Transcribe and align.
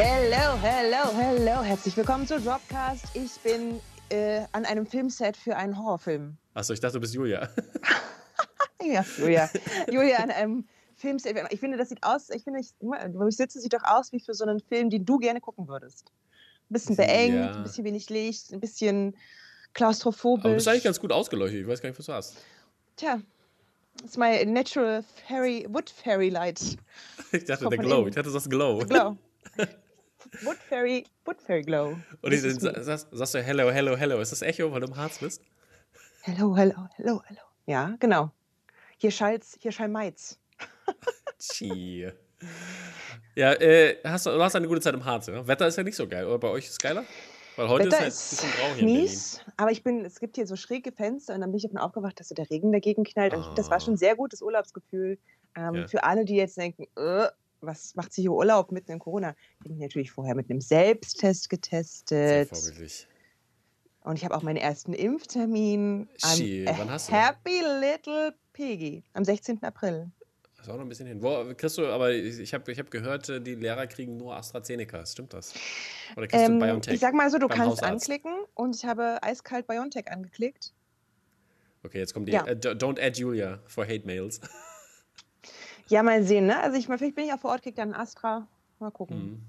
Hello, 0.00 0.56
hello, 0.62 1.12
hello. 1.12 1.60
Herzlich 1.60 1.96
willkommen 1.96 2.24
zu 2.24 2.38
Dropcast. 2.38 3.04
Ich 3.14 3.32
bin 3.40 3.80
äh, 4.10 4.42
an 4.52 4.64
einem 4.64 4.86
Filmset 4.86 5.36
für 5.36 5.56
einen 5.56 5.76
Horrorfilm. 5.76 6.36
Achso, 6.54 6.72
ich 6.72 6.78
dachte, 6.78 6.94
du 6.94 7.00
bist 7.00 7.14
Julia. 7.14 7.48
ja, 8.80 9.04
Julia. 9.18 9.50
Julia 9.90 10.18
an 10.18 10.30
einem 10.30 10.68
Filmset. 10.94 11.36
Ich 11.50 11.58
finde, 11.58 11.76
das 11.78 11.88
sieht 11.88 12.04
aus, 12.04 12.30
ich 12.30 12.44
finde, 12.44 12.60
ich, 12.60 12.68
wo 12.78 13.26
ich 13.26 13.36
sitze, 13.36 13.58
sieht 13.58 13.72
doch 13.72 13.82
aus 13.82 14.12
wie 14.12 14.20
für 14.20 14.34
so 14.34 14.44
einen 14.44 14.60
Film, 14.60 14.88
den 14.88 15.04
du 15.04 15.18
gerne 15.18 15.40
gucken 15.40 15.66
würdest. 15.66 16.12
Ein 16.70 16.74
bisschen 16.74 16.94
beengt, 16.94 17.34
ja. 17.34 17.56
ein 17.56 17.64
bisschen 17.64 17.84
wenig 17.84 18.08
Licht, 18.08 18.52
ein 18.52 18.60
bisschen 18.60 19.16
klaustrophobisch. 19.74 20.44
Aber 20.44 20.50
du 20.50 20.54
bist 20.58 20.68
eigentlich 20.68 20.84
ganz 20.84 21.00
gut 21.00 21.10
ausgeleuchtet. 21.10 21.62
Ich 21.62 21.66
weiß 21.66 21.82
gar 21.82 21.88
nicht, 21.88 21.98
was 21.98 22.06
du 22.06 22.12
hast. 22.12 22.36
Tja, 22.94 23.20
das 23.96 24.12
ist 24.12 24.16
mein 24.16 24.52
natural 24.52 25.02
fairy, 25.26 25.66
wood 25.68 25.90
fairy 25.90 26.28
light. 26.28 26.60
Ich 27.32 27.46
dachte, 27.46 27.68
der 27.68 27.78
Glow. 27.78 28.06
Ich 28.06 28.14
dachte, 28.14 28.30
das 28.30 28.44
ist 28.44 28.48
Glow. 28.48 28.78
Glow. 28.78 29.16
wood 30.42 30.56
fairy, 30.56 31.04
wood 31.24 31.40
fairy 31.40 31.62
glow. 31.62 31.96
Und 32.22 32.32
ich, 32.32 32.40
sagst, 32.40 33.08
sagst 33.10 33.34
du 33.34 33.42
hello, 33.42 33.70
hello, 33.70 33.96
hello. 33.96 34.20
Ist 34.20 34.32
das 34.32 34.42
Echo, 34.42 34.70
weil 34.72 34.80
du 34.80 34.88
im 34.88 34.96
Harz 34.96 35.18
bist? 35.18 35.42
Hello, 36.22 36.56
hello, 36.56 36.88
hello, 36.96 37.22
hello. 37.26 37.40
Ja, 37.66 37.96
genau. 37.98 38.30
Hier 38.96 39.10
schallt's, 39.10 39.56
hier 39.60 39.72
schallmeit's. 39.72 40.38
Tschie. 41.38 42.10
Ja, 43.34 43.52
äh, 43.52 43.98
hast 44.04 44.26
du, 44.26 44.42
hast 44.42 44.56
eine 44.56 44.68
gute 44.68 44.80
Zeit 44.80 44.94
im 44.94 45.04
Harz, 45.04 45.26
ja? 45.26 45.46
Wetter 45.46 45.66
ist 45.66 45.76
ja 45.76 45.84
nicht 45.84 45.96
so 45.96 46.08
geil, 46.08 46.26
oder 46.26 46.38
bei 46.38 46.48
euch 46.48 46.64
ist 46.64 46.72
es 46.72 46.78
geiler? 46.78 47.04
Weil 47.56 47.68
heute 47.68 47.86
Wetter 47.86 48.06
ist 48.06 48.32
es 48.32 48.42
halt 48.42 48.52
ein 48.52 48.56
bisschen 48.56 48.68
grau 48.68 48.74
hier 48.74 48.84
mies, 48.84 49.40
aber 49.56 49.70
ich 49.70 49.82
bin, 49.82 50.04
es 50.04 50.20
gibt 50.20 50.36
hier 50.36 50.46
so 50.46 50.56
schräge 50.56 50.92
Fenster 50.92 51.34
und 51.34 51.40
dann 51.40 51.50
bin 51.50 51.58
ich 51.58 51.64
davon 51.64 51.78
aufgewacht, 51.78 52.20
dass 52.20 52.28
so 52.28 52.34
der 52.34 52.48
Regen 52.50 52.72
dagegen 52.72 53.04
knallt. 53.04 53.34
Und 53.34 53.42
oh. 53.42 53.54
das 53.54 53.70
war 53.70 53.80
schon 53.80 53.94
ein 53.94 53.96
sehr 53.96 54.16
gutes 54.16 54.42
Urlaubsgefühl. 54.42 55.18
Ähm, 55.56 55.74
ja. 55.74 55.88
Für 55.88 56.04
alle, 56.04 56.24
die 56.24 56.36
jetzt 56.36 56.56
denken, 56.56 56.86
äh, 56.96 57.28
was 57.60 57.94
macht 57.94 58.12
sie 58.12 58.22
hier 58.22 58.32
Urlaub 58.32 58.72
mitten 58.72 58.92
in 58.92 58.98
Corona? 58.98 59.34
Ich 59.58 59.64
bin 59.64 59.78
natürlich 59.78 60.10
vorher 60.10 60.34
mit 60.34 60.50
einem 60.50 60.60
Selbsttest 60.60 61.50
getestet. 61.50 62.08
Sehr 62.08 62.46
vorbildlich. 62.46 63.08
Und 64.02 64.16
ich 64.16 64.24
habe 64.24 64.34
auch 64.36 64.42
meinen 64.42 64.56
ersten 64.56 64.92
Impftermin. 64.92 66.08
Schie, 66.16 66.66
wann 66.66 66.90
hast 66.90 67.08
du? 67.08 67.12
Happy 67.12 67.60
Little 67.60 68.34
Piggy 68.52 69.02
am 69.12 69.24
16. 69.24 69.62
April. 69.62 70.10
Das 70.56 70.66
ist 70.66 70.72
auch 70.72 70.76
noch 70.76 70.84
ein 70.84 70.88
bisschen 70.88 71.06
hin. 71.06 71.22
Wo, 71.22 71.44
kriegst 71.54 71.78
du, 71.78 71.86
aber 71.86 72.12
ich 72.12 72.52
habe 72.52 72.72
ich 72.72 72.78
hab 72.78 72.90
gehört, 72.90 73.28
die 73.28 73.54
Lehrer 73.54 73.86
kriegen 73.86 74.16
nur 74.16 74.34
AstraZeneca. 74.34 75.04
Stimmt 75.06 75.32
das? 75.32 75.54
Oder 76.16 76.26
kriegst 76.26 76.46
ähm, 76.46 76.58
du 76.58 76.66
BioNTech? 76.66 76.94
Ich 76.94 77.00
sag 77.00 77.14
mal 77.14 77.30
so, 77.30 77.38
du 77.38 77.48
kannst 77.48 77.82
Hausarzt? 77.82 77.84
anklicken 77.84 78.32
und 78.54 78.74
ich 78.74 78.84
habe 78.84 79.22
eiskalt 79.22 79.66
BioNTech 79.66 80.10
angeklickt. 80.10 80.72
Okay, 81.84 81.98
jetzt 81.98 82.12
kommt 82.12 82.28
die. 82.28 82.32
Ja. 82.32 82.44
Uh, 82.44 82.54
don't 82.54 83.00
add 83.00 83.20
Julia 83.20 83.60
for 83.66 83.84
hate 83.84 84.04
mails. 84.04 84.40
Ja, 85.88 86.02
mal 86.02 86.22
sehen, 86.22 86.46
ne? 86.46 86.60
Also 86.60 86.78
ich 86.78 86.88
mal, 86.88 86.98
vielleicht 86.98 87.14
bin 87.14 87.24
ich 87.24 87.30
ja 87.30 87.38
vor 87.38 87.50
Ort, 87.50 87.62
krieg 87.62 87.76
dann 87.76 87.94
Astra. 87.94 88.46
Mal 88.78 88.90
gucken. 88.90 89.18
Mhm. 89.18 89.42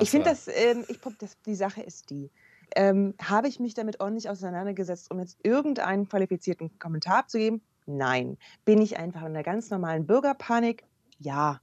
Ich 0.00 0.10
finde 0.10 0.30
das, 0.30 0.48
ähm, 0.48 0.84
ich, 0.88 0.98
das, 1.18 1.36
die 1.44 1.54
Sache 1.54 1.82
ist 1.82 2.10
die. 2.10 2.30
Ähm, 2.76 3.14
habe 3.22 3.48
ich 3.48 3.60
mich 3.60 3.74
damit 3.74 4.00
ordentlich 4.00 4.28
auseinandergesetzt, 4.28 5.10
um 5.10 5.18
jetzt 5.18 5.38
irgendeinen 5.42 6.08
qualifizierten 6.08 6.78
Kommentar 6.78 7.18
abzugeben? 7.18 7.62
Nein. 7.86 8.36
Bin 8.64 8.80
ich 8.80 8.98
einfach 8.98 9.24
in 9.24 9.34
der 9.34 9.42
ganz 9.42 9.70
normalen 9.70 10.06
Bürgerpanik? 10.06 10.84
Ja. 11.18 11.60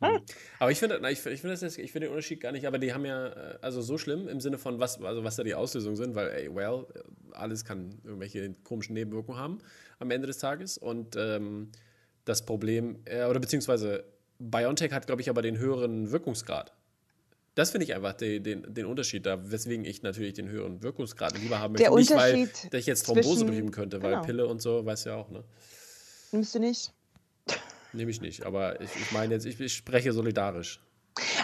Hm. 0.00 0.20
Aber 0.60 0.70
ich 0.70 0.78
finde, 0.78 1.00
ich, 1.10 1.26
ich 1.26 1.40
finde 1.40 1.56
find 1.56 1.94
den 1.94 2.10
Unterschied 2.10 2.40
gar 2.40 2.52
nicht, 2.52 2.66
aber 2.66 2.78
die 2.78 2.94
haben 2.94 3.04
ja, 3.04 3.28
äh, 3.28 3.58
also 3.62 3.82
so 3.82 3.98
schlimm 3.98 4.28
im 4.28 4.40
Sinne 4.40 4.58
von, 4.58 4.78
was, 4.78 5.02
also 5.02 5.24
was 5.24 5.36
da 5.36 5.42
die 5.42 5.54
Auslösungen 5.54 5.96
sind, 5.96 6.14
weil, 6.14 6.28
ey, 6.28 6.54
well, 6.54 6.86
alles 7.32 7.64
kann 7.64 7.98
irgendwelche 8.04 8.54
komischen 8.62 8.94
Nebenwirkungen 8.94 9.40
haben 9.40 9.58
am 9.98 10.10
Ende 10.10 10.28
des 10.28 10.38
Tages. 10.38 10.78
Und 10.78 11.16
ähm, 11.16 11.70
das 12.28 12.44
Problem, 12.44 12.98
äh, 13.04 13.24
oder 13.24 13.40
beziehungsweise 13.40 14.04
BioNTech 14.38 14.92
hat, 14.92 15.06
glaube 15.06 15.22
ich, 15.22 15.30
aber 15.30 15.42
den 15.42 15.58
höheren 15.58 16.10
Wirkungsgrad. 16.10 16.72
Das 17.54 17.72
finde 17.72 17.86
ich 17.86 17.94
einfach 17.94 18.12
den, 18.12 18.44
den, 18.44 18.72
den, 18.72 18.86
Unterschied 18.86 19.26
da, 19.26 19.50
weswegen 19.50 19.84
ich 19.84 20.02
natürlich 20.02 20.34
den 20.34 20.48
höheren 20.48 20.82
Wirkungsgrad 20.82 21.36
lieber 21.40 21.58
haben 21.58 21.72
möchte. 21.72 21.92
Nicht, 21.92 22.14
weil 22.14 22.48
ich 22.72 22.86
jetzt 22.86 23.04
Thrombose 23.06 23.44
beüben 23.44 23.72
könnte, 23.72 24.00
weil 24.00 24.12
genau. 24.12 24.22
Pille 24.22 24.46
und 24.46 24.62
so, 24.62 24.84
weißt 24.86 25.06
du 25.06 25.10
ja 25.10 25.16
auch, 25.16 25.28
ne? 25.30 25.42
Nimmst 26.30 26.54
du 26.54 26.60
nicht? 26.60 26.92
Nehme 27.92 28.10
ich 28.10 28.20
nicht, 28.20 28.44
aber 28.44 28.80
ich, 28.80 28.90
ich 28.94 29.10
meine 29.12 29.34
jetzt, 29.34 29.46
ich, 29.46 29.58
ich 29.58 29.74
spreche 29.74 30.12
solidarisch. 30.12 30.80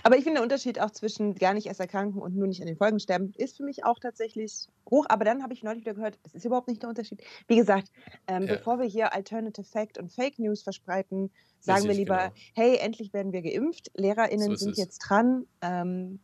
Aber 0.05 0.19
ich 0.19 0.25
finde, 0.25 0.37
der 0.37 0.43
Unterschied 0.43 0.81
auch 0.81 0.91
zwischen 0.91 1.35
gar 1.35 1.55
nicht 1.55 1.67
erst 1.67 1.81
erkranken 1.81 2.21
und 2.21 2.37
nur 2.37 2.47
nicht 2.47 2.61
an 2.61 2.67
den 2.67 2.77
Folgen 2.77 3.01
sterben, 3.01 3.33
ist 3.39 3.57
für 3.57 3.65
mich 3.65 3.85
auch 3.85 3.99
tatsächlich 3.99 4.69
hoch. 4.91 5.07
Aber 5.09 5.25
dann 5.25 5.43
habe 5.43 5.55
ich 5.55 5.63
neulich 5.63 5.81
wieder 5.81 5.95
gehört, 5.95 6.19
das 6.23 6.35
ist 6.35 6.45
überhaupt 6.45 6.69
nicht 6.69 6.83
der 6.83 6.91
Unterschied. 6.91 7.23
Wie 7.49 7.57
gesagt, 7.57 7.91
ähm, 8.27 8.43
ja. 8.43 8.57
bevor 8.57 8.79
wir 8.79 8.87
hier 8.87 9.15
Alternative 9.15 9.67
Fact 9.67 9.97
und 9.97 10.13
Fake 10.13 10.39
News 10.39 10.63
verspreiten, 10.63 11.31
sagen 11.59 11.85
wir 11.85 11.95
lieber, 11.95 12.19
genau. 12.19 12.35
hey, 12.55 12.77
endlich 12.77 13.15
werden 13.15 13.33
wir 13.33 13.41
geimpft, 13.41 13.91
LehrerInnen 13.95 14.51
so 14.51 14.57
sind 14.57 14.73
es. 14.73 14.79
jetzt 14.79 14.99
dran. 14.99 15.47
Ähm, 15.63 16.21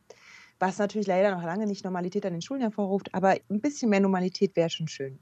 was 0.59 0.77
natürlich 0.77 1.07
leider 1.07 1.35
noch 1.35 1.43
lange 1.43 1.67
nicht 1.67 1.85
Normalität 1.85 2.27
an 2.27 2.33
den 2.33 2.43
Schulen 2.43 2.61
hervorruft, 2.61 3.15
aber 3.15 3.39
ein 3.49 3.61
bisschen 3.63 3.89
mehr 3.89 4.01
Normalität 4.01 4.57
wäre 4.57 4.69
schon 4.69 4.89
schön. 4.89 5.19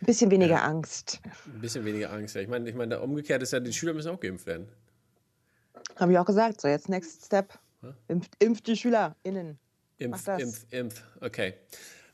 Ein 0.00 0.06
bisschen 0.06 0.32
weniger 0.32 0.56
ja. 0.56 0.64
Angst. 0.64 1.20
Ein 1.46 1.60
bisschen 1.60 1.84
weniger 1.84 2.12
Angst, 2.12 2.34
ja. 2.34 2.40
Ich 2.40 2.48
meine, 2.48 2.68
ich 2.68 2.74
mein, 2.74 2.92
umgekehrt 2.92 3.40
ist 3.42 3.52
ja, 3.52 3.60
die 3.60 3.72
Schüler 3.72 3.92
müssen 3.92 4.10
auch 4.10 4.18
geimpft 4.18 4.46
werden. 4.46 4.66
Habe 5.94 6.10
ich 6.10 6.18
auch 6.18 6.24
gesagt. 6.24 6.60
So, 6.60 6.66
jetzt 6.66 6.88
Next 6.88 7.24
Step. 7.24 7.56
Impft, 8.08 8.32
impft 8.38 8.66
die 8.66 8.76
SchülerInnen. 8.76 9.58
Impf, 9.98 10.28
impf, 10.28 10.66
impf. 10.70 11.02
Okay. 11.20 11.54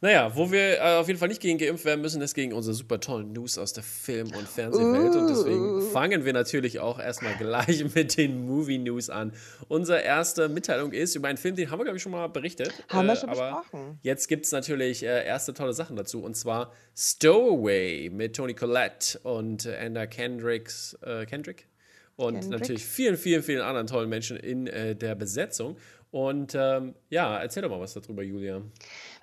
Naja, 0.01 0.31
wo 0.37 0.53
wir 0.53 0.79
äh, 0.79 0.97
auf 0.99 1.09
jeden 1.09 1.19
Fall 1.19 1.29
nicht 1.29 1.41
gegen 1.41 1.59
geimpft 1.59 1.85
werden 1.85 2.03
müssen, 2.03 2.21
ist 2.21 2.35
gegen 2.35 2.53
unsere 2.53 2.75
super 2.75 3.01
tollen 3.01 3.33
News 3.33 3.57
aus 3.57 3.73
der 3.73 3.83
Film- 3.83 4.33
und 4.37 4.47
Fernsehwelt. 4.47 5.15
Uh. 5.15 5.19
Und 5.19 5.29
deswegen 5.29 5.77
uh. 5.77 5.81
fangen 5.81 6.25
wir 6.25 6.33
natürlich 6.33 6.81
auch 6.81 6.99
erstmal 6.99 7.35
gleich 7.37 7.83
mit 7.95 8.17
den 8.19 8.47
Movie 8.47 8.79
News 8.79 9.09
an. 9.09 9.33
Unsere 9.69 10.01
erste 10.01 10.49
Mitteilung 10.49 10.93
ist 10.93 11.15
über 11.15 11.29
einen 11.29 11.39
Film, 11.39 11.57
den 11.57 11.71
haben 11.71 11.81
wir, 11.81 11.85
glaube 11.85 11.97
ich, 11.97 12.03
schon 12.03 12.13
mal 12.13 12.27
berichtet. 12.29 12.73
Haben 12.89 13.07
äh, 13.07 13.13
wir 13.13 13.17
schon 13.17 13.31
aber 13.31 13.63
besprochen. 13.63 13.99
Jetzt 14.03 14.29
gibt 14.29 14.45
es 14.45 14.53
natürlich 14.53 15.03
äh, 15.03 15.25
erste 15.25 15.55
tolle 15.55 15.73
Sachen 15.73 15.97
dazu. 15.97 16.23
Und 16.23 16.37
zwar 16.37 16.73
Stowaway 16.95 18.11
mit 18.11 18.37
Tony 18.37 18.55
Collette 18.55 19.19
und 19.21 19.67
Anna 19.67 20.07
Kendricks, 20.07 20.97
äh, 21.03 21.25
Kendrick? 21.25 21.69
Und 22.17 22.35
Kendrick. 22.35 22.61
natürlich 22.61 22.85
vielen, 22.85 23.17
vielen, 23.17 23.43
vielen 23.43 23.63
anderen 23.63 23.87
tollen 23.87 24.09
Menschen 24.09 24.37
in 24.37 24.67
äh, 24.67 24.97
der 24.97 25.15
Besetzung. 25.15 25.77
Und 26.11 26.55
ähm, 26.55 26.95
ja, 27.11 27.39
erzähl 27.39 27.63
doch 27.63 27.71
mal 27.71 27.81
was 27.81 27.93
darüber, 27.93 28.23
Julia. 28.23 28.63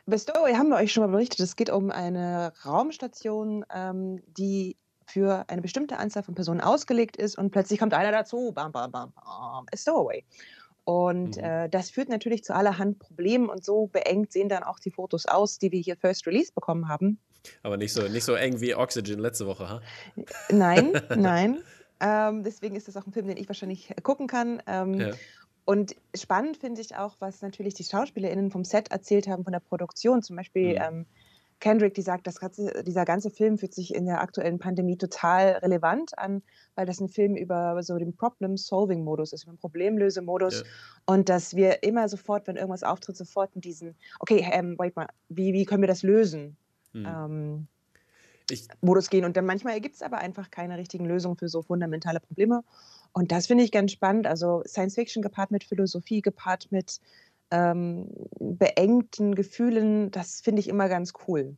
Bei 0.06 0.18
Stowaway 0.18 0.54
haben 0.54 0.70
wir 0.70 0.78
euch 0.78 0.92
schon 0.92 1.04
mal 1.04 1.12
berichtet. 1.12 1.40
Es 1.40 1.56
geht 1.56 1.72
um 1.72 1.90
eine 1.90 2.54
Raumstation, 2.66 3.66
ähm, 3.74 4.22
die 4.38 4.78
für 5.08 5.46
eine 5.48 5.62
bestimmte 5.62 5.98
Anzahl 5.98 6.24
von 6.24 6.36
Personen 6.36 6.62
ausgelegt 6.62 7.18
ist 7.18 7.38
und 7.38 7.52
plötzlich 7.52 7.80
kommt 7.80 7.94
einer 7.94 8.12
dazu. 8.12 8.52
Bam, 8.54 8.72
bam, 8.72 8.92
bam, 8.92 9.12
bam. 9.14 9.24
A 9.26 9.64
Stowaway. 9.76 10.24
Und 10.86 11.38
mhm. 11.38 11.44
äh, 11.44 11.70
das 11.70 11.90
führt 11.90 12.10
natürlich 12.10 12.44
zu 12.44 12.54
allerhand 12.54 13.00
Problemen 13.00 13.50
und 13.50 13.64
so 13.64 13.88
beengt 13.88 14.32
sehen 14.32 14.50
dann 14.50 14.64
auch 14.64 14.80
die 14.80 14.92
Fotos 14.92 15.26
aus, 15.26 15.58
die 15.58 15.72
wir 15.72 15.80
hier 15.80 15.96
First 15.96 16.28
Release 16.28 16.52
bekommen 16.54 16.90
haben. 16.90 17.20
Aber 17.62 17.78
nicht 17.78 17.94
so, 17.94 18.08
nicht 18.08 18.24
so 18.24 18.36
eng 18.36 18.62
wie 18.62 18.76
Oxygen 18.76 19.20
letzte 19.20 19.48
Woche, 19.48 19.70
ha? 19.70 19.82
Nein, 20.50 20.94
nein. 21.16 21.62
Ähm, 22.04 22.44
deswegen 22.44 22.76
ist 22.76 22.90
das 22.90 22.98
auch 22.98 23.08
ein 23.08 23.14
Film, 23.14 23.28
den 23.28 23.38
ich 23.38 23.48
wahrscheinlich 23.48 23.94
gucken 24.04 24.28
kann. 24.28 24.62
Ähm, 24.68 24.94
ja. 24.96 25.12
Und 25.66 25.96
spannend 26.14 26.58
finde 26.58 26.82
ich 26.82 26.98
auch, 26.98 27.16
was 27.20 27.42
natürlich 27.42 27.74
die 27.74 27.86
SchauspielerInnen 27.86 28.52
vom 28.52 28.66
Set 28.66 28.92
erzählt 28.92 29.28
haben, 29.28 29.46
von 29.46 29.54
der 29.54 29.62
Produktion. 29.62 30.22
Zum 30.22 30.36
Beispiel 30.36 30.74
mhm. 30.74 30.82
ähm, 30.82 31.06
Kendrick, 31.62 31.94
die 31.94 32.02
sagt, 32.02 32.28
das 32.28 32.42
ganze, 32.42 32.84
dieser 32.84 33.06
ganze 33.06 33.30
Film 33.30 33.58
fühlt 33.58 33.74
sich 33.74 33.96
in 33.96 34.06
der 34.06 34.20
aktuellen 34.20 34.60
Pandemie 34.60 34.98
total 34.98 35.54
relevant 35.62 36.18
an, 36.18 36.42
weil 36.76 36.86
das 36.86 37.00
ein 37.00 37.08
Film 37.08 37.38
über 37.38 37.82
so 37.84 37.98
den 37.98 38.14
Problem-Solving-Modus 38.18 39.32
ist, 39.32 39.44
über 39.44 39.54
den 39.54 39.60
Problemlösemodus. 39.60 40.60
Ja. 40.60 40.66
Und 41.06 41.30
dass 41.30 41.56
wir 41.56 41.84
immer 41.84 42.10
sofort, 42.10 42.48
wenn 42.48 42.58
irgendwas 42.58 42.84
auftritt, 42.84 43.16
sofort 43.16 43.56
in 43.56 43.62
diesen, 43.62 43.96
okay, 44.20 44.46
ähm, 44.52 44.76
wait 44.78 44.98
mal, 44.98 45.08
wie, 45.30 45.54
wie 45.54 45.64
können 45.64 45.84
wir 45.84 45.88
das 45.88 46.04
lösen? 46.04 46.58
Mhm. 46.92 47.06
Ähm, 47.06 47.68
ich, 48.50 48.68
Modus 48.82 49.10
gehen. 49.10 49.26
Und 49.26 49.38
dann 49.38 49.46
manchmal 49.46 49.80
gibt 49.82 49.96
es 49.96 50.02
aber 50.02 50.18
einfach 50.18 50.52
keine 50.52 50.78
richtigen 50.78 51.06
Lösungen 51.06 51.38
für 51.38 51.50
so 51.50 51.62
fundamentale 51.62 52.20
Probleme. 52.20 52.64
Und 53.14 53.32
das 53.32 53.48
finde 53.48 53.64
ich 53.64 53.72
ganz 53.72 53.92
spannend. 53.92 54.28
Also 54.28 54.64
Science 54.66 54.96
Fiction 54.96 55.22
gepaart 55.22 55.52
mit 55.52 55.64
Philosophie, 55.64 56.22
gepaart 56.22 56.72
mit 56.72 57.00
ähm, 57.54 58.08
beengten 58.40 59.36
Gefühlen, 59.36 60.10
das 60.10 60.42
finde 60.42 60.60
ich 60.60 60.68
immer 60.68 60.90
ganz 60.90 61.14
cool. 61.28 61.56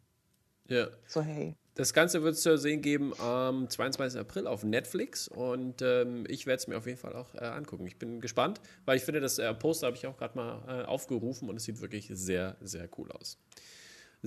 Ja. 0.67 0.87
So, 1.07 1.21
hey. 1.21 1.55
Das 1.75 1.93
Ganze 1.93 2.23
wird 2.23 2.35
es 2.35 2.41
zu 2.41 2.57
sehen 2.57 2.81
geben 2.81 3.13
am 3.19 3.69
22. 3.69 4.19
April 4.19 4.47
auf 4.47 4.63
Netflix 4.63 5.27
und 5.27 5.81
ähm, 5.81 6.25
ich 6.29 6.45
werde 6.45 6.57
es 6.57 6.67
mir 6.67 6.77
auf 6.77 6.85
jeden 6.85 6.97
Fall 6.97 7.13
auch 7.13 7.33
äh, 7.35 7.39
angucken. 7.39 7.85
Ich 7.85 7.97
bin 7.97 8.21
gespannt, 8.21 8.61
weil 8.85 8.95
ich 8.95 9.03
finde, 9.03 9.19
das 9.19 9.39
äh, 9.39 9.53
Poster 9.53 9.87
habe 9.87 9.97
ich 9.97 10.07
auch 10.07 10.17
gerade 10.17 10.37
mal 10.37 10.63
äh, 10.67 10.85
aufgerufen 10.85 11.49
und 11.49 11.57
es 11.57 11.63
sieht 11.63 11.81
wirklich 11.81 12.09
sehr, 12.13 12.55
sehr 12.61 12.87
cool 12.97 13.11
aus. 13.11 13.37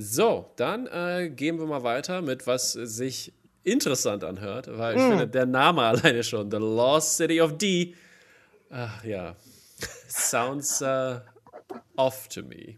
So, 0.00 0.52
dann 0.54 0.86
äh, 0.86 1.28
gehen 1.28 1.58
wir 1.58 1.66
mal 1.66 1.82
weiter 1.82 2.22
mit 2.22 2.46
was 2.46 2.72
sich 2.72 3.32
interessant 3.64 4.22
anhört, 4.22 4.68
weil 4.78 4.96
ich 4.96 5.02
mm. 5.02 5.08
finde, 5.08 5.26
der 5.26 5.44
Name 5.44 5.82
alleine 5.82 6.22
schon, 6.22 6.52
The 6.52 6.58
Lost 6.58 7.16
City 7.16 7.40
of 7.40 7.58
D, 7.58 7.96
ach 8.70 9.02
ja, 9.02 9.34
sounds 10.08 10.80
uh, 10.82 11.18
off 11.96 12.28
to 12.28 12.42
me. 12.44 12.76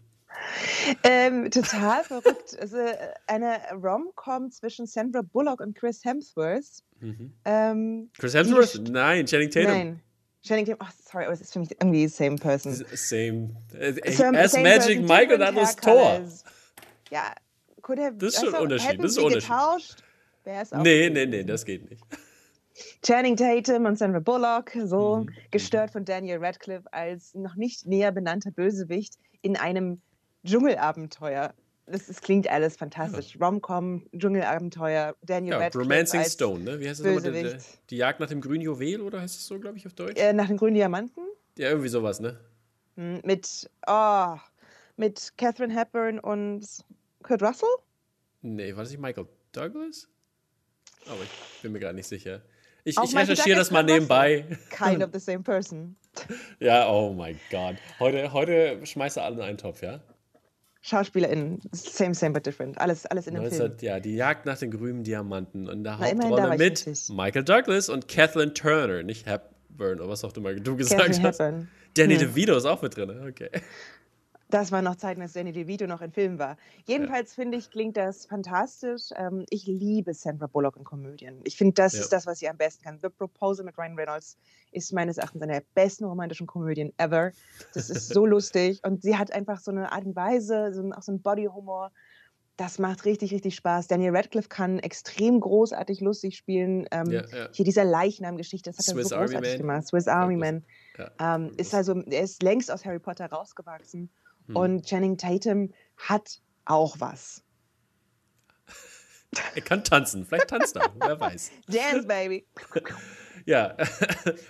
Ähm, 1.03 1.51
total 1.51 2.03
verrückt. 2.03 2.57
Also 2.59 2.77
eine 3.27 3.59
Rom-Com 3.71 4.49
zwischen 4.49 4.87
Sandra 4.87 5.21
Bullock 5.21 5.61
und 5.61 5.77
Chris 5.77 6.03
Hemsworth. 6.03 6.81
Mhm. 7.01 7.33
Ähm, 7.45 8.09
Chris 8.17 8.33
Hemsworth? 8.33 8.81
Nein, 8.89 9.27
Channing 9.27 9.51
Tatum. 9.51 9.71
Nein. 9.71 10.01
Channing 10.43 10.65
Tatum, 10.65 10.87
oh, 10.87 10.91
sorry, 11.07 11.25
aber 11.25 11.33
es 11.33 11.41
ist 11.41 11.53
für 11.53 11.59
mich 11.59 11.69
irgendwie 11.69 12.07
same 12.07 12.37
person. 12.37 12.73
Same. 12.73 13.55
same 14.15 14.35
as 14.39 14.53
same 14.53 14.63
Magic 14.63 14.97
person, 14.97 15.05
Mike 15.05 15.35
und 15.35 15.41
anderes 15.43 15.75
Tor. 15.75 16.21
Ja, 17.11 17.33
could 17.81 17.99
have, 17.99 18.15
das 18.17 18.35
ist 18.35 18.39
schon 18.39 18.55
ein 18.55 18.61
Unterschied. 18.61 18.99
Das 18.99 19.11
ist 19.11 19.17
ein 19.17 19.25
Unterschied. 19.25 19.49
Getauscht, 19.49 20.03
nee, 20.83 21.09
nee, 21.09 21.25
nee, 21.25 21.43
das 21.43 21.65
geht 21.65 21.89
nicht. 21.89 22.03
Channing 23.03 23.35
Tatum 23.35 23.85
und 23.85 23.97
Sandra 23.97 24.19
Bullock, 24.19 24.71
so 24.85 25.17
mhm. 25.17 25.29
gestört 25.51 25.91
von 25.91 26.05
Daniel 26.05 26.37
Radcliffe 26.37 26.91
als 26.93 27.33
noch 27.35 27.55
nicht 27.55 27.85
näher 27.85 28.11
benannter 28.11 28.51
Bösewicht 28.51 29.15
in 29.41 29.57
einem 29.57 30.01
Dschungelabenteuer. 30.45 31.53
Das, 31.87 32.07
das 32.07 32.21
klingt 32.21 32.49
alles 32.49 32.77
fantastisch. 32.77 33.35
Ja. 33.35 33.45
Romcom, 33.45 34.05
Dschungelabenteuer, 34.15 35.15
Daniel 35.23 35.53
ja, 35.53 35.59
Radcliffe. 35.59 35.89
Romancing 35.89 36.23
Stone, 36.23 36.63
ne? 36.63 36.79
Wie 36.79 36.87
heißt 36.87 37.03
das 37.03 37.23
nochmal? 37.23 37.43
Die, 37.43 37.57
die, 37.89 37.97
Jagd 37.97 38.19
nach 38.19 38.29
dem 38.29 38.39
grünen 38.39 38.61
Juwel, 38.61 39.01
oder 39.01 39.19
heißt 39.19 39.35
es 39.35 39.45
so, 39.45 39.59
glaube 39.59 39.77
ich, 39.77 39.85
auf 39.85 39.93
Deutsch? 39.93 40.19
Äh, 40.19 40.31
nach 40.31 40.47
dem 40.47 40.57
grünen 40.57 40.75
Diamanten? 40.75 41.23
Ja, 41.57 41.69
irgendwie 41.69 41.89
sowas, 41.89 42.21
ne? 42.21 42.39
Hm, 42.95 43.19
mit, 43.25 43.69
oh, 43.87 44.35
mit 44.95 45.33
Catherine 45.37 45.73
Hepburn 45.73 46.19
und 46.19 46.65
Kurt 47.21 47.41
Russell? 47.41 47.69
Nee, 48.41 48.75
war 48.75 48.83
das 48.83 48.91
nicht 48.91 49.01
Michael 49.01 49.27
Douglas? 49.51 50.07
Aber 51.07 51.21
ich 51.23 51.61
bin 51.61 51.71
mir 51.71 51.79
gar 51.79 51.93
nicht 51.93 52.07
sicher. 52.07 52.41
Ich, 52.83 52.97
ich 52.97 53.15
recherchiere 53.15 53.57
das 53.57 53.71
mal 53.71 53.83
nebenbei. 53.83 54.45
Kind 54.69 55.03
of 55.03 55.09
the 55.13 55.19
same 55.19 55.43
person. 55.43 55.95
ja, 56.59 56.89
oh 56.89 57.13
mein 57.13 57.39
Gott. 57.51 57.75
Heute, 57.99 58.33
heute 58.33 58.85
schmeißt 58.85 59.17
er 59.17 59.25
alle 59.25 59.35
in 59.35 59.41
einen 59.41 59.57
Topf, 59.57 59.81
ja? 59.83 60.01
SchauspielerInnen, 60.83 61.61
same, 61.71 62.15
same, 62.15 62.33
but 62.33 62.45
different. 62.45 62.79
Alles, 62.81 63.05
alles 63.05 63.27
in 63.27 63.35
dem 63.35 63.43
19, 63.43 63.59
Film. 63.59 63.77
Ja, 63.81 63.99
die 63.99 64.15
Jagd 64.15 64.47
nach 64.47 64.57
den 64.57 64.71
grünen 64.71 65.03
Diamanten. 65.03 65.69
Und 65.69 65.83
der 65.83 65.99
Hauptrolle 65.99 66.57
mit 66.57 67.09
Michael 67.09 67.43
Douglas 67.43 67.87
und 67.87 68.07
Kathleen 68.07 68.55
Turner, 68.55 69.03
nicht 69.03 69.27
Hepburn 69.27 69.99
oder 69.99 70.09
was 70.09 70.23
auch 70.23 70.35
immer 70.35 70.53
du 70.53 70.75
gesagt 70.75 71.01
Kathleen 71.01 71.23
hast. 71.23 71.39
Hepburn. 71.39 71.69
Danny 71.93 72.15
hm. 72.17 72.21
DeVito 72.21 72.55
ist 72.57 72.65
auch 72.65 72.81
mit 72.81 72.97
drin, 72.97 73.27
okay. 73.29 73.49
Das 74.51 74.69
war 74.73 74.81
noch 74.81 74.97
Zeiten, 74.97 75.21
als 75.21 75.31
Danny 75.31 75.53
DeVito 75.53 75.87
noch 75.87 76.01
in 76.01 76.11
Film 76.11 76.37
war. 76.37 76.57
Jedenfalls 76.85 77.31
ja. 77.31 77.43
finde 77.43 77.57
ich, 77.57 77.71
klingt 77.71 77.95
das 77.95 78.25
fantastisch. 78.25 79.03
Ähm, 79.15 79.45
ich 79.49 79.65
liebe 79.65 80.13
Sandra 80.13 80.47
Bullock 80.47 80.75
in 80.75 80.83
Komödien. 80.83 81.39
Ich 81.45 81.55
finde, 81.55 81.75
das 81.75 81.93
ja. 81.93 82.01
ist 82.01 82.09
das, 82.11 82.25
was 82.25 82.39
sie 82.39 82.49
am 82.49 82.57
besten 82.57 82.83
kann. 82.83 82.99
The 83.01 83.07
Proposal 83.07 83.65
mit 83.65 83.77
Ryan 83.77 83.97
Reynolds 83.97 84.37
ist 84.73 84.91
meines 84.91 85.17
Erachtens 85.17 85.41
eine 85.41 85.53
der 85.53 85.63
besten 85.73 86.03
romantischen 86.03 86.47
Komödien 86.47 86.91
ever. 86.97 87.31
Das 87.73 87.89
ist 87.89 88.09
so 88.09 88.25
lustig 88.25 88.81
und 88.83 89.01
sie 89.01 89.17
hat 89.17 89.31
einfach 89.31 89.61
so 89.61 89.71
eine 89.71 89.93
Art 89.93 90.05
und 90.05 90.17
Weise, 90.17 90.73
so, 90.73 90.83
auch 90.91 91.01
so 91.01 91.13
einen 91.13 91.21
Bodyhumor. 91.21 91.93
Das 92.57 92.77
macht 92.77 93.05
richtig, 93.05 93.31
richtig 93.33 93.55
Spaß. 93.55 93.87
Daniel 93.87 94.13
Radcliffe 94.13 94.49
kann 94.49 94.79
extrem 94.79 95.39
großartig 95.39 96.01
lustig 96.01 96.35
spielen. 96.35 96.87
Ähm, 96.91 97.09
ja, 97.09 97.23
Hier 97.53 97.63
dieser 97.63 97.85
Leichnam-Geschichte, 97.85 98.69
das 98.69 98.79
hat 98.79 98.85
Swiss 98.95 99.11
er 99.11 99.17
so 99.17 99.33
großartig 99.33 99.57
gemacht. 99.57 99.87
Swiss 99.87 100.09
Army 100.09 100.35
Man. 100.35 100.65
Ähm, 101.19 101.53
ist 101.55 101.73
also, 101.73 102.01
er 102.01 102.21
ist 102.21 102.43
längst 102.43 102.69
aus 102.69 102.85
Harry 102.85 102.99
Potter 102.99 103.27
rausgewachsen 103.27 104.11
hm. 104.47 104.55
Und 104.55 104.85
Channing 104.85 105.17
Tatum 105.17 105.73
hat 105.97 106.41
auch 106.65 106.99
was. 106.99 107.43
Er 109.55 109.61
kann 109.61 109.81
tanzen. 109.81 110.25
Vielleicht 110.25 110.49
tanzt 110.49 110.75
er. 110.75 110.91
Wer 110.99 111.17
weiß. 111.17 111.51
Dance, 111.67 112.05
baby. 112.05 112.45
Ja, 113.47 113.75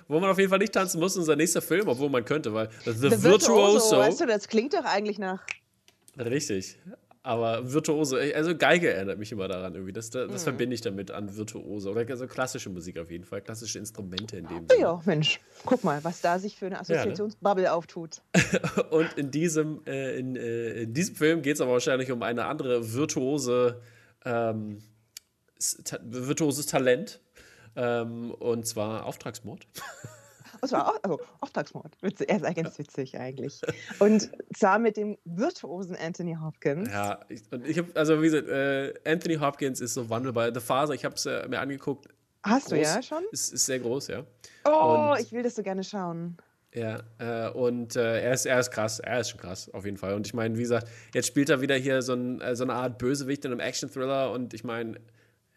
wo 0.10 0.20
man 0.20 0.32
auf 0.32 0.38
jeden 0.38 0.50
Fall 0.50 0.60
nicht 0.60 0.74
tanzen 0.74 1.00
muss, 1.00 1.14
ist 1.14 1.20
unser 1.20 1.38
nächster 1.38 1.62
Film, 1.62 1.88
obwohl 1.88 2.10
man 2.10 2.26
könnte, 2.26 2.54
weil 2.54 2.70
The, 2.84 2.92
The 2.92 3.02
Virtuoso. 3.02 3.24
Virtuoso. 3.24 3.98
Weißt 4.00 4.20
du, 4.20 4.26
das 4.26 4.50
klingt 4.50 4.74
doch 4.74 4.84
eigentlich 4.84 5.18
nach. 5.18 5.46
Richtig. 6.18 6.78
Aber 7.24 7.72
Virtuose, 7.72 8.34
also 8.36 8.58
Geige 8.58 8.92
erinnert 8.92 9.20
mich 9.20 9.32
immer 9.32 9.48
daran 9.48 9.76
irgendwie. 9.76 9.94
Das, 9.94 10.10
das 10.10 10.28
mhm. 10.28 10.38
verbinde 10.38 10.74
ich 10.74 10.82
damit 10.82 11.12
an 11.12 11.36
Virtuose. 11.36 11.92
Oder 11.92 12.10
also 12.10 12.26
klassische 12.26 12.72
Musik 12.72 12.98
auf 12.98 13.12
jeden 13.12 13.26
Fall. 13.26 13.42
Klassische 13.42 13.78
Instrumente 13.78 14.38
in 14.38 14.48
dem 14.48 14.68
Sinne. 14.68 14.82
Ja, 14.82 15.00
Mensch. 15.06 15.40
Guck 15.66 15.84
mal, 15.84 16.04
was 16.04 16.22
da 16.22 16.40
sich 16.40 16.58
für 16.58 16.66
eine 16.66 16.80
Assoziationsbubble 16.80 17.66
ja, 17.66 17.70
ne? 17.70 17.76
auftut. 17.76 18.22
Und 18.90 19.14
in 19.18 19.30
diesem, 19.30 19.86
äh, 19.86 20.18
in, 20.18 20.36
äh, 20.36 20.84
in, 20.84 20.94
diesem 20.96 21.16
Film 21.16 21.44
geht 21.44 21.56
es 21.56 21.62
aber 21.62 21.74
wahrscheinlich 21.74 22.12
um 22.12 22.24
eine 22.24 22.46
andere 22.46 22.92
virtuose, 22.92 23.82
ähm, 24.26 24.80
ta 25.84 26.00
virtuoses 26.02 26.66
Talent. 26.66 27.20
Ähm, 27.76 28.32
und 28.32 28.66
zwar 28.68 29.06
Auftragsmord. 29.06 29.68
Das 30.62 30.72
war 30.72 30.90
auch, 30.90 31.00
also 31.04 31.20
Auftragsmord. 31.40 31.98
Er 32.02 32.36
ist 32.36 32.56
ganz 32.56 32.78
witzig 32.78 33.18
eigentlich. 33.18 33.60
Und 34.00 34.30
zwar 34.56 34.78
mit 34.78 34.96
dem 34.96 35.18
virtuosen 35.26 35.96
Anthony 35.96 36.38
Hopkins. 36.40 36.90
Ja, 36.90 37.20
ich, 37.30 37.42
und 37.52 37.68
ich 37.68 37.80
habe, 37.80 37.90
also 37.96 38.22
wie 38.22 38.26
gesagt, 38.26 38.48
äh, 38.48 38.94
Anthony 39.06 39.36
Hopkins 39.36 39.82
ist 39.82 39.96
so 39.96 40.10
wandelbar. 40.10 40.54
The 40.54 40.60
Father, 40.60 40.94
ich 40.94 41.04
habe 41.04 41.16
es 41.16 41.26
äh, 41.26 41.48
mir 41.48 41.60
angeguckt. 41.60 42.08
Hast 42.44 42.68
groß, 42.68 42.70
du 42.70 42.82
ja 42.82 43.02
schon? 43.02 43.24
Ist, 43.32 43.54
ist 43.54 43.66
sehr 43.66 43.80
groß, 43.80 44.08
ja. 44.08 44.24
Oh, 44.66 45.12
und, 45.12 45.20
ich 45.20 45.32
will 45.32 45.44
das 45.44 45.56
so 45.56 45.64
gerne 45.64 45.84
schauen. 45.84 46.38
Ja, 46.74 47.02
äh, 47.18 47.50
und 47.52 47.96
äh, 47.96 48.22
er, 48.22 48.34
ist, 48.34 48.46
er 48.46 48.60
ist 48.60 48.72
krass, 48.72 49.00
er 49.00 49.20
ist 49.20 49.32
schon 49.32 49.40
krass, 49.40 49.70
auf 49.74 49.84
jeden 49.84 49.98
Fall. 49.98 50.14
Und 50.14 50.26
ich 50.26 50.34
meine, 50.34 50.58
wie 50.58 50.62
gesagt, 50.62 50.88
jetzt 51.14 51.28
spielt 51.28 51.50
er 51.50 51.62
wieder 51.62 51.76
hier 51.76 52.02
so, 52.02 52.14
ein, 52.14 52.40
äh, 52.40 52.56
so 52.56 52.64
eine 52.64 52.74
Art 52.74 52.98
Bösewicht 52.98 53.44
in 53.46 53.52
einem 53.52 53.60
Action-Thriller 53.60 54.32
und 54.32 54.54
ich 54.54 54.64
meine, 54.64 55.00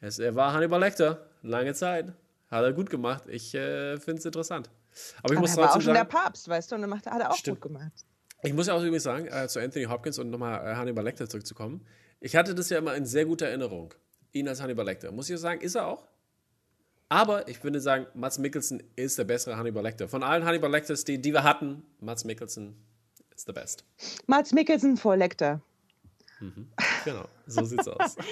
er 0.01 0.35
war 0.35 0.53
Hannibal 0.53 0.81
Lecter, 0.81 1.27
lange 1.43 1.73
Zeit. 1.73 2.13
Hat 2.51 2.65
er 2.65 2.73
gut 2.73 2.91
gemacht. 2.91 3.25
Ich 3.29 3.55
äh, 3.55 3.97
finde 3.99 4.19
es 4.19 4.25
interessant. 4.25 4.71
Aber 5.23 5.33
ich 5.33 5.39
Aber 5.39 5.41
muss 5.41 5.57
er 5.57 5.63
war 5.63 5.77
auch 5.77 5.81
schon 5.81 5.95
der 5.95 6.05
Papst, 6.05 6.49
weißt 6.49 6.71
du, 6.71 6.77
und 6.77 6.83
dann 6.83 6.91
macht, 6.91 7.07
hat 7.07 7.21
er 7.21 7.31
auch 7.31 7.37
stimmt. 7.37 7.61
gut 7.61 7.73
gemacht. 7.73 7.93
Ich 8.43 8.53
muss 8.53 8.67
ja 8.67 8.75
auch 8.75 8.81
übrigens 8.83 9.03
sagen, 9.05 9.27
äh, 9.27 9.49
zu 9.49 9.61
Anthony 9.61 9.87
Hopkins 9.87 10.19
und 10.19 10.31
nochmal 10.31 10.67
äh, 10.67 10.77
Hannibal 10.77 11.05
Lecter 11.05 11.29
zurückzukommen. 11.29 11.87
Ich 12.21 12.37
hatte 12.37 12.55
das 12.55 12.69
ja 12.71 12.79
immer 12.79 12.95
in 12.95 13.07
sehr 13.07 13.25
guter 13.25 13.47
Erinnerung, 13.47 13.95
ihn 14.33 14.49
als 14.49 14.61
Hannibal 14.61 14.85
Lecter. 14.85 15.13
Muss 15.13 15.31
ich 15.31 15.39
sagen, 15.39 15.61
ist 15.61 15.75
er 15.75 15.87
auch. 15.87 16.07
Aber 17.09 17.49
ich 17.49 17.63
würde 17.63 17.81
sagen, 17.81 18.07
Mats 18.15 18.39
Mikkelsen 18.39 18.83
ist 18.97 19.19
der 19.19 19.25
bessere 19.25 19.57
Hannibal 19.57 19.83
Lecter. 19.83 20.09
Von 20.09 20.23
allen 20.23 20.45
Hannibal 20.45 20.71
Lecters, 20.71 21.05
die, 21.05 21.21
die 21.21 21.33
wir 21.33 21.43
hatten, 21.43 21.85
Mats 22.01 22.25
Mikkelsen 22.25 22.77
ist 23.35 23.47
der 23.47 23.53
best. 23.53 23.85
Mats 24.27 24.53
Mikkelsen 24.53 24.97
vor 24.97 25.17
Lecter. 25.17 25.61
Mhm. 26.41 26.69
Genau, 27.05 27.25
so 27.47 27.65
sieht's 27.65 27.89
aus. 27.89 28.17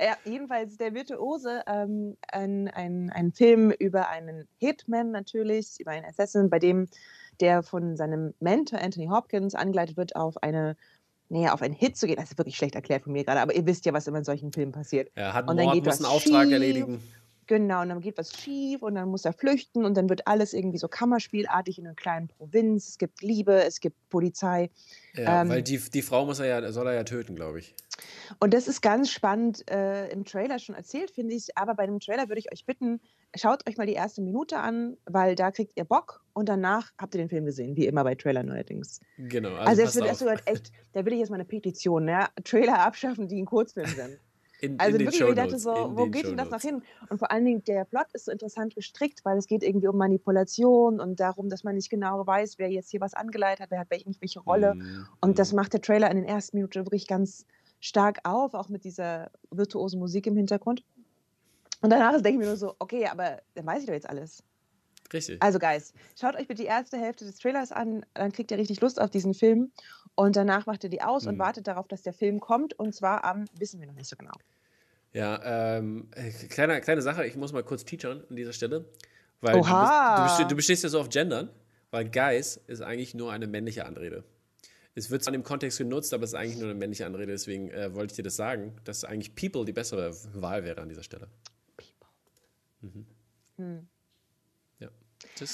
Ja, 0.00 0.16
jedenfalls 0.24 0.76
der 0.76 0.94
Virtuose, 0.94 1.62
ähm, 1.66 2.16
ein, 2.30 2.68
ein, 2.68 3.10
ein 3.10 3.32
Film 3.32 3.72
über 3.72 4.08
einen 4.08 4.46
Hitman 4.58 5.10
natürlich, 5.10 5.80
über 5.80 5.90
einen 5.90 6.04
Assassin, 6.04 6.50
bei 6.50 6.60
dem 6.60 6.86
der 7.40 7.64
von 7.64 7.96
seinem 7.96 8.32
Mentor 8.38 8.80
Anthony 8.80 9.08
Hopkins 9.08 9.56
angeleitet 9.56 9.96
wird, 9.96 10.14
auf 10.14 10.40
eine 10.40 10.76
naja, 11.30 11.52
auf 11.52 11.62
einen 11.62 11.74
Hit 11.74 11.96
zu 11.96 12.06
gehen, 12.06 12.16
das 12.16 12.30
ist 12.30 12.38
wirklich 12.38 12.56
schlecht 12.56 12.74
erklärt 12.74 13.02
von 13.02 13.12
mir 13.12 13.24
gerade, 13.24 13.40
aber 13.40 13.54
ihr 13.54 13.66
wisst 13.66 13.84
ja, 13.84 13.92
was 13.92 14.06
immer 14.06 14.18
in 14.18 14.24
solchen 14.24 14.52
Filmen 14.52 14.72
passiert. 14.72 15.10
Er 15.14 15.34
hat 15.34 15.48
einen 15.48 15.58
und 15.58 15.64
Mord, 15.64 15.84
muss 15.84 15.96
einen 15.96 16.06
Auftrag 16.06 16.44
schief, 16.44 16.52
erledigen. 16.52 17.02
Genau, 17.48 17.80
und 17.80 17.88
dann 17.88 18.00
geht 18.02 18.18
was 18.18 18.36
schief 18.36 18.82
und 18.82 18.94
dann 18.94 19.08
muss 19.08 19.24
er 19.24 19.32
flüchten 19.32 19.86
und 19.86 19.96
dann 19.96 20.10
wird 20.10 20.26
alles 20.26 20.52
irgendwie 20.52 20.76
so 20.76 20.86
Kammerspielartig 20.86 21.78
in 21.78 21.86
einer 21.86 21.94
kleinen 21.94 22.28
Provinz. 22.28 22.88
Es 22.90 22.98
gibt 22.98 23.22
Liebe, 23.22 23.64
es 23.64 23.80
gibt 23.80 23.96
Polizei. 24.10 24.70
Ja, 25.14 25.40
ähm, 25.40 25.48
weil 25.48 25.62
die, 25.62 25.78
die 25.78 26.02
Frau 26.02 26.26
muss 26.26 26.40
er 26.40 26.46
ja, 26.46 26.72
soll 26.72 26.86
er 26.86 26.92
ja 26.92 27.04
töten, 27.04 27.34
glaube 27.34 27.60
ich. 27.60 27.74
Und 28.38 28.52
das 28.52 28.68
ist 28.68 28.82
ganz 28.82 29.10
spannend 29.10 29.68
äh, 29.70 30.10
im 30.10 30.26
Trailer 30.26 30.58
schon 30.58 30.74
erzählt, 30.74 31.10
finde 31.10 31.34
ich. 31.34 31.56
Aber 31.56 31.74
bei 31.74 31.86
dem 31.86 32.00
Trailer 32.00 32.28
würde 32.28 32.38
ich 32.38 32.52
euch 32.52 32.66
bitten, 32.66 33.00
schaut 33.34 33.66
euch 33.66 33.78
mal 33.78 33.86
die 33.86 33.94
erste 33.94 34.20
Minute 34.20 34.58
an, 34.58 34.98
weil 35.06 35.34
da 35.34 35.50
kriegt 35.50 35.72
ihr 35.76 35.84
Bock 35.84 36.22
und 36.34 36.50
danach 36.50 36.92
habt 36.98 37.14
ihr 37.14 37.18
den 37.18 37.30
Film 37.30 37.46
gesehen, 37.46 37.76
wie 37.76 37.86
immer 37.86 38.04
bei 38.04 38.14
Trailer 38.14 38.42
neuerdings. 38.42 39.00
Genau. 39.16 39.54
Also, 39.54 39.70
also 39.70 39.82
das 39.84 39.94
wird 39.96 40.06
erst 40.06 40.20
sogar 40.20 40.36
echt, 40.44 40.70
da 40.92 41.02
will 41.06 41.14
ich 41.14 41.20
jetzt 41.20 41.30
mal 41.30 41.36
eine 41.36 41.46
Petition, 41.46 42.04
ne? 42.04 42.26
Trailer 42.44 42.80
abschaffen, 42.80 43.26
die 43.26 43.40
ein 43.40 43.46
Kurzfilm 43.46 43.86
sind. 43.86 44.18
In, 44.60 44.78
also 44.80 44.98
in 44.98 45.04
wirklich, 45.04 45.20
ich 45.20 45.34
dachte 45.34 45.58
so, 45.58 45.92
wo 45.94 46.06
geht 46.06 46.26
denn 46.26 46.36
das 46.36 46.50
noch 46.50 46.60
hin? 46.60 46.82
Und 47.08 47.18
vor 47.18 47.30
allen 47.30 47.44
Dingen, 47.44 47.62
der 47.64 47.84
Plot 47.84 48.06
ist 48.12 48.24
so 48.24 48.32
interessant 48.32 48.74
gestrickt, 48.74 49.24
weil 49.24 49.38
es 49.38 49.46
geht 49.46 49.62
irgendwie 49.62 49.86
um 49.86 49.96
Manipulation 49.96 51.00
und 51.00 51.20
darum, 51.20 51.48
dass 51.48 51.62
man 51.62 51.76
nicht 51.76 51.90
genau 51.90 52.26
weiß, 52.26 52.58
wer 52.58 52.70
jetzt 52.70 52.90
hier 52.90 53.00
was 53.00 53.14
angeleitet 53.14 53.60
hat, 53.60 53.70
wer 53.70 53.80
hat 53.80 53.90
welche, 53.90 54.10
welche 54.20 54.40
Rolle. 54.40 54.74
Mm. 54.74 55.06
Und 55.20 55.38
das 55.38 55.52
mhm. 55.52 55.56
macht 55.56 55.72
der 55.74 55.80
Trailer 55.80 56.10
in 56.10 56.16
den 56.16 56.26
ersten 56.26 56.56
Minuten 56.56 56.74
wirklich 56.74 57.06
ganz 57.06 57.46
stark 57.80 58.18
auf, 58.24 58.54
auch 58.54 58.68
mit 58.68 58.84
dieser 58.84 59.30
virtuosen 59.50 60.00
Musik 60.00 60.26
im 60.26 60.36
Hintergrund. 60.36 60.82
Und 61.80 61.90
danach 61.90 62.12
denke 62.14 62.30
ich 62.30 62.38
mir 62.38 62.46
nur 62.46 62.56
so, 62.56 62.74
okay, 62.80 63.06
aber 63.06 63.40
dann 63.54 63.66
weiß 63.66 63.80
ich 63.80 63.86
doch 63.86 63.94
jetzt 63.94 64.08
alles. 64.08 64.42
Richtig. 65.12 65.42
Also, 65.42 65.58
Guys, 65.58 65.94
schaut 66.18 66.36
euch 66.36 66.46
bitte 66.46 66.62
die 66.62 66.68
erste 66.68 66.98
Hälfte 66.98 67.24
des 67.24 67.38
Trailers 67.38 67.72
an, 67.72 68.04
dann 68.14 68.32
kriegt 68.32 68.50
ihr 68.50 68.58
richtig 68.58 68.80
Lust 68.80 69.00
auf 69.00 69.10
diesen 69.10 69.34
Film. 69.34 69.72
Und 70.14 70.36
danach 70.36 70.66
macht 70.66 70.84
ihr 70.84 70.90
die 70.90 71.00
aus 71.00 71.24
mhm. 71.24 71.30
und 71.30 71.38
wartet 71.38 71.66
darauf, 71.66 71.88
dass 71.88 72.02
der 72.02 72.12
Film 72.12 72.40
kommt. 72.40 72.78
Und 72.78 72.94
zwar 72.94 73.24
am, 73.24 73.44
wissen 73.58 73.80
wir 73.80 73.86
noch 73.86 73.94
nicht 73.94 74.08
so 74.08 74.16
genau. 74.16 74.34
Ja, 75.12 75.78
ähm, 75.78 76.08
kleine, 76.50 76.80
kleine 76.80 77.02
Sache, 77.02 77.26
ich 77.26 77.36
muss 77.36 77.52
mal 77.52 77.62
kurz 77.62 77.84
teachern 77.84 78.22
an 78.28 78.36
dieser 78.36 78.52
Stelle. 78.52 78.84
Weil 79.40 79.56
Oha. 79.56 80.16
Du, 80.16 80.22
bist, 80.24 80.40
du, 80.40 80.48
du 80.48 80.56
bestehst 80.56 80.82
ja 80.82 80.88
so 80.88 81.00
auf 81.00 81.08
Gendern, 81.08 81.50
weil 81.90 82.10
Guys 82.10 82.60
ist 82.66 82.82
eigentlich 82.82 83.14
nur 83.14 83.32
eine 83.32 83.46
männliche 83.46 83.86
Anrede. 83.86 84.24
Es 84.94 85.10
wird 85.10 85.22
zwar 85.22 85.32
in 85.32 85.40
dem 85.40 85.44
Kontext 85.44 85.78
genutzt, 85.78 86.12
aber 86.12 86.24
es 86.24 86.30
ist 86.30 86.34
eigentlich 86.34 86.56
nur 86.58 86.68
eine 86.68 86.78
männliche 86.78 87.06
Anrede, 87.06 87.30
deswegen 87.30 87.70
äh, 87.70 87.94
wollte 87.94 88.12
ich 88.12 88.16
dir 88.16 88.24
das 88.24 88.34
sagen, 88.34 88.74
dass 88.82 89.04
eigentlich 89.04 89.36
People 89.36 89.64
die 89.64 89.72
bessere 89.72 90.12
Wahl 90.34 90.64
wäre 90.64 90.80
an 90.80 90.88
dieser 90.88 91.04
Stelle. 91.04 91.28
People. 91.76 92.08
Mhm. 92.80 93.06
Hm. 93.56 93.88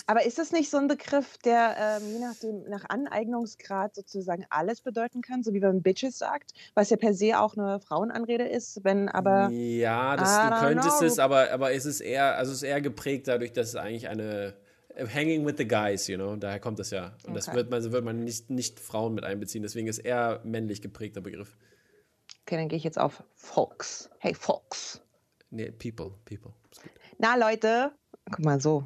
Aber 0.07 0.25
ist 0.25 0.38
das 0.38 0.53
nicht 0.53 0.71
so 0.71 0.76
ein 0.76 0.88
Begriff, 0.88 1.38
der 1.38 1.76
ähm, 1.79 2.12
je 2.12 2.19
nachdem, 2.19 2.62
nach 2.69 2.85
Aneignungsgrad 2.88 3.95
sozusagen 3.95 4.47
alles 4.50 4.81
bedeuten 4.81 5.23
kann, 5.23 5.43
so 5.43 5.53
wie 5.53 5.61
man 5.61 5.83
Bitches 5.83 6.19
sagt, 6.19 6.53
was 6.75 6.91
ja 6.91 6.97
per 6.97 7.14
se 7.14 7.38
auch 7.38 7.57
eine 7.57 7.81
Frauenanrede 7.81 8.45
ist, 8.45 8.85
wenn 8.85 9.09
aber. 9.09 9.49
Ja, 9.50 10.17
das, 10.17 10.61
du 10.61 10.67
könntest 10.67 10.99
know. 10.99 11.07
es, 11.07 11.19
aber, 11.19 11.50
aber 11.50 11.73
es 11.73 11.87
ist 11.87 12.00
eher, 12.00 12.37
also 12.37 12.53
es 12.53 12.59
ist 12.59 12.62
eher 12.64 12.81
geprägt 12.81 13.29
dadurch, 13.29 13.53
dass 13.53 13.69
es 13.69 13.76
eigentlich 13.76 14.09
eine 14.09 14.55
hanging 14.97 15.45
with 15.45 15.55
the 15.59 15.67
guys, 15.67 16.07
you 16.07 16.17
know, 16.17 16.37
daher 16.37 16.61
kommt 16.61 16.79
das 16.79 16.91
ja. 16.91 17.17
Und 17.25 17.31
okay. 17.31 17.35
das 17.35 17.53
wird 17.53 17.71
man, 17.71 17.93
wird 17.93 18.05
man 18.05 18.25
nicht, 18.25 18.50
nicht 18.50 18.81
Frauen 18.81 19.14
mit 19.14 19.25
einbeziehen, 19.25 19.62
deswegen 19.62 19.88
ist 19.88 19.99
er 19.99 20.41
männlich 20.45 20.83
geprägter 20.83 21.21
Begriff. 21.21 21.57
Okay, 22.43 22.57
dann 22.57 22.69
gehe 22.69 22.76
ich 22.76 22.85
jetzt 22.85 22.99
auf 22.99 23.23
Folks. 23.35 24.11
Hey, 24.19 24.35
Folks. 24.35 25.00
Nee, 25.50 25.71
People, 25.71 26.12
People. 26.25 26.53
Na, 27.19 27.37
Leute, 27.37 27.93
guck 28.31 28.45
mal 28.45 28.61
so. 28.61 28.85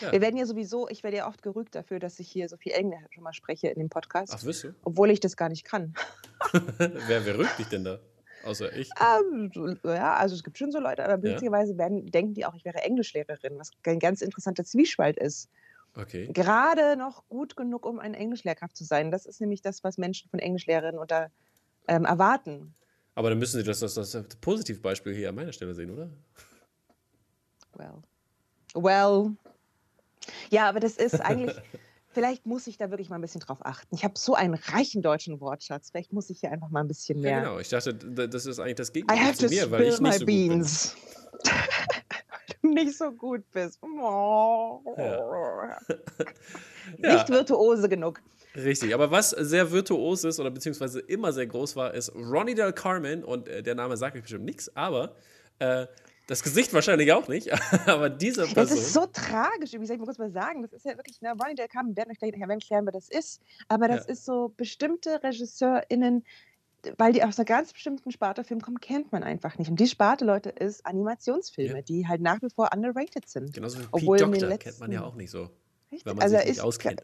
Ja. 0.00 0.12
Wir 0.12 0.20
werden 0.20 0.36
ja 0.36 0.46
sowieso, 0.46 0.88
ich 0.88 1.02
werde 1.02 1.18
ja 1.18 1.28
oft 1.28 1.42
gerügt 1.42 1.74
dafür, 1.74 1.98
dass 1.98 2.18
ich 2.18 2.28
hier 2.30 2.48
so 2.48 2.56
viel 2.56 2.72
Englisch 2.72 3.00
schon 3.10 3.24
mal 3.24 3.32
spreche 3.32 3.68
in 3.68 3.78
dem 3.78 3.88
Podcast. 3.88 4.34
Ach, 4.36 4.44
wirst 4.44 4.64
du? 4.64 4.74
Obwohl 4.84 5.10
ich 5.10 5.20
das 5.20 5.36
gar 5.36 5.48
nicht 5.48 5.64
kann. 5.64 5.94
wer, 6.52 7.24
wer 7.24 7.38
rügt 7.38 7.58
dich 7.58 7.68
denn 7.68 7.84
da? 7.84 7.98
Außer 8.44 8.72
ich. 8.76 8.88
Ähm, 9.00 9.50
ja, 9.84 10.14
also 10.14 10.34
es 10.34 10.44
gibt 10.44 10.58
schon 10.58 10.70
so 10.70 10.78
Leute, 10.78 11.04
aber 11.04 11.22
witzigerweise 11.22 11.74
ja. 11.76 11.88
denken 11.88 12.34
die 12.34 12.46
auch, 12.46 12.54
ich 12.54 12.64
wäre 12.64 12.78
Englischlehrerin, 12.78 13.58
was 13.58 13.70
ein 13.84 13.98
ganz 13.98 14.22
interessanter 14.22 14.64
Zwiespalt 14.64 15.16
ist. 15.18 15.48
Okay. 15.94 16.28
Gerade 16.32 16.96
noch 16.96 17.28
gut 17.28 17.56
genug, 17.56 17.84
um 17.84 17.98
eine 17.98 18.16
Englischlehrkraft 18.16 18.76
zu 18.76 18.84
sein. 18.84 19.10
Das 19.10 19.26
ist 19.26 19.40
nämlich 19.40 19.62
das, 19.62 19.82
was 19.82 19.98
Menschen 19.98 20.30
von 20.30 20.38
Englischlehrerinnen 20.38 21.00
unter, 21.00 21.30
ähm, 21.88 22.04
erwarten. 22.04 22.74
Aber 23.14 23.30
dann 23.30 23.38
müssen 23.38 23.58
Sie 23.58 23.64
das, 23.64 23.80
das, 23.80 23.94
das 23.94 24.12
Positivbeispiel 24.40 25.14
hier 25.14 25.30
an 25.30 25.34
meiner 25.34 25.52
Stelle 25.52 25.74
sehen, 25.74 25.90
oder? 25.90 26.08
Well. 27.74 28.02
Well. 28.74 29.36
Ja, 30.50 30.68
aber 30.68 30.80
das 30.80 30.96
ist 30.96 31.20
eigentlich. 31.20 31.54
vielleicht 32.10 32.46
muss 32.46 32.66
ich 32.66 32.78
da 32.78 32.90
wirklich 32.90 33.10
mal 33.10 33.16
ein 33.16 33.20
bisschen 33.20 33.40
drauf 33.40 33.58
achten. 33.62 33.94
Ich 33.94 34.02
habe 34.02 34.14
so 34.16 34.34
einen 34.34 34.54
reichen 34.54 35.02
deutschen 35.02 35.40
Wortschatz. 35.40 35.90
Vielleicht 35.90 36.12
muss 36.12 36.30
ich 36.30 36.40
hier 36.40 36.50
einfach 36.50 36.68
mal 36.68 36.80
ein 36.80 36.88
bisschen 36.88 37.20
mehr. 37.20 37.30
Ja, 37.30 37.40
genau. 37.40 37.58
Ich 37.58 37.68
dachte, 37.68 37.94
das 37.94 38.46
ist 38.46 38.58
eigentlich 38.58 38.76
das 38.76 38.92
Gegenteil 38.92 39.16
I 39.16 39.20
have 39.20 39.36
zu 39.36 39.48
mir, 39.48 39.70
weil 39.70 39.84
ich 39.84 40.00
nicht 40.00 40.18
so 40.18 40.26
beans. 40.26 40.94
gut 40.94 41.02
bin. 41.42 41.52
du 42.62 42.74
nicht 42.74 42.96
so 42.96 43.10
gut 43.12 43.44
bist. 43.52 43.78
Ja. 44.96 45.78
Nicht 46.98 47.28
virtuose 47.28 47.88
genug. 47.88 48.20
Richtig, 48.56 48.94
aber 48.94 49.10
was 49.10 49.30
sehr 49.30 49.70
virtuos 49.70 50.24
ist 50.24 50.40
oder 50.40 50.50
beziehungsweise 50.50 51.00
immer 51.00 51.32
sehr 51.32 51.46
groß 51.46 51.76
war, 51.76 51.92
ist 51.94 52.12
Ronnie 52.14 52.54
Del 52.54 52.72
Carmen 52.72 53.22
und 53.22 53.46
äh, 53.46 53.62
der 53.62 53.74
Name 53.74 53.96
sagt 53.96 54.16
euch 54.16 54.22
bestimmt 54.22 54.46
nichts, 54.46 54.74
aber 54.74 55.14
äh, 55.58 55.86
das 56.28 56.42
Gesicht 56.42 56.74
wahrscheinlich 56.74 57.10
auch 57.12 57.26
nicht, 57.26 57.50
aber 57.86 58.10
diese 58.10 58.42
Person. 58.42 58.54
Das 58.54 58.70
ist 58.70 58.92
so 58.92 59.06
tragisch, 59.06 59.72
wie 59.72 59.86
soll 59.86 59.94
ich 59.94 60.00
mal 60.00 60.04
kurz 60.04 60.18
mal 60.18 60.30
sagen. 60.30 60.62
Das 60.62 60.72
ist 60.72 60.84
ja 60.84 60.96
wirklich, 60.96 61.20
ne, 61.22 61.32
Ronnie 61.32 61.54
Del 61.54 61.68
Carmen, 61.68 61.96
werden 61.96 62.10
euch 62.10 62.18
gleich 62.18 62.32
nachher 62.32 62.50
erklären, 62.50 62.84
wer 62.84 62.92
das 62.92 63.08
ist. 63.08 63.40
Aber 63.68 63.88
das 63.88 64.06
ja. 64.06 64.12
ist 64.12 64.26
so 64.26 64.52
bestimmte 64.56 65.22
RegisseurInnen, 65.22 66.24
weil 66.98 67.12
die 67.14 67.24
aus 67.24 67.38
einer 67.38 67.46
ganz 67.46 67.72
bestimmten 67.72 68.12
Sparte 68.12 68.44
Film 68.44 68.60
kommen, 68.60 68.78
kennt 68.78 69.10
man 69.10 69.22
einfach 69.22 69.56
nicht. 69.58 69.70
Und 69.70 69.80
die 69.80 69.88
Sparte, 69.88 70.26
Leute, 70.26 70.50
ist 70.50 70.84
Animationsfilme, 70.84 71.76
ja. 71.76 71.82
die 71.82 72.06
halt 72.06 72.20
nach 72.20 72.42
wie 72.42 72.50
vor 72.54 72.68
underrated 72.74 73.26
sind. 73.26 73.54
Genauso 73.54 73.80
wie 73.80 73.86
Obwohl 73.90 74.18
Pete 74.18 74.38
Doctor 74.40 74.58
kennt 74.58 74.80
man 74.80 74.92
ja 74.92 75.04
auch 75.04 75.14
nicht 75.14 75.30
so. 75.30 75.48
Richtig? 75.90 76.04
Wenn 76.04 76.16
man 76.16 76.24
also 76.24 76.36
sich 76.36 76.46
nicht 76.46 76.60
auskennt. 76.60 77.02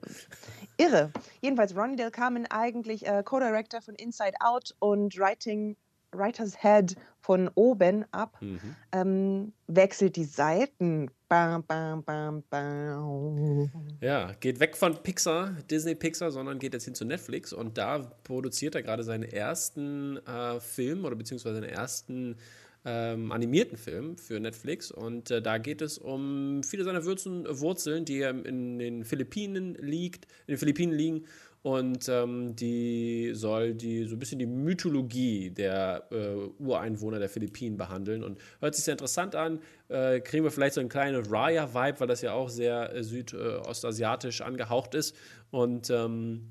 Irre. 0.77 1.11
Jedenfalls, 1.41 1.75
Ronnie 1.75 1.97
Del 1.97 2.11
Carmen 2.11 2.47
eigentlich 2.51 3.07
äh, 3.07 3.23
Co-Director 3.25 3.81
von 3.81 3.95
Inside 3.95 4.35
Out 4.41 4.75
und 4.81 5.19
Writing 5.19 5.77
Writer's 6.17 6.63
Head 6.63 6.97
von 7.21 7.51
oben 7.55 8.05
ab, 8.13 8.37
mhm. 8.41 8.59
ähm, 8.93 9.53
wechselt 9.67 10.17
die 10.17 10.25
Seiten. 10.25 11.11
Bam, 11.29 11.65
bam, 11.65 12.05
bam, 12.05 12.43
bam. 12.51 13.71
Ja, 14.01 14.33
geht 14.41 14.61
weg 14.61 14.77
von 14.77 15.03
Pixar, 15.03 15.57
Disney 15.71 15.95
Pixar, 15.95 16.31
sondern 16.31 16.59
geht 16.59 16.75
jetzt 16.75 16.85
hin 16.85 16.95
zu 16.95 17.05
Netflix 17.05 17.53
und 17.53 17.79
da 17.79 17.99
produziert 18.25 18.75
er 18.75 18.83
gerade 18.83 19.03
seinen 19.03 19.25
ersten 19.25 20.19
äh, 20.27 20.61
Film 20.61 21.05
oder 21.05 21.17
beziehungsweise 21.17 21.57
seinen 21.57 21.71
ersten 21.71 22.37
ähm, 22.85 23.33
animierten 23.33 23.79
Film 23.79 24.19
für 24.19 24.39
Netflix 24.39 24.91
und 24.91 25.31
äh, 25.31 25.41
da 25.41 25.57
geht 25.57 25.81
es 25.81 25.97
um 25.97 26.63
viele 26.63 26.85
seiner 26.85 27.05
Wurzeln, 27.07 28.05
die 28.05 28.21
in 28.21 28.79
den 28.79 29.05
Philippinen 29.05 29.75
liegt, 29.77 30.27
in 30.47 30.53
den 30.53 30.59
Philippinen 30.59 30.93
liegen 30.93 31.25
und 31.65 32.11
ähm, 32.11 32.55
die 32.55 33.31
soll 33.33 33.73
die 33.73 34.05
so 34.05 34.17
ein 34.17 34.19
bisschen 34.19 34.39
die 34.39 34.45
Mythologie 34.45 35.49
der 35.49 36.07
äh, 36.11 36.35
Ureinwohner 36.63 37.19
der 37.19 37.31
Philippinen 37.31 37.79
behandeln 37.79 38.23
und 38.23 38.39
hört 38.61 38.75
sich 38.75 38.85
sehr 38.85 38.93
interessant 38.93 39.35
an. 39.35 39.61
Äh, 39.89 40.21
kriegen 40.21 40.45
wir 40.45 40.51
vielleicht 40.51 40.75
so 40.75 40.81
einen 40.81 40.91
kleinen 40.91 41.25
Raya-Vibe, 41.25 42.01
weil 42.01 42.07
das 42.07 42.21
ja 42.21 42.35
auch 42.35 42.51
sehr 42.51 42.95
äh, 42.95 43.03
südostasiatisch 43.03 44.43
angehaucht 44.43 44.95
ist. 44.95 45.17
Und 45.51 45.89
ähm, 45.89 46.51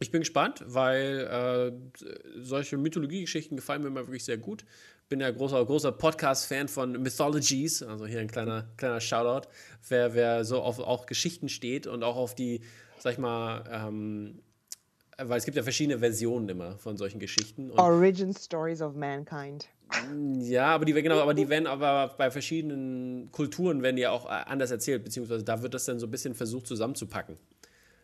ich 0.00 0.10
bin 0.10 0.20
gespannt, 0.20 0.62
weil 0.66 1.72
äh, 2.04 2.04
solche 2.42 2.76
Mythologie-Geschichten 2.76 3.56
gefallen 3.56 3.80
mir 3.80 3.88
immer 3.88 4.06
wirklich 4.06 4.26
sehr 4.26 4.36
gut. 4.36 4.66
Bin 5.08 5.20
ja 5.20 5.30
großer, 5.30 5.64
großer 5.64 5.92
Podcast-Fan 5.92 6.68
von 6.68 6.92
Mythologies, 7.00 7.82
also 7.82 8.04
hier 8.04 8.20
ein 8.20 8.30
kleiner, 8.30 8.68
kleiner 8.76 9.00
Shoutout, 9.00 9.48
wer, 9.88 10.12
wer 10.12 10.44
so 10.44 10.60
auf 10.60 10.78
auch 10.78 11.06
Geschichten 11.06 11.48
steht 11.48 11.86
und 11.86 12.02
auch 12.02 12.16
auf 12.16 12.34
die 12.34 12.60
sag 13.02 13.14
ich 13.14 13.18
mal, 13.18 13.64
ähm, 13.70 14.42
weil 15.18 15.38
es 15.38 15.44
gibt 15.44 15.56
ja 15.56 15.62
verschiedene 15.64 15.98
Versionen 15.98 16.48
immer 16.48 16.78
von 16.78 16.96
solchen 16.96 17.18
Geschichten. 17.18 17.70
Und 17.70 17.78
Origin 17.78 18.32
Stories 18.32 18.80
of 18.80 18.94
Mankind. 18.94 19.68
Ja, 20.38 20.66
aber 20.66 20.84
die 20.84 20.92
genau, 20.94 21.18
aber 21.18 21.34
die 21.34 21.48
werden 21.48 21.66
aber 21.66 22.14
bei 22.16 22.30
verschiedenen 22.30 23.30
Kulturen 23.30 23.82
werden 23.82 23.98
ja 23.98 24.10
auch 24.10 24.26
äh, 24.26 24.44
anders 24.46 24.70
erzählt, 24.70 25.04
beziehungsweise 25.04 25.44
da 25.44 25.62
wird 25.62 25.74
das 25.74 25.84
dann 25.84 25.98
so 25.98 26.06
ein 26.06 26.10
bisschen 26.10 26.34
versucht 26.34 26.66
zusammenzupacken 26.66 27.36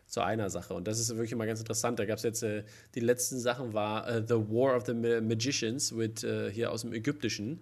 zu 0.05 0.21
einer 0.21 0.49
Sache. 0.49 0.73
Und 0.73 0.87
das 0.87 0.99
ist 0.99 1.09
wirklich 1.15 1.33
mal 1.35 1.47
ganz 1.47 1.61
interessant. 1.61 1.97
Da 1.97 2.05
gab 2.05 2.17
es 2.17 2.23
jetzt, 2.23 2.43
äh, 2.43 2.63
die 2.93 2.99
letzten 2.99 3.39
Sachen 3.39 3.73
war 3.73 4.05
uh, 4.05 4.21
The 4.27 4.35
War 4.35 4.75
of 4.75 4.85
the 4.85 4.93
Magicians 4.93 5.91
mit 5.91 6.23
uh, 6.23 6.47
hier 6.49 6.71
aus 6.71 6.81
dem 6.81 6.93
Ägyptischen. 6.93 7.61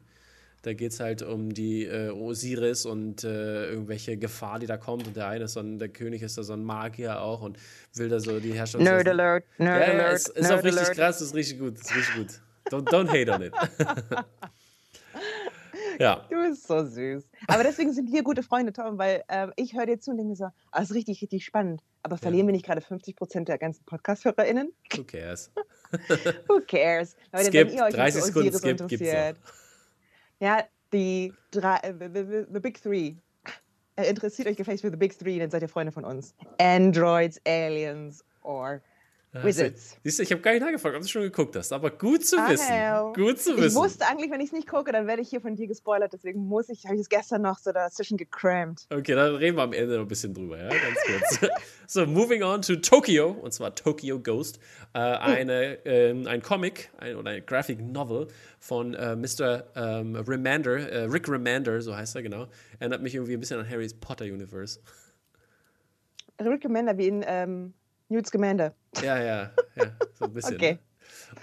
Da 0.63 0.73
geht 0.73 0.91
es 0.91 0.99
halt 0.99 1.21
um 1.21 1.53
die 1.53 1.85
äh, 1.85 2.09
Osiris 2.09 2.85
und 2.85 3.23
äh, 3.23 3.69
irgendwelche 3.69 4.17
Gefahr, 4.17 4.59
die 4.59 4.65
da 4.65 4.77
kommt. 4.77 5.07
Und 5.07 5.15
der 5.15 5.27
eine 5.27 5.45
ist 5.45 5.53
so 5.53 5.59
ein, 5.59 5.79
der 5.79 5.89
König 5.89 6.21
ist 6.21 6.37
da 6.37 6.43
so 6.43 6.53
ein 6.53 6.63
Magier 6.63 7.21
auch 7.21 7.41
und 7.41 7.57
will 7.93 8.09
da 8.09 8.19
so 8.19 8.39
die 8.39 8.53
Herrschaft. 8.53 8.83
Nerd 8.83 9.07
Alert, 9.07 9.45
Nerd 9.57 9.87
ja, 9.87 9.93
Alert. 9.93 10.15
Ist, 10.15 10.29
ist 10.29 10.51
auch 10.51 10.63
richtig 10.63 10.81
alert. 10.81 10.95
krass, 10.95 11.21
ist 11.21 11.35
richtig 11.35 11.59
gut, 11.59 11.79
ist 11.79 11.95
richtig 11.95 12.15
gut. 12.15 12.41
Don't, 12.69 12.89
don't 12.89 13.07
hate 13.07 13.31
on 13.31 13.41
it. 13.41 13.53
ja. 15.99 16.25
Du 16.29 16.35
bist 16.47 16.67
so 16.67 16.83
süß. 16.83 17.23
Aber 17.47 17.63
deswegen 17.63 17.93
sind 17.93 18.11
wir 18.11 18.23
gute 18.23 18.43
Freunde, 18.43 18.73
Tom, 18.73 18.97
weil 18.97 19.23
äh, 19.27 19.47
ich 19.55 19.73
höre 19.73 19.85
dir 19.85 19.99
zu 19.99 20.11
und 20.11 20.17
denke 20.17 20.35
so, 20.35 20.49
ah, 20.71 20.81
ist 20.81 20.93
richtig, 20.93 21.21
richtig 21.21 21.45
spannend. 21.45 21.81
Aber 22.03 22.17
verlieren 22.17 22.45
ja. 22.45 22.47
wir 22.47 22.53
nicht 22.53 22.65
gerade 22.65 22.81
50 22.81 23.15
Prozent 23.15 23.47
der 23.47 23.57
ganzen 23.57 23.85
Podcast-HörerInnen? 23.85 24.73
Who 24.95 25.03
cares? 25.03 25.51
Who 26.47 26.61
cares? 26.67 27.15
Leute, 27.31 27.45
skip, 27.45 27.67
wenn 27.67 27.77
ihr 27.77 27.83
euch 27.83 27.93
30 27.93 28.23
Sekunden 28.23 28.53
Skip 28.53 28.69
interessiert, 28.71 29.37
ja, 29.37 29.51
die 30.93 31.33
drei, 31.51 31.77
äh, 31.77 31.93
the, 31.93 32.45
the 32.51 32.59
Big 32.59 32.81
Three. 32.81 33.15
Interessiert 33.95 34.47
euch 34.47 34.57
gefälligst 34.57 34.85
für 34.85 34.91
The 34.91 34.97
Big 34.97 35.17
Three, 35.17 35.39
dann 35.39 35.49
seid 35.49 35.63
ihr 35.63 35.69
Freunde 35.69 35.91
von 35.91 36.05
uns. 36.05 36.35
Androids, 36.59 37.41
Aliens 37.47 38.23
or 38.43 38.79
Wizards. 39.43 39.97
Siehst 40.03 40.19
du, 40.19 40.23
ich 40.23 40.31
habe 40.31 40.41
gar 40.41 40.51
nicht 40.51 40.61
nachgefragt, 40.61 40.95
ob 40.95 41.01
du 41.01 41.07
schon 41.07 41.21
geguckt 41.23 41.55
hast, 41.55 41.71
aber 41.73 41.91
gut 41.91 42.25
zu 42.25 42.37
ah, 42.37 42.49
wissen. 42.49 42.71
Ah, 42.71 43.13
gut 43.13 43.39
zu 43.39 43.57
wissen. 43.57 43.67
Ich 43.67 43.75
wusste 43.75 44.05
eigentlich, 44.07 44.31
wenn 44.31 44.39
ich 44.39 44.47
es 44.47 44.53
nicht 44.53 44.67
gucke, 44.67 44.91
dann 44.91 45.07
werde 45.07 45.21
ich 45.21 45.29
hier 45.29 45.41
von 45.41 45.55
dir 45.55 45.67
gespoilert, 45.67 46.13
deswegen 46.13 46.47
muss 46.47 46.69
ich, 46.69 46.85
habe 46.85 46.95
ich 46.95 47.01
es 47.01 47.09
gestern 47.09 47.41
noch 47.41 47.59
so 47.59 47.71
dazwischen 47.71 48.17
gecrampt. 48.17 48.87
Okay, 48.91 49.15
dann 49.15 49.35
reden 49.35 49.57
wir 49.57 49.63
am 49.63 49.73
Ende 49.73 49.95
noch 49.95 50.03
ein 50.03 50.07
bisschen 50.07 50.33
drüber, 50.33 50.57
ja, 50.57 50.69
ganz 50.69 51.39
kurz. 51.39 51.51
so, 51.87 52.05
moving 52.05 52.43
on 52.43 52.61
to 52.61 52.75
Tokyo, 52.75 53.31
und 53.31 53.53
zwar 53.53 53.75
Tokyo 53.75 54.19
Ghost, 54.19 54.59
äh, 54.93 54.99
eine, 54.99 55.85
äh, 55.85 56.11
ein 56.11 56.41
Comic 56.41 56.89
ein, 56.97 57.15
oder 57.15 57.31
ein 57.31 57.45
Graphic 57.45 57.79
Novel 57.79 58.27
von 58.59 58.93
äh, 58.93 59.15
Mr. 59.15 59.63
Ähm, 59.75 60.15
Remander, 60.15 60.89
äh, 60.89 61.03
Rick 61.03 61.29
Remander, 61.29 61.81
so 61.81 61.95
heißt 61.95 62.15
er 62.15 62.23
genau. 62.23 62.47
Erinnert 62.79 63.01
mich 63.01 63.15
irgendwie 63.15 63.33
ein 63.33 63.39
bisschen 63.39 63.59
an 63.59 63.69
Harry 63.69 63.87
Potter 63.99 64.25
Universe. 64.25 64.79
Rick 66.39 66.65
Remander 66.65 66.97
wie 66.97 67.07
in 67.07 67.23
ähm, 67.27 67.73
Newt 68.09 68.27
Scamander. 68.27 68.73
Ja, 69.01 69.21
ja, 69.21 69.51
ja, 69.75 69.85
so 70.17 70.25
ein 70.25 70.33
bisschen. 70.33 70.55
okay. 70.55 70.79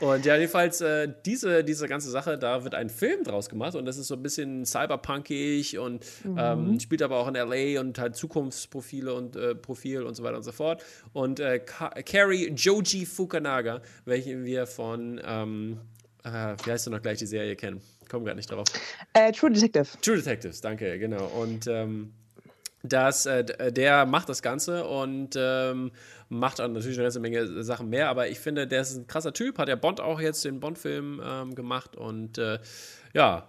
Und 0.00 0.24
ja, 0.24 0.36
jedenfalls 0.36 0.80
äh, 0.80 1.08
diese, 1.24 1.62
diese 1.62 1.86
ganze 1.86 2.10
Sache, 2.10 2.38
da 2.38 2.64
wird 2.64 2.74
ein 2.74 2.90
Film 2.90 3.22
draus 3.24 3.48
gemacht 3.48 3.74
und 3.74 3.86
das 3.86 3.96
ist 3.96 4.08
so 4.08 4.14
ein 4.14 4.22
bisschen 4.22 4.64
cyberpunkig 4.64 5.78
und 5.78 6.04
mhm. 6.24 6.36
ähm, 6.38 6.80
spielt 6.80 7.02
aber 7.02 7.18
auch 7.18 7.28
in 7.28 7.34
LA 7.34 7.80
und 7.80 7.98
halt 7.98 8.16
Zukunftsprofile 8.16 9.14
und 9.14 9.36
äh, 9.36 9.54
Profil 9.54 10.02
und 10.02 10.14
so 10.14 10.22
weiter 10.22 10.36
und 10.36 10.42
so 10.42 10.52
fort. 10.52 10.82
Und 11.12 11.40
äh, 11.40 11.60
Carrie 11.60 12.50
Joji 12.50 13.06
Fukanaga, 13.06 13.82
welchen 14.04 14.44
wir 14.44 14.66
von, 14.66 15.20
ähm, 15.24 15.80
äh, 16.24 16.56
wie 16.64 16.72
heißt 16.72 16.86
du 16.86 16.90
noch 16.90 17.02
gleich 17.02 17.18
die 17.18 17.26
Serie 17.26 17.56
kennen? 17.56 17.80
Kommen 18.08 18.24
gerade 18.24 18.36
nicht 18.36 18.50
drauf. 18.50 18.66
Äh, 19.12 19.32
True 19.32 19.50
Detective. 19.50 19.86
True 20.00 20.16
Detectives, 20.16 20.60
danke, 20.60 20.98
genau. 20.98 21.26
Und 21.26 21.66
ähm, 21.66 22.12
das, 22.82 23.26
äh, 23.26 23.72
der 23.72 24.04
macht 24.06 24.28
das 24.28 24.42
Ganze 24.42 24.84
und 24.84 25.36
ähm, 25.38 25.90
macht 26.38 26.58
natürlich 26.58 26.96
eine 26.96 27.04
ganze 27.04 27.20
Menge 27.20 27.62
Sachen 27.62 27.88
mehr, 27.88 28.08
aber 28.08 28.28
ich 28.28 28.40
finde, 28.40 28.66
der 28.66 28.82
ist 28.82 28.96
ein 28.96 29.06
krasser 29.06 29.32
Typ, 29.32 29.58
hat 29.58 29.68
ja 29.68 29.76
Bond 29.76 30.00
auch 30.00 30.20
jetzt 30.20 30.44
den 30.44 30.60
Bond-Film 30.60 31.22
ähm, 31.24 31.54
gemacht 31.54 31.96
und 31.96 32.38
äh, 32.38 32.58
ja, 33.12 33.48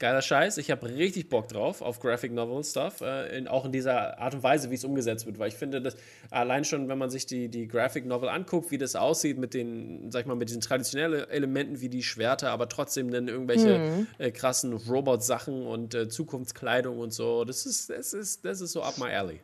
geiler 0.00 0.22
Scheiß. 0.22 0.58
Ich 0.58 0.70
habe 0.72 0.88
richtig 0.88 1.28
Bock 1.28 1.46
drauf 1.46 1.82
auf 1.82 2.00
Graphic 2.00 2.32
Novel 2.32 2.64
Stuff, 2.64 3.02
äh, 3.02 3.36
in, 3.36 3.46
auch 3.46 3.64
in 3.64 3.70
dieser 3.70 4.18
Art 4.18 4.34
und 4.34 4.42
Weise, 4.42 4.70
wie 4.70 4.74
es 4.74 4.84
umgesetzt 4.84 5.26
wird, 5.26 5.38
weil 5.38 5.48
ich 5.48 5.54
finde, 5.54 5.80
dass 5.80 5.94
allein 6.30 6.64
schon, 6.64 6.88
wenn 6.88 6.98
man 6.98 7.10
sich 7.10 7.26
die, 7.26 7.48
die 7.48 7.68
Graphic 7.68 8.06
Novel 8.06 8.28
anguckt, 8.28 8.72
wie 8.72 8.78
das 8.78 8.96
aussieht 8.96 9.38
mit 9.38 9.54
den, 9.54 10.10
sag 10.10 10.22
ich 10.22 10.26
mal, 10.26 10.34
mit 10.34 10.48
diesen 10.48 10.62
traditionellen 10.62 11.28
Elementen 11.28 11.80
wie 11.80 11.88
die 11.88 12.02
Schwerter, 12.02 12.50
aber 12.50 12.68
trotzdem 12.68 13.10
dann 13.10 13.28
irgendwelche 13.28 13.78
mhm. 13.78 14.06
äh, 14.18 14.32
krassen 14.32 14.72
Robot-Sachen 14.72 15.66
und 15.66 15.94
äh, 15.94 16.08
Zukunftskleidung 16.08 16.98
und 16.98 17.12
so, 17.12 17.44
das 17.44 17.66
ist, 17.66 17.90
das 17.90 18.14
ist, 18.14 18.44
das 18.44 18.60
ist 18.60 18.72
so 18.72 18.82
up 18.82 18.98
my 18.98 19.14
alley. 19.14 19.40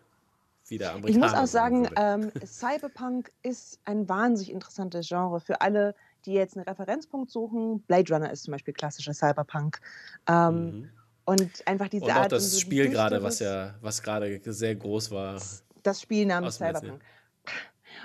Wie 0.70 0.78
der 0.78 0.92
Amerikaner. 0.92 1.10
Ich 1.10 1.18
muss 1.18 1.38
auch 1.38 1.46
sagen, 1.46 1.88
ähm, 1.96 2.30
Cyberpunk 2.44 3.32
ist 3.42 3.80
ein 3.84 4.08
wahnsinnig 4.08 4.52
interessantes 4.52 5.08
Genre 5.08 5.40
für 5.40 5.60
alle, 5.60 5.94
die 6.24 6.32
jetzt 6.32 6.56
einen 6.56 6.66
Referenzpunkt 6.66 7.30
suchen. 7.30 7.82
Blade 7.82 8.12
Runner 8.12 8.30
ist 8.30 8.44
zum 8.44 8.52
Beispiel 8.52 8.74
klassischer 8.74 9.14
Cyberpunk. 9.14 9.80
Ähm, 10.28 10.54
mhm. 10.54 10.90
Und 11.24 11.66
einfach 11.66 11.88
diese 11.88 12.04
und 12.04 12.12
auch 12.12 12.16
Art. 12.16 12.32
das 12.32 12.52
so 12.52 12.60
Spiel 12.60 12.88
gerade, 12.88 13.22
was 13.22 13.40
ja, 13.40 13.74
was 13.80 14.02
gerade 14.02 14.40
sehr 14.44 14.76
groß 14.76 15.10
war. 15.10 15.40
Das 15.82 16.00
Spiel 16.00 16.26
namens 16.26 16.56
Cyberpunk. 16.56 17.00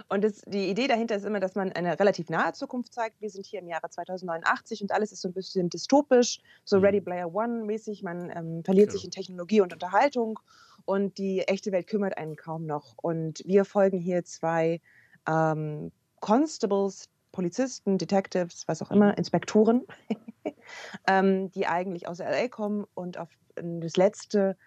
Und 0.08 0.24
das, 0.24 0.42
die 0.48 0.70
Idee 0.70 0.88
dahinter 0.88 1.16
ist 1.16 1.26
immer, 1.26 1.40
dass 1.40 1.56
man 1.56 1.72
eine 1.72 2.00
relativ 2.00 2.30
nahe 2.30 2.54
Zukunft 2.54 2.94
zeigt. 2.94 3.22
Wir 3.22 3.30
sind 3.30 3.46
hier 3.46 3.60
im 3.60 3.68
Jahre 3.68 3.90
2089 3.90 4.82
und 4.82 4.92
alles 4.92 5.12
ist 5.12 5.22
so 5.22 5.28
ein 5.28 5.34
bisschen 5.34 5.70
dystopisch, 5.70 6.40
so 6.64 6.78
mhm. 6.78 6.86
Ready 6.86 7.02
Player 7.02 7.34
One 7.34 7.66
mäßig. 7.66 8.04
Man 8.04 8.30
ähm, 8.30 8.64
verliert 8.64 8.90
genau. 8.90 8.98
sich 8.98 9.06
in 9.06 9.12
Technologie 9.12 9.62
und 9.62 9.74
Unterhaltung 9.74 10.40
und 10.86 11.18
die 11.18 11.42
echte 11.42 11.72
Welt 11.72 11.88
kümmert 11.88 12.18
einen 12.18 12.36
kaum 12.36 12.66
noch. 12.66 12.96
Und 12.98 13.42
wir 13.46 13.66
folgen 13.66 13.98
hier 13.98 14.24
zwei 14.24 14.82
ähm, 15.28 15.92
Constables, 16.20 17.10
Polizisten, 17.32 17.98
Detectives, 17.98 18.68
was 18.68 18.82
auch 18.82 18.92
immer. 18.92 19.18
Inspektoren, 19.18 19.86
ähm, 21.08 21.52
die 21.52 21.68
eigentlich 21.68 22.08
aus 22.08 22.20
LA 22.20 22.48
kommen 22.50 22.86
und 22.94 23.18
auf 23.18 23.30
das 23.56 23.98
letzte 23.98 24.58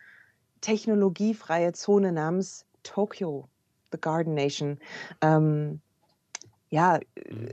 technologiefreie 0.61 1.73
Zone 1.73 2.13
namens 2.13 2.67
Tokio 2.83 3.49
the 3.93 4.01
Garden 4.01 4.35
Nation, 4.35 4.79
ähm, 5.21 5.81
ja, 6.71 6.99
mhm. 7.31 7.51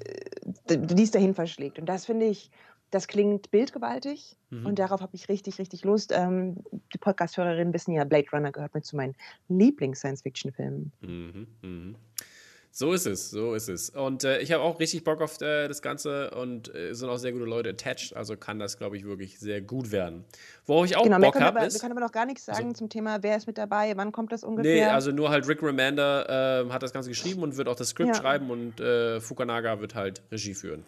die 0.67 1.03
es 1.03 1.11
dahin 1.11 1.35
verschlägt. 1.35 1.77
Und 1.77 1.85
das 1.87 2.05
finde 2.05 2.25
ich, 2.25 2.49
das 2.91 3.07
klingt 3.07 3.49
bildgewaltig 3.51 4.37
mhm. 4.49 4.65
und 4.65 4.79
darauf 4.79 5.01
habe 5.01 5.15
ich 5.15 5.29
richtig, 5.29 5.59
richtig 5.59 5.83
Lust. 5.83 6.11
Ähm, 6.13 6.57
die 6.93 6.97
Podcast-Hörerinnen 6.97 7.73
wissen 7.73 7.93
ja, 7.93 8.03
Blade 8.03 8.27
Runner 8.31 8.51
gehört 8.51 8.73
mit 8.73 8.85
zu 8.85 8.95
meinen 8.95 9.15
Lieblings-Science-Fiction-Filmen. 9.49 10.91
Mhm. 11.01 11.47
Mhm. 11.61 11.95
So 12.73 12.93
ist 12.93 13.05
es, 13.05 13.29
so 13.29 13.53
ist 13.53 13.67
es. 13.67 13.89
Und 13.89 14.23
äh, 14.23 14.39
ich 14.39 14.53
habe 14.53 14.63
auch 14.63 14.79
richtig 14.79 15.03
Bock 15.03 15.19
auf 15.19 15.41
äh, 15.41 15.67
das 15.67 15.81
Ganze 15.81 16.31
und 16.31 16.73
äh, 16.73 16.93
sind 16.93 17.09
auch 17.09 17.17
sehr 17.17 17.33
gute 17.33 17.43
Leute 17.43 17.69
attached, 17.69 18.15
also 18.15 18.37
kann 18.37 18.59
das, 18.59 18.77
glaube 18.77 18.95
ich, 18.95 19.03
wirklich 19.03 19.39
sehr 19.39 19.59
gut 19.61 19.91
werden. 19.91 20.23
Worauf 20.65 20.85
ich 20.85 20.95
auch 20.95 21.03
genau, 21.03 21.19
Bock 21.19 21.39
habe. 21.41 21.59
Wir 21.59 21.79
können 21.79 21.91
aber 21.91 22.01
noch 22.01 22.13
gar 22.13 22.25
nichts 22.25 22.45
sagen 22.45 22.67
also, 22.67 22.77
zum 22.77 22.89
Thema, 22.89 23.23
wer 23.23 23.35
ist 23.35 23.45
mit 23.45 23.57
dabei, 23.57 23.91
wann 23.97 24.13
kommt 24.13 24.31
das 24.31 24.45
ungefähr? 24.45 24.85
Nee, 24.85 24.89
also 24.89 25.11
nur 25.11 25.29
halt 25.29 25.49
Rick 25.49 25.61
Remender 25.61 26.63
äh, 26.65 26.69
hat 26.69 26.81
das 26.81 26.93
Ganze 26.93 27.09
geschrieben 27.09 27.43
und 27.43 27.57
wird 27.57 27.67
auch 27.67 27.75
das 27.75 27.89
Skript 27.89 28.15
ja. 28.15 28.15
schreiben 28.15 28.49
und 28.49 28.79
äh, 28.79 29.19
Fukanaga 29.19 29.81
wird 29.81 29.95
halt 29.95 30.21
Regie 30.31 30.53
führen. 30.53 30.85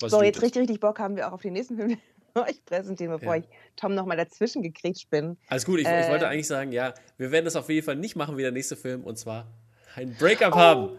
Was 0.00 0.12
so, 0.12 0.22
jetzt 0.22 0.42
richtig, 0.42 0.62
richtig 0.62 0.80
Bock 0.80 0.98
haben 0.98 1.16
wir 1.16 1.28
auch 1.28 1.32
auf 1.32 1.42
den 1.42 1.54
nächsten 1.54 1.76
Film, 1.76 1.98
euch 2.34 2.64
präsentieren, 2.64 3.12
bevor 3.18 3.36
ja. 3.36 3.42
ich 3.42 3.48
Tom 3.76 3.94
nochmal 3.94 4.16
dazwischen 4.16 4.62
gekretscht 4.62 5.10
bin. 5.10 5.36
Alles 5.48 5.64
gut, 5.64 5.80
ich, 5.80 5.86
ich 5.86 6.08
wollte 6.08 6.26
äh, 6.26 6.28
eigentlich 6.28 6.46
sagen, 6.46 6.72
ja, 6.72 6.94
wir 7.16 7.30
werden 7.30 7.44
das 7.44 7.56
auf 7.56 7.68
jeden 7.68 7.84
Fall 7.84 7.96
nicht 7.96 8.16
machen 8.16 8.36
wie 8.36 8.42
der 8.42 8.52
nächste 8.52 8.76
Film 8.76 9.04
und 9.04 9.18
zwar 9.18 9.46
ein 9.94 10.14
Breakup 10.18 10.54
oh, 10.54 10.56
haben. 10.56 10.98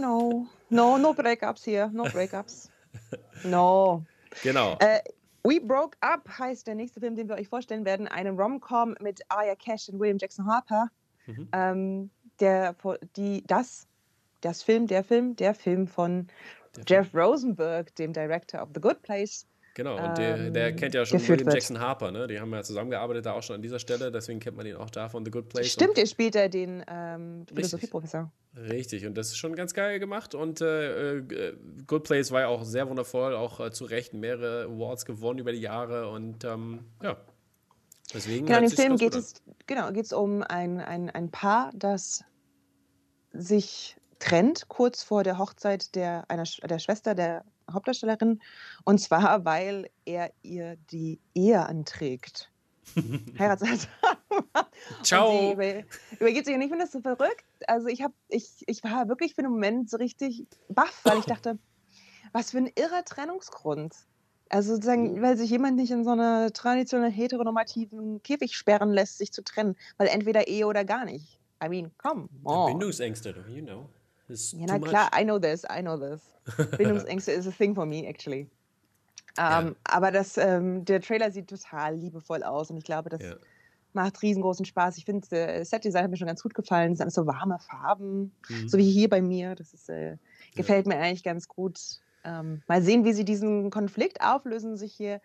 No, 0.00 0.46
no, 0.70 0.98
no 0.98 1.12
Breakups 1.12 1.64
hier, 1.64 1.88
no 1.88 2.04
Breakups. 2.04 2.70
No. 3.44 4.04
Genau. 4.42 4.76
Äh, 4.78 5.00
We 5.44 5.60
Broke 5.60 5.96
Up 6.00 6.28
heißt 6.38 6.66
der 6.66 6.74
nächste 6.74 7.00
Film, 7.00 7.16
den 7.16 7.28
wir 7.28 7.36
euch 7.36 7.48
vorstellen 7.48 7.84
werden. 7.84 8.06
Eine 8.06 8.30
Rom-Com 8.30 8.94
mit 9.00 9.20
Aya 9.28 9.56
Cash 9.56 9.88
und 9.88 9.98
William 9.98 10.18
Jackson 10.18 10.46
Harper. 10.46 10.88
Mhm. 11.26 11.48
Ähm, 11.52 12.10
der, 12.38 12.76
die, 13.16 13.42
das, 13.46 13.86
das 14.40 14.62
Film, 14.62 14.86
der 14.86 15.02
Film, 15.04 15.34
der 15.36 15.54
Film 15.54 15.88
von 15.88 16.28
Jeff. 16.86 17.14
Rosenberg, 17.14 17.94
dem 17.96 18.12
Director 18.12 18.62
of 18.62 18.70
The 18.74 18.80
Good 18.80 19.02
Place. 19.02 19.46
Genau, 19.74 19.96
und 19.96 20.18
der, 20.18 20.50
der 20.50 20.68
ähm, 20.68 20.76
kennt 20.76 20.94
ja 20.94 21.06
schon 21.06 21.20
William 21.20 21.46
wird. 21.46 21.54
Jackson 21.54 21.80
Harper, 21.80 22.10
ne? 22.10 22.26
Die 22.26 22.38
haben 22.38 22.52
ja 22.52 22.62
zusammengearbeitet 22.62 23.24
da 23.24 23.32
auch 23.32 23.42
schon 23.42 23.56
an 23.56 23.62
dieser 23.62 23.78
Stelle, 23.78 24.12
deswegen 24.12 24.38
kennt 24.38 24.56
man 24.56 24.66
ihn 24.66 24.76
auch 24.76 24.90
da 24.90 25.08
von 25.08 25.24
The 25.24 25.30
Good 25.30 25.48
Place. 25.48 25.72
Stimmt, 25.72 25.96
der 25.96 26.04
spielt 26.04 26.34
ja 26.34 26.48
den 26.48 26.84
ähm, 26.86 27.46
Philosophieprofessor. 27.54 28.30
Richtig, 28.54 29.06
und 29.06 29.16
das 29.16 29.28
ist 29.28 29.38
schon 29.38 29.54
ganz 29.54 29.72
geil 29.72 29.98
gemacht. 29.98 30.34
Und 30.34 30.60
äh, 30.60 31.18
äh, 31.18 31.56
Good 31.86 32.04
Place 32.04 32.32
war 32.32 32.42
ja 32.42 32.48
auch 32.48 32.64
sehr 32.64 32.88
wundervoll, 32.88 33.34
auch 33.34 33.60
äh, 33.60 33.70
zu 33.70 33.86
Recht 33.86 34.12
mehrere 34.12 34.64
Awards 34.64 35.06
gewonnen 35.06 35.38
über 35.38 35.52
die 35.52 35.60
Jahre 35.60 36.08
und 36.10 36.44
ähm, 36.44 36.80
ja. 37.02 37.16
Deswegen 38.12 38.44
genau, 38.44 38.58
in 38.58 38.64
dem 38.66 38.76
Film 38.76 38.96
geht 38.96 39.14
es, 39.14 39.36
genau, 39.66 39.90
geht 39.90 40.04
es 40.04 40.12
um 40.12 40.42
ein, 40.42 40.80
ein, 40.80 41.08
ein 41.08 41.30
Paar, 41.30 41.70
das 41.74 42.22
sich 43.32 43.96
trennt, 44.22 44.68
kurz 44.68 45.02
vor 45.02 45.24
der 45.24 45.36
Hochzeit 45.38 45.94
der, 45.96 46.24
einer, 46.28 46.44
der 46.44 46.78
Schwester 46.78 47.14
der 47.14 47.44
Hauptdarstellerin. 47.70 48.40
Und 48.84 48.98
zwar, 48.98 49.44
weil 49.44 49.90
er 50.04 50.32
ihr 50.42 50.76
die 50.90 51.20
Ehe 51.34 51.66
anträgt. 51.66 52.50
Heiratsantrag. 53.38 53.88
Ciao. 55.02 55.52
Über, 55.52 55.82
übergeht 56.20 56.46
sich 56.46 56.54
und 56.54 56.62
ich 56.62 56.68
finde 56.68 56.84
das 56.84 56.92
so 56.92 57.00
verrückt. 57.00 57.44
Also 57.66 57.88
ich 57.88 58.02
habe, 58.02 58.14
ich, 58.28 58.62
ich 58.66 58.84
war 58.84 59.08
wirklich 59.08 59.34
für 59.34 59.42
einen 59.42 59.52
Moment 59.52 59.90
so 59.90 59.96
richtig 59.96 60.46
baff, 60.68 61.00
weil 61.04 61.18
ich 61.18 61.24
dachte, 61.24 61.58
was 62.32 62.52
für 62.52 62.58
ein 62.58 62.70
irrer 62.76 63.04
Trennungsgrund. 63.04 63.94
Also 64.50 64.74
sozusagen, 64.74 65.20
weil 65.20 65.36
sich 65.36 65.50
jemand 65.50 65.76
nicht 65.76 65.90
in 65.90 66.04
so 66.04 66.10
einer 66.10 66.52
traditionellen 66.52 67.12
heteronormativen 67.12 68.22
Käfig 68.22 68.54
sperren 68.54 68.92
lässt, 68.92 69.18
sich 69.18 69.32
zu 69.32 69.42
trennen. 69.42 69.76
Weil 69.96 70.08
entweder 70.08 70.46
Ehe 70.46 70.66
oder 70.66 70.84
gar 70.84 71.06
nicht. 71.06 71.40
I 71.64 71.68
mean, 71.68 71.90
come 71.98 72.28
on. 72.44 72.66
Bindungsängste, 72.66 73.34
you 73.48 73.62
know. 73.62 73.88
Ja, 74.32 74.66
na 74.66 74.78
klar, 74.78 75.10
I 75.18 75.24
know 75.24 75.38
this, 75.38 75.64
I 75.64 75.80
know 75.80 75.96
this. 75.96 76.22
Bindungsängste 76.78 77.32
is 77.32 77.46
a 77.46 77.50
thing 77.50 77.74
for 77.74 77.86
me, 77.86 78.06
actually. 78.06 78.50
Um, 79.38 79.44
ja. 79.44 79.60
Ähm, 79.60 79.76
aber 79.84 80.10
das, 80.10 80.36
ähm, 80.36 80.84
der 80.84 81.00
Trailer 81.00 81.30
sieht 81.30 81.48
total 81.48 81.96
liebevoll 81.96 82.42
aus 82.42 82.70
und 82.70 82.76
ich 82.76 82.84
glaube, 82.84 83.08
das 83.08 83.22
ja. 83.22 83.34
macht 83.92 84.20
riesengroßen 84.22 84.64
Spaß. 84.64 84.98
Ich 84.98 85.04
finde, 85.04 85.26
das 85.28 85.70
Set-Design 85.70 86.04
hat 86.04 86.10
mir 86.10 86.16
schon 86.16 86.26
ganz 86.26 86.42
gut 86.42 86.54
gefallen. 86.54 86.92
Es 86.92 86.98
sind 86.98 87.04
alles 87.04 87.14
so 87.14 87.26
warme 87.26 87.58
Farben, 87.58 88.32
mhm. 88.48 88.68
so 88.68 88.78
wie 88.78 88.90
hier 88.90 89.08
bei 89.08 89.22
mir. 89.22 89.54
Das 89.54 89.72
ist, 89.72 89.88
äh, 89.88 90.16
gefällt 90.54 90.86
ja. 90.86 90.94
mir 90.94 91.00
eigentlich 91.00 91.24
ganz 91.24 91.48
gut. 91.48 91.78
Ähm, 92.24 92.62
mal 92.68 92.82
sehen, 92.82 93.04
wie 93.04 93.12
sie 93.12 93.24
diesen 93.24 93.70
Konflikt 93.70 94.20
auflösen, 94.20 94.76
sich 94.76 94.94
hier 94.94 95.20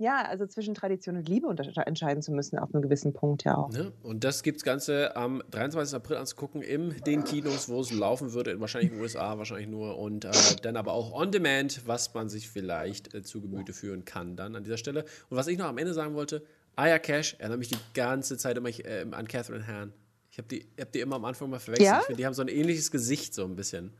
ja, 0.00 0.22
also 0.22 0.46
zwischen 0.46 0.74
Tradition 0.74 1.16
und 1.16 1.28
Liebe 1.28 1.46
entscheiden 1.84 2.22
zu 2.22 2.32
müssen, 2.32 2.58
auf 2.58 2.74
einem 2.74 2.82
gewissen 2.82 3.12
Punkt 3.12 3.44
ja 3.44 3.58
auch. 3.58 3.72
Ja, 3.74 3.92
und 4.02 4.24
das 4.24 4.42
gibt 4.42 4.56
es 4.56 4.64
Ganze 4.64 5.14
am 5.14 5.42
23. 5.50 5.94
April 5.94 6.16
anzugucken 6.16 6.62
in 6.62 6.96
den 7.06 7.22
Kinos, 7.22 7.68
wo 7.68 7.80
es 7.80 7.92
laufen 7.92 8.32
würde, 8.32 8.58
wahrscheinlich 8.60 8.90
in 8.90 8.96
den 8.96 9.02
USA, 9.02 9.36
wahrscheinlich 9.36 9.68
nur. 9.68 9.98
Und 9.98 10.24
äh, 10.24 10.30
dann 10.62 10.78
aber 10.78 10.94
auch 10.94 11.12
on 11.12 11.30
demand, 11.30 11.86
was 11.86 12.14
man 12.14 12.30
sich 12.30 12.48
vielleicht 12.48 13.12
äh, 13.14 13.22
zu 13.22 13.42
Gemüte 13.42 13.74
führen 13.74 14.06
kann 14.06 14.36
dann 14.36 14.56
an 14.56 14.64
dieser 14.64 14.78
Stelle. 14.78 15.04
Und 15.28 15.36
was 15.36 15.46
ich 15.48 15.58
noch 15.58 15.66
am 15.66 15.76
Ende 15.76 15.92
sagen 15.92 16.14
wollte, 16.14 16.42
Aya 16.76 16.98
Cash 16.98 17.36
erinnert 17.38 17.58
mich 17.58 17.68
die 17.68 17.78
ganze 17.92 18.38
Zeit 18.38 18.56
immer 18.56 18.70
äh, 18.70 19.06
an 19.10 19.28
Catherine 19.28 19.66
Hahn. 19.66 19.92
Ich 20.30 20.38
habe 20.38 20.48
die, 20.48 20.66
hab 20.80 20.92
die 20.92 21.00
immer 21.00 21.16
am 21.16 21.26
Anfang 21.26 21.50
mal 21.50 21.58
verwechselt. 21.58 21.86
Ja? 21.86 21.98
Ich 22.00 22.06
finde, 22.06 22.16
die 22.18 22.26
haben 22.26 22.34
so 22.34 22.42
ein 22.42 22.48
ähnliches 22.48 22.90
Gesicht, 22.90 23.34
so 23.34 23.44
ein 23.44 23.54
bisschen. 23.54 23.92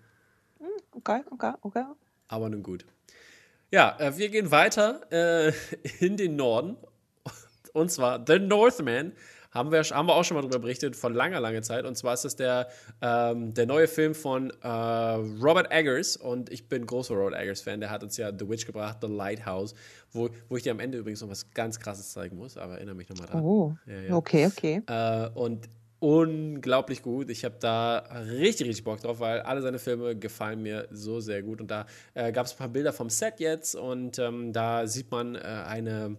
Hm, 0.60 0.66
okay, 0.92 1.20
okay, 1.30 1.52
okay. 1.60 1.84
Aber 2.28 2.48
nun 2.48 2.62
gut. 2.62 2.86
Ja, 3.70 3.96
äh, 3.98 4.16
wir 4.16 4.28
gehen 4.30 4.50
weiter 4.50 5.00
äh, 5.10 5.52
in 6.00 6.16
den 6.16 6.36
Norden. 6.36 6.76
Und 7.72 7.90
zwar 7.90 8.24
The 8.26 8.38
Northman. 8.38 9.12
Haben 9.52 9.72
wir, 9.72 9.82
haben 9.82 10.06
wir 10.06 10.14
auch 10.14 10.22
schon 10.22 10.36
mal 10.36 10.42
darüber 10.42 10.60
berichtet, 10.60 10.94
von 10.94 11.12
langer, 11.12 11.40
langer 11.40 11.62
Zeit. 11.62 11.84
Und 11.84 11.96
zwar 11.96 12.14
ist 12.14 12.24
das 12.24 12.36
der, 12.36 12.68
ähm, 13.02 13.52
der 13.52 13.66
neue 13.66 13.88
Film 13.88 14.14
von 14.14 14.50
äh, 14.62 14.68
Robert 14.68 15.72
Eggers. 15.72 16.16
Und 16.16 16.52
ich 16.52 16.68
bin 16.68 16.86
großer 16.86 17.14
Robert 17.14 17.34
Eggers-Fan. 17.34 17.80
Der 17.80 17.90
hat 17.90 18.04
uns 18.04 18.16
ja 18.16 18.30
The 18.36 18.48
Witch 18.48 18.64
gebracht, 18.64 18.98
The 19.00 19.08
Lighthouse, 19.08 19.74
wo, 20.12 20.28
wo 20.48 20.56
ich 20.56 20.62
dir 20.62 20.70
am 20.70 20.78
Ende 20.78 20.98
übrigens 20.98 21.20
noch 21.22 21.30
was 21.30 21.50
ganz 21.50 21.80
Krasses 21.80 22.12
zeigen 22.12 22.36
muss. 22.36 22.56
Aber 22.56 22.74
erinnere 22.74 22.94
mich 22.94 23.08
nochmal 23.08 23.26
dran. 23.26 23.42
Oh, 23.42 23.76
ja, 23.86 24.00
ja. 24.00 24.14
okay, 24.14 24.46
okay. 24.46 24.82
Äh, 24.86 25.28
und 25.34 25.68
unglaublich 26.00 27.02
gut. 27.02 27.30
Ich 27.30 27.44
habe 27.44 27.56
da 27.60 27.98
richtig, 27.98 28.66
richtig 28.66 28.84
Bock 28.84 29.00
drauf, 29.00 29.20
weil 29.20 29.40
alle 29.40 29.62
seine 29.62 29.78
Filme 29.78 30.16
gefallen 30.16 30.62
mir 30.62 30.88
so 30.90 31.20
sehr 31.20 31.42
gut. 31.42 31.60
Und 31.60 31.70
da 31.70 31.86
äh, 32.14 32.32
gab 32.32 32.46
es 32.46 32.52
ein 32.52 32.58
paar 32.58 32.68
Bilder 32.68 32.92
vom 32.92 33.10
Set 33.10 33.38
jetzt 33.38 33.74
und 33.74 34.18
ähm, 34.18 34.52
da 34.52 34.86
sieht 34.86 35.10
man 35.10 35.36
äh, 35.36 35.38
eine, 35.38 36.16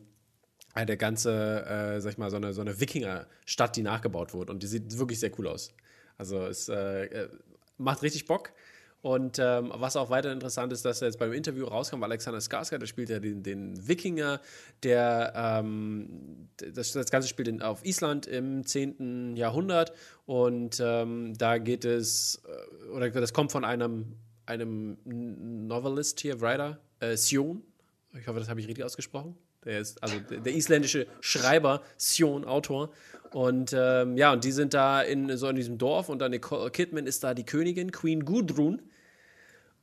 eine 0.74 0.98
ganze, 0.98 1.66
äh, 1.66 2.00
sag 2.00 2.12
ich 2.12 2.18
mal, 2.18 2.30
so 2.30 2.38
eine, 2.38 2.54
so 2.54 2.62
eine 2.62 2.80
Wikinger-Stadt, 2.80 3.76
die 3.76 3.82
nachgebaut 3.82 4.34
wurde. 4.34 4.54
Und 4.54 4.64
die 4.64 4.68
sieht 4.68 4.98
wirklich 4.98 5.20
sehr 5.20 5.32
cool 5.40 5.48
aus. 5.48 5.74
Also 6.18 6.46
es 6.46 6.70
äh, 6.70 7.06
äh, 7.06 7.30
macht 7.78 8.04
richtig 8.04 8.28
Bock. 8.28 8.54
Und 9.02 9.40
ähm, 9.40 9.72
was 9.74 9.96
auch 9.96 10.12
weiter 10.12 10.32
interessant 10.32 10.72
ist, 10.72 10.86
dass 10.86 11.02
er 11.02 11.08
jetzt 11.08 11.18
beim 11.18 11.34
Interview 11.34 11.66
rauskam, 11.66 12.04
Alexander 12.04 12.40
Skarsgård, 12.40 12.78
der 12.78 12.86
spielt 12.86 13.10
ja 13.10 13.20
den, 13.20 13.42
den 13.42 13.88
Wikinger, 13.88 14.40
der 14.84 15.34
ähm, 15.36 16.50
das, 16.58 16.92
das, 16.92 17.10
Ganze 17.10 17.28
spielt 17.28 17.48
in, 17.48 17.64
auf 17.64 17.84
Island 17.84 18.28
im 18.28 18.64
10. 18.64 19.36
Jahrhundert 19.36 19.92
und 20.28 20.80
ähm, 20.80 21.36
da 21.36 21.58
geht 21.58 21.84
es, 21.84 22.44
äh, 22.46 22.90
oder 22.90 23.10
das 23.10 23.34
kommt 23.34 23.52
von 23.52 23.66
einem, 23.66 24.18
einem 24.46 24.98
Novelist 25.04 26.20
hier, 26.20 26.40
Writer, 26.40 26.80
äh, 27.00 27.18
Sion, 27.18 27.64
ich 28.14 28.28
hoffe, 28.28 28.40
das 28.40 28.50
habe 28.50 28.60
ich 28.60 28.68
richtig 28.68 28.84
ausgesprochen. 28.84 29.36
Der 29.64 29.80
ist 29.80 30.02
also 30.02 30.20
der, 30.20 30.40
der 30.40 30.54
isländische 30.54 31.08
Schreiber, 31.20 31.82
Sion, 31.98 32.46
Autor. 32.46 32.92
Und 33.34 33.74
ähm, 33.78 34.18
ja, 34.18 34.34
und 34.34 34.44
die 34.44 34.52
sind 34.52 34.74
da 34.74 35.02
in 35.02 35.36
so 35.38 35.48
in 35.48 35.56
diesem 35.56 35.78
Dorf 35.78 36.10
und 36.10 36.20
dann 36.20 36.32
Nicole 36.32 36.70
Kidman 36.70 37.08
ist 37.08 37.24
da 37.24 37.34
die 37.34 37.46
Königin, 37.46 37.92
Queen 37.92 38.26
Gudrun. 38.26 38.82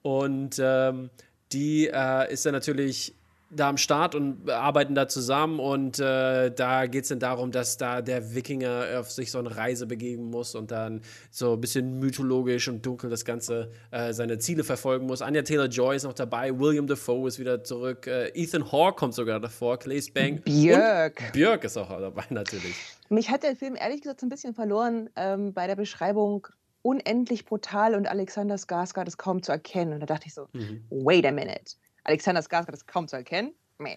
Und 0.03 0.57
ähm, 0.61 1.11
die 1.53 1.89
äh, 1.89 2.33
ist 2.33 2.45
dann 2.45 2.53
natürlich 2.53 3.15
da 3.51 3.69
am 3.69 3.79
Start 3.79 4.15
und 4.15 4.51
arbeiten 4.51 4.95
da 4.95 5.09
zusammen 5.09 5.59
und 5.59 5.99
äh, 5.99 6.51
da 6.51 6.87
geht 6.87 7.05
es 7.05 7.09
dann 7.09 7.19
darum, 7.19 7.51
dass 7.51 7.79
da 7.79 8.03
der 8.03 8.35
Wikinger 8.35 8.99
auf 8.99 9.11
sich 9.11 9.31
so 9.31 9.39
eine 9.39 9.57
Reise 9.57 9.87
begeben 9.87 10.31
muss 10.31 10.55
und 10.55 10.71
dann 10.71 11.01
so 11.31 11.55
ein 11.55 11.61
bisschen 11.61 11.99
mythologisch 11.99 12.69
und 12.69 12.85
dunkel 12.85 13.09
das 13.09 13.25
Ganze 13.25 13.71
äh, 13.91 14.13
seine 14.13 14.39
Ziele 14.39 14.65
verfolgen 14.65 15.07
muss. 15.07 15.23
Anya 15.23 15.43
Taylor-Joy 15.43 15.97
ist 15.97 16.05
noch 16.05 16.13
dabei, 16.13 16.59
William 16.59 16.87
Dafoe 16.87 17.29
ist 17.29 17.39
wieder 17.39 17.65
zurück, 17.65 18.07
äh, 18.07 18.29
Ethan 18.35 18.71
Hawke 18.71 18.97
kommt 18.97 19.15
sogar 19.15 19.41
davor, 19.41 19.79
Clay 19.79 20.03
Bang. 20.13 20.41
Björk. 20.43 21.33
Björk 21.33 21.65
ist 21.65 21.77
auch 21.77 21.89
dabei 21.89 22.25
natürlich. 22.31 22.77
Mich 23.09 23.31
hat 23.31 23.43
der 23.43 23.57
Film 23.57 23.75
ehrlich 23.77 24.03
gesagt 24.03 24.21
so 24.21 24.27
ein 24.27 24.31
bisschen 24.31 24.55
verloren 24.55 25.09
ähm, 25.17 25.55
bei 25.55 25.67
der 25.67 25.77
Beschreibung 25.77 26.47
unendlich 26.83 27.45
brutal 27.45 27.95
und 27.95 28.07
Alexander 28.07 28.57
Skarsgård 28.57 29.09
ist 29.09 29.19
kaum 29.19 29.43
zu 29.43 29.53
erkennen. 29.53 29.95
Und 29.95 30.01
da 30.01 30.07
dachte 30.07 30.27
ich 30.27 30.35
so, 30.35 30.49
mhm. 30.53 30.85
wait 30.91 31.27
a 31.27 31.33
minute. 31.33 31.75
Alexander 32.09 32.41
Skarsgård 32.41 32.73
ist 32.73 32.87
kaum 32.87 33.07
zu 33.07 33.17
erkennen. 33.17 33.55
Meh. 33.77 33.97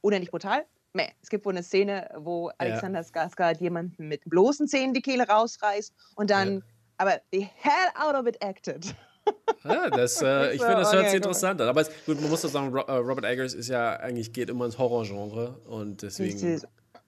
Unendlich 0.00 0.30
brutal. 0.30 0.64
Meh. 0.92 1.08
Es 1.20 1.28
gibt 1.28 1.44
wohl 1.44 1.52
eine 1.52 1.64
Szene, 1.64 2.08
wo 2.16 2.50
Alexander 2.58 3.00
ja. 3.00 3.06
Skarsgård 3.06 3.60
jemanden 3.60 4.08
mit 4.08 4.22
bloßen 4.26 4.68
Zähnen 4.68 4.94
die 4.94 5.02
Kehle 5.02 5.26
rausreißt 5.26 5.92
und 6.14 6.30
dann 6.30 6.58
ja. 6.58 6.62
aber 6.98 7.20
the 7.32 7.48
hell 7.56 7.88
out 7.96 8.14
of 8.14 8.26
it 8.26 8.40
acted. 8.42 8.94
Ja, 9.64 9.90
das, 9.90 10.22
äh, 10.22 10.52
ich 10.54 10.62
finde, 10.62 10.76
das 10.76 10.92
hört 10.92 11.06
sich 11.06 11.16
interessant 11.16 11.60
an. 11.60 11.68
Aber 11.68 11.80
es, 11.80 11.90
gut, 12.06 12.20
man 12.20 12.30
muss 12.30 12.42
doch 12.42 12.48
sagen, 12.48 12.74
äh, 12.74 12.92
Robert 12.92 13.24
Eggers 13.24 13.54
ist 13.54 13.68
ja 13.68 13.96
eigentlich 13.96 14.32
geht 14.32 14.50
immer 14.50 14.64
ins 14.64 14.78
Horrorgenre 14.78 15.58
und 15.66 16.02
deswegen. 16.02 16.62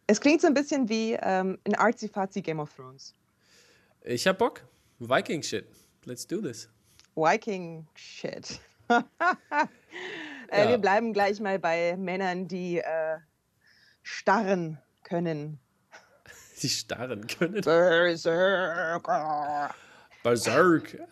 Es 0.08 0.20
klingt 0.20 0.40
so 0.40 0.48
ein 0.48 0.54
bisschen 0.54 0.88
wie 0.88 1.16
ähm, 1.22 1.58
ein 1.64 1.76
artsy-fartsy 1.76 2.42
Game 2.42 2.58
of 2.58 2.74
Thrones. 2.74 3.14
Ich 4.02 4.26
hab 4.26 4.38
Bock. 4.38 4.62
Viking 4.98 5.42
shit. 5.42 5.66
Let's 6.04 6.26
do 6.26 6.40
this. 6.40 6.68
Viking 7.14 7.86
shit. 7.94 8.58
Äh, 10.50 10.64
ja. 10.64 10.70
Wir 10.70 10.78
bleiben 10.78 11.12
gleich 11.12 11.38
mal 11.40 11.60
bei 11.60 11.96
Männern, 11.96 12.48
die 12.48 12.78
äh, 12.78 13.18
starren 14.02 14.78
können. 15.04 15.60
Die 16.60 16.68
starren 16.68 17.26
können. 17.26 17.62
Berserker. 17.62 19.74
Berserk. 20.22 20.98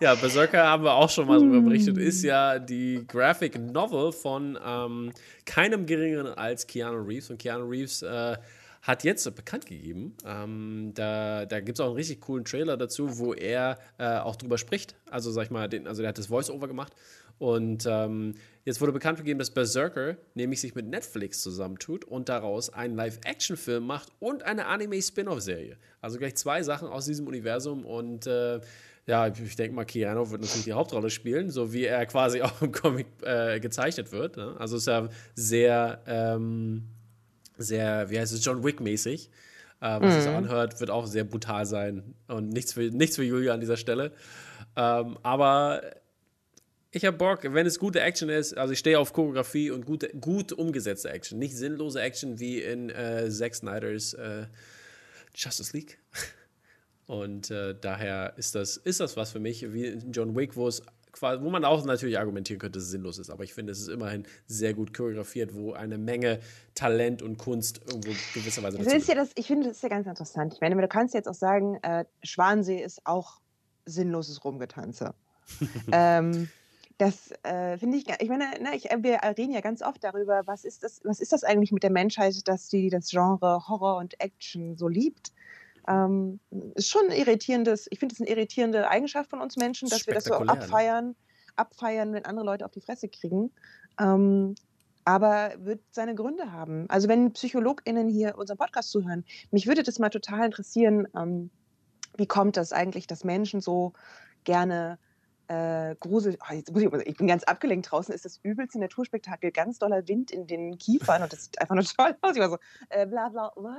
ja, 0.00 0.14
Berserker 0.14 0.66
haben 0.66 0.84
wir 0.84 0.94
auch 0.94 1.10
schon 1.10 1.28
mal 1.28 1.38
drüber 1.38 1.60
berichtet. 1.60 1.96
Hm. 1.96 2.02
Ist 2.02 2.22
ja 2.22 2.58
die 2.58 3.04
Graphic 3.06 3.58
Novel 3.58 4.10
von 4.10 4.58
ähm, 4.64 5.12
keinem 5.44 5.84
geringeren 5.84 6.28
als 6.28 6.66
Keanu 6.66 7.02
Reeves. 7.02 7.30
Und 7.30 7.38
Keanu 7.38 7.68
Reeves 7.68 8.02
äh, 8.02 8.36
hat 8.82 9.04
jetzt 9.04 9.34
bekannt 9.34 9.66
gegeben, 9.66 10.16
ähm, 10.24 10.92
da, 10.94 11.46
da 11.46 11.60
gibt 11.60 11.78
es 11.78 11.80
auch 11.80 11.88
einen 11.88 11.96
richtig 11.96 12.20
coolen 12.20 12.44
Trailer 12.44 12.76
dazu, 12.76 13.18
wo 13.18 13.34
er 13.34 13.78
äh, 13.98 14.18
auch 14.18 14.36
drüber 14.36 14.58
spricht. 14.58 14.94
Also, 15.10 15.30
sag 15.30 15.44
ich 15.44 15.50
mal, 15.50 15.68
den, 15.68 15.86
also 15.86 16.02
der 16.02 16.10
hat 16.10 16.18
das 16.18 16.26
Voice-Over 16.26 16.68
gemacht. 16.68 16.92
Und 17.38 17.86
ähm, 17.86 18.34
jetzt 18.64 18.80
wurde 18.80 18.92
bekannt 18.92 19.18
gegeben, 19.18 19.38
dass 19.38 19.50
Berserker 19.50 20.16
nämlich 20.34 20.60
sich 20.60 20.74
mit 20.74 20.86
Netflix 20.86 21.40
zusammentut 21.40 22.04
und 22.04 22.28
daraus 22.28 22.70
einen 22.70 22.96
Live-Action-Film 22.96 23.86
macht 23.86 24.08
und 24.18 24.42
eine 24.42 24.66
Anime-Spin-Off-Serie. 24.66 25.76
Also 26.00 26.18
gleich 26.18 26.34
zwei 26.34 26.62
Sachen 26.62 26.88
aus 26.88 27.06
diesem 27.06 27.26
Universum 27.28 27.84
und 27.84 28.26
äh, 28.26 28.60
ja, 29.06 29.26
ich 29.28 29.56
denke 29.56 29.74
mal, 29.74 29.86
Keanu 29.86 30.30
wird 30.30 30.42
natürlich 30.42 30.64
die 30.64 30.74
Hauptrolle 30.74 31.08
spielen, 31.08 31.48
so 31.48 31.72
wie 31.72 31.84
er 31.84 32.04
quasi 32.06 32.42
auch 32.42 32.60
im 32.60 32.72
Comic 32.72 33.06
äh, 33.22 33.60
gezeichnet 33.60 34.12
wird. 34.12 34.36
Ne? 34.36 34.54
Also 34.58 34.76
ist 34.76 34.86
ja 34.86 35.08
sehr 35.34 36.02
ähm, 36.06 36.88
sehr, 37.58 38.10
wie 38.10 38.18
heißt 38.18 38.32
es, 38.32 38.44
John 38.44 38.64
Wick-mäßig. 38.64 39.30
Äh, 39.80 40.00
was 40.00 40.14
mhm. 40.14 40.20
sich 40.20 40.30
anhört, 40.30 40.80
wird 40.80 40.90
auch 40.90 41.06
sehr 41.06 41.24
brutal 41.24 41.66
sein. 41.66 42.14
Und 42.26 42.48
nichts 42.48 42.72
für, 42.72 42.90
nichts 42.90 43.16
für 43.16 43.24
Julia 43.24 43.54
an 43.54 43.60
dieser 43.60 43.76
Stelle. 43.76 44.12
Ähm, 44.76 45.18
aber 45.22 45.82
ich 46.90 47.04
habe 47.04 47.16
Bock, 47.16 47.40
wenn 47.42 47.66
es 47.66 47.78
gute 47.78 48.00
Action 48.00 48.28
ist, 48.28 48.56
also 48.56 48.72
ich 48.72 48.78
stehe 48.78 48.98
auf 48.98 49.12
Choreografie 49.12 49.70
und 49.70 49.84
gute, 49.84 50.08
gut 50.08 50.52
umgesetzte 50.52 51.10
Action. 51.10 51.38
Nicht 51.38 51.56
sinnlose 51.56 52.00
Action 52.00 52.40
wie 52.40 52.60
in 52.60 52.90
äh, 52.90 53.30
Zack 53.30 53.54
Snyders 53.54 54.14
äh, 54.14 54.46
Justice 55.34 55.76
League. 55.76 55.98
Und 57.06 57.50
äh, 57.50 57.74
daher 57.80 58.34
ist 58.36 58.54
das, 58.54 58.76
ist 58.76 59.00
das 59.00 59.16
was 59.16 59.32
für 59.32 59.40
mich, 59.40 59.72
wie 59.72 59.86
in 59.86 60.12
John 60.12 60.36
Wick, 60.36 60.56
wo 60.56 60.68
es 60.68 60.82
wo 61.22 61.50
man 61.50 61.64
auch 61.64 61.84
natürlich 61.84 62.18
argumentieren 62.18 62.58
könnte, 62.58 62.78
dass 62.78 62.84
es 62.84 62.90
sinnlos 62.90 63.18
ist. 63.18 63.30
Aber 63.30 63.44
ich 63.44 63.54
finde, 63.54 63.72
es 63.72 63.80
ist 63.80 63.88
immerhin 63.88 64.24
sehr 64.46 64.74
gut 64.74 64.94
choreografiert, 64.94 65.54
wo 65.54 65.72
eine 65.72 65.98
Menge 65.98 66.40
Talent 66.74 67.22
und 67.22 67.38
Kunst 67.38 67.80
irgendwo 67.86 68.10
gewisserweise 68.34 68.78
das 68.78 68.92
ist 68.92 69.08
ja 69.08 69.14
das, 69.14 69.30
Ich 69.34 69.46
finde, 69.46 69.68
das 69.68 69.76
ist 69.76 69.82
ja 69.82 69.88
ganz 69.88 70.06
interessant. 70.06 70.54
Ich 70.54 70.60
meine, 70.60 70.80
du 70.80 70.88
kannst 70.88 71.14
jetzt 71.14 71.28
auch 71.28 71.34
sagen, 71.34 71.78
äh, 71.82 72.04
Schwansee 72.22 72.82
ist 72.82 73.06
auch 73.06 73.40
sinnloses 73.84 74.44
Rumgetanze. 74.44 75.14
ähm, 75.92 76.48
das 76.98 77.30
äh, 77.44 77.78
finde 77.78 77.96
ich, 77.96 78.06
ich 78.18 78.28
meine, 78.28 78.44
ne, 78.60 78.74
ich, 78.74 78.84
wir 78.84 79.20
reden 79.36 79.52
ja 79.52 79.60
ganz 79.60 79.82
oft 79.82 80.02
darüber, 80.02 80.42
was 80.46 80.64
ist, 80.64 80.82
das, 80.82 81.00
was 81.04 81.20
ist 81.20 81.32
das 81.32 81.44
eigentlich 81.44 81.70
mit 81.70 81.84
der 81.84 81.90
Menschheit, 81.90 82.34
dass 82.46 82.68
die 82.68 82.90
das 82.90 83.10
Genre 83.10 83.68
Horror 83.68 83.98
und 83.98 84.20
Action 84.20 84.76
so 84.76 84.88
liebt. 84.88 85.32
Ähm, 85.88 86.38
ist 86.74 86.90
schon 86.90 87.06
ein 87.06 87.16
irritierendes, 87.16 87.86
ich 87.90 87.98
finde 87.98 88.14
es 88.14 88.20
eine 88.20 88.28
irritierende 88.28 88.88
Eigenschaft 88.88 89.30
von 89.30 89.40
uns 89.40 89.56
Menschen, 89.56 89.88
dass 89.88 90.06
wir 90.06 90.14
das 90.14 90.24
so 90.24 90.34
abfeiern, 90.34 91.16
abfeiern, 91.56 92.12
wenn 92.12 92.26
andere 92.26 92.44
Leute 92.44 92.64
auf 92.66 92.72
die 92.72 92.82
Fresse 92.82 93.08
kriegen. 93.08 93.50
Ähm, 93.98 94.54
aber 95.04 95.54
wird 95.58 95.80
seine 95.90 96.14
Gründe 96.14 96.52
haben. 96.52 96.84
Also 96.90 97.08
wenn 97.08 97.32
PsychologInnen 97.32 98.08
hier 98.08 98.36
unseren 98.36 98.58
Podcast 98.58 98.90
zuhören, 98.90 99.24
mich 99.50 99.66
würde 99.66 99.82
das 99.82 99.98
mal 99.98 100.10
total 100.10 100.44
interessieren, 100.44 101.08
ähm, 101.16 101.50
wie 102.18 102.26
kommt 102.26 102.58
das 102.58 102.74
eigentlich, 102.74 103.06
dass 103.06 103.24
Menschen 103.24 103.62
so 103.62 103.94
gerne 104.44 104.98
äh, 105.46 105.96
Grusel, 106.00 106.36
oh, 106.46 106.52
jetzt 106.52 106.72
muss 106.72 106.82
ich, 106.82 106.92
ich 107.06 107.16
bin 107.16 107.26
ganz 107.26 107.42
abgelenkt 107.44 107.90
draußen, 107.90 108.14
ist 108.14 108.26
das 108.26 108.38
übelste 108.42 108.78
Naturspektakel, 108.78 109.50
ganz 109.50 109.78
doller 109.78 110.06
Wind 110.06 110.30
in 110.30 110.46
den 110.46 110.76
Kiefern 110.76 111.22
und 111.22 111.32
das 111.32 111.44
sieht 111.44 111.58
einfach 111.58 111.74
nur 111.74 111.84
toll 111.96 112.14
aus. 112.20 112.36
Ich 112.36 112.42
war 112.42 112.50
so, 112.50 112.58
äh, 112.90 113.06
bla 113.06 113.30
bla, 113.30 113.50
bla. 113.56 113.78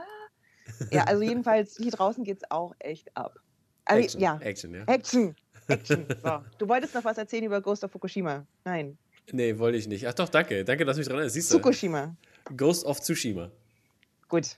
Ja, 0.92 1.04
also 1.04 1.24
jedenfalls 1.24 1.78
hier 1.78 1.92
draußen 1.92 2.24
geht 2.24 2.38
es 2.38 2.52
auch 2.52 2.74
echt 2.80 3.16
ab. 3.16 3.40
Also, 3.86 4.04
Action, 4.04 4.22
ja. 4.22 4.40
Action, 4.42 4.74
ja. 4.74 4.84
Action. 4.86 5.36
Action. 5.68 6.06
So. 6.24 6.44
Du 6.58 6.68
wolltest 6.68 6.96
noch 6.96 7.04
was 7.04 7.18
erzählen 7.18 7.44
über 7.44 7.62
Ghost 7.62 7.84
of 7.84 7.92
Fukushima. 7.92 8.46
Nein. 8.66 8.98
Nee, 9.32 9.58
wollte 9.60 9.78
ich 9.78 9.88
nicht. 9.88 10.08
Ach 10.08 10.14
doch, 10.14 10.30
danke. 10.30 10.66
Danke, 10.66 10.86
dass 10.86 10.96
du 10.96 11.02
mich 11.02 11.08
dran 11.08 11.18
erinnerst. 11.18 11.52
Fukushima. 11.52 12.16
Ghost 12.56 12.86
of 12.86 13.00
Tsushima. 13.00 13.52
Gut. 14.28 14.58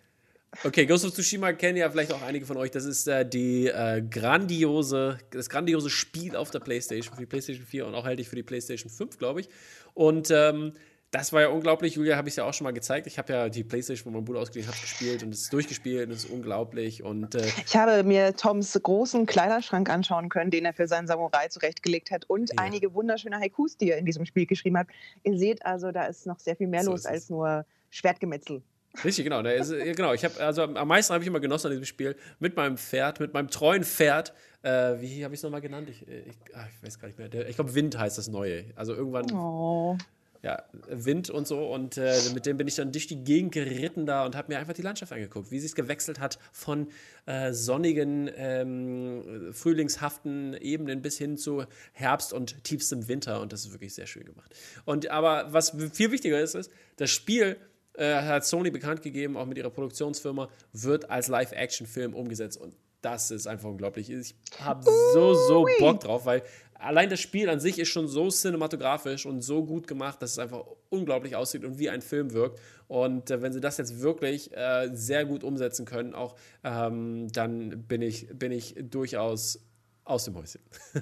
Okay, 0.64 0.86
Ghost 0.86 1.06
of 1.06 1.14
Tsushima 1.14 1.54
kennen 1.54 1.78
ja 1.78 1.90
vielleicht 1.90 2.12
auch 2.12 2.22
einige 2.22 2.46
von 2.46 2.58
euch. 2.58 2.72
Das 2.72 2.84
ist 2.84 3.08
äh, 3.08 3.26
die 3.26 3.68
äh, 3.68 4.02
grandiose, 4.02 5.18
das 5.32 5.50
grandiose 5.50 5.90
Spiel 5.90 6.36
auf 6.36 6.52
der 6.52 6.60
PlayStation, 6.60 7.16
für 7.16 7.22
die 7.22 7.26
PlayStation 7.26 7.66
4 7.66 7.88
und 7.88 7.96
auch 7.96 8.04
halt 8.04 8.26
für 8.26 8.36
die 8.36 8.44
PlayStation 8.44 8.90
5, 8.90 9.18
glaube 9.18 9.42
ich. 9.42 9.50
Und 9.94 10.30
ähm, 10.30 10.74
das 11.12 11.34
war 11.34 11.42
ja 11.42 11.50
unglaublich. 11.50 11.96
Julia 11.96 12.16
habe 12.16 12.30
ich 12.30 12.38
ja 12.38 12.46
auch 12.46 12.54
schon 12.54 12.64
mal 12.64 12.72
gezeigt. 12.72 13.06
Ich 13.06 13.18
habe 13.18 13.34
ja 13.34 13.50
die 13.50 13.66
Playstation 13.66 14.06
von 14.06 14.14
meinem 14.14 14.26
Bruder 14.26 14.40
ausgeliehen, 14.40 14.68
habe 14.68 14.80
gespielt 14.80 15.24
und 15.24 15.34
es 15.34 15.42
ist 15.42 15.54
durchgespielt 15.54 16.08
und 16.08 16.16
es 16.16 16.24
ist 16.24 16.32
unglaublich. 16.32 17.04
Und, 17.04 17.36
äh 17.36 17.46
ich 17.66 17.76
habe 17.76 18.04
mir 18.04 18.34
Toms 18.38 18.80
großen 18.82 19.26
Kleiderschrank 19.26 19.90
anschauen 19.90 20.30
können, 20.30 20.52
den 20.52 20.64
er 20.64 20.74
für 20.74 20.88
seinen 20.88 21.08
Samurai 21.08 21.50
zurechtgelegt 21.50 22.12
hat 22.12 22.30
und 22.30 22.52
ja. 22.52 22.56
einige 22.60 22.94
wunderschöne 22.94 23.38
Haikus, 23.38 23.76
die 23.76 23.92
er 23.92 23.98
in 23.98 24.06
diesem 24.06 24.26
Spiel 24.26 24.46
geschrieben 24.46 24.78
hat. 24.78 24.88
Ihr 25.24 25.38
seht 25.38 25.66
also, 25.66 25.92
da 25.92 26.06
ist 26.06 26.26
noch 26.26 26.40
sehr 26.40 26.56
viel 26.56 26.68
mehr 26.68 26.84
so 26.84 26.92
los 26.92 27.06
als 27.06 27.30
nur 27.30 27.66
Schwertgemetzel. 27.90 28.62
Richtig, 29.04 29.26
genau. 29.26 29.42
Ist, 29.42 29.70
genau. 29.70 30.14
Ich 30.14 30.24
habe 30.24 30.40
also 30.40 30.64
am 30.64 30.88
meisten 30.88 31.14
habe 31.14 31.24
ich 31.24 31.28
immer 31.28 31.40
genossen 31.42 31.68
an 31.68 31.72
diesem 31.72 31.86
Spiel 31.86 32.16
mit 32.40 32.56
meinem 32.56 32.78
Pferd, 32.78 33.20
mit 33.20 33.34
meinem 33.34 33.50
treuen 33.50 33.84
Pferd. 33.84 34.34
Äh, 34.64 35.02
wie 35.02 35.24
habe 35.26 35.34
ich 35.34 35.40
es 35.40 35.44
nochmal 35.44 35.62
genannt? 35.62 35.90
Ich, 35.90 36.08
ich, 36.08 36.38
ach, 36.54 36.68
ich, 36.70 36.86
weiß 36.86 37.00
gar 37.00 37.08
nicht 37.08 37.18
mehr. 37.18 37.28
Der, 37.28 37.50
ich 37.50 37.56
glaube, 37.56 37.74
Wind 37.74 37.98
heißt 37.98 38.18
das 38.18 38.28
neue. 38.28 38.66
Also 38.76 38.94
irgendwann. 38.94 39.32
Oh 39.32 39.98
ja, 40.44 40.64
Wind 40.90 41.30
und 41.30 41.48
so. 41.48 41.72
Und 41.72 41.98
äh, 41.98 42.18
mit 42.34 42.46
dem 42.46 42.58
bin 42.58 42.68
ich 42.68 42.76
dann 42.76 42.92
durch 42.92 43.08
die 43.08 43.24
Gegend 43.24 43.52
geritten 43.52 44.06
da 44.06 44.26
und 44.26 44.36
habe 44.36 44.52
mir 44.52 44.60
einfach 44.60 44.74
die 44.74 44.82
Landschaft 44.82 45.12
angeguckt, 45.12 45.52
wie 45.52 45.60
sie 45.60 45.68
es 45.68 45.76
gewechselt 45.76 46.20
hat 46.20 46.40
von 46.52 46.88
äh, 47.26 47.54
sonnigen, 47.54 48.30
ähm, 48.36 49.54
frühlingshaften 49.54 50.56
Ebenen 50.56 51.02
bis 51.02 51.18
hin 51.18 51.38
zu 51.38 51.66
Herbst 51.94 52.34
und 52.34 52.64
tiefstem 52.64 53.08
Winter. 53.08 53.42
Und 53.42 53.54
das 53.54 53.66
ist 53.66 53.72
wirklich 53.72 53.94
sehr 53.94 54.08
schön 54.08 54.26
gemacht. 54.26 54.54
Und 54.86 55.10
aber 55.10 55.54
was 55.54 55.76
viel 55.94 56.12
wichtiger 56.12 56.42
ist, 56.42 56.56
ist, 56.56 56.72
das 56.98 57.12
Spiel 57.12 57.58
äh, 57.94 58.16
hat 58.16 58.46
Sony 58.46 58.72
bekannt 58.72 59.04
gegeben, 59.04 59.38
auch 59.38 59.46
mit 59.46 59.58
ihrer 59.58 59.70
Produktionsfirma, 59.70 60.50
wird 60.74 61.10
als 61.10 61.28
Live-Action-Film 61.28 62.16
umgesetzt. 62.16 62.58
Und 62.58 62.76
das 63.02 63.32
ist 63.32 63.48
einfach 63.48 63.70
unglaublich. 63.70 64.10
Ich 64.10 64.36
habe 64.60 64.84
so, 65.14 65.34
so 65.34 65.68
Bock 65.80 66.00
drauf, 66.00 66.26
weil 66.26 66.44
allein 66.82 67.10
das 67.10 67.20
Spiel 67.20 67.50
an 67.50 67.60
sich 67.60 67.80
ist 67.80 67.90
schon 67.90 68.08
so 68.08 68.30
cinematografisch 68.30 69.26
und 69.26 69.42
so 69.42 69.64
gut 69.64 69.88
gemacht, 69.88 70.22
dass 70.22 70.32
es 70.32 70.40
einfach 70.40 70.66
unglaublich 70.90 71.36
aussieht 71.36 71.64
und 71.64 71.80
wie 71.80 71.90
ein 71.90 72.02
Film 72.02 72.34
wirkt. 72.34 72.60
Und 72.88 73.32
äh, 73.32 73.42
wenn 73.42 73.54
sie 73.54 73.62
das 73.62 73.78
jetzt 73.78 74.02
wirklich 74.02 74.56
äh, 74.56 74.90
sehr 74.94 75.26
gut 75.26 75.44
umsetzen 75.44 75.86
können, 75.86 76.14
auch 76.14 76.36
ähm, 76.64 77.32
dann 77.32 77.84
bin 77.84 78.02
ich, 78.02 78.28
bin 78.34 78.52
ich 78.52 78.76
durchaus 78.80 79.60
aus 80.04 80.26
dem 80.26 80.36
Häuschen. 80.36 80.62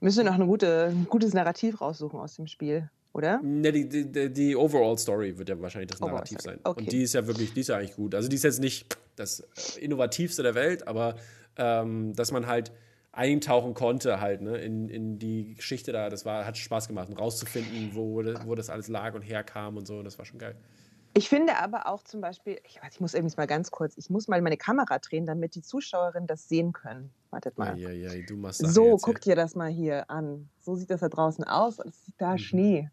Müssen 0.00 0.18
wir 0.18 0.24
noch 0.24 0.34
eine 0.34 0.46
gute, 0.46 0.86
ein 0.86 1.06
gutes 1.08 1.34
Narrativ 1.34 1.80
raussuchen 1.80 2.20
aus 2.20 2.36
dem 2.36 2.46
Spiel, 2.46 2.88
oder? 3.12 3.40
Ne, 3.42 3.72
die, 3.72 3.88
die, 3.88 4.32
die 4.32 4.56
Overall 4.56 4.96
Story 4.96 5.36
wird 5.36 5.48
ja 5.48 5.60
wahrscheinlich 5.60 5.90
das 5.90 6.00
Narrativ 6.00 6.40
sein. 6.40 6.60
Okay. 6.62 6.80
Und 6.80 6.92
die 6.92 7.02
ist 7.02 7.14
ja 7.14 7.26
wirklich, 7.26 7.52
die 7.52 7.60
ist 7.60 7.68
ja 7.68 7.78
eigentlich 7.78 7.96
gut. 7.96 8.14
Also 8.14 8.28
die 8.28 8.36
ist 8.36 8.44
jetzt 8.44 8.60
nicht 8.60 8.96
das 9.16 9.40
äh, 9.40 9.80
Innovativste 9.80 10.42
der 10.42 10.54
Welt, 10.54 10.86
aber 10.86 11.16
ähm, 11.56 12.14
dass 12.14 12.30
man 12.30 12.46
halt 12.46 12.72
eintauchen 13.12 13.74
konnte 13.74 14.20
halt, 14.20 14.40
ne, 14.40 14.56
in, 14.56 14.88
in 14.88 15.18
die 15.18 15.54
Geschichte 15.54 15.92
da. 15.92 16.08
Das 16.08 16.24
war, 16.24 16.46
hat 16.46 16.56
Spaß 16.56 16.88
gemacht, 16.88 17.08
um 17.08 17.16
rauszufinden, 17.16 17.94
wo, 17.94 18.24
wo 18.44 18.54
das 18.54 18.70
alles 18.70 18.88
lag 18.88 19.14
und 19.14 19.22
herkam 19.22 19.76
und 19.76 19.86
so. 19.86 20.02
Das 20.02 20.18
war 20.18 20.24
schon 20.24 20.38
geil. 20.38 20.56
Ich 21.14 21.28
finde 21.28 21.58
aber 21.58 21.88
auch 21.88 22.02
zum 22.02 22.22
Beispiel, 22.22 22.58
ich, 22.64 22.82
weiß, 22.82 22.94
ich 22.94 23.00
muss 23.00 23.12
übrigens 23.12 23.36
mal 23.36 23.46
ganz 23.46 23.70
kurz, 23.70 23.98
ich 23.98 24.08
muss 24.08 24.28
mal 24.28 24.40
meine 24.40 24.56
Kamera 24.56 24.98
drehen, 24.98 25.26
damit 25.26 25.54
die 25.54 25.60
Zuschauerinnen 25.60 26.26
das 26.26 26.48
sehen 26.48 26.72
können. 26.72 27.12
Wartet 27.30 27.58
mal. 27.58 27.78
Ja, 27.78 27.90
ja, 27.90 28.12
ja, 28.12 28.24
du 28.26 28.36
machst 28.36 28.66
so, 28.66 28.96
guck 28.96 29.20
dir 29.20 29.36
das 29.36 29.54
mal 29.54 29.68
hier 29.68 30.08
an. 30.08 30.48
So 30.60 30.74
sieht 30.74 30.88
das 30.88 31.00
da 31.00 31.10
draußen 31.10 31.44
aus. 31.44 31.78
Es 31.80 32.08
ist 32.08 32.14
da 32.16 32.32
mhm. 32.32 32.38
Schnee. 32.38 32.90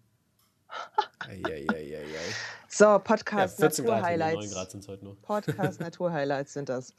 So, 2.68 3.00
Podcast 3.00 3.60
ja, 3.60 3.66
Naturhighlights. 3.66 4.54
Podcast 5.22 5.80
Naturhighlights 5.80 6.54
sind 6.54 6.70
das. 6.70 6.94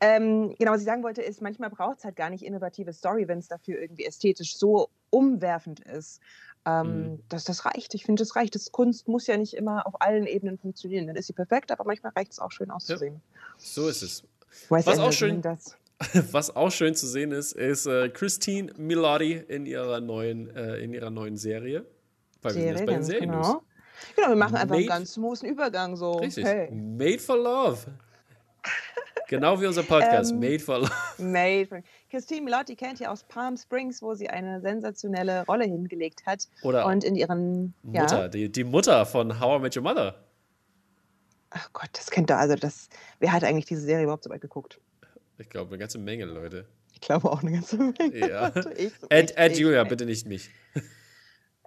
Ähm, 0.00 0.54
genau, 0.58 0.72
was 0.72 0.80
ich 0.80 0.86
sagen 0.86 1.02
wollte, 1.02 1.22
ist, 1.22 1.42
manchmal 1.42 1.70
braucht 1.70 1.98
es 1.98 2.04
halt 2.04 2.16
gar 2.16 2.30
nicht 2.30 2.44
innovative 2.44 2.92
Story, 2.92 3.26
wenn 3.28 3.38
es 3.38 3.48
dafür 3.48 3.80
irgendwie 3.80 4.04
ästhetisch 4.04 4.56
so 4.56 4.88
umwerfend 5.10 5.80
ist. 5.80 6.20
Ähm, 6.66 6.86
mhm. 6.86 7.22
das, 7.28 7.44
das 7.44 7.64
reicht. 7.66 7.94
Ich 7.94 8.04
finde, 8.04 8.22
das 8.22 8.36
reicht. 8.36 8.54
Das 8.54 8.72
Kunst 8.72 9.06
muss 9.08 9.26
ja 9.26 9.36
nicht 9.36 9.54
immer 9.54 9.86
auf 9.86 10.00
allen 10.00 10.26
Ebenen 10.26 10.58
funktionieren. 10.58 11.06
Dann 11.06 11.16
ist 11.16 11.26
sie 11.26 11.32
perfekt, 11.34 11.70
aber 11.70 11.84
manchmal 11.84 12.12
reicht 12.16 12.32
es 12.32 12.38
auch 12.38 12.52
schön 12.52 12.70
auszusehen. 12.70 13.16
Ja, 13.16 13.40
so 13.58 13.88
ist 13.88 14.02
es. 14.02 14.24
Was 14.68 14.86
auch 14.98 15.12
schön, 15.12 15.42
das. 15.42 15.76
was 16.32 16.54
auch 16.54 16.70
schön 16.70 16.94
zu 16.94 17.06
sehen 17.06 17.32
ist, 17.32 17.52
ist 17.52 17.86
äh, 17.86 18.08
Christine 18.08 18.72
Milotti 18.76 19.32
in 19.32 19.66
ihrer 19.66 20.00
neuen, 20.00 20.54
äh, 20.54 20.76
in 20.76 20.92
ihrer 20.92 21.10
neuen 21.10 21.36
Serie. 21.36 21.84
Weil 22.44 22.54
wir 22.54 22.64
jetzt 22.66 22.86
bei 22.86 22.92
den 22.92 23.02
Serien 23.02 23.30
genau. 23.30 23.62
genau, 24.14 24.28
wir 24.28 24.36
machen 24.36 24.56
einfach 24.56 24.76
Made, 24.76 24.80
einen 24.80 24.88
ganz 24.88 25.14
smoothen 25.14 25.48
Übergang 25.48 25.96
so. 25.96 26.12
Richtig. 26.12 26.44
Hey. 26.44 26.70
Made 26.70 27.18
for 27.18 27.36
Love. 27.36 27.78
Genau 29.26 29.58
wie 29.58 29.66
unser 29.66 29.82
Podcast, 29.82 30.32
ähm, 30.32 30.38
Made 30.38 30.58
for 30.58 30.80
Love. 30.80 30.92
Made 31.18 31.66
for 31.66 31.80
Christine 32.10 32.42
Milotti 32.42 32.76
kennt 32.76 33.00
ihr 33.00 33.10
aus 33.10 33.24
Palm 33.24 33.56
Springs, 33.56 34.02
wo 34.02 34.14
sie 34.14 34.28
eine 34.28 34.60
sensationelle 34.60 35.46
Rolle 35.46 35.64
hingelegt 35.64 36.26
hat. 36.26 36.46
Oder 36.62 36.84
und 36.84 37.04
in 37.04 37.16
ihren 37.16 37.72
Mutter, 37.82 38.20
ja? 38.20 38.28
die, 38.28 38.52
die 38.52 38.64
Mutter 38.64 39.06
von 39.06 39.40
How 39.40 39.58
I 39.58 39.62
Met 39.62 39.76
Your 39.76 39.82
Mother. 39.82 40.14
Ach 41.50 41.72
Gott, 41.72 41.88
das 41.94 42.10
kennt 42.10 42.30
ihr. 42.30 42.36
Also 42.36 42.54
das, 42.54 42.90
wer 43.18 43.32
hat 43.32 43.44
eigentlich 43.44 43.64
diese 43.64 43.80
Serie 43.80 44.04
überhaupt 44.04 44.24
so 44.24 44.30
weit 44.30 44.42
geguckt? 44.42 44.78
Ich 45.38 45.48
glaube, 45.48 45.70
eine 45.70 45.78
ganze 45.78 45.98
Menge 45.98 46.26
Leute. 46.26 46.66
Ich 46.92 47.00
glaube 47.00 47.30
auch 47.30 47.42
eine 47.42 47.52
ganze 47.52 47.78
Menge. 47.78 48.28
Ja. 48.28 48.52
Ich, 48.76 48.92
Ed, 49.08 49.36
Ed 49.36 49.58
Julia, 49.58 49.84
bitte 49.84 50.04
nicht 50.04 50.26
mich. 50.26 50.50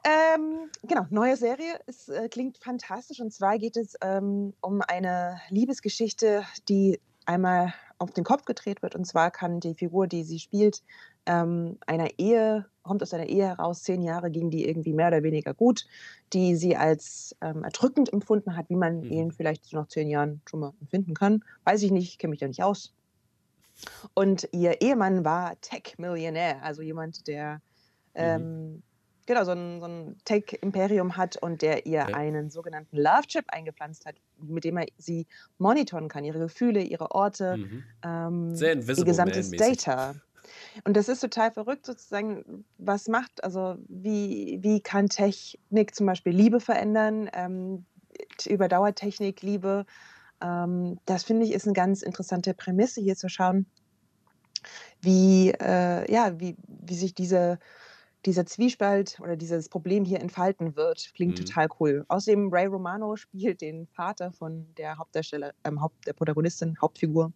Ähm, 0.03 0.69
genau, 0.83 1.05
neue 1.10 1.36
Serie. 1.36 1.79
Es 1.86 2.10
äh, 2.10 2.29
klingt 2.29 2.57
fantastisch. 2.57 3.19
Und 3.19 3.33
zwar 3.33 3.57
geht 3.57 3.77
es 3.77 3.95
ähm, 4.01 4.53
um 4.62 4.81
eine 4.81 5.41
Liebesgeschichte, 5.49 6.45
die 6.69 6.99
einmal 7.25 7.73
auf 7.97 8.12
den 8.12 8.23
Kopf 8.23 8.45
gedreht 8.45 8.81
wird. 8.81 8.95
Und 8.95 9.05
zwar 9.05 9.31
kann 9.31 9.60
die 9.60 9.73
Figur, 9.73 10.07
die 10.07 10.23
sie 10.23 10.39
spielt, 10.39 10.83
ähm, 11.25 11.77
einer 11.86 12.07
Ehe, 12.17 12.65
kommt 12.83 13.03
aus 13.03 13.13
einer 13.13 13.25
Ehe 13.25 13.47
heraus, 13.47 13.83
zehn 13.83 14.01
Jahre 14.01 14.31
ging 14.31 14.49
die 14.49 14.67
irgendwie 14.67 14.93
mehr 14.93 15.10
oder 15.10 15.23
weniger 15.23 15.53
gut, 15.53 15.86
die 16.31 16.55
sie 16.55 16.77
als 16.77 17.36
ähm, 17.41 17.63
erdrückend 17.63 18.13
empfunden 18.13 18.55
hat, 18.55 18.69
wie 18.69 18.75
man 18.75 19.01
mhm. 19.01 19.12
Ehen 19.12 19.31
vielleicht 19.31 19.73
nach 19.73 19.88
zehn 19.88 20.10
Jahren 20.10 20.41
schon 20.49 20.62
mal 20.62 20.73
empfinden 20.79 21.13
kann. 21.13 21.43
Weiß 21.65 21.83
ich 21.83 21.91
nicht, 21.91 22.17
kenne 22.17 22.31
mich 22.31 22.39
da 22.39 22.47
nicht 22.47 22.63
aus. 22.63 22.93
Und 24.13 24.47
ihr 24.53 24.81
Ehemann 24.81 25.25
war 25.25 25.60
Tech-Millionär, 25.62 26.63
also 26.63 26.81
jemand, 26.81 27.27
der 27.27 27.62
mhm. 28.15 28.81
Genau, 29.27 29.43
so 29.43 29.51
ein, 29.51 29.79
so 29.79 29.85
ein 29.85 30.17
Tech-Imperium 30.25 31.15
hat 31.17 31.37
und 31.37 31.61
der 31.61 31.85
ihr 31.85 31.99
ja. 31.99 32.05
einen 32.07 32.49
sogenannten 32.49 32.97
Love-Chip 32.97 33.45
eingepflanzt 33.49 34.05
hat, 34.05 34.15
mit 34.39 34.63
dem 34.63 34.77
er 34.77 34.87
sie 34.97 35.27
monitoren 35.59 36.07
kann, 36.07 36.23
ihre 36.23 36.39
Gefühle, 36.39 36.81
ihre 36.81 37.11
Orte, 37.11 37.57
mhm. 37.57 37.83
ähm, 38.03 38.55
ihr 38.55 39.05
gesamtes 39.05 39.51
Data. 39.51 40.15
Und 40.85 40.95
das 40.95 41.09
ist 41.09 41.19
total 41.19 41.51
verrückt 41.51 41.85
sozusagen, 41.85 42.65
was 42.77 43.07
macht, 43.07 43.43
also 43.43 43.75
wie, 43.89 44.59
wie 44.61 44.79
kann 44.79 45.09
Technik 45.09 45.93
zum 45.93 46.05
Beispiel 46.05 46.33
Liebe 46.33 46.59
verändern, 46.59 47.29
ähm, 47.33 47.85
überdauert 48.45 48.95
Technik 48.95 49.41
Liebe. 49.41 49.85
Ähm, 50.41 50.99
das 51.05 51.23
finde 51.23 51.45
ich 51.45 51.51
ist 51.51 51.65
eine 51.65 51.73
ganz 51.73 52.01
interessante 52.01 52.53
Prämisse 52.53 53.01
hier 53.01 53.17
zu 53.17 53.27
schauen, 53.27 53.65
wie, 55.01 55.51
äh, 55.51 56.11
ja, 56.11 56.39
wie, 56.39 56.55
wie 56.67 56.95
sich 56.95 57.13
diese 57.13 57.59
dieser 58.27 58.45
Zwiespalt 58.45 59.19
oder 59.21 59.37
dieses 59.37 59.69
Problem 59.69 60.03
hier 60.05 60.19
entfalten 60.19 60.75
wird. 60.75 61.11
Klingt 61.15 61.39
mhm. 61.39 61.45
total 61.45 61.67
cool. 61.79 62.05
Außerdem 62.09 62.49
Ray 62.53 62.67
Romano 62.67 63.15
spielt 63.15 63.61
den 63.61 63.87
Vater 63.87 64.31
von 64.33 64.67
der 64.77 64.97
Hauptdarsteller, 64.97 65.53
ähm, 65.63 65.81
Haupt, 65.81 66.05
der 66.05 66.13
Protagonistin, 66.13 66.77
Hauptfigur. 66.79 67.31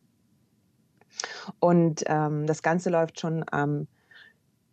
Und 1.60 2.04
ähm, 2.08 2.46
das 2.46 2.62
Ganze 2.62 2.90
läuft 2.90 3.20
schon 3.20 3.44
am 3.52 3.88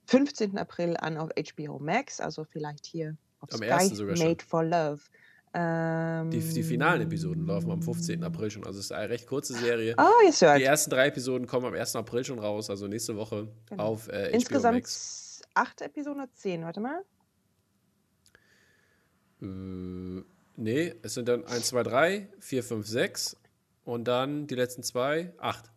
15. 0.06 0.58
April 0.58 0.96
an 0.96 1.16
auf 1.16 1.30
HBO 1.30 1.78
Max, 1.78 2.20
also 2.20 2.44
vielleicht 2.44 2.86
hier 2.86 3.16
auf 3.40 3.52
am 3.52 3.58
Sky 3.58 3.94
sogar 3.94 4.16
Made 4.18 4.40
schon. 4.40 4.48
for 4.48 4.64
Love. 4.64 5.00
Ähm, 5.54 6.30
die, 6.30 6.40
die, 6.40 6.62
finalen 6.62 7.02
Episoden 7.02 7.46
laufen 7.46 7.70
am 7.70 7.80
15. 7.80 8.22
April 8.22 8.50
schon. 8.50 8.66
Also 8.66 8.80
es 8.80 8.86
ist 8.86 8.92
eine 8.92 9.08
recht 9.08 9.26
kurze 9.26 9.54
Serie. 9.54 9.94
Oh, 9.98 10.26
yes, 10.26 10.40
Die 10.40 10.44
ersten 10.44 10.90
drei 10.90 11.06
Episoden 11.06 11.46
kommen 11.46 11.66
am 11.66 11.74
1. 11.74 11.96
April 11.96 12.24
schon 12.24 12.38
raus, 12.38 12.70
also 12.70 12.86
nächste 12.86 13.16
Woche 13.16 13.48
genau. 13.66 13.84
auf 13.84 14.08
äh, 14.08 14.28
HBO 14.28 14.34
Insgesamt 14.34 14.76
Max 14.78 15.27
acht 15.58 15.80
Episoden 15.80 16.22
oder 16.22 16.32
zehn? 16.32 16.64
Warte 16.64 16.80
mal. 16.80 17.04
Äh, 19.42 20.24
nee, 20.56 20.94
es 21.02 21.14
sind 21.14 21.28
dann 21.28 21.44
1, 21.44 21.68
2, 21.68 21.82
3, 21.82 22.28
4, 22.40 22.64
5, 22.64 22.86
6 22.86 23.36
und 23.84 24.04
dann 24.04 24.46
die 24.46 24.54
letzten 24.54 24.82
zwei, 24.82 25.32
acht. 25.38 25.70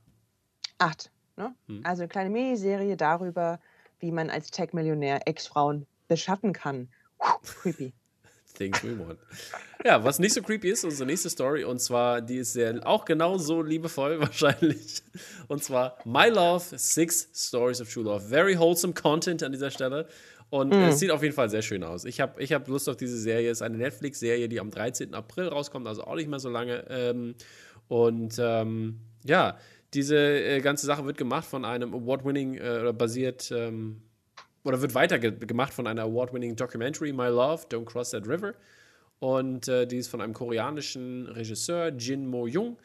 Acht, 0.78 1.12
ne? 1.38 1.56
Hm. 1.68 1.82
Also 1.86 2.02
eine 2.02 2.10
kleine 2.10 2.30
Miniserie 2.30 2.98
darüber, 2.98 3.60
wie 4.00 4.12
man 4.12 4.30
als 4.30 4.52
Tech-Millionär 4.52 5.28
Ex-Frauen 5.28 5.88
beschatten 6.08 6.52
kann. 6.52 6.90
Puh, 7.18 7.38
creepy. 7.44 7.94
Things 8.54 8.84
we 8.84 8.98
want. 8.98 9.20
Ja, 9.84 10.04
was 10.04 10.20
nicht 10.20 10.34
so 10.34 10.42
creepy 10.42 10.70
ist, 10.70 10.84
unsere 10.84 11.06
nächste 11.08 11.30
Story. 11.30 11.64
Und 11.64 11.80
zwar, 11.80 12.22
die 12.22 12.38
ist 12.38 12.54
sehr, 12.54 12.86
auch 12.86 13.06
genauso 13.06 13.62
liebevoll 13.62 14.20
wahrscheinlich. 14.20 15.02
Und 15.48 15.64
zwar 15.64 15.98
My 16.06 16.30
Love, 16.30 16.78
Six 16.78 17.30
Stories 17.34 17.82
of 17.82 17.92
True 17.92 18.04
Love. 18.04 18.28
Very 18.28 18.58
wholesome 18.58 18.94
Content 18.94 19.44
an 19.44 19.52
dieser 19.52 19.72
Stelle. 19.72 20.08
Und 20.50 20.70
mm. 20.70 20.90
es 20.90 21.00
sieht 21.00 21.12
auf 21.12 21.24
jeden 21.24 21.34
Fall 21.34 21.50
sehr 21.50 21.62
schön 21.62 21.84
aus. 21.84 22.04
Ich 22.04 22.20
habe 22.20 22.42
ich 22.44 22.52
hab 22.52 22.68
Lust 22.68 22.90
auf 22.90 22.98
diese 22.98 23.18
Serie. 23.18 23.50
Es 23.50 23.60
ist 23.60 23.62
eine 23.62 23.78
Netflix-Serie, 23.78 24.50
die 24.50 24.60
am 24.60 24.70
13. 24.70 25.14
April 25.14 25.48
rauskommt, 25.48 25.88
also 25.88 26.04
auch 26.04 26.16
nicht 26.16 26.30
mehr 26.30 26.40
so 26.40 26.50
lange. 26.50 26.86
Ähm, 26.90 27.36
und 27.88 28.36
ähm, 28.38 29.00
ja, 29.24 29.58
diese 29.94 30.18
äh, 30.18 30.62
ganze 30.62 30.86
Sache 30.86 31.06
wird 31.06 31.18
gemacht 31.18 31.46
von 31.46 31.66
einem 31.66 31.94
Award-winning 31.94 32.56
äh, 32.56 32.80
oder 32.82 32.94
basiert 32.94 33.52
ähm, 33.56 34.02
oder 34.64 34.82
wird 34.82 34.94
weiter 34.94 35.20
gemacht 35.20 35.74
von 35.74 35.88
einer 35.88 36.04
award-winning 36.04 36.56
Documentary, 36.56 37.14
My 37.14 37.28
Love, 37.28 37.66
Don't 37.70 37.86
Cross 37.86 38.12
That 38.12 38.28
River. 38.28 38.54
Und 39.20 39.68
äh, 39.68 39.86
die 39.86 39.98
ist 39.98 40.08
von 40.08 40.22
einem 40.22 40.34
koreanischen 40.34 41.28
Regisseur, 41.28 41.90
Jin 41.90 42.28
Mo 42.28 42.48
Jung. 42.48 42.78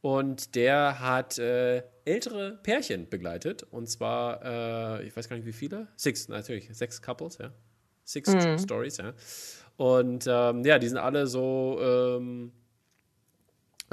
Und 0.00 0.54
der 0.54 1.00
hat 1.00 1.38
äh, 1.38 1.82
ältere 2.04 2.58
Pärchen 2.62 3.08
begleitet. 3.08 3.64
Und 3.70 3.88
zwar, 3.88 5.00
äh, 5.00 5.06
ich 5.06 5.16
weiß 5.16 5.28
gar 5.28 5.36
nicht 5.36 5.46
wie 5.46 5.52
viele. 5.52 5.88
Six, 5.96 6.28
natürlich. 6.28 6.68
Sechs 6.76 7.02
Couples, 7.02 7.38
ja. 7.38 7.52
Six 8.04 8.32
mhm. 8.32 8.58
Stories, 8.58 8.98
ja. 8.98 9.12
Und 9.76 10.26
ähm, 10.28 10.64
ja, 10.64 10.78
die 10.78 10.88
sind 10.88 10.98
alle 10.98 11.26
so 11.26 11.78
ähm, 11.80 12.52
äh, 12.52 12.65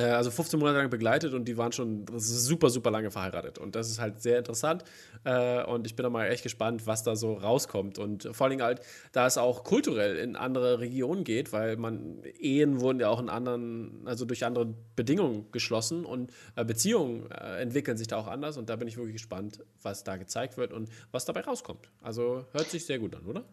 also 0.01 0.31
15 0.31 0.59
Monate 0.59 0.79
lang 0.79 0.89
begleitet 0.89 1.33
und 1.33 1.45
die 1.45 1.57
waren 1.57 1.71
schon 1.71 2.05
super, 2.15 2.69
super 2.69 2.89
lange 2.89 3.11
verheiratet. 3.11 3.59
Und 3.59 3.75
das 3.75 3.89
ist 3.89 3.99
halt 3.99 4.21
sehr 4.21 4.39
interessant. 4.39 4.83
Äh, 5.23 5.63
und 5.65 5.85
ich 5.85 5.95
bin 5.95 6.03
da 6.03 6.09
mal 6.09 6.25
echt 6.27 6.43
gespannt, 6.43 6.87
was 6.87 7.03
da 7.03 7.15
so 7.15 7.33
rauskommt. 7.33 7.99
Und 7.99 8.27
vor 8.31 8.47
allem 8.47 8.61
halt, 8.61 8.81
da 9.11 9.27
es 9.27 9.37
auch 9.37 9.63
kulturell 9.63 10.17
in 10.17 10.35
andere 10.35 10.79
Regionen 10.79 11.23
geht, 11.23 11.53
weil 11.53 11.77
man 11.77 12.23
Ehen 12.39 12.81
wurden 12.81 12.99
ja 12.99 13.09
auch 13.09 13.19
in 13.19 13.29
anderen, 13.29 14.01
also 14.05 14.25
durch 14.25 14.45
andere 14.45 14.73
Bedingungen 14.95 15.51
geschlossen 15.51 16.05
und 16.05 16.31
äh, 16.55 16.65
Beziehungen 16.65 17.29
entwickeln 17.31 17.97
sich 17.97 18.07
da 18.07 18.17
auch 18.17 18.27
anders. 18.27 18.57
Und 18.57 18.69
da 18.69 18.75
bin 18.75 18.87
ich 18.87 18.97
wirklich 18.97 19.13
gespannt, 19.13 19.59
was 19.81 20.03
da 20.03 20.17
gezeigt 20.17 20.57
wird 20.57 20.73
und 20.73 20.89
was 21.11 21.25
dabei 21.25 21.41
rauskommt. 21.41 21.89
Also 22.01 22.45
hört 22.51 22.69
sich 22.69 22.85
sehr 22.85 22.99
gut 22.99 23.15
an, 23.15 23.25
oder? 23.25 23.45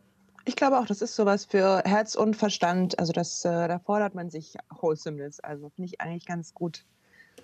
Ich 0.51 0.57
glaube 0.57 0.81
auch, 0.81 0.87
das 0.87 1.01
ist 1.01 1.15
sowas 1.15 1.45
für 1.45 1.81
Herz 1.85 2.17
und 2.17 2.35
Verstand. 2.35 2.99
Also 2.99 3.13
das, 3.13 3.45
äh, 3.45 3.69
da 3.69 3.79
fordert 3.79 4.17
man 4.17 4.31
sich 4.31 4.57
Wholesomeness. 4.81 5.39
Also 5.39 5.69
finde 5.69 5.87
ich 5.87 6.01
eigentlich 6.01 6.27
ganz 6.27 6.55
gut 6.55 6.85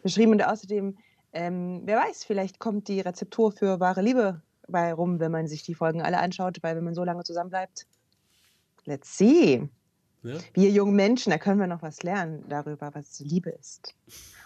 beschrieben. 0.03 0.33
Und 0.33 0.45
außerdem, 0.45 0.99
ähm, 1.33 1.83
wer 1.85 1.99
weiß, 1.99 2.25
vielleicht 2.25 2.59
kommt 2.59 2.89
die 2.89 3.01
Rezeptur 3.01 3.53
für 3.53 3.79
wahre 3.79 4.03
Liebe 4.03 4.43
bei 4.67 4.93
rum, 4.93 5.21
wenn 5.21 5.31
man 5.31 5.47
sich 5.47 5.63
die 5.63 5.77
Folgen 5.77 6.03
alle 6.03 6.19
anschaut, 6.19 6.59
weil 6.63 6.75
wenn 6.75 6.83
man 6.83 6.97
so 6.97 7.05
lange 7.05 7.23
zusammen 7.23 7.51
bleibt. 7.51 7.87
Let's 8.87 9.17
see. 9.17 9.69
Ja. 10.25 10.39
Wir 10.55 10.71
jungen 10.71 10.97
Menschen, 10.97 11.31
da 11.31 11.39
können 11.39 11.61
wir 11.61 11.69
noch 11.69 11.83
was 11.83 12.03
lernen 12.03 12.45
darüber, 12.49 12.91
was 12.93 13.21
Liebe 13.21 13.51
ist. 13.51 13.95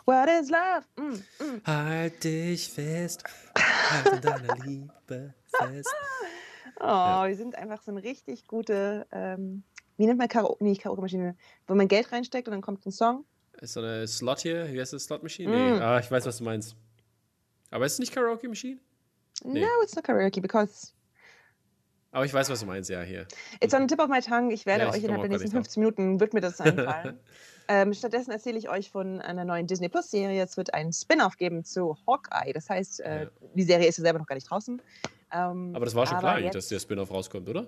What 0.04 0.28
is 0.28 0.50
love? 0.50 0.84
Mm, 0.96 1.14
mm. 1.42 1.62
Halt 1.64 2.22
dich 2.22 2.68
fest, 2.68 3.24
halt 3.56 4.16
in 4.16 4.20
deiner 4.20 4.54
Liebe 4.66 5.32
fest. 5.50 5.88
Oh, 6.80 6.86
ja. 6.86 7.28
wir 7.28 7.36
sind 7.36 7.56
einfach 7.56 7.82
so 7.82 7.90
eine 7.90 8.02
richtig 8.02 8.46
gute, 8.46 9.06
ähm, 9.12 9.62
wie 9.98 10.06
nennt 10.06 10.18
man 10.18 10.28
Karaoke, 10.28 10.64
nicht 10.64 10.80
Karaoke-Maschine, 10.80 11.36
wo 11.66 11.74
man 11.74 11.88
Geld 11.88 12.10
reinsteckt 12.10 12.48
und 12.48 12.52
dann 12.52 12.62
kommt 12.62 12.86
ein 12.86 12.92
Song. 12.92 13.24
Ist 13.60 13.74
so 13.74 13.80
eine 13.80 14.08
Slot 14.08 14.40
hier, 14.40 14.72
wie 14.72 14.80
heißt 14.80 14.94
das, 14.94 15.04
Slot-Maschine? 15.04 15.50
Mm. 15.50 15.74
Nee, 15.74 15.80
ah, 15.80 15.98
ich 15.98 16.10
weiß, 16.10 16.24
was 16.24 16.38
du 16.38 16.44
meinst. 16.44 16.74
Aber 17.70 17.84
ist 17.84 17.94
es 17.94 17.98
nicht 17.98 18.14
Karaoke-Maschine? 18.14 18.80
Nee. 19.44 19.60
No, 19.60 19.66
it's 19.82 19.94
not 19.94 20.04
karaoke 20.04 20.40
because. 20.40 20.92
Aber 22.12 22.24
ich 22.24 22.34
weiß, 22.34 22.50
was 22.50 22.60
du 22.60 22.66
meinst, 22.66 22.90
ja, 22.90 23.02
hier. 23.02 23.26
It's 23.60 23.72
on 23.72 23.82
the 23.82 23.86
tip 23.86 24.00
of 24.00 24.08
my 24.08 24.20
tongue. 24.20 24.52
Ich 24.52 24.66
werde 24.66 24.84
ja, 24.84 24.90
ich 24.90 24.96
euch 24.96 25.04
innerhalb 25.04 25.22
der 25.22 25.30
nächsten 25.30 25.50
15 25.50 25.80
Minuten, 25.80 26.18
wird 26.18 26.34
mir 26.34 26.40
das 26.40 26.60
einfallen. 26.60 27.20
ähm, 27.68 27.94
stattdessen 27.94 28.32
erzähle 28.32 28.58
ich 28.58 28.68
euch 28.68 28.90
von 28.90 29.20
einer 29.20 29.44
neuen 29.44 29.66
Disney 29.66 29.88
Plus 29.88 30.10
Serie. 30.10 30.42
Es 30.42 30.56
wird 30.56 30.74
einen 30.74 30.92
Spin-off 30.92 31.36
geben 31.36 31.64
zu 31.64 31.96
Hawkeye. 32.06 32.52
Das 32.52 32.68
heißt, 32.68 33.00
äh, 33.00 33.24
ja. 33.24 33.30
die 33.54 33.62
Serie 33.62 33.86
ist 33.86 33.98
ja 33.98 34.02
selber 34.02 34.18
noch 34.18 34.26
gar 34.26 34.34
nicht 34.34 34.50
draußen. 34.50 34.82
Ähm, 35.32 35.72
aber 35.74 35.84
das 35.84 35.94
war 35.94 36.06
schon 36.06 36.18
klar, 36.18 36.40
jetzt, 36.40 36.54
dass 36.54 36.68
der 36.68 36.78
Spin-off 36.78 37.10
rauskommt, 37.10 37.48
oder? 37.48 37.66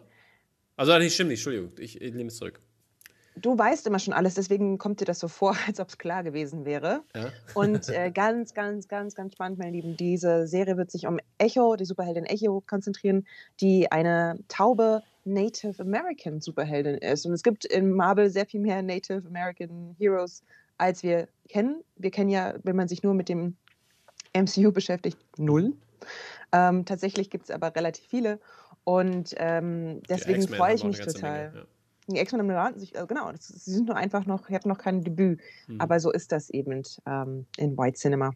Also, 0.77 0.96
nicht, 0.98 1.14
stimmt 1.14 1.31
nicht, 1.31 1.40
Entschuldigung. 1.40 1.72
Ich, 1.79 2.01
ich 2.01 2.14
nehme 2.14 2.29
es 2.29 2.37
zurück 2.37 2.61
du 3.37 3.57
weißt 3.57 3.87
immer 3.87 3.98
schon 3.98 4.14
alles, 4.14 4.35
deswegen 4.35 4.79
kommt 4.79 5.01
dir 5.01 5.05
das 5.05 5.18
so 5.18 5.29
vor, 5.29 5.57
als 5.66 5.81
ob 5.81 5.88
es 5.88 5.98
klar 5.98 6.22
gewesen 6.22 6.64
wäre. 6.64 7.03
Ja. 7.14 7.31
Und 7.55 7.88
äh, 7.88 8.11
ganz, 8.14 8.55
ganz, 8.55 8.88
ganz, 8.88 9.14
ganz 9.14 9.35
spannend, 9.35 9.59
meine 9.59 9.72
Lieben. 9.72 9.96
Diese 9.96 10.46
Serie 10.46 10.77
wird 10.77 10.90
sich 10.90 11.07
um 11.07 11.18
Echo, 11.38 11.77
die 11.77 11.85
Superheldin 11.85 12.25
Echo, 12.25 12.62
konzentrieren, 12.66 13.27
die 13.61 13.90
eine 13.90 14.38
taube 14.48 15.03
Native 15.25 15.81
American 15.81 16.40
Superheldin 16.40 16.96
ist. 16.96 17.27
Und 17.27 17.33
es 17.33 17.42
gibt 17.42 17.64
in 17.64 17.92
Marvel 17.92 18.29
sehr 18.31 18.46
viel 18.46 18.61
mehr 18.61 18.83
Native 18.83 19.22
American 19.27 19.94
Heroes, 19.98 20.42
als 20.79 21.03
wir 21.03 21.29
kennen. 21.48 21.83
Wir 21.96 22.11
kennen 22.11 22.31
ja, 22.31 22.55
wenn 22.64 22.77
man 22.77 22.88
sich 22.88 23.03
nur 23.03 23.14
mit 23.14 23.29
dem 23.29 23.57
MCU 24.35 24.72
beschäftigt, 24.72 25.18
null. 25.37 25.75
Ähm, 26.52 26.84
tatsächlich 26.84 27.30
gibt 27.30 27.44
es 27.44 27.50
aber 27.50 27.74
relativ 27.74 28.06
viele. 28.06 28.38
Und 28.84 29.34
ähm, 29.38 30.02
deswegen 30.08 30.46
freue 30.48 30.74
ich 30.74 30.84
mich 30.84 31.00
total. 31.00 31.50
Menge, 31.50 31.58
ja. 31.58 31.66
Die 32.08 32.18
X-Men 32.18 32.50
haben 32.52 32.78
sich, 32.78 32.94
äh, 32.94 33.06
genau, 33.06 33.30
das, 33.30 33.46
sie 33.46 33.70
sind 33.70 33.86
nur 33.86 33.96
einfach 33.96 34.26
noch, 34.26 34.50
hatten 34.50 34.68
noch 34.68 34.78
kein 34.78 35.02
Debüt. 35.02 35.40
Mhm. 35.68 35.80
Aber 35.80 36.00
so 36.00 36.10
ist 36.10 36.32
das 36.32 36.50
eben 36.50 36.82
ähm, 37.06 37.46
in 37.56 37.78
White 37.78 37.98
Cinema. 37.98 38.32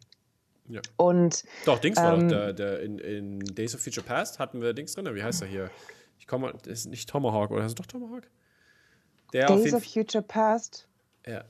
Ja. 0.69 0.81
Und, 0.97 1.43
doch, 1.65 1.79
Dings 1.79 1.97
war 1.97 2.15
doch 2.15 2.21
ähm, 2.21 2.29
der, 2.29 2.53
der 2.53 2.81
in, 2.81 2.97
in, 2.97 3.39
Days 3.39 3.75
of 3.75 3.81
Future 3.81 4.05
Past 4.05 4.39
hatten 4.39 4.61
wir 4.61 4.73
Dings 4.73 4.93
drin. 4.93 5.13
Wie 5.13 5.23
heißt 5.23 5.41
er 5.41 5.47
hier? 5.47 5.69
Ich 6.19 6.27
komme, 6.27 6.53
das 6.63 6.79
ist 6.79 6.85
nicht 6.87 7.09
Tomahawk, 7.09 7.51
oder 7.51 7.61
ist 7.61 7.71
es 7.71 7.75
doch 7.75 7.85
Tomahawk? 7.85 8.29
Der 9.33 9.47
Days 9.47 9.73
of 9.73 9.83
Future 9.83 10.23
Past? 10.23 10.87
Ja. 11.25 11.43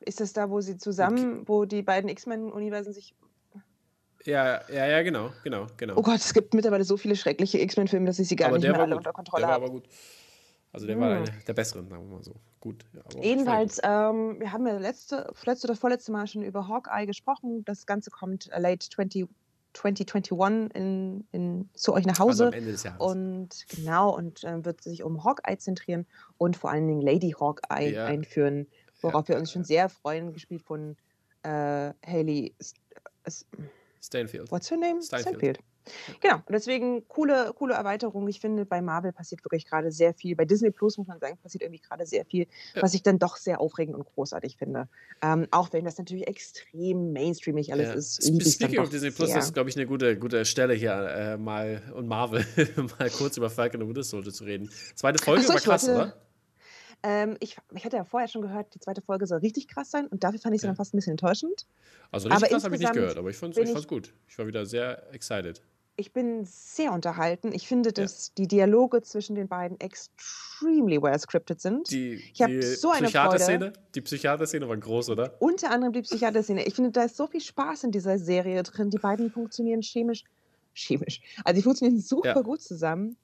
Ist 0.00 0.20
das 0.20 0.32
da, 0.32 0.50
wo 0.50 0.60
sie 0.60 0.76
zusammen, 0.76 1.46
wo 1.46 1.64
die 1.64 1.82
beiden 1.82 2.10
X-Men-Universen 2.10 2.92
sich 2.92 3.14
ja, 4.26 4.60
ja, 4.70 4.86
ja, 4.86 5.02
genau, 5.02 5.30
genau, 5.42 5.66
genau. 5.76 5.94
Oh 5.96 6.02
Gott, 6.02 6.16
es 6.16 6.32
gibt 6.32 6.54
mittlerweile 6.54 6.84
so 6.84 6.96
viele 6.96 7.16
schreckliche 7.16 7.58
X-Men-Filme, 7.58 8.06
dass 8.06 8.18
ich 8.18 8.28
sie 8.28 8.36
gar 8.36 8.48
aber 8.48 8.58
nicht 8.58 8.68
mehr 8.68 8.80
alle 8.80 8.96
unter 8.96 9.12
Kontrolle 9.12 9.46
habe. 9.46 9.54
Der 9.54 9.60
war 9.60 9.66
aber 9.66 9.80
gut. 9.80 9.88
Also 10.72 10.86
der 10.86 10.96
hm. 10.96 11.02
war 11.02 11.10
einer 11.10 11.24
der 11.46 11.52
besseren, 11.52 11.88
sagen 11.88 12.08
wir 12.08 12.16
mal 12.16 12.22
so. 12.24 12.34
Gut. 12.58 12.84
Jedenfalls, 13.22 13.78
ähm, 13.84 14.40
wir 14.40 14.50
haben 14.50 14.66
ja 14.66 14.76
letzte, 14.78 15.32
letzte 15.44 15.68
oder 15.68 15.76
vorletzte 15.76 16.10
Mal 16.10 16.26
schon 16.26 16.42
über 16.42 16.66
Hawkeye 16.66 17.06
gesprochen. 17.06 17.64
Das 17.64 17.86
Ganze 17.86 18.10
kommt 18.10 18.50
late 18.56 18.88
20, 18.88 19.28
2021 19.74 20.74
in, 20.74 21.28
in, 21.30 21.68
zu 21.74 21.92
euch 21.92 22.06
nach 22.06 22.18
Hause. 22.18 22.44
Also 22.44 22.44
am 22.46 22.52
Ende 22.54 22.72
des 22.72 22.82
Jahres. 22.82 23.00
Und 23.00 23.66
genau, 23.68 24.16
und 24.16 24.42
äh, 24.42 24.64
wird 24.64 24.82
sich 24.82 25.04
um 25.04 25.22
Hawkeye 25.22 25.58
zentrieren 25.58 26.06
und 26.38 26.56
vor 26.56 26.70
allen 26.70 26.88
Dingen 26.88 27.02
Lady 27.02 27.36
Hawkeye 27.38 27.92
ja. 27.92 28.06
einführen, 28.06 28.66
worauf 29.00 29.28
ja. 29.28 29.34
wir 29.34 29.40
uns 29.40 29.52
schon 29.52 29.64
sehr 29.64 29.88
freuen, 29.88 30.32
gespielt 30.32 30.62
von 30.62 30.96
äh, 31.42 31.92
Haley 32.04 32.54
Stanfield. 34.04 34.50
What's 34.50 34.70
her 34.70 34.76
name? 34.76 35.02
Stanfield. 35.02 35.36
Stanfield. 35.36 35.58
Genau, 36.20 36.36
und 36.36 36.50
deswegen 36.50 37.06
coole, 37.08 37.52
coole 37.54 37.74
Erweiterung. 37.74 38.26
Ich 38.28 38.40
finde, 38.40 38.64
bei 38.64 38.80
Marvel 38.80 39.12
passiert 39.12 39.44
wirklich 39.44 39.66
gerade 39.66 39.92
sehr 39.92 40.14
viel. 40.14 40.34
Bei 40.34 40.44
Disney 40.44 40.70
Plus 40.70 40.96
muss 40.96 41.06
man 41.06 41.18
sagen, 41.20 41.36
passiert 41.42 41.62
irgendwie 41.62 41.80
gerade 41.80 42.06
sehr 42.06 42.24
viel, 42.24 42.46
ja. 42.74 42.82
was 42.82 42.94
ich 42.94 43.02
dann 43.02 43.18
doch 43.18 43.36
sehr 43.36 43.60
aufregend 43.60 43.94
und 43.96 44.04
großartig 44.04 44.56
finde. 44.56 44.88
Ähm, 45.22 45.46
auch 45.50 45.72
wenn 45.72 45.84
das 45.84 45.98
natürlich 45.98 46.26
extrem 46.26 47.12
mainstreamig 47.12 47.72
alles 47.72 47.88
ja. 47.88 47.94
ist. 47.94 48.52
Speaking 48.54 48.80
of 48.80 48.88
Disney 48.88 49.10
Plus, 49.10 49.30
das 49.30 49.46
ist, 49.46 49.54
glaube 49.54 49.68
ich, 49.68 49.76
eine 49.76 49.86
gute, 49.86 50.18
gute 50.18 50.44
Stelle 50.44 50.74
hier 50.74 50.92
äh, 50.92 51.36
mal 51.36 51.82
und 51.94 52.06
Marvel 52.06 52.44
mal 52.98 53.10
kurz 53.10 53.36
über 53.36 53.50
Falcon 53.50 53.80
and 53.80 53.88
Winter 53.88 54.02
Soldier 54.02 54.32
zu 54.32 54.44
reden. 54.44 54.70
Zweite 54.94 55.22
Folge 55.22 55.42
so, 55.42 55.52
war 55.52 55.60
krass, 55.60 55.86
wollte, 55.86 56.00
oder? 56.00 56.16
Ähm, 57.06 57.36
ich, 57.40 57.58
ich 57.74 57.84
hatte 57.84 57.96
ja 57.96 58.04
vorher 58.04 58.28
schon 58.28 58.42
gehört, 58.42 58.74
die 58.74 58.80
zweite 58.80 59.02
Folge 59.02 59.26
soll 59.26 59.38
richtig 59.38 59.68
krass 59.68 59.90
sein 59.90 60.06
und 60.06 60.24
dafür 60.24 60.40
fand 60.40 60.54
ich 60.54 60.62
sie 60.62 60.66
ja. 60.66 60.70
dann 60.70 60.76
fast 60.76 60.94
ein 60.94 60.96
bisschen 60.96 61.12
enttäuschend. 61.12 61.66
Also 62.10 62.28
richtig 62.28 62.44
aber 62.44 62.54
krass 62.54 62.64
habe 62.64 62.74
ich 62.74 62.80
nicht 62.80 62.92
gehört, 62.94 63.18
aber 63.18 63.30
ich 63.30 63.36
fand 63.36 63.56
es 63.56 63.86
gut. 63.86 64.14
Ich 64.26 64.38
war 64.38 64.46
wieder 64.46 64.64
sehr 64.64 65.12
excited 65.12 65.62
ich 65.96 66.12
bin 66.12 66.44
sehr 66.44 66.92
unterhalten. 66.92 67.52
Ich 67.52 67.68
finde, 67.68 67.92
dass 67.92 68.28
ja. 68.28 68.32
die 68.38 68.48
Dialoge 68.48 69.02
zwischen 69.02 69.36
den 69.36 69.48
beiden 69.48 69.78
extremely 69.80 71.00
well 71.00 71.18
scripted 71.18 71.60
sind. 71.60 71.90
Die, 71.90 72.14
ich 72.32 72.42
habe 72.42 72.62
so 72.62 72.90
eine 72.90 73.08
Freude. 73.08 73.72
Die 73.94 74.00
Psychiater-Szene 74.00 74.68
war 74.68 74.76
groß, 74.76 75.10
oder? 75.10 75.36
Unter 75.40 75.70
anderem 75.70 75.92
die 75.92 76.02
Psychiater-Szene. 76.02 76.66
Ich 76.66 76.74
finde, 76.74 76.90
da 76.90 77.04
ist 77.04 77.16
so 77.16 77.26
viel 77.26 77.40
Spaß 77.40 77.84
in 77.84 77.92
dieser 77.92 78.18
Serie 78.18 78.62
drin. 78.62 78.90
Die 78.90 78.98
beiden 78.98 79.30
funktionieren 79.30 79.82
chemisch. 79.82 80.24
Chemisch. 80.74 81.20
Also, 81.44 81.58
die 81.58 81.62
funktionieren 81.62 82.00
super 82.00 82.34
ja. 82.34 82.40
gut 82.40 82.60
zusammen. 82.60 83.16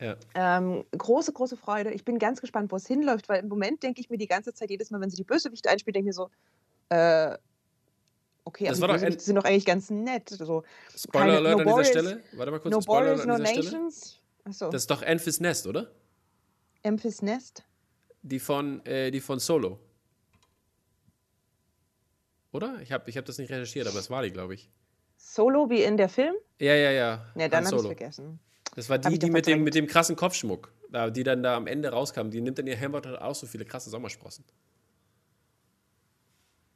Ja. 0.00 0.16
Ähm, 0.34 0.84
große, 0.96 1.32
große 1.32 1.56
Freude. 1.56 1.90
Ich 1.92 2.04
bin 2.04 2.18
ganz 2.18 2.40
gespannt, 2.40 2.70
wo 2.70 2.76
es 2.76 2.86
hinläuft, 2.86 3.28
weil 3.28 3.42
im 3.42 3.48
Moment 3.48 3.82
denke 3.82 4.00
ich 4.00 4.10
mir 4.10 4.18
die 4.18 4.26
ganze 4.26 4.52
Zeit, 4.52 4.70
jedes 4.70 4.90
Mal, 4.90 5.00
wenn 5.00 5.10
sie 5.10 5.16
die 5.16 5.24
Bösewichte 5.24 5.70
einspielt, 5.70 5.96
denke 5.96 6.10
ich 6.10 6.16
mir 6.16 6.24
so, 6.24 6.30
äh, 6.90 7.36
okay, 8.44 8.66
das 8.66 8.82
aber 8.82 8.98
die 8.98 9.18
sind 9.18 9.36
doch 9.36 9.44
eigentlich 9.44 9.64
ganz 9.64 9.90
nett. 9.90 10.28
So, 10.28 10.64
Spoiler 10.94 11.24
keine, 11.24 11.36
Alert 11.36 11.58
no 11.58 11.60
an 11.60 11.66
dieser 11.66 11.84
Stelle. 11.84 12.22
Warte 12.32 12.52
mal 12.52 12.60
kurz. 12.60 12.74
No 12.74 12.80
Spoiler 12.80 13.16
Borders, 13.16 13.26
no 13.26 13.38
Nations. 13.38 14.18
Achso. 14.44 14.70
Das 14.70 14.82
ist 14.82 14.90
doch 14.90 15.02
Emphys 15.02 15.40
Nest, 15.40 15.66
oder? 15.66 15.90
Emphys 16.82 17.22
Nest? 17.22 17.64
Die 18.22 18.38
von, 18.38 18.84
äh, 18.86 19.10
die 19.10 19.20
von 19.20 19.38
Solo. 19.38 19.78
Oder? 22.52 22.80
Ich 22.80 22.92
habe 22.92 23.08
ich 23.10 23.16
hab 23.16 23.24
das 23.24 23.38
nicht 23.38 23.50
recherchiert, 23.50 23.86
aber 23.86 23.98
es 23.98 24.08
war 24.08 24.22
die, 24.22 24.30
glaube 24.30 24.54
ich. 24.54 24.70
Solo 25.16 25.68
wie 25.68 25.82
in 25.82 25.96
der 25.96 26.08
Film? 26.08 26.34
Ja, 26.60 26.74
ja, 26.74 26.90
ja. 26.90 27.26
Ja, 27.34 27.48
dann 27.48 27.66
habe 27.66 27.76
ich 27.76 27.82
vergessen. 27.82 28.38
Das 28.76 28.88
war 28.90 28.98
die, 28.98 29.18
die 29.18 29.30
mit 29.30 29.46
dem, 29.46 29.64
mit 29.64 29.74
dem 29.74 29.86
krassen 29.86 30.16
Kopfschmuck, 30.16 30.70
die 31.10 31.24
dann 31.24 31.42
da 31.42 31.56
am 31.56 31.66
Ende 31.66 31.88
rauskam. 31.88 32.28
Die 32.30 32.42
nimmt 32.42 32.58
dann 32.58 32.66
ihr 32.66 32.76
Helm 32.76 32.92
und 32.94 33.06
hat 33.06 33.20
auch 33.20 33.34
so 33.34 33.46
viele 33.46 33.64
krasse 33.64 33.88
Sommersprossen. 33.88 34.44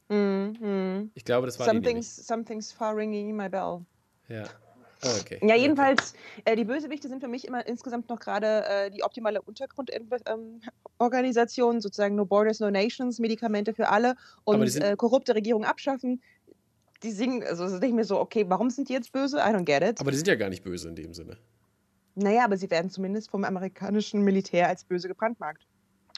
Mhm. 0.09 1.11
Ich 1.13 1.23
glaube, 1.23 1.45
das 1.45 1.59
war 1.59 1.67
something's, 1.67 2.15
die 2.15 2.23
Something's 2.23 2.71
far 2.71 2.95
ringing 2.95 3.35
my 3.35 3.47
bell. 3.47 3.81
Ja. 4.27 4.45
Oh, 5.03 5.09
okay. 5.19 5.39
Ja, 5.41 5.55
jedenfalls, 5.55 6.13
okay. 6.39 6.51
äh, 6.51 6.55
die 6.55 6.65
Bösewichte 6.65 7.07
sind 7.07 7.21
für 7.21 7.27
mich 7.27 7.47
immer 7.47 7.65
insgesamt 7.65 8.09
noch 8.09 8.19
gerade 8.19 8.65
äh, 8.65 8.91
die 8.91 9.03
optimale 9.03 9.41
Untergrundorganisation, 9.41 11.75
ähm, 11.75 11.81
sozusagen 11.81 12.15
No 12.15 12.25
Borders, 12.25 12.59
No 12.59 12.69
Nations, 12.69 13.17
Medikamente 13.19 13.73
für 13.73 13.89
alle 13.89 14.15
und 14.43 14.75
äh, 14.75 14.95
korrupte 14.97 15.33
Regierung 15.33 15.65
abschaffen. 15.65 16.21
Die 17.03 17.11
singen, 17.11 17.43
also 17.43 17.67
denke 17.69 17.87
ich 17.87 17.93
mir 17.93 18.05
so, 18.05 18.19
okay, 18.19 18.45
warum 18.47 18.69
sind 18.69 18.89
die 18.89 18.93
jetzt 18.93 19.11
böse? 19.11 19.37
I 19.37 19.53
don't 19.53 19.65
get 19.65 19.81
it. 19.81 19.99
Aber 19.99 20.11
die 20.11 20.17
sind 20.17 20.27
ja 20.27 20.35
gar 20.35 20.49
nicht 20.49 20.63
böse 20.63 20.87
in 20.89 20.95
dem 20.95 21.15
Sinne. 21.15 21.37
Naja, 22.15 22.43
aber 22.43 22.57
sie 22.57 22.69
werden 22.69 22.89
zumindest 22.89 23.29
vom 23.31 23.43
amerikanischen 23.43 24.21
Militär 24.21 24.67
als 24.67 24.83
böse 24.83 25.07
gebrandmarkt. 25.07 25.65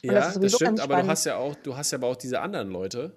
Und 0.02 0.12
ja, 0.12 0.20
das, 0.20 0.38
das 0.38 0.54
stimmt, 0.54 0.80
aber 0.80 1.02
du 1.02 1.08
hast 1.08 1.24
ja 1.24 1.36
auch, 1.36 1.54
du 1.54 1.76
hast 1.76 1.92
ja 1.92 1.98
aber 1.98 2.08
auch 2.08 2.16
diese 2.16 2.40
anderen 2.40 2.70
Leute, 2.70 3.16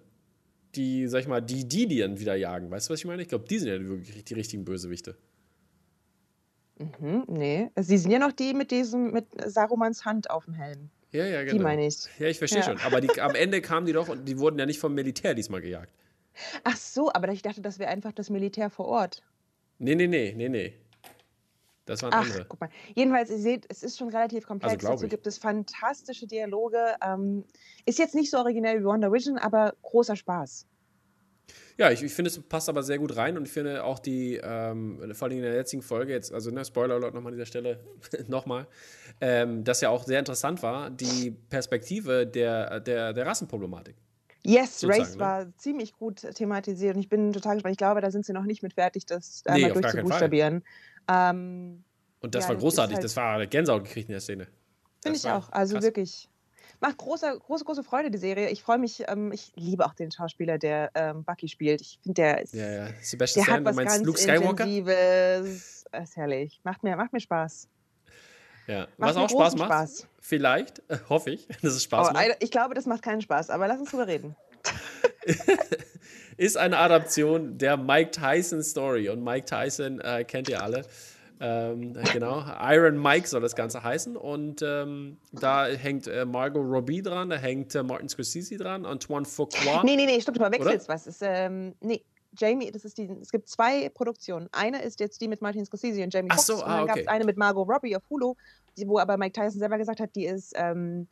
die, 0.76 1.08
sag 1.08 1.22
ich 1.22 1.28
mal, 1.28 1.42
die, 1.42 1.68
die, 1.68 1.88
die 1.88 2.00
dann 2.00 2.20
wieder 2.20 2.36
jagen. 2.36 2.70
Weißt 2.70 2.88
du, 2.88 2.94
was 2.94 3.00
ich 3.00 3.06
meine? 3.06 3.22
Ich 3.22 3.28
glaube, 3.28 3.46
die 3.48 3.60
sind 3.60 3.70
ja 3.70 3.80
wirklich 3.80 4.24
die 4.24 4.34
richtigen 4.34 4.63
Bösewichte. 4.63 5.18
Mhm, 6.78 7.24
nee. 7.28 7.72
Sie 7.76 7.98
sind 7.98 8.12
ja 8.12 8.20
noch 8.20 8.32
die 8.32 8.54
mit 8.54 8.72
diesem, 8.72 9.12
mit 9.12 9.26
Sarumans 9.46 10.06
Hand 10.06 10.30
auf 10.30 10.46
dem 10.46 10.54
Helm. 10.54 10.90
Ja, 11.12 11.26
ja, 11.26 11.42
genau. 11.42 11.54
Die 11.54 11.60
meine 11.60 11.88
ich. 11.88 12.06
Ja, 12.20 12.28
ich 12.28 12.38
verstehe 12.38 12.62
ja. 12.62 12.66
schon. 12.66 12.80
Aber 12.80 13.02
die, 13.02 13.20
am 13.20 13.34
Ende 13.34 13.62
kamen 13.62 13.86
die 13.86 13.94
doch 13.94 14.10
und 14.10 14.26
die 14.26 14.38
wurden 14.38 14.60
ja 14.60 14.66
nicht 14.66 14.80
vom 14.80 14.94
Militär 14.94 15.34
diesmal 15.34 15.62
gejagt. 15.62 15.94
Ach 16.63 16.78
so, 16.78 17.12
aber 17.12 17.30
ich 17.30 17.42
dachte, 17.42 17.62
das 17.62 17.80
wäre 17.80 17.90
einfach 17.90 18.12
das 18.12 18.30
Militär 18.30 18.70
vor 18.70 18.86
Ort. 18.86 19.24
Nee, 19.80 19.96
nee, 19.96 20.08
nee, 20.08 20.34
nee, 20.36 20.50
nee. 20.50 20.74
Das 21.88 22.04
waren 22.04 22.13
Ach, 22.13 22.26
andere. 22.26 22.45
guck 22.47 22.62
mal. 22.62 22.69
Jedenfalls, 22.95 23.32
ihr 23.32 23.39
seht, 23.39 23.65
es 23.69 23.82
ist 23.82 23.97
schon 23.97 24.10
relativ 24.10 24.45
komplex. 24.45 24.86
Also, 24.86 24.88
Dazu 24.89 25.08
gibt 25.08 25.26
es 25.26 25.38
fantastische 25.38 26.28
Dialoge. 26.28 26.78
Ähm, 27.04 27.45
ist 27.86 27.98
jetzt 27.98 28.13
nicht 28.13 28.29
so 28.29 28.38
originell 28.38 28.81
wie 28.81 28.85
Wonder 28.85 29.12
Vision, 29.12 29.38
aber 29.38 29.73
großer 29.81 30.15
Spaß. 30.15 30.67
Ja, 31.77 31.92
ich, 31.92 32.04
ich 32.04 32.13
finde, 32.13 32.29
es 32.29 32.42
passt 32.42 32.69
aber 32.69 32.83
sehr 32.83 32.98
gut 32.98 33.15
rein 33.15 33.38
und 33.38 33.46
ich 33.46 33.52
finde 33.54 33.83
auch 33.83 34.00
die, 34.00 34.40
ähm, 34.44 35.00
vor 35.13 35.27
allem 35.27 35.38
in 35.38 35.44
der 35.44 35.54
letzten 35.54 35.81
Folge, 35.81 36.12
jetzt, 36.12 36.33
also 36.33 36.52
ne, 36.52 36.65
Spoiler 36.65 36.96
Alert 36.96 37.13
nochmal 37.13 37.31
an 37.31 37.38
dieser 37.38 37.46
Stelle, 37.46 37.79
nochmal, 38.27 38.67
ähm, 39.21 39.63
das 39.63 39.79
ja 39.81 39.90
auch 39.90 40.04
sehr 40.04 40.19
interessant 40.19 40.62
war, 40.63 40.90
die 40.90 41.31
Perspektive 41.50 42.25
der, 42.27 42.79
der, 42.79 43.13
der 43.13 43.25
Rassenproblematik. 43.25 43.96
Yes, 44.44 44.83
Race 44.88 45.15
ne? 45.15 45.19
war 45.19 45.58
ziemlich 45.58 45.94
gut 45.94 46.21
thematisiert 46.21 46.96
und 46.96 47.02
ich 47.02 47.10
bin 47.10 47.33
total 47.33 47.56
gespannt. 47.56 47.73
Ich 47.73 47.77
glaube, 47.77 48.02
da 48.02 48.12
sind 48.12 48.25
sie 48.25 48.33
noch 48.33 48.46
nicht 48.46 48.63
mit 48.63 48.73
fertig, 48.73 49.06
das 49.06 49.44
nee, 49.46 49.65
einmal 49.65 49.73
durchzubuchstabieren. 49.73 50.63
Ähm, 51.08 51.83
und 52.19 52.35
das 52.35 52.45
ja, 52.45 52.49
war 52.49 52.55
großartig, 52.58 52.95
halt 52.95 53.03
das 53.03 53.15
war 53.15 53.45
Gänsehaut 53.47 53.83
gekriegt 53.83 54.10
in 54.10 54.13
der 54.13 54.21
Szene. 54.21 54.47
Finde 55.01 55.17
ich 55.17 55.27
auch, 55.29 55.51
also 55.51 55.75
krass. 55.75 55.83
wirklich. 55.83 56.29
Macht 56.79 56.97
große, 56.97 57.39
große, 57.39 57.65
große 57.65 57.83
Freude, 57.83 58.12
die 58.12 58.17
Serie. 58.17 58.49
Ich 58.49 58.62
freue 58.62 58.77
mich, 58.77 59.03
ähm, 59.08 59.31
ich 59.31 59.51
liebe 59.55 59.85
auch 59.85 59.93
den 59.93 60.12
Schauspieler, 60.12 60.60
der 60.60 60.91
ähm, 60.93 61.23
Bucky 61.23 61.47
spielt. 61.47 61.81
Ich 61.81 61.99
finde, 62.03 62.21
der 62.21 62.41
ist. 62.41 62.53
Ja, 62.53 62.69
ja. 62.69 62.87
Sebastian 63.01 63.45
der 63.45 63.55
hat 63.55 63.65
was 63.65 63.75
ganz 63.75 64.05
Luke 64.05 64.19
Skywalker? 64.19 64.65
Intensives. 64.65 65.85
Das 65.91 66.10
ist 66.10 66.17
herrlich. 66.17 66.60
Macht 66.63 66.83
mir, 66.83 66.95
macht 66.95 67.13
mir 67.13 67.19
Spaß. 67.19 67.67
Ja, 68.67 68.87
macht 68.97 69.15
was 69.15 69.17
auch 69.17 69.29
Spaß 69.29 69.55
macht. 69.55 69.69
Spaß. 69.69 70.08
Vielleicht, 70.19 70.79
äh, 70.89 70.97
hoffe 71.10 71.31
ich, 71.31 71.47
dass 71.47 71.73
es 71.73 71.83
Spaß 71.83 72.10
oh, 72.10 72.13
macht. 72.13 72.37
Ich 72.41 72.51
glaube, 72.51 72.75
das 72.75 72.85
macht 72.85 73.01
keinen 73.01 73.21
Spaß, 73.21 73.49
aber 73.49 73.67
lass 73.67 73.79
uns 73.79 73.89
drüber 73.89 74.08
reden. 74.08 74.35
ist 76.38 76.58
eine 76.58 76.77
Adaption 76.77 77.58
der 77.58 77.77
Mike 77.77 78.12
Tyson 78.12 78.63
Story. 78.63 79.10
Und 79.10 79.23
Mike 79.23 79.46
Tyson 79.46 80.00
äh, 80.02 80.23
kennt 80.23 80.50
ihr 80.50 80.62
alle. 80.62 80.85
Ähm, 81.40 81.94
genau, 82.13 82.44
Iron 82.62 83.00
Mike 83.02 83.27
soll 83.27 83.42
das 83.42 83.56
Ganze 83.56 83.83
heißen. 83.83 84.17
Und 84.17 84.62
ähm, 84.62 85.17
da 85.31 85.67
hängt 85.67 86.08
äh, 86.08 86.25
Margot 86.25 86.63
Robbie 86.63 87.02
dran, 87.02 87.29
da 87.29 87.35
hängt 87.35 87.75
äh, 87.75 87.83
Martin 87.83 88.10
Scorsese 88.10 88.58
dran, 88.58 88.85
Antoine 88.85 89.25
Fuqua. 89.25 89.83
Nee, 89.83 89.96
nee, 89.96 90.06
nee, 90.06 90.19
stopp, 90.19 90.35
du 90.35 90.42
verwechselst 90.42 90.90
was. 90.90 91.06
Ist, 91.06 91.21
ähm, 91.21 91.75
nee, 91.81 92.02
Jamie, 92.35 92.71
das 92.71 92.85
ist 92.85 92.98
die, 92.98 93.10
es 93.21 93.31
gibt 93.31 93.50
zwei 93.50 93.90
Produktionen. 93.90 94.48
Eine 94.52 94.81
ist 94.81 95.00
jetzt 95.00 95.21
die 95.21 95.27
mit 95.27 95.42
Martin 95.42 95.65
Scorsese 95.65 96.04
und 96.04 96.13
Jamie 96.13 96.29
Foxx. 96.29 96.48
So, 96.48 96.56
ah, 96.56 96.58
und 96.58 96.63
dann 96.65 96.79
okay. 96.81 96.88
gab 96.88 96.98
es 96.98 97.08
eine 97.08 97.25
mit 97.25 97.38
Margot 97.38 97.67
Robbie 97.69 97.96
auf 97.96 98.04
Hulu, 98.10 98.33
wo 98.85 99.00
aber 99.00 99.17
Mike 99.17 99.33
Tyson 99.33 99.60
selber 99.60 99.77
gesagt 99.77 100.00
hat, 100.00 100.15
die 100.15 100.25
ist 100.25 100.54
ähm, 100.56 101.08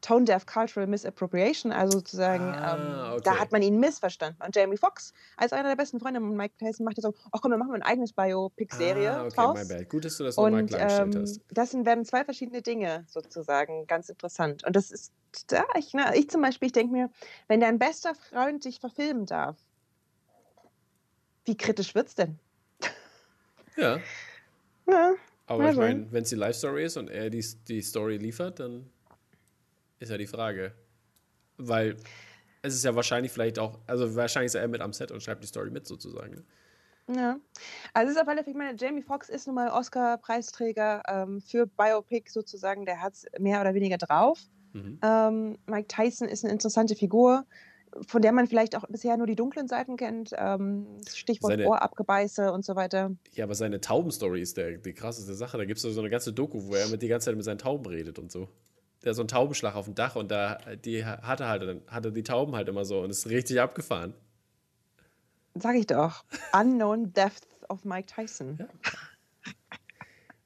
Tone 0.00 0.24
Deaf 0.24 0.46
Cultural 0.46 0.86
Misappropriation, 0.86 1.72
also 1.72 1.98
sozusagen, 1.98 2.44
ah, 2.44 2.76
ähm, 2.76 3.12
okay. 3.14 3.22
da 3.24 3.38
hat 3.38 3.50
man 3.50 3.62
ihn 3.62 3.80
missverstanden. 3.80 4.40
Und 4.44 4.54
Jamie 4.54 4.76
Foxx, 4.76 5.12
als 5.36 5.52
einer 5.52 5.70
der 5.70 5.76
besten 5.76 5.98
Freunde 5.98 6.20
von 6.20 6.36
Mike 6.36 6.54
Tyson, 6.58 6.84
machte 6.84 7.00
so, 7.00 7.14
ach 7.32 7.40
komm, 7.40 7.50
wir 7.50 7.58
machen 7.58 7.70
mal 7.70 7.76
ein 7.76 7.82
eigenes 7.82 8.12
Biopic-Serie 8.12 9.10
ah, 9.10 9.24
okay, 9.24 9.34
draus. 9.34 9.58
my 9.58 9.74
bad. 9.76 9.88
Gut, 9.88 10.04
dass 10.04 10.16
du 10.16 10.24
das 10.24 10.36
nochmal 10.36 10.66
klargestellt 10.66 11.14
ähm, 11.14 11.22
hast. 11.22 11.40
Das 11.50 11.70
sind, 11.72 11.84
werden 11.84 12.04
zwei 12.04 12.24
verschiedene 12.24 12.62
Dinge 12.62 13.04
sozusagen, 13.08 13.86
ganz 13.86 14.08
interessant. 14.08 14.64
Und 14.64 14.76
das 14.76 14.90
ist, 14.92 15.12
da, 15.48 15.64
ich, 15.76 15.92
na, 15.94 16.14
ich 16.14 16.30
zum 16.30 16.42
Beispiel, 16.42 16.66
ich 16.66 16.72
denke 16.72 16.92
mir, 16.92 17.10
wenn 17.48 17.60
dein 17.60 17.78
bester 17.78 18.14
Freund 18.14 18.64
dich 18.64 18.78
verfilmen 18.78 19.26
darf, 19.26 19.56
wie 21.44 21.56
kritisch 21.56 21.94
wird's 21.94 22.14
denn? 22.14 22.38
Ja. 23.76 23.98
Ja, 24.90 25.16
Aber 25.44 25.70
ich 25.70 25.76
meine, 25.76 26.10
wenn 26.12 26.22
es 26.22 26.30
die 26.30 26.36
Live-Story 26.36 26.82
ist 26.82 26.96
und 26.96 27.10
er 27.10 27.28
die, 27.28 27.44
die 27.68 27.82
Story 27.82 28.16
liefert, 28.16 28.58
dann 28.58 28.88
ist 30.00 30.10
ja 30.10 30.18
die 30.18 30.26
Frage. 30.26 30.72
Weil 31.56 31.96
es 32.62 32.74
ist 32.74 32.84
ja 32.84 32.94
wahrscheinlich 32.94 33.32
vielleicht 33.32 33.58
auch, 33.58 33.78
also 33.86 34.14
wahrscheinlich 34.16 34.48
ist 34.48 34.54
er 34.54 34.68
mit 34.68 34.80
am 34.80 34.92
Set 34.92 35.10
und 35.10 35.22
schreibt 35.22 35.42
die 35.42 35.48
Story 35.48 35.70
mit 35.70 35.86
sozusagen. 35.86 36.34
ne? 36.34 36.44
Ja. 37.16 37.36
Also 37.94 38.10
es 38.10 38.16
ist 38.16 38.22
auf 38.22 38.28
alle 38.28 38.44
Fälle, 38.44 38.50
ich 38.50 38.56
meine, 38.58 38.76
Jamie 38.78 39.02
Foxx 39.02 39.28
ist 39.28 39.46
nun 39.46 39.54
mal 39.56 39.70
Oscar-Preisträger 39.70 41.02
ähm, 41.08 41.40
für 41.40 41.66
Biopic 41.66 42.30
sozusagen, 42.30 42.84
der 42.84 43.00
hat 43.00 43.14
es 43.14 43.26
mehr 43.38 43.60
oder 43.60 43.74
weniger 43.74 43.96
drauf. 43.96 44.40
Mhm. 44.74 44.98
Ähm, 45.02 45.58
Mike 45.66 45.88
Tyson 45.88 46.28
ist 46.28 46.44
eine 46.44 46.52
interessante 46.52 46.94
Figur, 46.94 47.46
von 48.06 48.20
der 48.20 48.32
man 48.32 48.46
vielleicht 48.46 48.76
auch 48.76 48.84
bisher 48.88 49.16
nur 49.16 49.26
die 49.26 49.36
dunklen 49.36 49.66
Seiten 49.66 49.96
kennt. 49.96 50.32
Ähm, 50.36 50.86
Stichwort 51.08 51.52
Seine- 51.52 51.66
Ohrabgebeiße 51.66 52.52
und 52.52 52.64
so 52.64 52.76
weiter. 52.76 53.12
Ja, 53.32 53.44
aber 53.44 53.54
seine 53.54 53.80
Tauben-Story 53.80 54.42
ist 54.42 54.58
der, 54.58 54.76
die 54.76 54.92
krasseste 54.92 55.34
Sache. 55.34 55.56
Da 55.56 55.64
gibt 55.64 55.82
es 55.82 55.82
so 55.94 55.98
eine 56.00 56.10
ganze 56.10 56.34
Doku, 56.34 56.66
wo 56.66 56.74
er 56.74 56.88
mit 56.88 57.00
die 57.00 57.08
ganze 57.08 57.26
Zeit 57.26 57.36
mit 57.36 57.44
seinen 57.44 57.58
Tauben 57.58 57.86
redet 57.86 58.18
und 58.18 58.30
so. 58.30 58.48
Der 59.04 59.14
so 59.14 59.22
einen 59.22 59.28
Taubenschlag 59.28 59.74
auf 59.76 59.84
dem 59.84 59.94
Dach 59.94 60.16
und 60.16 60.30
da 60.30 60.58
die 60.84 61.04
hatte 61.04 61.46
halt 61.46 61.82
hatte 61.88 62.12
die 62.12 62.22
Tauben 62.22 62.56
halt 62.56 62.68
immer 62.68 62.84
so 62.84 63.00
und 63.00 63.10
ist 63.10 63.28
richtig 63.28 63.60
abgefahren. 63.60 64.14
Sag 65.54 65.76
ich 65.76 65.86
doch. 65.86 66.24
Unknown 66.52 67.12
Death 67.12 67.46
of 67.68 67.84
Mike 67.84 68.08
Tyson. 68.12 68.68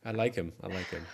I 0.05 0.11
like 0.11 0.35
him, 0.35 0.53
I 0.63 0.67
like 0.67 0.89
him. 0.89 1.07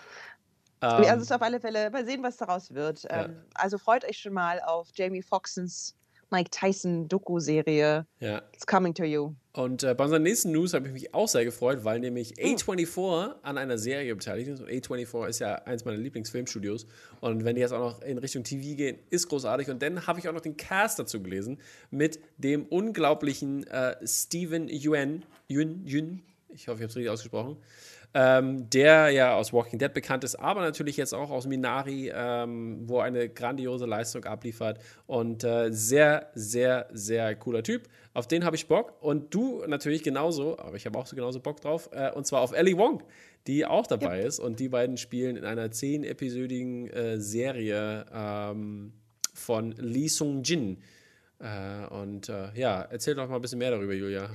also 0.80 1.04
Ähm, 1.04 1.16
es 1.16 1.22
ist 1.22 1.32
auf 1.32 1.42
alle 1.42 1.60
Fälle, 1.60 1.90
mal 1.90 2.04
sehen, 2.04 2.22
was 2.22 2.36
daraus 2.36 2.72
wird. 2.72 3.06
Ähm, 3.10 3.44
also 3.54 3.78
freut 3.78 4.04
euch 4.04 4.18
schon 4.18 4.32
mal 4.32 4.60
auf 4.60 4.88
Jamie 4.94 5.22
Foxxens 5.22 5.94
Mike 6.30 6.50
Tyson 6.50 7.08
Doku-Serie. 7.08 8.06
ja. 8.20 8.42
It's 8.52 8.66
coming 8.66 8.94
to 8.94 9.04
you. 9.04 9.34
Und 9.54 9.82
äh, 9.82 9.94
bei 9.94 10.04
unserer 10.04 10.20
nächsten 10.20 10.52
News 10.52 10.72
habe 10.74 10.86
ich 10.86 10.92
mich 10.92 11.14
auch 11.14 11.26
sehr 11.26 11.44
gefreut, 11.44 11.80
weil 11.82 11.98
nämlich 12.00 12.34
Oh. 12.38 12.42
A24 12.46 13.34
an 13.42 13.58
einer 13.58 13.76
Serie 13.78 14.14
beteiligt 14.14 14.48
ist. 14.48 14.60
Und 14.60 14.68
A24 14.68 15.26
ist 15.28 15.38
ja 15.40 15.54
eins 15.54 15.84
meiner 15.84 15.96
Lieblingsfilmstudios. 15.98 16.86
Und 17.20 17.44
wenn 17.44 17.56
die 17.56 17.62
jetzt 17.62 17.72
auch 17.72 17.80
noch 17.80 18.02
in 18.02 18.18
Richtung 18.18 18.44
TV 18.44 18.76
gehen, 18.76 18.98
ist 19.10 19.28
großartig. 19.28 19.68
Und 19.70 19.82
dann 19.82 20.06
habe 20.06 20.20
ich 20.20 20.28
auch 20.28 20.32
noch 20.32 20.42
den 20.42 20.56
Cast 20.56 20.98
dazu 20.98 21.20
gelesen 21.22 21.58
mit 21.90 22.20
dem 22.36 22.66
unglaublichen 22.66 23.66
äh, 23.66 23.96
Steven 24.06 24.68
Yuen, 24.68 25.24
Yun, 25.48 25.82
Yun, 25.86 26.22
ich 26.50 26.68
hoffe, 26.68 26.78
ich 26.78 26.82
habe 26.82 26.90
es 26.90 26.96
richtig 26.96 27.10
ausgesprochen, 27.10 27.56
ähm, 28.14 28.70
der 28.70 29.10
ja 29.10 29.34
aus 29.34 29.52
Walking 29.52 29.78
Dead 29.78 29.92
bekannt 29.92 30.24
ist, 30.24 30.36
aber 30.36 30.60
natürlich 30.62 30.96
jetzt 30.96 31.12
auch 31.12 31.30
aus 31.30 31.46
Minari, 31.46 32.10
ähm, 32.14 32.88
wo 32.88 32.98
er 32.98 33.04
eine 33.04 33.28
grandiose 33.28 33.86
Leistung 33.86 34.24
abliefert 34.24 34.78
und 35.06 35.44
äh, 35.44 35.70
sehr, 35.70 36.30
sehr, 36.34 36.88
sehr 36.92 37.36
cooler 37.36 37.62
Typ. 37.62 37.88
Auf 38.14 38.26
den 38.26 38.44
habe 38.44 38.56
ich 38.56 38.66
Bock 38.66 38.94
und 39.00 39.34
du 39.34 39.62
natürlich 39.66 40.02
genauso, 40.02 40.58
aber 40.58 40.76
ich 40.76 40.86
habe 40.86 40.98
auch 40.98 41.06
so 41.06 41.16
genauso 41.16 41.40
Bock 41.40 41.60
drauf, 41.60 41.90
äh, 41.92 42.10
und 42.12 42.26
zwar 42.26 42.40
auf 42.40 42.52
Ellie 42.52 42.78
Wong, 42.78 43.02
die 43.46 43.66
auch 43.66 43.86
dabei 43.86 44.22
ist 44.22 44.40
und 44.40 44.58
die 44.58 44.68
beiden 44.68 44.96
spielen 44.96 45.36
in 45.36 45.44
einer 45.44 45.70
zehn-episodigen 45.70 46.88
äh, 46.88 47.20
Serie 47.20 48.06
ähm, 48.12 48.92
von 49.34 49.72
Lee 49.72 50.08
Sung-jin. 50.08 50.78
Äh, 51.40 51.86
und 51.86 52.28
äh, 52.28 52.52
ja, 52.54 52.82
erzähl 52.82 53.14
doch 53.14 53.28
mal 53.28 53.36
ein 53.36 53.40
bisschen 53.40 53.60
mehr 53.60 53.70
darüber, 53.70 53.94
Julia. 53.94 54.28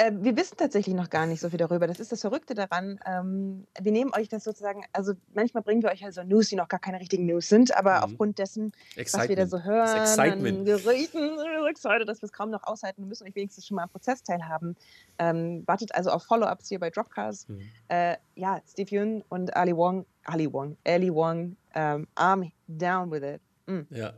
Äh, 0.00 0.12
wir 0.14 0.36
wissen 0.36 0.56
tatsächlich 0.56 0.94
noch 0.94 1.10
gar 1.10 1.26
nicht 1.26 1.40
so 1.40 1.50
viel 1.50 1.58
darüber. 1.58 1.86
Das 1.88 1.98
ist 1.98 2.12
das 2.12 2.20
Verrückte 2.20 2.54
daran. 2.54 3.00
Ähm, 3.04 3.66
wir 3.80 3.90
nehmen 3.90 4.12
euch 4.14 4.28
das 4.28 4.44
sozusagen, 4.44 4.84
also 4.92 5.12
manchmal 5.34 5.62
bringen 5.64 5.82
wir 5.82 5.90
euch 5.90 6.00
ja 6.00 6.12
so 6.12 6.22
News, 6.22 6.48
die 6.48 6.56
noch 6.56 6.68
gar 6.68 6.78
keine 6.78 7.00
richtigen 7.00 7.26
News 7.26 7.48
sind, 7.48 7.76
aber 7.76 7.96
Mhm. 7.98 8.02
aufgrund 8.04 8.38
dessen, 8.38 8.72
was 8.72 8.96
wir 8.96 9.36
da 9.36 9.42
Excitement. 9.42 9.50
so 9.50 9.62
hören, 9.64 9.96
Excitement. 9.98 10.64
Gerüchten, 10.66 11.36
so 11.36 11.66
excited, 11.66 12.08
dass 12.08 12.22
wir 12.22 12.26
es 12.26 12.32
kaum 12.32 12.50
noch 12.50 12.62
aushalten. 12.62 13.02
Wir 13.02 13.08
müssen 13.08 13.26
euch 13.26 13.34
wenigstens 13.34 13.66
schon 13.66 13.74
mal 13.74 13.82
am 13.82 13.90
Prozess 13.90 14.22
teilhaben. 14.22 14.76
Ähm, 15.18 15.64
wartet 15.66 15.92
also 15.94 16.10
auf 16.10 16.22
Follow-ups 16.24 16.68
hier 16.68 16.78
bei 16.78 16.90
Dropcast. 16.90 17.48
Mhm. 17.48 17.60
Äh, 17.88 18.16
ja, 18.36 18.60
Steve 18.70 18.94
Yun 18.94 19.24
und 19.28 19.56
Ali 19.56 19.76
Wong, 19.76 20.06
Ali 20.24 20.52
Wong, 20.52 20.76
Ali 20.86 21.12
Wong, 21.12 21.56
ähm, 21.74 22.06
I'm 22.16 22.52
down 22.68 23.10
with 23.10 23.24
it. 23.24 23.40
Mm. 23.68 23.94
Ja. 23.94 24.14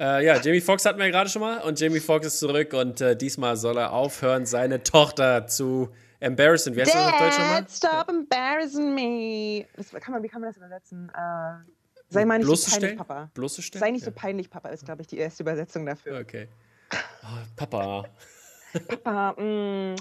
Äh, 0.00 0.24
ja, 0.26 0.40
Jamie 0.40 0.60
Foxx 0.60 0.84
hatten 0.84 0.98
wir 0.98 1.06
ja 1.06 1.12
gerade 1.12 1.30
schon 1.30 1.40
mal 1.40 1.58
und 1.60 1.78
Jamie 1.78 2.00
Foxx 2.00 2.26
ist 2.26 2.38
zurück 2.40 2.72
und 2.72 3.00
äh, 3.00 3.16
diesmal 3.16 3.56
soll 3.56 3.78
er 3.78 3.92
aufhören, 3.92 4.44
seine 4.46 4.82
Tochter 4.82 5.46
zu 5.46 5.90
embarrassen. 6.20 6.74
Wie 6.74 6.80
heißt 6.80 6.94
das 6.94 7.06
auf 7.06 7.18
Deutsch 7.18 7.38
nochmal? 7.38 7.60
Dad, 7.62 7.70
stop 7.70 8.08
embarrassing 8.08 8.94
me. 8.94 9.66
Das 9.76 9.90
kann 9.92 10.12
man, 10.12 10.22
wie 10.22 10.28
kann 10.28 10.40
man 10.40 10.50
das 10.50 10.56
übersetzen? 10.56 11.10
Äh, 11.10 11.70
sei 12.08 12.24
mal 12.24 12.38
nicht 12.38 12.46
so 12.46 12.52
Bloßzustellen? 12.52 12.96
peinlich, 12.96 12.98
Papa. 12.98 13.30
Bloßzustellen? 13.34 13.80
Sei 13.80 13.90
nicht 13.90 14.04
so 14.04 14.10
Ja. 14.10 14.16
peinlich, 14.16 14.50
Papa, 14.50 14.68
ist, 14.70 14.84
glaube 14.84 15.02
ich, 15.02 15.08
die 15.08 15.18
erste 15.18 15.42
Übersetzung 15.42 15.86
dafür. 15.86 16.18
Okay. 16.20 16.48
Oh, 17.22 17.26
Papa. 17.56 18.04
Papa, 18.88 19.32
mm. 19.40 19.96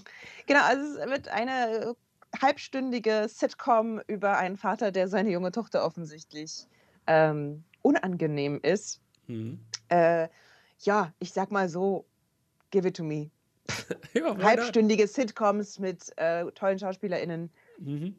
Genau, 0.47 0.63
also 0.63 0.99
es 0.99 1.09
wird 1.09 1.27
eine 1.27 1.95
halbstündige 2.41 3.27
Sitcom 3.29 4.01
über 4.07 4.37
einen 4.37 4.57
Vater, 4.57 4.91
der 4.91 5.07
seine 5.07 5.29
junge 5.29 5.51
Tochter 5.51 5.85
offensichtlich 5.85 6.67
ähm, 7.05 7.63
unangenehm 7.83 8.59
ist. 8.63 8.99
Mhm. 9.27 9.59
Äh, 9.89 10.27
ja, 10.79 11.13
ich 11.19 11.31
sag 11.31 11.51
mal 11.51 11.69
so, 11.69 12.05
give 12.71 12.87
it 12.87 12.97
to 12.97 13.03
me. 13.03 13.29
Ja? 14.13 14.37
Halbstündige 14.37 15.07
Sitcoms 15.07 15.79
mit 15.79 16.11
äh, 16.17 16.45
tollen 16.53 16.79
SchauspielerInnen. 16.79 17.51
Mhm. 17.79 18.15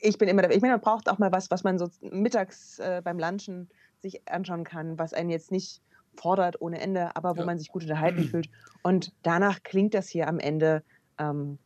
ich 0.00 0.18
bin 0.18 0.28
immer 0.28 0.42
dabei. 0.42 0.54
Ich 0.54 0.60
meine, 0.62 0.74
man 0.74 0.80
braucht 0.80 1.08
auch 1.08 1.18
mal 1.18 1.32
was, 1.32 1.50
was 1.50 1.64
man 1.64 1.78
so 1.78 1.88
mittags 2.00 2.78
äh, 2.78 3.00
beim 3.02 3.18
Lunchen 3.18 3.68
sich 4.00 4.28
anschauen 4.28 4.64
kann, 4.64 4.98
was 4.98 5.12
einen 5.14 5.30
jetzt 5.30 5.50
nicht 5.50 5.80
fordert 6.16 6.60
ohne 6.60 6.80
Ende, 6.80 7.14
aber 7.16 7.36
wo 7.36 7.40
Ja. 7.40 7.46
man 7.46 7.58
sich 7.58 7.68
gut 7.68 7.82
unterhalten 7.82 8.24
fühlt. 8.30 8.48
Und 8.82 9.12
danach 9.22 9.62
klingt 9.62 9.94
das 9.94 10.08
hier 10.08 10.28
am 10.28 10.38
Ende. 10.38 10.82
Ähm, 11.18 11.58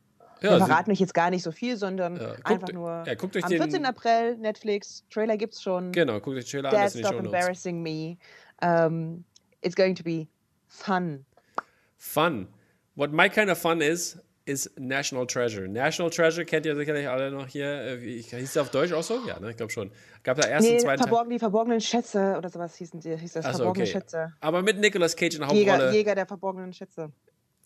Ja, 0.43 0.51
wir 0.51 0.65
verraten 0.65 0.91
euch 0.91 0.99
jetzt 0.99 1.13
gar 1.13 1.29
nicht 1.29 1.43
so 1.43 1.51
viel, 1.51 1.77
sondern 1.77 2.15
Ja, 2.17 2.27
guckt- 2.33 2.45
einfach 2.47 2.71
nur. 2.73 3.03
ja, 3.05 3.13
guckt 3.15 3.35
euch 3.37 3.43
am 3.43 3.49
den- 3.49 3.61
14. 3.61 3.85
April, 3.85 4.37
Netflix, 4.37 5.05
Trailer 5.11 5.37
gibt's 5.37 5.61
schon. 5.61 5.91
Genau, 5.91 6.19
guckt 6.19 6.37
euch 6.37 6.45
den 6.45 6.51
Trailer 6.61 6.69
an, 6.69 6.75
Dad 6.75 6.89
sind 6.91 7.01
die 7.03 7.07
Stop. 7.07 7.19
Embarrassing 7.25 7.81
Me. 7.81 8.17
Um, 8.63 9.23
it's 9.61 9.75
going 9.75 9.95
to 9.95 10.03
be 10.03 10.27
fun. 10.67 11.25
Fun. 11.97 12.47
What 12.95 13.11
my 13.11 13.29
kind 13.29 13.49
of 13.49 13.57
fun 13.59 13.81
is, 13.81 14.17
is 14.45 14.69
National 14.77 15.27
Treasure. 15.27 15.67
National 15.67 16.09
Treasure 16.09 16.43
kennt 16.45 16.65
ihr 16.65 16.75
sicherlich 16.75 17.07
alle 17.07 17.31
noch 17.31 17.47
hier. 17.47 17.67
Äh, 17.81 18.01
wie- 18.01 18.21
Hieß 18.21 18.53
der 18.53 18.63
auf 18.63 18.71
Deutsch 18.71 18.91
auch 18.91 19.03
so? 19.03 19.19
Ja, 19.27 19.39
ne? 19.39 19.51
ich 19.51 19.57
glaube 19.57 19.71
schon. 19.71 19.91
Gab 20.23 20.37
da 20.41 20.47
ersten, 20.47 20.71
Nee, 20.71 20.77
zweiten 20.79 20.99
Teil. 21.01 21.07
verborgen, 21.07 21.29
die 21.29 21.39
verborgenen 21.39 21.79
Schätze 21.81 22.35
oder 22.37 22.49
sowas 22.49 22.75
hießen 22.75 22.99
die, 22.99 23.15
hieß 23.15 23.33
das. 23.33 23.45
Ach 23.45 23.51
so, 23.51 23.57
verborgene 23.59 23.83
okay. 23.85 23.91
Schätze. 23.93 24.33
Aber 24.39 24.61
mit 24.63 24.79
Nicolas 24.79 25.15
Cage 25.15 25.35
in 25.35 25.41
der 25.41 25.51
Jäger, 25.53 25.73
Hauptrolle. 25.73 25.93
Jäger 25.93 26.15
der 26.15 26.25
verborgenen 26.25 26.73
Schätze. 26.73 27.11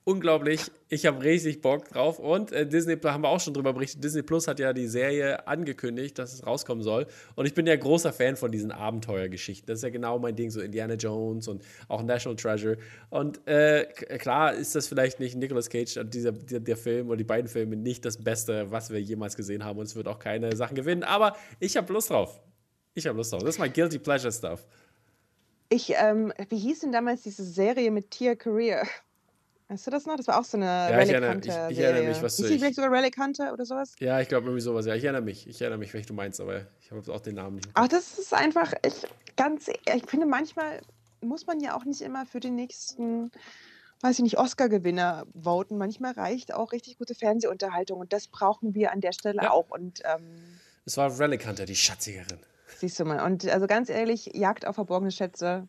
Unglaublich. 0.06 0.72
Ich 0.88 1.06
habe 1.06 1.22
richtig 1.24 1.62
Bock 1.62 1.90
drauf. 1.90 2.20
Und 2.20 2.52
äh, 2.52 2.66
Disney, 2.66 2.98
da 2.98 3.12
haben 3.12 3.24
wir 3.24 3.30
auch 3.30 3.40
schon 3.40 3.54
drüber 3.54 3.74
berichtet, 3.74 4.04
Disney 4.04 4.22
Plus 4.22 4.48
hat 4.48 4.60
ja 4.60 4.72
die 4.72 4.88
Serie 4.88 5.48
angekündigt, 5.48 6.18
dass 6.20 6.32
es 6.32 6.46
rauskommen 6.46 6.84
soll. 6.84 7.08
Und 7.36 7.48
ich 7.48 7.54
bin 7.54 7.66
ja 7.66 7.76
großer 7.76 8.14
Fan 8.14 8.36
von 8.36 8.52
diesen 8.52 8.72
Abenteuergeschichten. 8.72 9.68
Das 9.68 9.80
ist 9.80 9.84
ja 9.84 9.90
genau 9.90 10.18
mein 10.20 10.36
Ding, 10.36 10.52
so 10.52 10.62
Indiana 10.62 10.94
Jones 10.94 11.48
und 11.48 11.64
auch 11.88 12.04
National 12.04 12.36
Treasure. 12.36 12.78
Und 13.10 13.46
äh, 13.48 13.88
k- 13.94 14.18
klar 14.20 14.54
ist 14.54 14.76
das 14.76 14.88
vielleicht 14.88 15.20
nicht 15.20 15.36
Nicolas 15.36 15.70
Cage, 15.70 15.98
und 15.98 16.14
dieser, 16.14 16.32
der, 16.32 16.60
der 16.60 16.78
Film 16.78 17.08
oder 17.08 17.18
die 17.18 17.24
beiden 17.24 17.50
Filme 17.50 17.76
nicht 17.76 18.06
das 18.06 18.24
Beste, 18.24 18.72
was 18.72 18.92
wir 18.92 19.02
jemals 19.02 19.36
gesehen 19.36 19.66
haben. 19.66 19.80
Und 19.80 19.88
es 19.88 19.96
wird 19.96 20.08
auch 20.08 20.20
keine 20.20 20.56
Sachen 20.56 20.76
gewinnen. 20.76 21.04
Aber 21.04 21.36
ich 21.60 21.76
habe 21.78 21.92
Lust 21.92 22.12
drauf. 22.12 22.40
Ich 22.94 23.08
habe 23.08 23.18
Lust 23.18 23.34
drauf. 23.34 23.42
Das 23.42 23.56
ist 23.56 23.60
mein 23.60 23.74
Guilty 23.74 24.00
Pleasure 24.00 24.32
Stuff. 24.32 24.66
Ich, 25.70 25.94
ähm, 25.98 26.32
wie 26.50 26.60
hieß 26.60 26.82
denn 26.82 26.92
damals 26.92 27.24
diese 27.24 27.44
Serie 27.44 27.90
mit 27.90 28.12
Tia 28.12 28.36
Career? 28.36 28.84
Weißt 29.68 29.88
du 29.88 29.92
das 29.92 30.06
noch? 30.06 30.16
Das 30.16 30.28
war 30.28 30.40
auch 30.40 30.44
so 30.44 30.58
eine 30.58 30.88
ich 30.90 30.96
Relic 30.96 31.10
erinnere- 31.12 31.34
Hunter. 31.34 31.70
ich- 31.72 31.78
ich 31.78 31.84
erinnere 31.84 32.10
mich, 32.10 32.22
was 32.22 32.38
du- 32.38 32.44
die 32.44 32.54
ich- 32.54 32.60
vielleicht 32.60 32.76
sogar 32.76 32.92
Relic 32.92 33.18
Hunter 33.18 33.52
oder 33.52 33.66
sowas? 33.66 33.96
Ja, 34.00 34.20
ich 34.22 34.28
glaube 34.28 34.46
irgendwie 34.46 34.62
sowas. 34.62 34.86
Ja, 34.86 34.94
ich 34.96 35.04
erinnere 35.04 35.24
mich. 35.24 35.48
Ich 35.48 35.60
erinnere 35.60 35.80
mich, 35.80 35.94
welche 35.94 36.08
du 36.08 36.14
meinst, 36.14 36.40
aber 36.40 36.68
ich 36.80 36.92
habe 36.92 37.12
auch 37.12 37.22
den 37.22 37.36
Namen 37.36 37.56
nicht. 37.56 37.70
Ach, 37.74 37.88
das 37.88 38.20
ist 38.20 38.34
einfach, 38.34 38.74
ich, 38.86 39.08
ganz, 39.36 39.68
ich 39.68 40.06
finde, 40.08 40.28
manchmal 40.28 40.82
muss 41.22 41.48
man 41.48 41.60
ja 41.60 41.76
auch 41.76 41.86
nicht 41.86 42.02
immer 42.02 42.26
für 42.26 42.40
den 42.40 42.56
nächsten 42.56 43.32
weiß 44.02 44.18
ich 44.20 44.24
nicht, 44.24 44.38
Oscar-Gewinner 44.38 45.26
voten. 45.42 45.78
Manchmal 45.78 46.12
reicht 46.12 46.54
auch 46.54 46.74
richtig 46.74 47.00
gute 47.00 47.16
Fernsehunterhaltung 47.16 48.00
und 48.02 48.14
das 48.14 48.28
brauchen 48.28 48.76
wir 48.76 48.92
an 48.92 49.02
der 49.02 49.14
Stelle 49.14 49.42
ja. 49.44 49.52
auch. 49.52 49.72
Und, 49.72 50.02
ähm, 50.04 50.60
es 50.86 50.98
war 50.98 51.18
Relic 51.18 51.48
Hunter, 51.48 51.66
die 51.66 51.76
Schatzjägerin. 51.76 52.38
Siehst 52.78 53.00
du 53.00 53.06
mal. 53.06 53.24
Und 53.26 53.48
also 53.48 53.66
ganz 53.66 53.90
ehrlich, 53.90 54.30
Jagd 54.36 54.68
auf 54.68 54.76
verborgene 54.76 55.12
Schätze. 55.12 55.68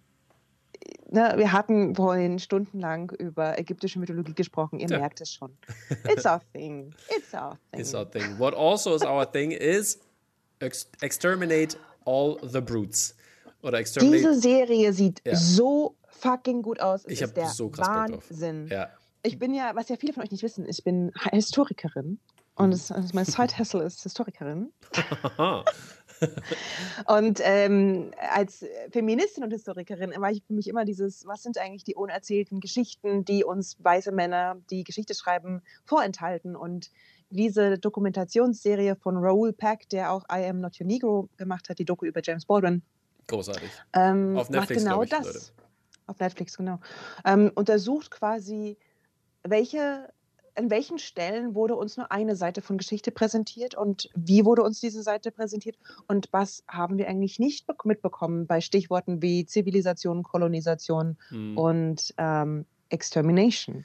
Ne, 1.08 1.34
wir 1.36 1.52
hatten 1.52 1.94
vorhin 1.94 2.38
stundenlang 2.38 3.10
über 3.10 3.58
ägyptische 3.58 3.98
Mythologie 3.98 4.34
gesprochen. 4.34 4.80
Ihr 4.80 4.88
ja. 4.88 4.98
merkt 4.98 5.20
es 5.20 5.32
schon. 5.32 5.56
It's 6.08 6.26
our 6.26 6.40
thing. 6.52 6.92
It's 7.16 7.32
our 7.32 7.56
thing. 7.70 7.80
It's 7.80 7.94
our 7.94 8.10
thing. 8.10 8.38
What 8.38 8.54
also 8.54 8.94
is 8.94 9.02
our 9.02 9.30
thing 9.30 9.52
is 9.52 10.00
ex 10.58 10.90
exterminate 11.00 11.78
all 12.04 12.38
the 12.42 12.60
brutes. 12.60 13.14
Oder 13.62 13.78
exterminate. 13.78 14.18
Diese 14.18 14.34
Serie 14.34 14.92
sieht 14.92 15.20
ja. 15.24 15.36
so 15.36 15.94
fucking 16.08 16.62
gut 16.62 16.80
aus. 16.80 17.04
Es 17.04 17.12
ich 17.12 17.22
habe 17.22 17.48
so 17.48 17.68
krass 17.68 17.88
Wahnsinn. 17.88 18.68
Ja. 18.68 18.88
Ich 19.22 19.38
bin 19.38 19.54
ja, 19.54 19.74
was 19.74 19.88
ja 19.88 19.96
viele 19.96 20.12
von 20.12 20.22
euch 20.22 20.30
nicht 20.30 20.42
wissen, 20.42 20.66
ich 20.68 20.84
bin 20.84 21.12
Historikerin. 21.32 22.18
Und 22.54 22.72
es, 22.72 22.90
also 22.90 23.10
mein 23.12 23.24
Side-Hustle 23.24 23.82
ist 23.84 24.02
Historikerin. 24.02 24.72
und 27.06 27.40
ähm, 27.42 28.12
als 28.32 28.64
Feministin 28.90 29.44
und 29.44 29.50
Historikerin 29.50 30.12
war 30.16 30.30
ich 30.30 30.42
für 30.46 30.52
mich 30.52 30.68
immer 30.68 30.84
dieses, 30.84 31.26
was 31.26 31.42
sind 31.42 31.58
eigentlich 31.58 31.84
die 31.84 31.94
unerzählten 31.94 32.60
Geschichten, 32.60 33.24
die 33.24 33.44
uns 33.44 33.76
weiße 33.82 34.12
Männer, 34.12 34.56
die 34.70 34.84
Geschichte 34.84 35.14
schreiben, 35.14 35.62
vorenthalten. 35.84 36.56
Und 36.56 36.90
diese 37.30 37.78
Dokumentationsserie 37.78 38.96
von 38.96 39.16
Raoul 39.16 39.52
Peck, 39.52 39.88
der 39.88 40.12
auch 40.12 40.24
I 40.24 40.44
Am 40.46 40.60
Not 40.60 40.80
Your 40.80 40.86
Negro 40.86 41.28
gemacht 41.36 41.68
hat, 41.68 41.78
die 41.78 41.84
Doku 41.84 42.06
über 42.06 42.20
James 42.22 42.44
Baldwin. 42.44 42.82
Großartig. 43.26 43.70
Ähm, 43.92 44.36
Auf 44.36 44.50
Netflix, 44.50 44.84
macht 44.84 44.90
genau 44.90 45.02
ich, 45.02 45.10
das. 45.10 45.26
Leute. 45.26 45.40
Auf 46.06 46.20
Netflix, 46.20 46.56
genau. 46.56 46.78
Ähm, 47.24 47.50
untersucht 47.54 48.10
quasi, 48.12 48.78
welche 49.42 50.08
an 50.56 50.70
welchen 50.70 50.98
Stellen 50.98 51.54
wurde 51.54 51.76
uns 51.76 51.96
nur 51.96 52.10
eine 52.10 52.36
Seite 52.36 52.62
von 52.62 52.78
Geschichte 52.78 53.10
präsentiert 53.10 53.74
und 53.74 54.10
wie 54.14 54.44
wurde 54.44 54.62
uns 54.62 54.80
diese 54.80 55.02
Seite 55.02 55.30
präsentiert 55.30 55.76
und 56.08 56.28
was 56.32 56.64
haben 56.68 56.98
wir 56.98 57.08
eigentlich 57.08 57.38
nicht 57.38 57.66
mitbekommen 57.84 58.46
bei 58.46 58.60
Stichworten 58.60 59.22
wie 59.22 59.46
Zivilisation, 59.46 60.22
Kolonisation 60.22 61.16
mhm. 61.30 61.58
und 61.58 62.14
ähm, 62.18 62.64
Extermination. 62.88 63.84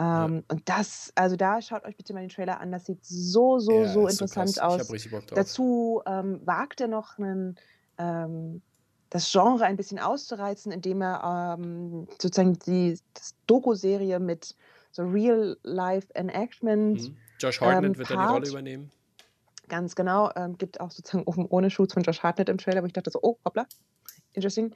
Ähm, 0.00 0.06
ja. 0.36 0.42
Und 0.48 0.62
das, 0.64 1.12
also 1.14 1.36
da 1.36 1.60
schaut 1.60 1.84
euch 1.84 1.96
bitte 1.96 2.14
mal 2.14 2.20
den 2.20 2.28
Trailer 2.28 2.60
an, 2.60 2.70
das 2.72 2.86
sieht 2.86 3.04
so, 3.04 3.58
so, 3.58 3.82
ja, 3.82 3.88
so 3.92 4.06
interessant 4.06 4.50
so 4.50 4.60
aus. 4.62 4.88
Dazu 5.34 6.02
ähm, 6.06 6.40
wagt 6.44 6.80
er 6.80 6.88
noch 6.88 7.18
einen, 7.18 7.56
ähm, 7.98 8.62
das 9.10 9.30
Genre 9.30 9.64
ein 9.64 9.76
bisschen 9.76 9.98
auszureizen, 9.98 10.70
indem 10.70 11.02
er 11.02 11.56
ähm, 11.58 12.06
sozusagen 12.20 12.58
die 12.60 12.98
Doku-Serie 13.46 14.20
mit 14.20 14.54
so 14.98 15.04
Real-Life-Enactment. 15.04 17.08
Mhm. 17.08 17.16
Josh 17.38 17.60
Hartnett 17.60 17.92
ähm, 17.92 17.98
wird 17.98 18.10
dann 18.10 18.18
die 18.18 18.32
Rolle 18.32 18.48
übernehmen. 18.48 18.90
Ganz 19.68 19.94
genau. 19.94 20.30
Ähm, 20.34 20.58
gibt 20.58 20.80
auch 20.80 20.90
sozusagen 20.90 21.24
oben 21.24 21.46
ohne 21.46 21.70
Schutz 21.70 21.94
von 21.94 22.02
Josh 22.02 22.22
Hartnett 22.22 22.48
im 22.48 22.58
Trailer, 22.58 22.82
wo 22.82 22.86
ich 22.86 22.92
dachte 22.92 23.10
so, 23.10 23.20
oh, 23.22 23.38
hoppla, 23.44 23.66
interesting. 24.32 24.74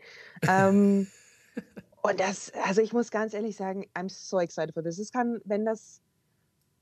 ähm, 0.49 1.09
und 2.03 2.21
das, 2.21 2.53
also 2.65 2.83
ich 2.83 2.93
muss 2.93 3.11
ganz 3.11 3.35
ehrlich 3.35 3.57
sagen, 3.57 3.87
I'm 3.95 4.09
so 4.09 4.39
excited 4.39 4.75
for 4.75 4.85
this. 4.85 4.99
Es 4.99 5.11
kann, 5.11 5.41
wenn 5.45 5.65
das, 5.65 6.01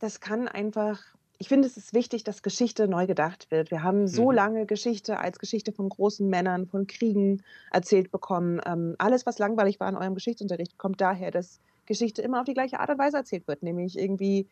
das 0.01 0.20
kann 0.20 0.49
einfach, 0.49 1.01
ich 1.38 1.49
finde, 1.49 1.66
es 1.66 1.78
ist 1.78 1.95
wichtig, 1.95 2.24
dass 2.24 2.43
Geschichte 2.43 2.88
neu 2.88 3.07
gedacht 3.07 3.51
wird. 3.51 3.70
Wir 3.70 3.82
haben 3.82 4.07
so 4.07 4.28
mhm. 4.28 4.34
lange 4.34 4.66
Geschichte 4.66 5.18
als 5.18 5.38
Geschichte 5.38 5.72
von 5.72 5.88
großen 5.88 6.28
Männern, 6.28 6.66
von 6.66 6.86
Kriegen 6.86 7.43
erzählt 7.70 8.11
bekommen. 8.11 8.61
Ähm, 8.66 8.97
alles, 8.99 9.24
was 9.24 9.38
langweilig 9.38 9.80
war 9.80 9.88
in 9.88 9.97
eurem 9.97 10.14
Geschichtsunterricht, 10.14 10.76
kommt 10.76 11.01
daher, 11.01 11.30
dass 11.30 11.61
Geschichte 11.91 12.22
immer 12.22 12.38
auf 12.41 12.47
die 12.47 12.55
gleiche 12.55 12.78
Art 12.78 12.88
und 12.88 12.99
Weise 12.99 13.16
erzählt 13.16 13.49
wird, 13.49 13.64
nämlich 13.64 13.99
irgendwie 13.99 14.47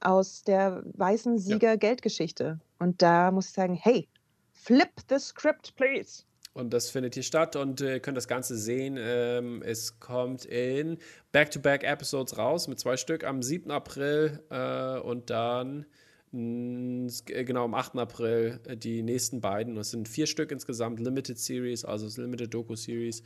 aus 0.00 0.42
der 0.42 0.82
weißen 0.94 1.38
Sieger-Geldgeschichte. 1.38 2.58
Und 2.78 3.02
da 3.02 3.30
muss 3.30 3.48
ich 3.48 3.52
sagen, 3.52 3.74
hey, 3.74 4.08
flip 4.54 4.90
the 5.10 5.18
script, 5.18 5.76
please. 5.76 6.22
Und 6.54 6.72
das 6.72 6.88
findet 6.88 7.12
hier 7.14 7.22
statt 7.22 7.56
und 7.56 7.82
ihr 7.82 7.96
äh, 7.96 8.00
könnt 8.00 8.16
das 8.16 8.26
Ganze 8.26 8.56
sehen. 8.56 8.96
Ähm, 8.98 9.62
es 9.62 10.00
kommt 10.00 10.46
in 10.46 10.98
Back-to-Back-Episodes 11.30 12.38
raus 12.38 12.68
mit 12.68 12.80
zwei 12.80 12.96
Stück 12.96 13.22
am 13.22 13.42
7. 13.42 13.70
April 13.70 14.42
äh, 14.48 14.98
und 14.98 15.28
dann 15.28 15.84
mh, 16.32 17.12
genau 17.26 17.64
am 17.64 17.74
8. 17.74 17.96
April 17.96 18.60
äh, 18.66 18.76
die 18.78 19.02
nächsten 19.02 19.42
beiden. 19.42 19.74
Das 19.74 19.90
sind 19.90 20.08
vier 20.08 20.26
Stück 20.26 20.50
insgesamt, 20.50 21.00
Limited 21.00 21.38
Series, 21.38 21.84
also 21.84 22.08
Limited 22.20 22.54
Doku 22.54 22.76
Series. 22.76 23.22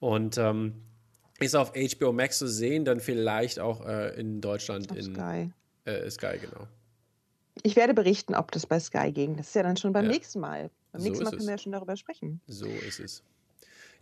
Und 0.00 0.38
ähm, 0.38 0.74
ist 1.40 1.54
auf 1.54 1.72
HBO 1.74 2.12
Max 2.12 2.38
zu 2.38 2.48
sehen, 2.48 2.84
dann 2.84 3.00
vielleicht 3.00 3.58
auch 3.58 3.86
äh, 3.86 4.18
in 4.18 4.40
Deutschland 4.40 4.90
auf 4.90 4.96
in 4.96 5.14
Sky. 5.14 5.50
Äh, 5.84 6.10
Sky, 6.10 6.38
genau. 6.40 6.66
Ich 7.62 7.76
werde 7.76 7.94
berichten, 7.94 8.34
ob 8.34 8.52
das 8.52 8.66
bei 8.66 8.80
Sky 8.80 9.12
ging. 9.12 9.36
Das 9.36 9.48
ist 9.48 9.54
ja 9.54 9.62
dann 9.62 9.76
schon 9.76 9.92
beim 9.92 10.06
ja. 10.06 10.12
nächsten 10.12 10.40
Mal. 10.40 10.70
Beim 10.92 11.00
so 11.00 11.08
nächsten 11.08 11.24
Mal 11.24 11.30
können 11.30 11.40
es. 11.40 11.46
wir 11.46 11.54
ja 11.54 11.58
schon 11.58 11.72
darüber 11.72 11.96
sprechen. 11.96 12.40
So 12.46 12.66
ist 12.66 13.00
es. 13.00 13.22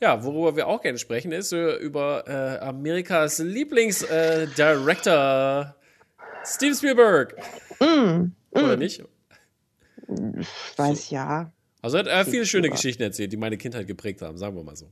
Ja, 0.00 0.24
worüber 0.24 0.56
wir 0.56 0.66
auch 0.66 0.82
gerne 0.82 0.98
sprechen, 0.98 1.30
ist 1.32 1.52
äh, 1.52 1.76
über 1.76 2.26
äh, 2.26 2.58
Amerikas 2.58 3.38
Lieblingsdirector 3.38 5.76
äh, 6.20 6.24
Steven 6.44 6.74
Spielberg. 6.74 7.36
Mm, 7.80 8.32
Oder 8.50 8.76
mm. 8.76 8.78
nicht? 8.78 9.02
Weiß 10.76 11.08
so. 11.08 11.14
ja. 11.14 11.50
Also 11.80 11.98
er 11.98 12.18
hat 12.18 12.28
viele 12.28 12.46
schöne 12.46 12.70
Geschichten 12.70 13.02
erzählt, 13.02 13.32
die 13.32 13.36
meine 13.36 13.56
Kindheit 13.56 13.86
geprägt 13.86 14.20
haben, 14.22 14.36
sagen 14.36 14.56
wir 14.56 14.64
mal 14.64 14.76
so. 14.76 14.90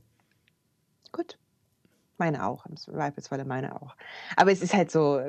Gut. 1.11 1.37
Meine 2.17 2.45
auch, 2.45 2.65
im 2.65 2.77
Zweifelsfalle 2.77 3.45
meine 3.45 3.81
auch. 3.81 3.95
Aber 4.35 4.51
es 4.51 4.61
ist 4.61 4.73
halt 4.73 4.91
so, 4.91 5.19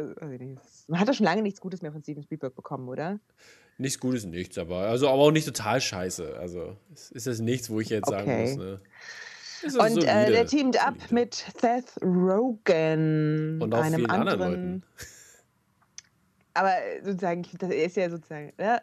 man 0.89 1.01
hat 1.01 1.09
doch 1.09 1.15
schon 1.15 1.25
lange 1.25 1.43
nichts 1.43 1.61
Gutes 1.61 1.83
mehr 1.83 1.93
von 1.93 2.03
Steven 2.03 2.23
Spielberg 2.23 2.55
bekommen, 2.55 2.89
oder? 2.89 3.19
Nichts 3.79 3.99
Gutes, 3.99 4.25
nichts, 4.25 4.59
aber, 4.59 4.79
also, 4.81 5.09
aber 5.09 5.23
auch 5.23 5.31
nicht 5.31 5.47
total 5.47 5.81
scheiße. 5.81 6.37
Also 6.39 6.77
ist 7.11 7.27
das 7.27 7.41
nichts, 7.41 7.71
wo 7.71 7.81
ich 7.81 7.89
jetzt 7.89 8.09
okay. 8.09 8.19
sagen 8.19 8.41
muss. 8.41 8.57
Ne? 8.57 8.81
Und 9.79 10.05
äh, 10.05 10.31
der 10.31 10.47
teamt 10.47 10.87
ab 10.87 10.95
mit 11.11 11.35
Seth 11.35 11.97
Rogen, 12.03 13.61
und 13.63 13.75
auch 13.75 13.83
einem 13.83 14.07
anderen. 14.11 14.39
Leuten. 14.39 14.83
Aber 16.55 16.73
sozusagen, 17.03 17.45
das 17.59 17.71
ist 17.71 17.97
ja 17.97 18.11
sozusagen, 18.11 18.53
ja, 18.61 18.81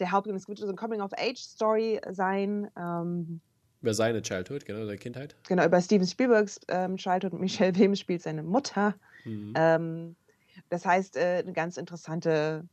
der 0.00 0.10
Hauptgrund, 0.10 0.40
es 0.40 0.48
wird 0.48 0.58
so 0.58 0.66
eine 0.66 0.74
Coming-of-Age-Story 0.74 2.00
sein. 2.10 2.68
Ähm, 2.76 3.40
über 3.84 3.92
seine 3.92 4.22
Childhood, 4.22 4.64
genau, 4.64 4.86
seine 4.86 4.96
Kindheit. 4.96 5.36
Genau, 5.46 5.62
über 5.66 5.78
Steven 5.78 6.06
Spielbergs 6.06 6.58
ähm, 6.68 6.96
Childhood. 6.96 7.34
Michelle 7.34 7.74
Wim 7.78 7.94
spielt 7.94 8.22
seine 8.22 8.42
Mutter. 8.42 8.94
Mhm. 9.24 9.52
Ähm, 9.54 10.16
das 10.70 10.86
heißt, 10.86 11.18
äh, 11.18 11.42
eine 11.44 11.52
ganz 11.52 11.76
interessante 11.76 12.64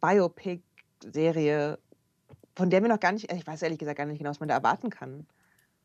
Biopic-Serie, 0.00 1.78
von 2.56 2.70
der 2.70 2.80
wir 2.80 2.88
noch 2.88 2.98
gar 2.98 3.12
nicht, 3.12 3.30
ich 3.30 3.46
weiß 3.46 3.60
ehrlich 3.60 3.78
gesagt 3.78 3.98
gar 3.98 4.06
nicht 4.06 4.18
genau, 4.18 4.30
was 4.30 4.40
man 4.40 4.48
da 4.48 4.54
erwarten 4.54 4.88
kann. 4.88 5.26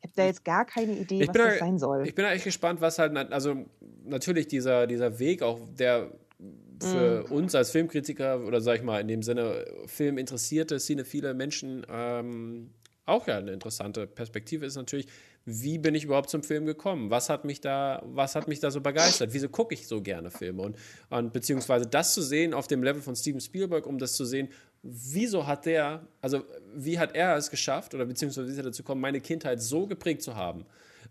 Ich 0.00 0.04
habe 0.04 0.12
da 0.16 0.24
jetzt 0.24 0.44
gar 0.46 0.64
keine 0.64 0.92
Idee, 0.92 1.28
was 1.28 1.34
das 1.34 1.58
da, 1.58 1.58
sein 1.58 1.78
soll. 1.78 2.06
Ich 2.06 2.14
bin 2.14 2.24
echt 2.24 2.44
gespannt, 2.44 2.80
was 2.80 2.98
halt, 2.98 3.14
also 3.30 3.66
natürlich 4.04 4.48
dieser, 4.48 4.86
dieser 4.86 5.18
Weg 5.18 5.42
auch, 5.42 5.60
der 5.78 6.10
für 6.80 7.26
mm. 7.28 7.32
uns 7.32 7.54
als 7.54 7.70
Filmkritiker 7.70 8.46
oder 8.46 8.60
sag 8.60 8.76
ich 8.76 8.82
mal 8.82 9.00
in 9.00 9.08
dem 9.08 9.22
Sinne 9.22 9.66
Filminteressierte, 9.86 10.78
viele 10.78 11.34
Menschen 11.34 11.84
ähm, 11.90 12.70
auch 13.08 13.26
ja 13.26 13.38
eine 13.38 13.52
interessante 13.52 14.06
Perspektive 14.06 14.66
ist 14.66 14.76
natürlich, 14.76 15.06
wie 15.44 15.78
bin 15.78 15.94
ich 15.94 16.04
überhaupt 16.04 16.28
zum 16.30 16.42
Film 16.42 16.66
gekommen? 16.66 17.10
Was 17.10 17.30
hat 17.30 17.44
mich 17.44 17.60
da, 17.60 18.02
was 18.04 18.34
hat 18.34 18.48
mich 18.48 18.60
da 18.60 18.70
so 18.70 18.80
begeistert? 18.80 19.32
Wieso 19.32 19.48
gucke 19.48 19.74
ich 19.74 19.86
so 19.86 20.02
gerne 20.02 20.30
Filme? 20.30 20.62
Und, 20.62 20.76
und 21.08 21.32
beziehungsweise 21.32 21.86
das 21.86 22.14
zu 22.14 22.22
sehen 22.22 22.52
auf 22.52 22.66
dem 22.66 22.82
Level 22.82 23.00
von 23.00 23.16
Steven 23.16 23.40
Spielberg, 23.40 23.86
um 23.86 23.98
das 23.98 24.14
zu 24.14 24.24
sehen, 24.24 24.48
wieso 24.82 25.46
hat 25.46 25.66
der, 25.66 26.06
also 26.20 26.44
wie 26.74 26.98
hat 26.98 27.14
er 27.14 27.36
es 27.36 27.50
geschafft 27.50 27.94
oder 27.94 28.04
beziehungsweise 28.04 28.46
wie 28.46 28.52
ist 28.52 28.58
er 28.58 28.64
dazu 28.64 28.82
gekommen, 28.82 29.00
meine 29.00 29.20
Kindheit 29.20 29.62
so 29.62 29.86
geprägt 29.86 30.22
zu 30.22 30.36
haben? 30.36 30.66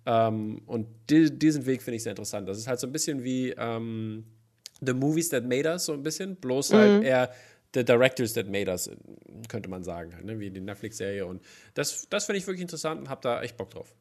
Ähm, 0.06 0.62
und 0.66 0.88
die, 1.10 1.38
diesen 1.38 1.66
Weg 1.66 1.82
finde 1.82 1.98
ich 1.98 2.04
sehr 2.04 2.12
interessant. 2.12 2.48
Das 2.48 2.58
ist 2.58 2.68
halt 2.68 2.80
so 2.80 2.88
ein 2.88 2.94
bisschen 2.94 3.24
wie 3.24 3.54
ähm, 3.58 4.24
The 4.82 4.94
Movies 4.94 5.30
That 5.30 5.46
Made 5.46 5.68
Us, 5.68 5.86
so 5.86 5.94
ein 5.94 6.04
bisschen, 6.04 6.36
bloß 6.36 6.74
halt 6.74 7.00
mhm. 7.00 7.06
eher 7.06 7.32
The 7.78 7.86
Directors 7.86 8.34
That 8.34 8.48
Made 8.48 8.72
Us, 8.72 8.90
könnte 9.50 9.70
man 9.70 9.84
sagen, 9.84 10.16
halt, 10.16 10.26
ne? 10.26 10.40
wie 10.40 10.50
die 10.50 10.62
Netflix-Serie. 10.62 11.28
Und 11.28 11.44
das, 11.76 12.10
das 12.10 12.26
finde 12.26 12.40
ich 12.40 12.48
wirklich 12.48 12.64
interessant 12.64 13.00
und 13.00 13.08
habe 13.08 13.22
da 13.22 13.44
echt 13.44 13.56
Bock 13.56 13.70
drauf. 13.70 13.94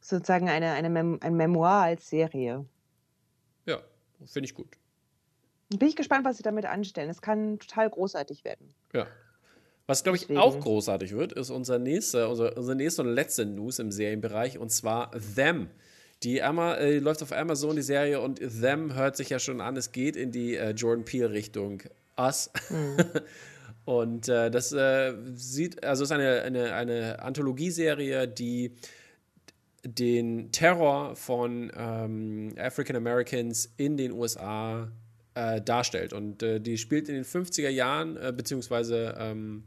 Sozusagen 0.00 0.48
eine, 0.48 0.72
eine 0.72 0.90
Mem 0.90 1.18
ein 1.20 1.36
Memoir 1.36 1.82
als 1.82 2.10
Serie. 2.10 2.66
Ja, 3.66 3.80
finde 4.26 4.46
ich 4.46 4.54
gut. 4.54 4.66
Bin 5.70 5.88
ich 5.88 5.94
gespannt, 5.94 6.24
was 6.24 6.38
sie 6.38 6.42
damit 6.42 6.66
anstellen. 6.66 7.08
Es 7.08 7.22
kann 7.22 7.60
total 7.60 7.88
großartig 7.88 8.44
werden. 8.44 8.74
Ja. 8.92 9.06
Was, 9.86 10.02
glaube 10.02 10.16
ich, 10.16 10.22
Deswegen. 10.22 10.40
auch 10.40 10.58
großartig 10.58 11.12
wird, 11.12 11.32
ist 11.32 11.50
unser 11.50 11.78
nächster, 11.78 12.28
unser, 12.28 12.56
unser 12.56 12.74
nächster 12.74 13.04
und 13.04 13.14
letzter 13.14 13.44
News 13.44 13.78
im 13.78 13.92
Serienbereich 13.92 14.58
und 14.58 14.72
zwar 14.72 15.12
Them. 15.36 15.70
Die 16.24 16.38
Emma, 16.38 16.74
äh, 16.74 16.98
läuft 16.98 17.22
auf 17.22 17.32
Amazon, 17.32 17.76
die 17.76 17.82
Serie, 17.82 18.20
und 18.20 18.40
Them 18.40 18.94
hört 18.94 19.16
sich 19.16 19.30
ja 19.30 19.38
schon 19.38 19.60
an, 19.60 19.76
es 19.76 19.92
geht 19.92 20.16
in 20.16 20.32
die 20.32 20.56
äh, 20.56 20.70
Jordan 20.70 21.04
Peele-Richtung. 21.04 21.82
Us. 22.18 22.50
Mhm. 22.70 22.96
Und 23.84 24.28
äh, 24.28 24.50
das 24.50 24.72
äh, 24.72 25.14
sieht, 25.34 25.82
also 25.84 26.04
ist 26.04 26.12
eine, 26.12 26.42
eine, 26.42 26.72
eine 26.74 27.20
Anthologieserie, 27.20 28.28
die 28.28 28.76
den 29.84 30.52
Terror 30.52 31.16
von 31.16 31.72
ähm, 31.76 32.54
African 32.56 32.94
Americans 32.94 33.72
in 33.76 33.96
den 33.96 34.12
USA 34.12 34.92
äh, 35.34 35.60
darstellt. 35.60 36.12
Und 36.12 36.42
äh, 36.42 36.60
die 36.60 36.78
spielt 36.78 37.08
in 37.08 37.16
den 37.16 37.24
50er 37.24 37.68
Jahren, 37.68 38.16
äh, 38.16 38.32
beziehungsweise 38.36 39.16
ähm, 39.18 39.64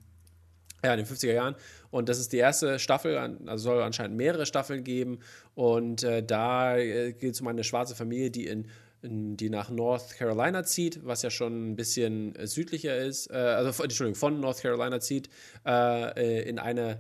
ja, 0.84 0.94
in 0.94 1.04
den 1.04 1.06
50er 1.06 1.34
Jahren. 1.34 1.56
Und 1.92 2.08
das 2.08 2.20
ist 2.20 2.32
die 2.32 2.38
erste 2.38 2.80
Staffel, 2.80 3.18
also 3.18 3.64
soll 3.72 3.82
anscheinend 3.82 4.16
mehrere 4.16 4.46
Staffeln 4.46 4.86
geben. 4.86 5.20
Und 5.56 6.04
äh, 6.04 6.24
da 6.24 6.78
geht 6.78 7.34
es 7.34 7.42
um 7.42 7.48
eine 7.48 7.66
schwarze 7.66 7.96
Familie, 7.96 8.32
die 8.32 8.48
in 8.48 8.68
die 9.10 9.50
nach 9.50 9.70
North 9.70 10.16
Carolina 10.18 10.64
zieht, 10.64 11.06
was 11.06 11.22
ja 11.22 11.30
schon 11.30 11.72
ein 11.72 11.76
bisschen 11.76 12.36
äh, 12.36 12.48
südlicher 12.48 12.98
ist, 12.98 13.30
äh, 13.30 13.36
also 13.36 13.84
Entschuldigung, 13.84 14.16
von 14.16 14.40
North 14.40 14.62
Carolina 14.62 15.00
zieht, 15.00 15.30
äh, 15.66 16.48
in 16.48 16.60
eine 16.60 17.00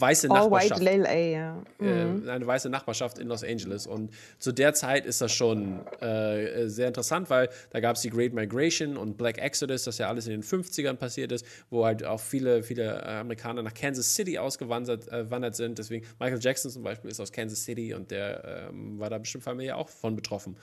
weiße 0.00 0.30
All 0.30 0.40
Nachbarschaft. 0.40 0.80
White 0.80 0.84
Lele, 0.84 1.32
ja. 1.32 1.62
Äh, 1.80 2.04
mhm. 2.04 2.28
eine 2.28 2.46
weiße 2.46 2.68
Nachbarschaft 2.68 3.18
in 3.18 3.28
Los 3.28 3.44
Angeles. 3.44 3.86
Und 3.86 4.12
zu 4.38 4.52
der 4.52 4.74
Zeit 4.74 5.06
ist 5.06 5.20
das 5.20 5.32
schon 5.32 5.86
äh, 6.00 6.68
sehr 6.68 6.88
interessant, 6.88 7.30
weil 7.30 7.48
da 7.70 7.80
gab 7.80 7.96
es 7.96 8.02
die 8.02 8.10
Great 8.10 8.32
Migration 8.32 8.96
und 8.96 9.16
Black 9.16 9.38
Exodus, 9.38 9.84
das 9.84 9.98
ja 9.98 10.08
alles 10.08 10.26
in 10.26 10.32
den 10.32 10.42
50ern 10.42 10.94
passiert 10.94 11.32
ist, 11.32 11.44
wo 11.70 11.84
halt 11.84 12.04
auch 12.04 12.20
viele, 12.20 12.62
viele 12.62 13.04
Amerikaner 13.04 13.62
nach 13.62 13.74
Kansas 13.74 14.14
City 14.14 14.38
ausgewandert 14.38 15.08
äh, 15.10 15.52
sind. 15.52 15.78
Deswegen 15.78 16.06
Michael 16.18 16.40
Jackson 16.40 16.70
zum 16.70 16.82
Beispiel 16.82 17.10
ist 17.10 17.20
aus 17.20 17.32
Kansas 17.32 17.64
City 17.64 17.94
und 17.94 18.10
der 18.10 18.68
ähm, 18.70 18.98
war 18.98 19.10
da 19.10 19.18
bestimmt 19.18 19.44
Familie 19.44 19.76
auch 19.76 19.88
von 19.88 20.16
betroffen. 20.16 20.56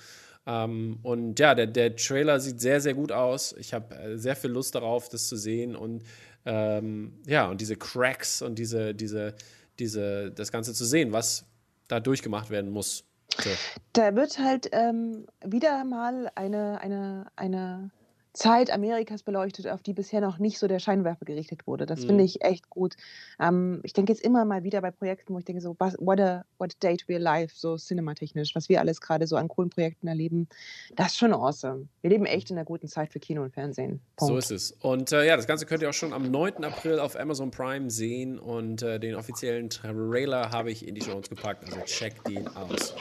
Ähm, 0.49 0.97
und 1.03 1.39
ja, 1.39 1.53
der, 1.53 1.67
der 1.67 1.95
Trailer 1.95 2.39
sieht 2.39 2.59
sehr, 2.59 2.81
sehr 2.81 2.95
gut 2.95 3.11
aus. 3.11 3.53
Ich 3.59 3.73
habe 3.73 3.95
äh, 3.95 4.17
sehr 4.17 4.35
viel 4.35 4.49
Lust 4.49 4.73
darauf, 4.73 5.07
das 5.07 5.27
zu 5.27 5.35
sehen 5.35 5.75
und 5.75 6.03
ähm, 6.45 7.19
ja, 7.27 7.47
und 7.49 7.61
diese 7.61 7.75
Cracks 7.75 8.41
und 8.41 8.57
diese, 8.57 8.95
diese, 8.95 9.35
diese, 9.77 10.31
das 10.31 10.51
Ganze 10.51 10.73
zu 10.73 10.85
sehen, 10.85 11.11
was 11.11 11.45
da 11.87 11.99
durchgemacht 11.99 12.49
werden 12.49 12.71
muss. 12.71 13.03
So. 13.37 13.49
Da 13.93 14.15
wird 14.15 14.39
halt 14.39 14.69
ähm, 14.71 15.27
wieder 15.45 15.83
mal 15.85 16.31
eine, 16.33 16.81
eine, 16.81 17.27
eine 17.35 17.91
Zeit 18.33 18.71
Amerikas 18.71 19.23
beleuchtet, 19.23 19.67
auf 19.67 19.81
die 19.81 19.93
bisher 19.93 20.21
noch 20.21 20.37
nicht 20.37 20.59
so 20.59 20.67
der 20.67 20.79
Scheinwerfer 20.79 21.25
gerichtet 21.25 21.65
wurde. 21.65 21.85
Das 21.85 22.01
mhm. 22.01 22.07
finde 22.07 22.23
ich 22.23 22.43
echt 22.43 22.69
gut. 22.69 22.95
Ähm, 23.39 23.79
ich 23.83 23.93
denke 23.93 24.11
jetzt 24.11 24.23
immer 24.23 24.45
mal 24.45 24.63
wieder 24.63 24.81
bei 24.81 24.91
Projekten, 24.91 25.33
wo 25.33 25.39
ich 25.39 25.45
denke, 25.45 25.61
so, 25.61 25.75
what, 25.79 26.19
a, 26.19 26.45
what 26.59 26.73
a 26.73 26.77
day 26.81 26.95
to 26.95 27.05
be 27.07 27.15
alive, 27.15 27.51
so 27.55 27.75
cinematechnisch, 27.75 28.53
was 28.53 28.69
wir 28.69 28.79
alles 28.79 29.01
gerade 29.01 29.25
so 29.25 29.35
an 29.35 29.47
coolen 29.47 29.69
Projekten 29.69 30.07
erleben. 30.07 30.47
Das 30.95 31.07
ist 31.07 31.17
schon 31.17 31.33
awesome. 31.33 31.87
Wir 32.01 32.11
leben 32.11 32.25
echt 32.25 32.51
in 32.51 32.57
einer 32.57 32.65
guten 32.65 32.87
Zeit 32.87 33.11
für 33.11 33.19
Kino 33.19 33.41
und 33.41 33.53
Fernsehen. 33.53 33.99
Punkt. 34.15 34.31
So 34.31 34.37
ist 34.37 34.51
es. 34.51 34.71
Und 34.81 35.11
äh, 35.11 35.25
ja, 35.25 35.35
das 35.35 35.47
Ganze 35.47 35.65
könnt 35.65 35.81
ihr 35.81 35.89
auch 35.89 35.93
schon 35.93 36.13
am 36.13 36.29
9. 36.29 36.63
April 36.63 36.99
auf 36.99 37.19
Amazon 37.19 37.49
Prime 37.49 37.89
sehen 37.89 38.37
und 38.37 38.83
äh, 38.83 38.99
den 38.99 39.15
offiziellen 39.15 39.69
Trailer 39.69 40.51
habe 40.51 40.71
ich 40.71 40.87
in 40.87 40.93
die 40.93 41.01
Show 41.01 41.13
Notes 41.13 41.29
gepackt, 41.29 41.65
also 41.65 41.79
check 41.85 42.23
den 42.25 42.47
aus. 42.49 42.93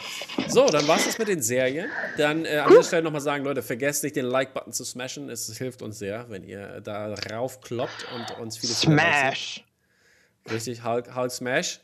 So, 0.49 0.67
dann 0.67 0.89
war 0.89 0.97
es 0.97 1.05
das 1.05 1.19
mit 1.19 1.29
den 1.29 1.43
Serien. 1.43 1.89
Dann 2.17 2.45
äh, 2.45 2.59
an 2.59 2.71
dieser 2.71 2.83
Stelle 2.83 3.03
nochmal 3.03 3.21
sagen, 3.21 3.45
Leute, 3.45 3.63
vergesst 3.63 4.03
nicht 4.03 4.17
den 4.17 4.25
Like-Button 4.25 4.73
zu 4.73 4.85
smashen 4.85 5.18
Smashen. 5.27 5.31
Es 5.31 5.59
hilft 5.59 5.83
uns 5.83 5.99
sehr, 5.99 6.29
wenn 6.31 6.45
ihr 6.45 6.81
da 6.81 7.15
raufkloppt 7.33 8.07
und 8.15 8.39
uns 8.41 8.59
viele 8.59 8.73
Smash! 8.73 9.65
Richtig, 10.51 10.85
Hulk, 10.85 11.15
Hulk 11.15 11.31
Smash. 11.31 11.81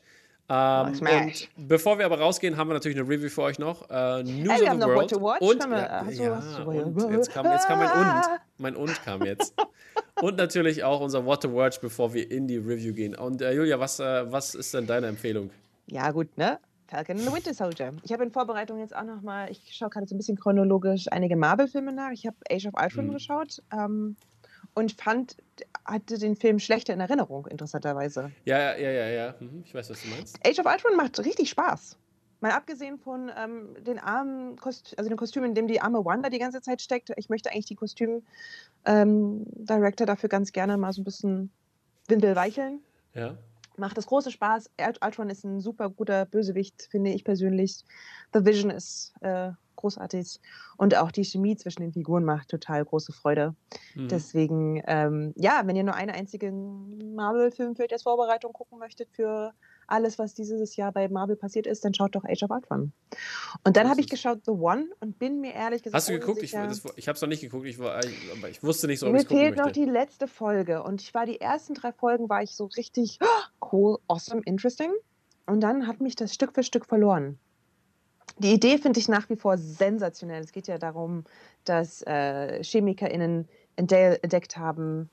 Ähm, 0.49 0.95
Smash. 0.95 1.49
Und 1.57 1.69
bevor 1.69 1.99
wir 1.99 2.05
aber 2.05 2.19
rausgehen, 2.19 2.57
haben 2.57 2.69
wir 2.69 2.75
natürlich 2.75 2.99
eine 2.99 3.09
Review 3.09 3.29
für 3.29 3.43
euch 3.43 3.59
noch. 3.59 3.89
Äh, 3.91 4.23
News 4.25 4.53
hey, 4.53 4.79
wir 4.79 4.95
What 4.95 5.11
to 5.11 5.21
Watch. 5.21 5.41
Und, 5.41 5.61
ja, 5.63 6.09
ja, 6.11 6.63
und 6.65 7.13
jetzt, 7.13 7.33
kam, 7.33 7.47
jetzt 7.47 7.67
kam 7.67 7.79
mein 7.79 7.93
Und. 7.99 8.41
Mein 8.59 8.77
Und 8.77 9.03
kam 9.05 9.23
jetzt. 9.25 9.55
und 10.21 10.37
natürlich 10.37 10.85
auch 10.85 11.01
unser 11.01 11.25
What 11.25 11.43
to 11.43 11.55
Watch, 11.55 11.81
bevor 11.81 12.13
wir 12.13 12.31
in 12.31 12.47
die 12.47 12.59
Review 12.59 12.93
gehen. 12.93 13.15
Und 13.15 13.41
äh, 13.41 13.53
Julia, 13.53 13.81
was, 13.81 14.01
äh, 14.01 14.31
was 14.31 14.55
ist 14.55 14.75
denn 14.75 14.87
deine 14.87 15.07
Empfehlung? 15.07 15.51
Ja, 15.87 16.11
gut, 16.11 16.37
ne? 16.37 16.59
Falcon 16.95 17.19
and 17.19 17.27
the 17.27 17.33
Winter 17.33 17.53
Soldier. 17.53 17.93
Ich 18.05 18.13
habe 18.13 18.23
in 18.23 18.31
Vorbereitung 18.31 18.79
jetzt 18.79 18.95
auch 18.95 19.03
nochmal, 19.03 19.51
ich 19.51 19.75
schaue 19.75 19.91
gerade 19.91 20.07
so 20.07 20.15
ein 20.15 20.19
bisschen 20.19 20.39
chronologisch 20.39 21.11
einige 21.11 21.35
Marvel-Filme 21.35 21.93
nach. 21.93 22.13
Ich 22.13 22.25
habe 22.25 22.37
Age 22.49 22.67
of 22.67 22.75
Ultron 22.81 23.09
mhm. 23.09 23.15
geschaut 23.15 23.61
ähm, 23.73 24.15
und 24.75 24.93
fand, 24.93 25.37
hatte 25.85 26.19
den 26.19 26.37
Film 26.37 26.61
schlechter 26.61 26.95
in 26.95 27.01
Erinnerung, 27.01 27.49
interessanterweise. 27.49 28.31
Ja, 28.45 28.77
ja, 28.77 28.91
ja, 28.91 29.09
ja. 29.09 29.35
Mhm. 29.41 29.65
Ich 29.67 29.75
weiß, 29.75 29.91
was 29.91 30.03
du 30.03 30.09
meinst. 30.09 30.39
Age 30.47 30.61
of 30.61 30.67
Ultron 30.67 30.95
macht 30.97 31.19
richtig 31.19 31.51
Spaß. 31.51 31.97
Mal 32.41 32.53
abgesehen 32.53 32.99
von 32.99 33.29
ähm, 33.37 33.75
den 33.85 33.99
armen 33.99 34.57
Kostüm, 34.57 34.97
also 34.97 35.09
dem 35.09 35.19
Kostüm, 35.19 35.43
in 35.43 35.57
dem 35.57 35.67
die 35.67 35.81
arme 35.81 36.05
Wanda 36.05 36.31
die 36.31 36.39
ganze 36.39 36.63
Zeit 36.63 36.81
steckt. 36.81 37.11
Ich 37.17 37.29
möchte 37.29 37.51
eigentlich 37.51 37.67
die 37.67 37.75
Kostüm-Director 37.75 40.07
ähm, 40.07 40.09
dafür 40.15 40.29
ganz 40.29 40.53
gerne 40.53 40.77
mal 40.77 40.93
so 40.93 41.01
ein 41.01 41.05
bisschen 41.05 41.51
Windel 42.07 42.37
weicheln. 42.37 42.85
Ja 43.15 43.37
macht 43.77 43.99
es 43.99 44.07
große 44.07 44.31
Spaß. 44.31 44.71
Ultron 45.05 45.31
ist 45.31 45.45
ein 45.45 45.61
super 45.61 45.91
guter 45.91 46.27
Bösewicht, 46.27 46.89
finde 46.91 47.11
ich 47.11 47.25
persönlich. 47.25 47.85
The 48.33 48.45
Vision 48.45 48.71
ist 48.71 49.15
äh, 49.21 49.53
großartig. 49.77 50.41
Und 50.77 50.97
auch 50.97 51.11
die 51.11 51.25
Chemie 51.25 51.57
zwischen 51.57 51.83
den 51.83 51.93
Figuren 51.93 52.25
macht 52.25 52.49
total 52.49 52.85
große 52.85 53.13
Freude. 53.13 53.55
Mhm. 53.95 54.09
Deswegen, 54.09 54.83
ähm, 54.87 55.33
ja, 55.37 55.63
wenn 55.65 55.77
ihr 55.77 55.85
nur 55.85 55.95
einen 55.95 56.11
einzigen 56.11 57.15
Marvel-Film 57.15 57.77
für 57.77 57.91
als 57.91 58.03
Vorbereitung 58.03 58.53
gucken 58.53 58.79
möchtet 58.79 59.11
für 59.13 59.53
alles, 59.87 60.19
was 60.19 60.35
dieses 60.35 60.77
Jahr 60.77 60.93
bei 60.93 61.09
Marvel 61.09 61.37
passiert 61.37 61.67
ist, 61.67 61.85
dann 61.85 61.95
schaut 61.95 62.15
doch 62.15 62.25
Age 62.25 62.43
of 62.43 62.51
Ultron. 62.51 62.93
Und 63.65 63.77
dann 63.77 63.89
habe 63.89 64.01
ich 64.01 64.09
geschaut 64.09 64.41
The 64.45 64.53
One 64.53 64.87
und 65.01 65.19
bin 65.19 65.41
mir 65.41 65.53
ehrlich 65.53 65.83
gesagt. 65.83 65.97
Hast 65.97 66.09
du 66.09 66.19
geguckt? 66.19 66.43
Ich, 66.43 66.53
ich 66.53 67.09
habe 67.09 67.17
es 67.17 67.21
noch 67.21 67.29
nicht 67.29 67.41
geguckt, 67.41 67.67
ich, 67.67 67.79
war, 67.79 67.97
aber 67.97 68.49
ich 68.49 68.63
wusste 68.63 68.87
nicht 68.87 69.01
so, 69.01 69.07
ob 69.07 69.13
Mir 69.13 69.25
fehlt 69.25 69.57
noch 69.57 69.71
die 69.71 69.85
letzte 69.85 70.29
Folge 70.29 70.83
und 70.83 71.03
ich 71.03 71.15
war 71.15 71.27
die 71.27 71.41
ersten 71.41 71.75
drei 71.75 71.93
Folgen, 71.93 72.29
war 72.29 72.43
ich 72.43 72.55
so 72.55 72.67
richtig 72.67 73.19
oh, 73.23 73.67
cool, 73.73 73.99
awesome, 74.09 74.43
interesting. 74.45 74.91
Und 75.47 75.61
dann 75.61 75.87
hat 75.87 76.01
mich 76.01 76.17
das 76.17 76.33
Stück 76.35 76.55
für 76.55 76.63
Stück 76.63 76.87
verloren. 76.87 77.39
Die 78.39 78.53
Idee 78.53 78.79
finde 78.79 78.99
ich 78.99 79.09
nach 79.09 79.29
wie 79.29 79.37
vor 79.37 79.59
sensationell. 79.59 80.43
Es 80.43 80.53
geht 80.53 80.67
ja 80.67 80.79
darum, 80.79 81.25
dass 81.65 82.03
äh, 82.03 82.63
ChemikerInnen 82.63 83.49
entdeckt 83.77 84.57
haben, 84.57 85.11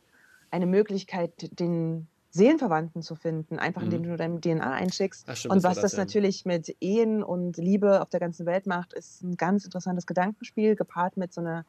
eine 0.50 0.66
Möglichkeit, 0.66 1.60
den 1.60 2.08
Seelenverwandten 2.32 3.02
zu 3.02 3.16
finden, 3.16 3.60
einfach 3.60 3.82
indem 3.82 4.02
mhm. 4.02 4.06
du 4.06 4.18
deine 4.18 4.40
DNA 4.40 4.72
einschickst. 4.72 5.26
Ach, 5.28 5.36
stimmt, 5.36 5.54
und 5.54 5.64
was 5.64 5.76
das, 5.76 5.92
das 5.92 5.98
natürlich 5.98 6.46
mit 6.46 6.76
Ehen 6.80 7.24
und 7.24 7.58
Liebe 7.58 8.02
auf 8.02 8.10
der 8.10 8.22
ganzen 8.22 8.46
Welt 8.46 8.66
macht, 8.66 8.94
ist 8.94 9.22
ein 9.22 9.36
ganz 9.36 9.66
interessantes 9.66 10.08
Gedankenspiel, 10.08 10.76
gepaart 10.76 11.18
mit 11.18 11.34
so 11.34 11.42
einer 11.42 11.66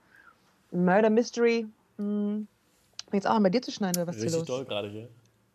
Murder 0.71 1.11
Mystery. 1.11 1.67
Hm. 1.99 2.47
Jetzt 3.13 3.27
auch 3.27 3.35
an 3.35 3.43
bei 3.43 3.51
dir 3.51 3.61
zu 3.61 3.73
schneiden, 3.73 4.01
oder 4.01 4.07
was 4.07 4.17
ist 4.17 4.31
hier 4.31 4.39
los? 4.39 4.47
doll 4.47 4.65
gerade 4.65 4.89
hier. 4.89 5.09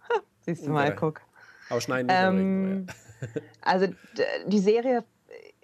Ha, 0.09 0.19
siehst 0.41 0.67
du 0.67 0.71
mal, 0.71 0.93
guck. 0.93 1.21
Aber 1.69 1.81
schneiden 1.81 2.07
nicht 2.07 2.15
ähm, 2.19 2.87
ja. 2.87 3.41
Also 3.61 3.87
die 4.47 4.59
Serie 4.59 5.03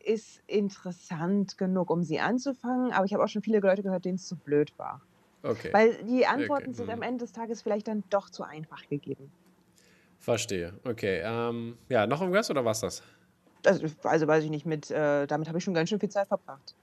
ist 0.05 0.41
interessant 0.47 1.57
genug, 1.57 1.89
um 1.89 2.03
sie 2.03 2.19
anzufangen, 2.19 2.93
aber 2.93 3.05
ich 3.05 3.13
habe 3.13 3.23
auch 3.23 3.27
schon 3.27 3.41
viele 3.41 3.59
Leute 3.59 3.83
gehört, 3.83 4.05
denen 4.05 4.15
es 4.15 4.25
zu 4.25 4.35
blöd 4.35 4.73
war. 4.77 5.01
Okay. 5.43 5.69
Weil 5.73 5.95
die 6.05 6.25
Antworten 6.25 6.69
okay. 6.69 6.73
sind 6.73 6.89
am 6.89 6.97
mhm. 6.97 7.03
Ende 7.03 7.25
des 7.25 7.33
Tages 7.33 7.61
vielleicht 7.61 7.87
dann 7.87 8.03
doch 8.09 8.29
zu 8.29 8.43
einfach 8.43 8.87
gegeben. 8.87 9.31
Verstehe. 10.19 10.73
Okay. 10.85 11.21
Ähm, 11.23 11.77
ja, 11.89 12.07
noch 12.07 12.21
irgendwas 12.21 12.49
oder 12.49 12.63
was 12.63 12.79
das? 12.79 13.03
Also, 13.65 13.87
also 14.03 14.27
weiß 14.27 14.43
ich 14.45 14.49
nicht, 14.49 14.65
mit, 14.65 14.89
äh, 14.89 15.27
damit 15.27 15.47
habe 15.49 15.57
ich 15.57 15.63
schon 15.63 15.73
ganz 15.73 15.89
schön 15.89 15.99
viel 15.99 16.09
Zeit 16.09 16.27
verbracht. 16.27 16.75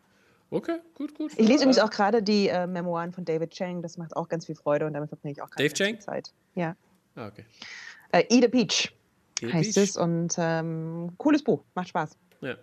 Okay, 0.51 0.79
gut, 0.95 1.15
gut. 1.15 1.33
Ich 1.33 1.47
lese 1.47 1.65
übrigens 1.65 1.79
auch 1.79 1.91
gerade 1.91 2.23
die 2.23 2.49
äh, 2.49 2.67
Memoiren 2.67 3.13
von 3.13 3.25
David 3.25 3.51
Chang. 3.51 3.83
Das 3.83 3.97
macht 3.97 4.17
auch 4.17 4.29
ganz 4.29 4.47
viel 4.47 4.57
Freude 4.57 4.87
und 4.87 4.93
damit 4.93 5.09
verbringe 5.09 5.33
ich 5.33 5.43
auch 5.43 5.51
ganz 5.51 5.79
viel 5.79 5.99
Zeit. 6.01 6.33
Ja. 6.55 6.75
Ah, 7.15 7.29
okay. 7.29 7.45
Äh, 8.13 8.25
Eat 8.29 8.45
a 8.45 8.49
Peach 8.49 8.93
Eat 9.41 9.53
heißt 9.53 9.75
Peach. 9.75 9.91
es 9.91 9.97
und 9.97 10.35
ähm, 10.39 11.13
cooles 11.19 11.43
Buch, 11.43 11.63
macht 11.75 11.89
Spaß. 11.89 12.17
Ja. 12.41 12.57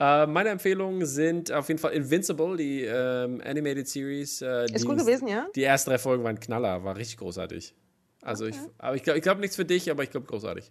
Äh, 0.00 0.26
meine 0.26 0.50
Empfehlungen 0.50 1.06
sind 1.06 1.52
auf 1.52 1.68
jeden 1.68 1.78
Fall 1.78 1.92
Invincible, 1.92 2.56
die 2.56 2.82
ähm, 2.82 3.40
Animated 3.44 3.88
Series. 3.88 4.42
Äh, 4.42 4.66
ist 4.72 4.86
gut 4.86 4.98
gewesen, 4.98 5.28
ja? 5.28 5.46
Die 5.54 5.62
ersten 5.62 5.90
drei 5.90 5.98
Folgen 5.98 6.24
waren 6.24 6.38
Knaller, 6.40 6.82
war 6.84 6.96
richtig 6.96 7.18
großartig. 7.18 7.74
Also 8.22 8.46
okay. 8.46 8.54
ich, 8.54 8.70
aber 8.78 8.96
ich 8.96 9.02
glaube 9.02 9.20
glaub 9.20 9.38
nichts 9.38 9.56
für 9.56 9.64
dich, 9.64 9.90
aber 9.90 10.02
ich 10.02 10.10
glaube 10.10 10.26
großartig. 10.26 10.70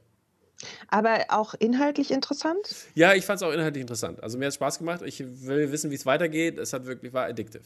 Aber 0.88 1.26
auch 1.30 1.54
inhaltlich 1.56 2.12
interessant? 2.12 2.58
Ja, 2.96 3.14
ich 3.14 3.26
fand 3.26 3.42
es 3.42 3.44
auch 3.44 3.52
inhaltlich 3.52 3.82
interessant. 3.82 4.22
Also 4.24 4.38
mir 4.38 4.46
hat 4.46 4.50
es 4.50 4.56
Spaß 4.56 4.80
gemacht. 4.80 5.02
Ich 5.04 5.20
will 5.20 5.72
wissen, 5.72 5.92
wie 5.92 5.96
es 5.96 6.06
weitergeht. 6.06 6.58
Es 6.58 6.74
hat 6.74 6.86
wirklich 6.86 7.14
war 7.14 7.26
addictive. 7.26 7.64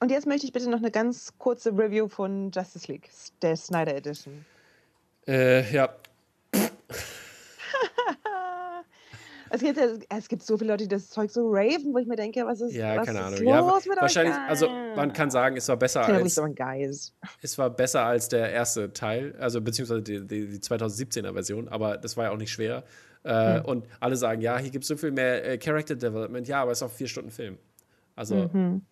Und 0.00 0.10
jetzt 0.10 0.26
möchte 0.26 0.46
ich 0.46 0.52
bitte 0.52 0.70
noch 0.70 0.78
eine 0.78 0.90
ganz 0.90 1.32
kurze 1.38 1.70
Review 1.70 2.08
von 2.08 2.50
Justice 2.50 2.90
League, 2.90 3.10
der 3.42 3.56
Snyder 3.56 3.94
Edition. 3.94 4.44
Äh, 5.26 5.70
ja, 5.72 5.94
Es 9.52 9.60
gibt, 9.60 9.78
es 10.08 10.28
gibt 10.28 10.42
so 10.44 10.56
viele 10.56 10.70
Leute, 10.70 10.84
die 10.84 10.88
das 10.88 11.10
Zeug 11.10 11.30
so 11.30 11.48
raven, 11.50 11.92
wo 11.92 11.98
ich 11.98 12.06
mir 12.06 12.14
denke, 12.14 12.46
was 12.46 12.60
ist, 12.60 12.72
ja, 12.72 12.96
was 12.96 13.06
keine 13.06 13.22
Ahnung. 13.22 13.42
Ja, 13.42 13.64
wahrscheinlich, 13.64 14.34
also 14.48 14.68
man 14.94 15.12
kann 15.12 15.30
sagen, 15.30 15.56
es 15.56 15.68
war 15.68 15.76
besser 15.76 16.06
als 16.06 16.36
so 16.36 16.46
es 17.42 17.58
war 17.58 17.70
besser 17.70 18.04
als 18.04 18.28
der 18.28 18.52
erste 18.52 18.92
Teil, 18.92 19.34
also 19.40 19.60
beziehungsweise 19.60 20.02
die, 20.02 20.26
die, 20.26 20.48
die 20.48 20.58
2017er 20.58 21.32
Version, 21.32 21.68
aber 21.68 21.96
das 21.96 22.16
war 22.16 22.26
ja 22.26 22.30
auch 22.30 22.36
nicht 22.36 22.52
schwer. 22.52 22.84
Äh, 23.24 23.58
hm. 23.58 23.64
Und 23.64 23.86
alle 23.98 24.16
sagen, 24.16 24.40
ja, 24.40 24.56
hier 24.58 24.70
gibt 24.70 24.84
es 24.84 24.88
so 24.88 24.96
viel 24.96 25.10
mehr 25.10 25.44
äh, 25.44 25.58
Character 25.58 25.96
Development, 25.96 26.46
ja, 26.46 26.62
aber 26.62 26.70
es 26.70 26.78
ist 26.78 26.82
auch 26.82 26.92
vier 26.92 27.08
Stunden 27.08 27.30
Film. 27.30 27.58
Also 28.14 28.50
mhm. 28.52 28.82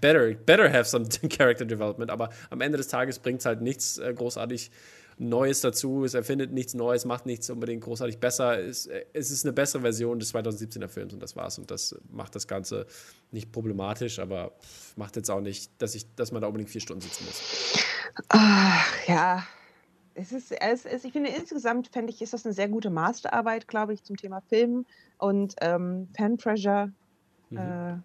better, 0.00 0.32
better 0.34 0.72
have 0.72 0.84
some 0.86 1.06
Character 1.28 1.64
Development, 1.64 2.10
aber 2.10 2.30
am 2.50 2.60
Ende 2.60 2.78
des 2.78 2.88
Tages 2.88 3.18
bringt 3.18 3.40
es 3.40 3.46
halt 3.46 3.60
nichts 3.60 3.98
äh, 3.98 4.14
großartig 4.14 4.70
Neues 5.18 5.60
dazu. 5.60 6.04
Es 6.04 6.14
erfindet 6.14 6.52
nichts 6.52 6.74
Neues, 6.74 7.04
macht 7.04 7.26
nichts 7.26 7.48
unbedingt 7.50 7.84
großartig 7.84 8.18
besser. 8.18 8.58
Es, 8.58 8.88
es 9.12 9.30
ist 9.30 9.44
eine 9.44 9.52
bessere 9.52 9.82
Version 9.82 10.18
des 10.18 10.34
2017er 10.34 10.88
Films 10.88 11.14
und 11.14 11.20
das 11.20 11.36
war's. 11.36 11.58
Und 11.58 11.70
das 11.70 11.96
macht 12.10 12.34
das 12.34 12.46
Ganze 12.46 12.86
nicht 13.30 13.52
problematisch, 13.52 14.18
aber 14.18 14.52
macht 14.96 15.16
jetzt 15.16 15.30
auch 15.30 15.40
nicht, 15.40 15.70
dass, 15.78 15.94
ich, 15.94 16.14
dass 16.14 16.32
man 16.32 16.42
da 16.42 16.48
unbedingt 16.48 16.70
vier 16.70 16.80
Stunden 16.80 17.02
sitzen 17.02 17.24
muss. 17.26 17.42
Ach, 18.28 19.08
ja. 19.08 19.46
Es 20.16 20.30
ist, 20.30 20.52
es 20.52 20.84
ist, 20.84 21.04
ich 21.04 21.12
finde, 21.12 21.30
insgesamt 21.30 21.88
fände 21.88 22.12
ich, 22.12 22.22
ist 22.22 22.32
das 22.32 22.44
eine 22.44 22.54
sehr 22.54 22.68
gute 22.68 22.88
Masterarbeit, 22.88 23.66
glaube 23.66 23.94
ich, 23.94 24.04
zum 24.04 24.16
Thema 24.16 24.42
Film 24.48 24.86
und 25.18 25.56
ähm, 25.60 26.08
Fan 26.16 26.36
Pressure. 26.36 26.92
Mhm. 27.50 27.58
Äh, 27.58 27.96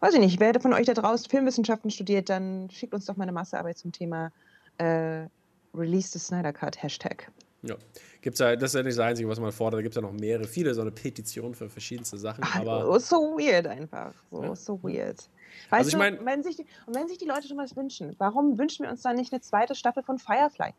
weiß 0.00 0.14
ich 0.14 0.20
nicht, 0.20 0.40
wer 0.40 0.58
von 0.60 0.72
euch 0.72 0.86
da 0.86 0.94
draußen 0.94 1.28
Filmwissenschaften 1.28 1.90
studiert, 1.90 2.30
dann 2.30 2.70
schickt 2.70 2.94
uns 2.94 3.04
doch 3.04 3.16
mal 3.16 3.24
eine 3.24 3.32
Masterarbeit 3.32 3.76
zum 3.76 3.92
Thema 3.92 4.32
äh, 4.78 5.26
Release 5.74 6.10
the 6.12 6.18
Snyder 6.18 6.52
Cut, 6.52 6.82
Hashtag. 6.82 7.30
Ja, 7.62 7.76
gibt's 8.20 8.40
ja, 8.40 8.56
das 8.56 8.70
ist 8.70 8.74
ja 8.74 8.82
nicht 8.82 8.98
das 8.98 9.04
Einzige, 9.04 9.28
was 9.28 9.38
man 9.38 9.52
fordert. 9.52 9.78
Da 9.78 9.82
gibt 9.82 9.94
es 9.94 9.96
ja 9.96 10.02
noch 10.02 10.12
mehrere, 10.12 10.48
viele 10.48 10.74
so 10.74 10.80
eine 10.80 10.90
Petition 10.90 11.54
für 11.54 11.68
verschiedenste 11.68 12.18
Sachen. 12.18 12.42
Ach, 12.44 12.56
aber 12.56 12.98
so 12.98 13.38
weird 13.38 13.68
einfach. 13.68 14.12
So, 14.30 14.42
ja. 14.42 14.56
so 14.56 14.82
weird. 14.82 15.18
Also 15.18 15.30
weißt 15.70 15.72
also 15.72 15.88
ich 15.90 15.96
mein, 15.96 16.18
du, 16.18 16.24
wenn 16.24 16.42
sich 16.42 16.56
die, 16.56 16.66
und 16.86 16.96
wenn 16.96 17.08
sich 17.08 17.18
die 17.18 17.24
Leute 17.24 17.46
schon 17.46 17.58
was 17.58 17.76
wünschen, 17.76 18.14
warum 18.18 18.58
wünschen 18.58 18.84
wir 18.84 18.90
uns 18.90 19.02
dann 19.02 19.16
nicht 19.16 19.32
eine 19.32 19.40
zweite 19.42 19.76
Staffel 19.76 20.02
von 20.02 20.18
Firefly? 20.18 20.72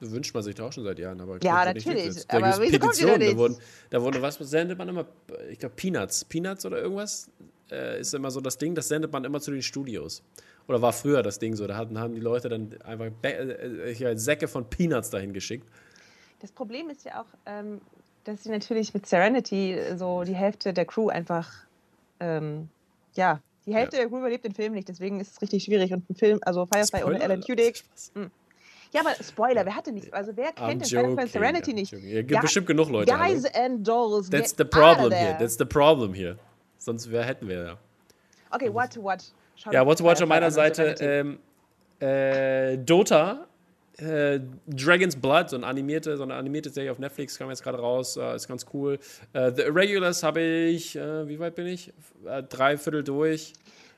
Das 0.00 0.10
wünscht 0.10 0.34
man 0.34 0.42
sich 0.42 0.54
doch 0.54 0.66
auch 0.66 0.72
schon 0.72 0.84
seit 0.84 0.98
Jahren, 0.98 1.20
aber 1.20 1.42
ja, 1.42 1.64
natürlich. 1.64 2.26
Da 2.26 2.36
aber 2.36 2.50
da, 2.50 2.58
da 2.58 3.36
wurden, 3.36 3.56
da 3.88 4.02
wurden 4.02 4.20
was 4.20 4.36
sendet 4.36 4.76
man 4.76 4.88
immer, 4.88 5.06
ich 5.50 5.58
glaube 5.58 5.76
Peanuts, 5.76 6.24
Peanuts 6.26 6.66
oder 6.66 6.78
irgendwas 6.78 7.30
äh, 7.70 8.00
ist 8.00 8.12
immer 8.12 8.30
so 8.30 8.40
das 8.40 8.58
Ding, 8.58 8.74
das 8.74 8.88
sendet 8.88 9.12
man 9.12 9.24
immer 9.24 9.40
zu 9.40 9.50
den 9.50 9.62
Studios. 9.62 10.22
Oder 10.66 10.80
war 10.80 10.92
früher 10.92 11.22
das 11.22 11.38
Ding 11.38 11.56
so, 11.56 11.66
da 11.66 11.76
hatten, 11.76 11.98
haben 11.98 12.14
die 12.14 12.20
Leute 12.20 12.48
dann 12.48 12.80
einfach 12.82 13.10
äh, 13.22 13.92
äh 13.92 14.16
Säcke 14.16 14.48
von 14.48 14.68
Peanuts 14.68 15.10
dahin 15.10 15.32
geschickt. 15.32 15.68
Das 16.40 16.52
Problem 16.52 16.88
ist 16.88 17.04
ja 17.04 17.20
auch, 17.20 17.26
ähm, 17.46 17.80
dass 18.24 18.44
sie 18.44 18.50
natürlich 18.50 18.94
mit 18.94 19.06
Serenity 19.06 19.78
so 19.96 20.24
die 20.24 20.34
Hälfte 20.34 20.72
der 20.72 20.84
Crew 20.86 21.08
einfach, 21.08 21.50
ähm, 22.20 22.68
ja, 23.14 23.40
die 23.66 23.74
Hälfte 23.74 23.96
ja. 23.96 24.02
der 24.02 24.10
Crew 24.10 24.18
überlebt 24.18 24.44
den 24.44 24.54
Film 24.54 24.72
nicht, 24.72 24.88
deswegen 24.88 25.20
ist 25.20 25.32
es 25.32 25.42
richtig 25.42 25.64
schwierig. 25.64 25.92
Und 25.92 26.08
ein 26.08 26.14
Film, 26.14 26.38
also 26.42 26.66
Firefly 26.66 27.00
Spoiler, 27.00 27.06
ohne 27.06 27.22
Alan 27.22 27.40
Tudyk. 27.40 27.82
Hm. 28.14 28.30
Ja, 28.92 29.00
aber 29.00 29.14
Spoiler, 29.22 29.66
wer 29.66 29.74
hatte 29.74 29.92
nicht? 29.92 30.12
Also 30.14 30.32
wer 30.36 30.52
kennt 30.52 30.82
den 30.82 30.88
Firefly 30.88 31.26
Serenity 31.26 31.74
nicht? 31.74 31.92
Es 31.92 32.00
gibt 32.00 32.30
ja, 32.30 32.40
bestimmt 32.40 32.66
genug 32.66 32.90
Leute. 32.90 33.12
Guys 33.12 33.44
also. 33.44 33.60
and 33.60 33.86
Dolls. 33.86 34.30
That's 34.30 34.54
the 34.56 34.64
problem 34.64 35.12
here. 35.12 35.36
That's 35.38 35.58
the 35.58 35.64
problem 35.64 36.14
here. 36.14 36.38
Sonst 36.78 37.10
wer 37.10 37.24
hätten 37.24 37.48
wir 37.48 37.64
ja. 37.64 37.78
Okay, 38.50 38.72
what 38.72 38.92
to 38.92 39.02
watch. 39.02 39.32
Schau 39.56 39.70
ja, 39.70 39.86
what 39.86 39.98
to 39.98 40.04
watch 40.04 40.22
auf 40.22 40.28
meiner 40.28 40.50
Seite. 40.50 40.94
Ähm, 41.00 41.38
äh, 42.00 42.76
Dota, 42.78 43.46
äh, 43.98 44.40
Dragon's 44.66 45.16
Blood, 45.16 45.50
so, 45.50 45.56
ein 45.56 45.64
animierte, 45.64 46.16
so 46.16 46.24
eine 46.24 46.34
animierte 46.34 46.70
Serie 46.70 46.90
auf 46.90 46.98
Netflix, 46.98 47.38
kam 47.38 47.48
jetzt 47.50 47.62
gerade 47.62 47.78
raus, 47.78 48.16
äh, 48.16 48.34
ist 48.34 48.48
ganz 48.48 48.66
cool. 48.72 48.98
Äh, 49.32 49.52
The 49.54 49.62
Irregulars 49.62 50.22
habe 50.22 50.40
ich, 50.40 50.96
äh, 50.96 51.28
wie 51.28 51.38
weit 51.38 51.54
bin 51.54 51.66
ich? 51.66 51.92
Äh, 52.26 52.42
drei 52.42 52.76
Viertel 52.76 53.04
durch. 53.04 53.52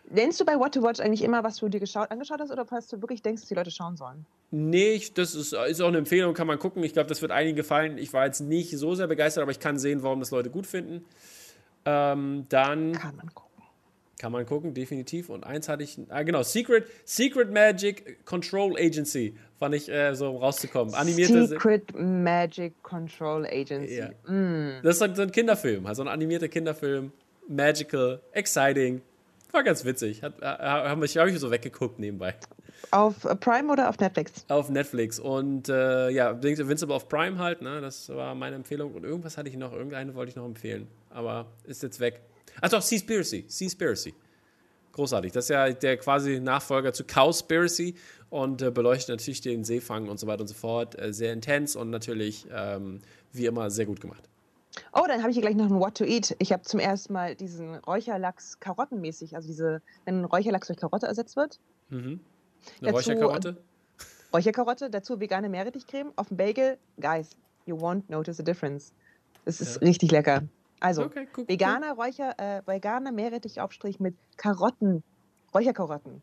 Nennst 0.08 0.38
du 0.38 0.44
bei 0.44 0.56
What 0.58 0.74
to 0.74 0.82
Watch 0.82 1.00
eigentlich 1.00 1.22
immer, 1.22 1.42
was 1.42 1.56
du 1.56 1.68
dir 1.68 1.80
geschaut, 1.80 2.10
angeschaut 2.10 2.40
hast, 2.40 2.50
oder 2.52 2.64
was 2.70 2.86
du 2.88 3.00
wirklich 3.00 3.22
denkst, 3.22 3.42
dass 3.42 3.48
die 3.48 3.54
Leute 3.54 3.70
schauen 3.70 3.96
sollen? 3.96 4.24
Nee, 4.52 4.92
ich, 4.92 5.14
das 5.14 5.34
ist, 5.34 5.52
ist 5.52 5.80
auch 5.80 5.88
eine 5.88 5.98
Empfehlung, 5.98 6.32
kann 6.34 6.46
man 6.46 6.58
gucken. 6.58 6.84
Ich 6.84 6.92
glaube, 6.92 7.08
das 7.08 7.20
wird 7.22 7.32
einigen 7.32 7.56
gefallen. 7.56 7.98
Ich 7.98 8.12
war 8.12 8.26
jetzt 8.26 8.40
nicht 8.40 8.76
so 8.78 8.94
sehr 8.94 9.08
begeistert, 9.08 9.42
aber 9.42 9.50
ich 9.50 9.58
kann 9.58 9.78
sehen, 9.78 10.04
warum 10.04 10.20
das 10.20 10.30
Leute 10.30 10.50
gut 10.50 10.66
finden. 10.66 11.04
Ähm, 11.84 12.46
dann. 12.48 12.92
Kann 12.92 13.16
man 13.16 13.34
gucken. 13.34 13.45
Kann 14.18 14.32
man 14.32 14.46
gucken, 14.46 14.72
definitiv. 14.72 15.28
Und 15.28 15.44
eins 15.44 15.68
hatte 15.68 15.82
ich, 15.82 15.98
ah 16.08 16.22
genau, 16.22 16.42
Secret, 16.42 16.86
Secret 17.04 17.52
Magic 17.52 18.24
Control 18.24 18.74
Agency, 18.78 19.36
fand 19.58 19.74
ich 19.74 19.90
äh, 19.90 20.14
so 20.14 20.38
rauszukommen. 20.38 20.94
Animierte 20.94 21.46
Secret 21.46 21.92
Magic 21.94 22.82
Control 22.82 23.44
Agency. 23.44 23.98
Ja. 23.98 24.08
Mm. 24.30 24.80
Das 24.82 25.00
ist 25.00 25.16
so 25.16 25.22
ein 25.22 25.32
Kinderfilm, 25.32 25.86
also 25.86 26.02
ein 26.02 26.08
animierter 26.08 26.48
Kinderfilm. 26.48 27.12
Magical, 27.46 28.20
exciting. 28.32 29.02
War 29.52 29.62
ganz 29.62 29.84
witzig. 29.84 30.22
Hat, 30.22 30.40
äh, 30.40 30.44
habe 30.44 31.04
ich, 31.04 31.16
hab 31.16 31.28
ich 31.28 31.38
so 31.38 31.50
weggeguckt 31.50 31.98
nebenbei. 31.98 32.34
Auf 32.90 33.20
Prime 33.40 33.70
oder 33.72 33.88
auf 33.88 33.98
Netflix? 33.98 34.44
Auf 34.48 34.70
Netflix. 34.70 35.18
Und 35.18 35.68
äh, 35.68 36.10
ja, 36.10 36.30
aber 36.30 36.94
auf 36.94 37.08
Prime 37.08 37.38
halt, 37.38 37.62
ne? 37.62 37.80
Das 37.80 38.08
war 38.08 38.34
meine 38.34 38.56
Empfehlung. 38.56 38.94
Und 38.94 39.04
irgendwas 39.04 39.36
hatte 39.36 39.48
ich 39.48 39.56
noch, 39.56 39.72
irgendeine 39.72 40.14
wollte 40.14 40.30
ich 40.30 40.36
noch 40.36 40.44
empfehlen. 40.44 40.86
Aber 41.10 41.46
ist 41.64 41.82
jetzt 41.82 42.00
weg. 42.00 42.20
Ach 42.60 42.70
doch, 42.70 42.82
Seaspiracy. 42.82 43.44
Seaspiracy. 43.48 44.14
Großartig. 44.92 45.32
Das 45.32 45.44
ist 45.44 45.48
ja 45.50 45.70
der 45.70 45.98
quasi 45.98 46.40
Nachfolger 46.40 46.92
zu 46.92 47.04
Cowspiracy 47.04 47.96
und 48.30 48.62
äh, 48.62 48.70
beleuchtet 48.70 49.10
natürlich 49.10 49.42
den 49.42 49.62
Seefang 49.62 50.08
und 50.08 50.18
so 50.18 50.26
weiter 50.26 50.40
und 50.40 50.48
so 50.48 50.54
fort. 50.54 50.98
Äh, 50.98 51.12
sehr 51.12 51.34
intens 51.34 51.76
und 51.76 51.90
natürlich, 51.90 52.46
ähm, 52.50 53.00
wie 53.32 53.44
immer, 53.44 53.70
sehr 53.70 53.84
gut 53.84 54.00
gemacht. 54.00 54.28
Oh, 54.92 55.04
dann 55.06 55.20
habe 55.20 55.30
ich 55.30 55.36
hier 55.36 55.42
gleich 55.42 55.56
noch 55.56 55.66
ein 55.66 55.78
What 55.78 55.98
to 55.98 56.04
Eat. 56.04 56.34
Ich 56.38 56.52
habe 56.52 56.62
zum 56.62 56.80
ersten 56.80 57.12
Mal 57.12 57.34
diesen 57.34 57.76
Räucherlachs 57.76 58.58
karottenmäßig, 58.60 59.36
also 59.36 59.48
diese, 59.48 59.82
wenn 60.04 60.22
ein 60.22 60.24
Räucherlachs 60.24 60.66
durch 60.68 60.78
Karotte 60.78 61.06
ersetzt 61.06 61.36
wird. 61.36 61.58
Mhm. 61.90 62.20
Eine 62.80 62.92
dazu, 62.92 62.94
Räucherkarotte? 62.94 63.56
Räucherkarotte, 64.32 64.90
dazu 64.90 65.20
vegane 65.20 65.48
Meerrettichcreme 65.48 66.12
auf 66.16 66.28
dem 66.28 66.36
Bagel. 66.36 66.78
Guys, 67.00 67.30
you 67.64 67.76
won't 67.76 68.02
notice 68.08 68.40
a 68.40 68.42
difference. 68.42 68.92
Es 69.44 69.60
ist 69.60 69.76
ja. 69.76 69.86
richtig 69.86 70.10
lecker. 70.10 70.42
Also 70.80 71.04
okay, 71.04 71.26
cool, 71.36 71.48
veganer 71.48 71.92
cool. 71.92 72.04
Räucher, 72.04 72.38
äh, 72.38 72.62
veganer 72.66 73.12
Meerrettichaufstrich 73.12 73.98
mit 74.00 74.14
Karotten, 74.36 75.02
Räucherkarotten. 75.54 76.22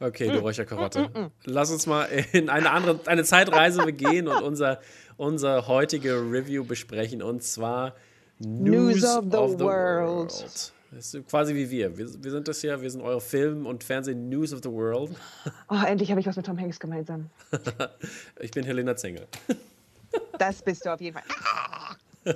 Okay, 0.00 0.28
du 0.28 0.38
mm, 0.38 0.42
Räucherkarotte. 0.42 1.08
Mm, 1.08 1.18
mm, 1.18 1.22
mm, 1.24 1.30
Lass 1.44 1.70
uns 1.72 1.86
mal 1.86 2.04
in 2.32 2.48
eine 2.48 2.70
andere, 2.70 3.00
eine 3.06 3.24
Zeitreise 3.24 3.84
begehen 3.84 4.28
und 4.28 4.42
unser, 4.42 4.80
unser 5.16 5.66
heutige 5.66 6.14
Review 6.14 6.64
besprechen 6.64 7.22
und 7.22 7.42
zwar 7.42 7.94
News, 8.38 9.02
News 9.02 9.04
of, 9.04 9.24
the, 9.30 9.36
of 9.36 9.50
the 9.52 9.64
world. 9.64 10.30
world. 10.30 10.72
Das 10.90 11.14
ist 11.14 11.28
quasi 11.28 11.54
wie 11.54 11.68
wir. 11.68 11.98
wir. 11.98 12.24
Wir 12.24 12.30
sind 12.30 12.48
das 12.48 12.62
ja, 12.62 12.80
wir 12.80 12.90
sind 12.90 13.02
eure 13.02 13.20
Film- 13.20 13.66
und 13.66 13.84
Fernseh-News 13.84 14.54
of 14.54 14.60
the 14.62 14.70
World. 14.70 15.10
Oh, 15.68 15.76
endlich 15.86 16.10
habe 16.10 16.20
ich 16.20 16.26
was 16.26 16.36
mit 16.36 16.46
Tom 16.46 16.58
Hanks 16.58 16.80
gemeinsam. 16.80 17.28
ich 18.40 18.52
bin 18.52 18.64
Helena 18.64 18.96
Zengel. 18.96 19.26
das 20.38 20.62
bist 20.62 20.86
du 20.86 20.94
auf 20.94 21.00
jeden 21.00 21.18
Fall. 21.18 21.24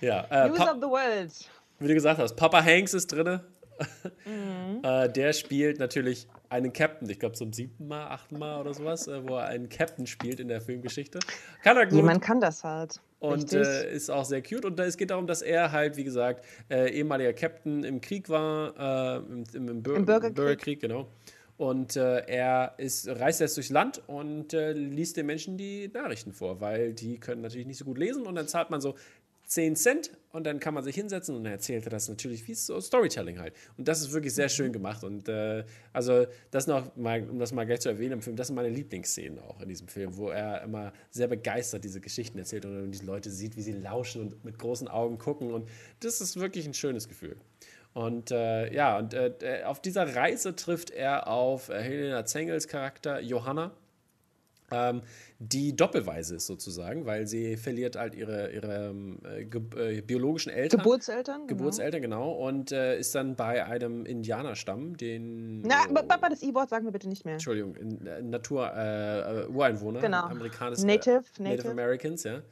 ja, 0.00 0.24
äh, 0.30 0.48
News 0.48 0.60
of 0.60 0.76
the 0.80 0.86
World. 0.86 1.32
Wie 1.78 1.88
du 1.88 1.94
gesagt 1.94 2.18
hast, 2.18 2.34
Papa 2.36 2.62
Hanks 2.62 2.94
ist 2.94 3.08
drin. 3.12 3.40
Mhm. 4.24 4.80
äh, 4.84 5.08
der 5.08 5.32
spielt 5.32 5.78
natürlich 5.78 6.28
einen 6.48 6.72
Captain, 6.72 7.08
ich 7.10 7.18
glaube 7.18 7.34
zum 7.34 7.52
siebten 7.52 7.88
Mal, 7.88 8.06
achten 8.06 8.38
Mal 8.38 8.60
oder 8.60 8.72
sowas, 8.74 9.08
äh, 9.08 9.28
wo 9.28 9.36
er 9.36 9.46
einen 9.46 9.68
Captain 9.68 10.06
spielt 10.06 10.40
in 10.40 10.48
der 10.48 10.60
Filmgeschichte. 10.60 11.18
Kann 11.62 11.76
er 11.76 11.86
gut. 11.86 11.96
Jemand 11.96 12.22
kann 12.22 12.40
das 12.40 12.62
halt. 12.62 13.00
Und 13.18 13.52
äh, 13.52 13.92
ist 13.92 14.10
auch 14.10 14.24
sehr 14.24 14.42
cute. 14.42 14.64
Und 14.66 14.78
es 14.78 14.96
geht 14.96 15.10
darum, 15.10 15.26
dass 15.26 15.40
er 15.42 15.72
halt, 15.72 15.96
wie 15.96 16.04
gesagt, 16.04 16.44
äh, 16.68 16.90
ehemaliger 16.90 17.32
Captain 17.32 17.82
im 17.82 18.00
Krieg 18.00 18.28
war, 18.28 18.74
äh, 18.78 19.16
im, 19.18 19.44
im, 19.54 19.68
im, 19.68 19.82
Bur 19.82 19.96
Im 19.96 20.04
Bürgerkrieg. 20.04 20.36
Bürgerkrieg, 20.36 20.80
genau. 20.80 21.08
Und 21.56 21.96
äh, 21.96 22.26
er 22.26 22.74
ist, 22.78 23.08
reist 23.08 23.40
jetzt 23.40 23.56
durchs 23.56 23.70
Land 23.70 24.02
und 24.08 24.52
äh, 24.54 24.72
liest 24.72 25.16
den 25.16 25.26
Menschen 25.26 25.56
die 25.56 25.88
Nachrichten 25.88 26.32
vor, 26.32 26.60
weil 26.60 26.94
die 26.94 27.18
können 27.18 27.42
natürlich 27.42 27.66
nicht 27.66 27.78
so 27.78 27.84
gut 27.84 27.98
lesen 27.98 28.26
und 28.26 28.34
dann 28.34 28.48
zahlt 28.48 28.70
man 28.70 28.80
so 28.80 28.96
10 29.46 29.76
Cent 29.76 30.10
und 30.32 30.44
dann 30.44 30.58
kann 30.58 30.74
man 30.74 30.82
sich 30.82 30.94
hinsetzen 30.94 31.36
und 31.36 31.44
er 31.46 31.58
das 31.58 32.08
natürlich 32.08 32.48
wie 32.48 32.54
so 32.54 32.80
Storytelling 32.80 33.38
halt. 33.38 33.54
Und 33.76 33.86
das 33.86 34.00
ist 34.00 34.12
wirklich 34.12 34.34
sehr 34.34 34.48
schön 34.48 34.72
gemacht. 34.72 35.04
Und 35.04 35.28
äh, 35.28 35.64
also 35.92 36.26
das 36.50 36.66
noch 36.66 36.96
mal, 36.96 37.28
um 37.28 37.38
das 37.38 37.52
mal 37.52 37.64
gleich 37.64 37.80
zu 37.80 37.90
erwähnen 37.90 38.14
im 38.14 38.22
Film, 38.22 38.36
das 38.36 38.48
sind 38.48 38.56
meine 38.56 38.70
Lieblingsszenen 38.70 39.38
auch 39.38 39.60
in 39.60 39.68
diesem 39.68 39.86
Film, 39.86 40.16
wo 40.16 40.30
er 40.30 40.62
immer 40.62 40.92
sehr 41.10 41.28
begeistert 41.28 41.84
diese 41.84 42.00
Geschichten 42.00 42.38
erzählt 42.38 42.64
und 42.64 42.90
die 42.90 43.04
Leute 43.04 43.30
sieht, 43.30 43.56
wie 43.56 43.62
sie 43.62 43.72
lauschen 43.72 44.22
und 44.22 44.44
mit 44.44 44.58
großen 44.58 44.88
Augen 44.88 45.18
gucken. 45.18 45.52
Und 45.52 45.68
das 46.00 46.20
ist 46.20 46.40
wirklich 46.40 46.66
ein 46.66 46.74
schönes 46.74 47.08
Gefühl. 47.08 47.36
Und 47.94 48.32
äh, 48.32 48.72
ja, 48.74 48.98
und 48.98 49.14
äh, 49.14 49.62
auf 49.64 49.80
dieser 49.80 50.16
Reise 50.16 50.56
trifft 50.56 50.90
er 50.90 51.28
auf 51.28 51.68
äh, 51.68 51.80
Helena 51.80 52.24
Zengels 52.24 52.66
Charakter 52.66 53.20
Johanna, 53.20 53.70
ähm, 54.70 55.02
die 55.38 55.76
doppelweise 55.76 56.36
ist 56.36 56.46
sozusagen, 56.46 57.06
weil 57.06 57.26
sie 57.26 57.56
verliert 57.56 57.96
halt 57.96 58.14
ihre, 58.14 58.50
ihre 58.50 58.88
ähm, 58.88 59.18
äh, 59.24 60.00
biologischen 60.00 60.50
Eltern. 60.50 60.78
Geburtseltern. 60.78 61.46
Genau. 61.46 61.46
Geburtseltern, 61.46 62.02
genau. 62.02 62.32
Und 62.32 62.72
äh, 62.72 62.98
ist 62.98 63.14
dann 63.14 63.36
bei 63.36 63.64
einem 63.64 64.06
Indianerstamm, 64.06 64.96
den. 64.96 65.60
Na, 65.62 65.84
oh, 65.88 65.94
Papa, 65.94 66.30
das 66.30 66.42
E-Wort 66.42 66.70
sagen 66.70 66.86
wir 66.86 66.92
bitte 66.92 67.08
nicht 67.08 67.24
mehr. 67.24 67.34
Entschuldigung, 67.34 67.76
in, 67.76 68.06
äh, 68.06 68.22
Natur, 68.22 68.72
äh, 68.74 69.46
Ureinwohner. 69.46 70.00
Genau. 70.00 70.24
Amerikanische, 70.24 70.86
Native, 70.86 71.22
Native, 71.38 71.42
Native. 71.42 71.70
Americans, 71.70 72.24
ja. 72.24 72.42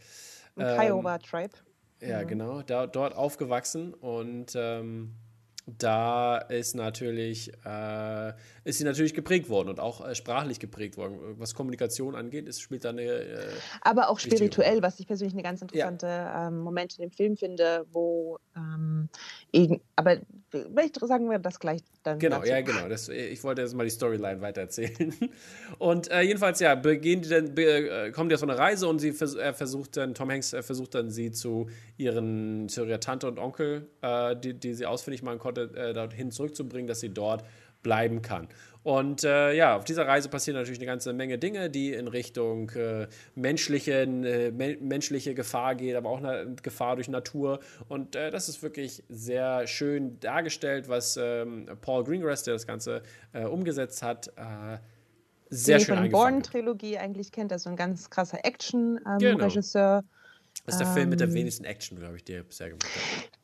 Ähm, 0.58 0.80
Kiowa 0.80 1.18
Tribe. 1.18 1.54
Ja, 2.00 2.22
mhm. 2.22 2.28
genau. 2.28 2.62
Da, 2.62 2.86
dort 2.86 3.16
aufgewachsen 3.16 3.94
und. 3.94 4.52
Ähm, 4.54 5.14
da 5.66 6.38
ist 6.38 6.74
natürlich, 6.74 7.52
äh, 7.64 8.32
ist 8.64 8.78
sie 8.78 8.84
natürlich 8.84 9.14
geprägt 9.14 9.48
worden 9.48 9.68
und 9.68 9.78
auch 9.78 10.06
äh, 10.06 10.14
sprachlich 10.14 10.58
geprägt 10.58 10.96
worden. 10.96 11.18
Was 11.38 11.54
Kommunikation 11.54 12.16
angeht, 12.16 12.48
ist, 12.48 12.60
spielt 12.60 12.84
da 12.84 12.90
eine. 12.90 13.02
Äh, 13.02 13.48
aber 13.80 14.08
auch 14.08 14.18
spirituell, 14.18 14.70
Rolle. 14.70 14.82
was 14.82 14.98
ich 14.98 15.06
persönlich 15.06 15.34
eine 15.34 15.42
ganz 15.42 15.62
interessante 15.62 16.06
ja. 16.06 16.48
ähm, 16.48 16.60
Moment 16.60 16.98
in 16.98 17.02
dem 17.02 17.10
Film 17.10 17.36
finde, 17.36 17.86
wo 17.92 18.38
ähm, 18.56 19.08
aber 19.94 20.18
vielleicht 20.52 21.00
sagen 21.00 21.30
wir 21.30 21.38
das 21.38 21.58
gleich 21.58 21.80
dann. 22.02 22.18
Genau, 22.18 22.38
dazu. 22.38 22.50
ja, 22.50 22.60
genau. 22.60 22.88
Das, 22.88 23.08
ich 23.08 23.42
wollte 23.42 23.62
jetzt 23.62 23.74
mal 23.74 23.84
die 23.84 23.90
Storyline 23.90 24.40
weitererzählen. 24.40 25.14
Und 25.78 26.10
äh, 26.10 26.20
jedenfalls, 26.20 26.60
ja, 26.60 26.74
begehen 26.74 27.22
die 27.22 27.28
dann, 27.28 27.54
be, 27.54 27.64
äh, 27.64 28.10
kommen 28.12 28.28
die 28.28 28.34
aus 28.34 28.42
einer 28.42 28.58
Reise 28.58 28.86
und 28.86 28.98
sie 28.98 29.12
vers 29.12 29.34
er 29.34 29.54
versucht 29.54 29.96
dann, 29.96 30.14
Tom 30.14 30.30
Hanks 30.30 30.52
er 30.52 30.62
versucht 30.62 30.94
dann, 30.94 31.10
sie 31.10 31.32
zu 31.32 31.68
ihren, 31.96 32.68
zu 32.68 32.84
ihrer 32.84 33.00
Tante 33.00 33.26
und 33.26 33.38
Onkel, 33.38 33.88
äh, 34.02 34.36
die, 34.36 34.54
die 34.54 34.74
sie 34.74 34.86
ausfindig 34.86 35.22
machen 35.22 35.38
konnte, 35.38 35.70
äh, 35.74 35.92
dorthin 35.92 36.30
zurückzubringen, 36.30 36.86
dass 36.86 37.00
sie 37.00 37.08
dort 37.08 37.44
bleiben 37.82 38.22
kann. 38.22 38.48
Und 38.82 39.24
äh, 39.24 39.52
ja, 39.54 39.76
auf 39.76 39.84
dieser 39.84 40.06
Reise 40.06 40.28
passieren 40.28 40.56
natürlich 40.58 40.80
eine 40.80 40.86
ganze 40.86 41.12
Menge 41.12 41.38
Dinge, 41.38 41.70
die 41.70 41.92
in 41.92 42.08
Richtung 42.08 42.70
äh, 42.70 43.06
menschlichen, 43.34 44.24
äh, 44.24 44.50
me 44.50 44.76
menschliche 44.80 45.34
Gefahr 45.34 45.74
geht, 45.74 45.94
aber 45.94 46.10
auch 46.10 46.18
eine 46.18 46.54
Gefahr 46.62 46.96
durch 46.96 47.08
Natur. 47.08 47.60
Und 47.88 48.16
äh, 48.16 48.30
das 48.30 48.48
ist 48.48 48.62
wirklich 48.62 49.04
sehr 49.08 49.66
schön 49.66 50.18
dargestellt, 50.20 50.88
was 50.88 51.16
ähm, 51.16 51.66
Paul 51.80 52.04
Greengrass, 52.04 52.42
der 52.42 52.54
das 52.54 52.66
Ganze 52.66 53.02
äh, 53.32 53.44
umgesetzt 53.44 54.02
hat, 54.02 54.32
sehr 55.50 55.78
die 55.78 55.84
schön 55.84 55.98
von 55.98 56.10
Bourne-Trilogie 56.10 56.96
eigentlich 56.96 57.30
kennt, 57.30 57.52
also 57.52 57.68
ein 57.68 57.76
ganz 57.76 58.08
krasser 58.08 58.38
Action-Regisseur. 58.42 59.98
Ähm, 59.98 60.00
genau. 60.00 60.08
Das 60.64 60.74
ist 60.74 60.80
der 60.80 60.86
ähm, 60.86 60.94
Film 60.94 61.08
mit 61.10 61.20
der 61.20 61.28
ähm, 61.28 61.34
wenigsten 61.34 61.64
Action, 61.64 61.98
glaube 61.98 62.16
ich, 62.16 62.24
der 62.24 62.42
bisher 62.42 62.68
gemacht 62.68 62.84
hat. 62.84 63.41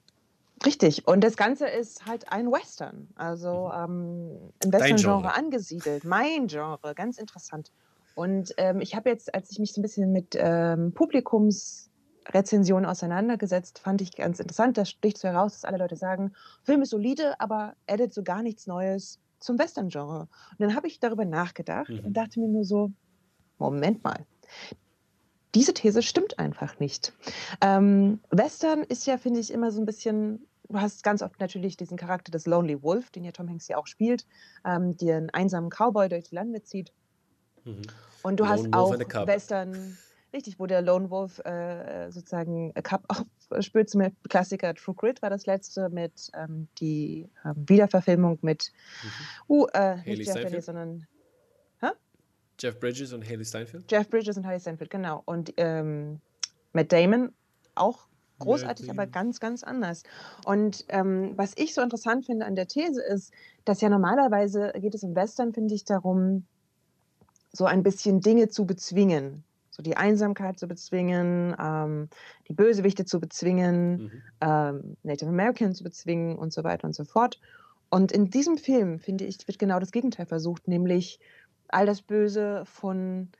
Richtig. 0.65 1.07
Und 1.07 1.23
das 1.23 1.37
Ganze 1.37 1.69
ist 1.69 2.07
halt 2.07 2.33
ein 2.33 2.51
Western, 2.51 3.09
also 3.15 3.69
mhm. 3.69 3.85
ähm, 3.85 4.53
im 4.65 4.73
Western-Genre 4.73 5.35
angesiedelt. 5.35 6.05
Mein 6.05 6.47
Genre, 6.49 6.95
ganz 6.95 7.19
interessant. 7.19 7.71
Und 8.15 8.53
ähm, 8.57 8.81
ich 8.81 8.97
habe 8.97 9.11
jetzt, 9.11 9.33
als 9.35 9.51
ich 9.53 9.59
mich 9.61 9.73
so 9.73 9.81
ein 9.81 9.83
bisschen 9.83 10.11
mit 10.11 10.37
ähm, 10.37 10.93
Publikumsrezensionen 10.93 12.85
auseinandergesetzt, 12.85 13.79
fand 13.79 14.01
ich 14.03 14.17
ganz 14.17 14.41
interessant, 14.41 14.77
das 14.77 14.91
sticht 14.91 15.19
so 15.19 15.29
heraus, 15.29 15.53
dass 15.53 15.65
alle 15.65 15.79
Leute 15.79 15.95
sagen, 15.95 16.33
Film 16.65 16.83
ist 16.83 16.91
solide, 16.91 17.41
aber 17.41 17.75
addet 17.87 18.13
so 18.13 18.25
gar 18.25 18.43
nichts 18.43 18.67
Neues 18.67 19.21
zum 19.39 19.57
Western-Genre. 19.59 20.23
Und 20.23 20.59
dann 20.59 20.75
habe 20.75 20.89
ich 20.89 20.99
darüber 20.99 21.25
nachgedacht 21.25 21.91
mhm. 21.91 22.07
und 22.07 22.15
dachte 22.15 22.41
mir 22.41 22.49
nur 22.49 22.65
so, 22.65 22.91
Moment 23.59 24.03
mal, 24.03 24.27
diese 25.55 25.73
These 25.73 26.03
stimmt 26.03 26.39
einfach 26.39 26.79
nicht. 26.81 27.13
Ähm, 27.61 28.21
Western 28.31 28.83
ist 28.83 29.07
ja, 29.07 29.17
finde 29.17 29.41
ich, 29.41 29.53
immer 29.53 29.71
so 29.71 29.81
ein 29.81 29.87
bisschen 29.87 30.48
du 30.69 30.81
hast 30.81 31.03
ganz 31.03 31.23
oft 31.23 31.41
natürlich 31.41 31.77
diesen 31.77 31.97
Charakter 31.97 32.31
des 32.31 32.47
Lonely 32.47 32.83
Wolf, 32.83 33.11
den 33.11 33.25
ja 33.25 33.33
Tom 33.33 33.49
Hanks 33.49 33.69
ja 33.69 33.77
auch 33.77 33.87
spielt, 33.87 34.27
ähm, 34.65 34.97
der 34.97 35.17
einen 35.17 35.31
einsamen 35.31 35.71
Cowboy 35.71 36.09
durch 36.09 36.25
die 36.25 36.35
Lande 36.35 36.63
zieht. 36.63 36.93
Mhm. 37.65 37.83
Und 38.23 38.41
du 38.41 38.45
Lone 38.45 38.53
hast 38.53 38.65
Wolf 38.75 39.15
auch 39.15 39.27
Western, 39.27 39.97
richtig, 40.33 40.59
wo 40.59 40.67
der 40.67 40.83
Lone 40.83 41.11
Wolf 41.11 41.39
äh, 41.41 42.11
sozusagen 42.11 42.73
a 42.75 42.83
Cup 42.83 43.05
aufspürt. 43.51 43.89
Zum 43.89 44.03
Klassiker 44.29 44.75
True 44.75 44.95
Grit 44.95 45.23
war 45.23 45.31
das 45.31 45.47
letzte 45.47 45.89
mit 45.89 46.31
ähm, 46.35 46.69
die 46.79 47.29
ähm, 47.45 47.55
Wiederverfilmung 47.69 48.39
mit, 48.43 48.73
mhm. 49.03 49.11
uh, 49.49 49.67
äh, 49.73 49.97
nicht 50.05 50.27
Jeff 50.27 50.35
Bridges, 50.35 50.67
sondern 50.67 51.07
huh? 51.81 51.93
Jeff 52.61 52.79
Bridges 52.79 53.13
und 53.13 53.27
Haley 53.27 53.45
Steinfeld. 53.45 53.91
Jeff 53.91 54.09
Bridges 54.09 54.37
und 54.37 54.47
Haley 54.47 54.61
Steinfeld, 54.61 54.91
genau. 54.91 55.23
Und 55.25 55.55
ähm, 55.57 56.21
Matt 56.73 56.93
Damon 56.93 57.33
auch 57.75 58.09
großartig, 58.39 58.91
aber 58.91 59.07
ganz, 59.07 59.41
ganz 59.41 59.63
anders. 59.63 60.03
Und 60.45 60.85
ähm, 60.89 61.33
was 61.37 61.53
ich 61.57 61.75
so 61.75 61.83
interessant 61.83 62.27
finde 62.27 62.47
an 62.47 62.55
der 62.55 62.67
These 62.67 63.03
ist, 63.03 63.33
dass 63.65 63.81
ja 63.81 63.89
normalerweise 63.89 64.73
geht 64.77 64.95
es 64.95 65.03
im 65.03 65.15
Western, 65.15 65.53
finde 65.53 65.75
ich, 65.75 65.85
darum, 65.85 66.45
so 67.53 67.65
ein 67.65 67.83
bisschen 67.83 68.21
Dinge 68.21 68.49
zu 68.49 68.67
bezwingen. 68.67 69.45
So 69.71 69.83
die 69.83 69.97
Einsamkeit 69.97 70.59
zu 70.59 70.67
bezwingen, 70.67 71.55
ähm, 71.59 72.09
die 72.49 72.53
Bösewichte 72.53 73.05
zu 73.05 73.21
bezwingen, 73.21 74.03
mhm. 74.03 74.23
ähm, 74.41 74.97
Native 75.05 75.31
American 75.31 75.73
zu 75.73 75.85
bezwingen 75.85 76.37
und 76.37 76.53
so 76.53 76.65
weiter 76.65 76.87
und 76.87 76.95
so 76.95 77.05
fort. 77.05 77.39
Und 77.91 78.13
in 78.13 78.29
diesem 78.29 78.59
Film, 78.59 78.99
finde 78.99 79.25
ich, 79.25 79.47
wird 79.47 79.59
genau 79.59 79.79
das 79.79 79.93
Gegenteil 79.93 80.27
versucht, 80.27 80.69
nämlich 80.69 81.21
all 81.69 81.87
das 81.87 82.03
Böse 82.03 82.65
von 82.65 83.31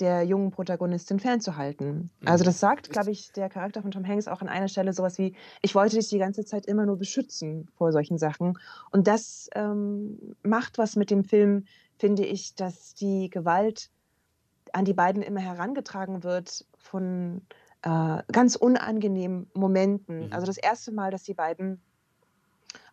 der 0.00 0.22
jungen 0.22 0.50
Protagonistin 0.50 1.18
fernzuhalten. 1.18 2.10
Also 2.24 2.44
mhm. 2.44 2.46
das 2.46 2.60
sagt, 2.60 2.90
glaube 2.90 3.10
ich, 3.10 3.32
der 3.32 3.48
Charakter 3.48 3.82
von 3.82 3.90
Tom 3.90 4.06
Hanks 4.06 4.28
auch 4.28 4.40
an 4.40 4.48
einer 4.48 4.68
Stelle 4.68 4.92
sowas 4.92 5.18
wie, 5.18 5.34
ich 5.62 5.74
wollte 5.74 5.96
dich 5.96 6.08
die 6.08 6.18
ganze 6.18 6.44
Zeit 6.44 6.66
immer 6.66 6.86
nur 6.86 6.96
beschützen 6.96 7.68
vor 7.76 7.92
solchen 7.92 8.18
Sachen. 8.18 8.58
Und 8.90 9.06
das 9.06 9.48
ähm, 9.54 10.36
macht 10.42 10.78
was 10.78 10.96
mit 10.96 11.10
dem 11.10 11.24
Film, 11.24 11.64
finde 11.98 12.24
ich, 12.24 12.54
dass 12.54 12.94
die 12.94 13.28
Gewalt 13.30 13.90
an 14.72 14.84
die 14.84 14.94
beiden 14.94 15.22
immer 15.22 15.40
herangetragen 15.40 16.22
wird 16.22 16.64
von 16.76 17.42
äh, 17.82 18.22
ganz 18.32 18.56
unangenehmen 18.56 19.50
Momenten. 19.54 20.26
Mhm. 20.26 20.32
Also 20.32 20.46
das 20.46 20.58
erste 20.58 20.92
Mal, 20.92 21.10
dass 21.10 21.22
die 21.24 21.34
beiden 21.34 21.80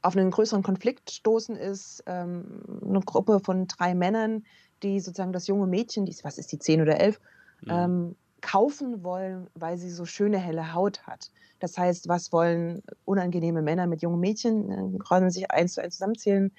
auf 0.01 0.15
einen 0.15 0.31
größeren 0.31 0.63
Konflikt 0.63 1.11
stoßen, 1.11 1.55
ist 1.55 2.03
ähm, 2.05 2.61
eine 2.87 2.99
Gruppe 3.01 3.39
von 3.39 3.67
drei 3.67 3.95
Männern, 3.95 4.45
die 4.83 4.99
sozusagen 4.99 5.33
das 5.33 5.47
junge 5.47 5.67
Mädchen, 5.67 6.05
die 6.05 6.11
ist, 6.11 6.23
was 6.23 6.37
ist 6.37 6.51
die, 6.51 6.59
zehn 6.59 6.81
oder 6.81 6.99
elf, 6.99 7.19
mhm. 7.61 7.71
ähm, 7.71 8.15
kaufen 8.41 9.03
wollen, 9.03 9.47
weil 9.55 9.77
sie 9.77 9.89
so 9.89 10.05
schöne 10.05 10.37
helle 10.37 10.73
Haut 10.73 11.05
hat. 11.07 11.31
Das 11.59 11.77
heißt, 11.77 12.07
was 12.07 12.31
wollen 12.31 12.83
unangenehme 13.05 13.61
Männer 13.61 13.87
mit 13.87 14.01
jungen 14.01 14.19
Mädchen? 14.19 14.69
Äh, 14.69 15.03
räumen 15.09 15.31
sich 15.31 15.49
eins 15.51 15.73
zu 15.73 15.81
eins 15.81 15.95
zusammenzählen. 15.95 16.51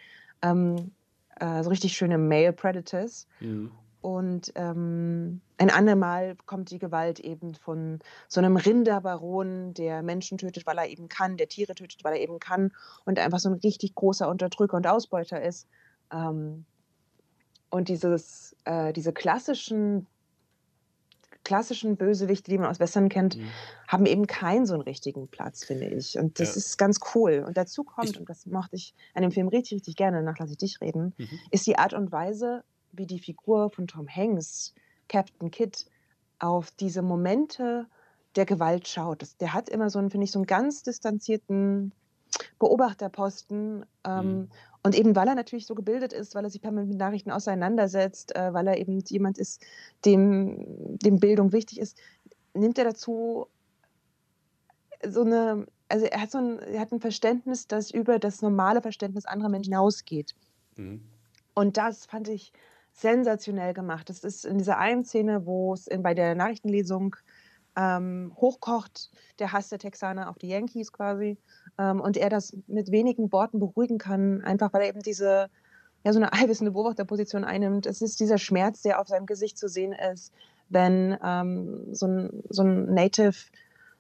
Ähm, 0.43 0.93
äh, 1.39 1.63
so 1.63 1.71
richtig 1.71 1.97
schöne 1.97 2.19
Male 2.19 2.53
Predators. 2.53 3.27
Mhm. 3.41 3.71
Und 4.01 4.53
ähm, 4.55 5.41
ein 5.59 5.71
andermal 5.71 6.37
kommt 6.47 6.71
die 6.71 6.79
Gewalt 6.79 7.19
eben 7.19 7.55
von 7.55 7.99
so 8.29 8.41
einem 8.41 8.57
Rinderbaron, 8.57 9.75
der 9.75 10.03
Menschen 10.03 10.39
tötet, 10.39 10.65
weil 10.67 10.79
er 10.79 10.89
eben 10.89 11.09
kann, 11.09 11.37
der 11.37 11.49
Tiere 11.49 11.75
tötet, 11.75 12.05
weil 12.05 12.15
er 12.15 12.21
eben 12.21 12.39
kann 12.39 12.73
und 13.05 13.19
einfach 13.19 13.41
so 13.41 13.49
ein 13.49 13.57
richtig 13.57 13.95
großer 13.97 14.29
Unterdrücker 14.29 14.77
und 14.77 14.87
Ausbeuter 14.87 15.43
ist. 15.43 15.67
Ähm, 16.13 16.67
und 17.71 17.89
dieses, 17.89 18.57
äh, 18.65 18.93
diese 18.93 19.13
klassischen, 19.13 20.07
klassischen 21.45 21.97
Bösewichte, 21.97 22.51
die 22.51 22.59
man 22.59 22.69
aus 22.69 22.81
Western 22.81 23.09
kennt, 23.09 23.37
mhm. 23.37 23.49
haben 23.87 24.07
eben 24.07 24.27
keinen 24.27 24.67
so 24.67 24.75
einen 24.75 24.83
richtigen 24.83 25.29
Platz, 25.29 25.65
finde 25.65 25.87
ich. 25.87 26.19
Und 26.19 26.41
das 26.41 26.51
ja. 26.51 26.57
ist 26.57 26.77
ganz 26.77 26.99
cool. 27.15 27.45
Und 27.47 27.57
dazu 27.57 27.85
kommt, 27.85 28.11
ich, 28.11 28.19
und 28.19 28.29
das 28.29 28.47
mochte 28.47 28.77
ich 28.77 28.95
an 29.15 29.23
dem 29.23 29.31
Film 29.31 29.49
richtig, 29.49 29.77
richtig 29.77 29.97
gerne, 29.97 30.19
danach 30.19 30.39
lasse 30.39 30.53
ich 30.53 30.59
dich 30.59 30.81
reden, 30.81 31.15
mhm. 31.17 31.39
ist 31.51 31.67
die 31.67 31.79
Art 31.79 31.95
und 31.95 32.11
Weise, 32.11 32.65
wie 32.93 33.07
die 33.07 33.19
Figur 33.19 33.71
von 33.71 33.87
Tom 33.87 34.09
Hanks, 34.09 34.75
Captain 35.09 35.51
Kidd, 35.51 35.87
auf 36.39 36.71
diese 36.73 37.03
Momente 37.03 37.87
der 38.35 38.45
Gewalt 38.45 38.89
schaut. 38.89 39.23
Das, 39.23 39.37
der 39.37 39.55
hat 39.55 39.69
immer 39.69 39.89
so 39.91 39.99
einen, 39.99 40.11
finde 40.11 40.25
ich, 40.25 40.33
so 40.33 40.39
einen 40.39 40.47
ganz 40.47 40.83
distanzierten 40.83 41.93
Beobachterposten 42.59 43.87
ähm, 44.05 44.27
mhm. 44.27 44.49
Und 44.87 44.95
eben 44.95 45.17
weil 45.17 45.27
er 45.27 45.35
natürlich 45.35 45.67
so 45.67 45.75
gebildet 45.75 46.13
ist, 46.13 46.37
weil 46.37 46.45
er 46.45 46.51
sich 46.51 46.63
permanent 46.63 46.91
mit 46.91 46.99
Nachrichten 46.99 47.33
auseinandersetzt, 47.33 48.37
äh, 48.37 48.55
weil 48.55 48.69
er 48.69 48.79
eben 48.79 49.01
jemand 49.01 49.37
ist, 49.37 49.61
dem, 50.05 50.65
dem 51.01 51.19
Bildung 51.19 51.51
wichtig 51.51 51.81
ist, 51.81 51.99
nimmt 52.55 52.79
er 52.79 52.85
dazu 52.85 53.49
so 55.05 55.23
eine, 55.23 55.67
also 55.89 56.07
er 56.07 56.21
hat 56.21 56.31
so 56.31 56.39
ein, 56.39 56.61
er 56.61 56.79
hat 56.79 56.93
ein 56.93 57.01
Verständnis, 57.01 57.67
das 57.67 57.91
über 57.91 58.21
das 58.21 58.43
normale 58.43 58.81
Verständnis 58.81 59.27
anderer 59.27 59.49
Menschen 59.49 59.73
hinausgeht. 59.73 60.37
Mhm. 60.77 61.03
Und 61.55 61.77
das 61.77 62.07
fand 62.07 62.29
ich 62.29 62.53
sensationell 62.93 63.75
gemacht. 63.75 64.09
Das 64.09 64.21
ist 64.21 64.45
in 64.45 64.59
dieser 64.59 64.79
einen 64.79 65.05
Szene, 65.05 65.47
wo 65.47 65.75
es 65.75 65.89
in, 65.89 66.05
bei 66.05 66.15
der 66.15 66.37
Nachrichtenlesung 66.37 67.17
ähm, 67.77 68.33
hochkocht, 68.37 69.11
der 69.39 69.53
Hass 69.53 69.69
der 69.69 69.79
Texaner 69.79 70.31
auf 70.31 70.39
die 70.39 70.49
Yankees 70.49 70.93
quasi 70.93 71.39
ähm, 71.79 72.01
und 72.01 72.17
er 72.17 72.31
das 72.31 72.57
mit 72.67 72.91
wenigen 72.91 73.31
Worten 73.33 73.61
beruhigen 73.61 73.99
kann, 73.99 74.43
einfach 74.43 74.73
weil 74.73 74.83
er 74.83 74.89
eben 74.89 75.03
diese, 75.03 75.49
ja, 76.05 76.13
so 76.13 76.19
eine 76.19 76.33
allwissende 76.33 76.73
Beobachterposition 76.73 77.45
einnimmt. 77.45 77.87
Es 77.87 78.01
ist 78.01 78.19
dieser 78.19 78.39
Schmerz, 78.39 78.83
der 78.83 79.01
auf 79.01 79.09
seinem 79.09 79.27
Gesicht 79.27 79.59
zu 79.59 79.69
sehen 79.69 79.93
ist, 80.13 80.33
wenn 80.69 81.17
ähm, 81.23 81.95
so, 81.95 82.07
ein, 82.07 82.43
so 82.49 82.63
ein 82.63 82.93
Native, 82.93 83.37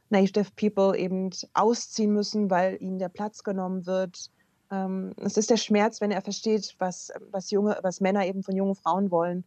Native 0.08 0.50
People 0.56 0.96
eben 0.98 1.30
ausziehen 1.52 2.12
müssen, 2.12 2.50
weil 2.50 2.80
ihnen 2.80 2.98
der 2.98 3.08
Platz 3.08 3.44
genommen 3.44 3.86
wird. 3.86 4.30
Ähm, 4.70 5.12
es 5.22 5.36
ist 5.36 5.50
der 5.50 5.58
Schmerz, 5.58 6.00
wenn 6.00 6.10
er 6.10 6.22
versteht, 6.22 6.74
was, 6.78 7.12
was, 7.30 7.50
junge, 7.50 7.78
was 7.82 8.00
Männer 8.00 8.26
eben 8.26 8.42
von 8.42 8.56
jungen 8.56 8.74
Frauen 8.74 9.10
wollen 9.10 9.44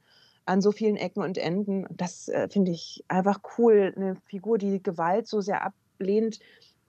an 0.49 0.61
so 0.61 0.71
vielen 0.71 0.95
Ecken 0.95 1.21
und 1.21 1.37
Enden. 1.37 1.85
Das 1.91 2.27
äh, 2.27 2.49
finde 2.49 2.71
ich 2.71 3.03
einfach 3.07 3.39
cool. 3.57 3.93
Eine 3.95 4.15
Figur, 4.25 4.57
die 4.57 4.81
Gewalt 4.81 5.27
so 5.27 5.41
sehr 5.41 5.63
ablehnt, 5.63 6.39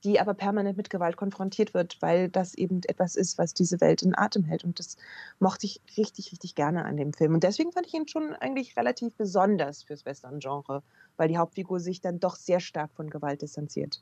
die 0.03 0.19
aber 0.19 0.33
permanent 0.33 0.79
mit 0.79 0.89
Gewalt 0.89 1.19
konfrontiert 1.19 1.75
wird, 1.75 1.99
weil 2.01 2.31
das 2.31 2.55
eben 2.55 2.81
etwas 2.89 3.17
ist, 3.17 3.37
was 3.37 3.53
diese 3.53 3.83
Welt 3.83 4.01
in 4.01 4.17
Atem 4.17 4.45
hält. 4.45 4.65
Und 4.65 4.79
das 4.79 4.97
mochte 5.41 5.67
ich 5.67 5.83
richtig, 5.99 6.33
richtig 6.33 6.55
gerne 6.55 6.87
an 6.87 6.97
dem 6.97 7.13
Film. 7.13 7.35
Und 7.35 7.45
deswegen 7.45 7.71
fand 7.71 7.87
ich 7.87 7.93
ihn 7.93 8.09
schon 8.09 8.33
eigentlich 8.33 8.79
relativ 8.79 9.13
besonders 9.13 9.83
fürs 9.83 10.07
Western-Genre, 10.07 10.83
weil 11.19 11.29
die 11.29 11.37
Hauptfigur 11.37 11.81
sich 11.81 12.01
dann 12.01 12.19
doch 12.19 12.37
sehr 12.37 12.61
stark 12.61 12.91
von 12.95 13.11
Gewalt 13.11 13.43
distanziert. 13.43 14.01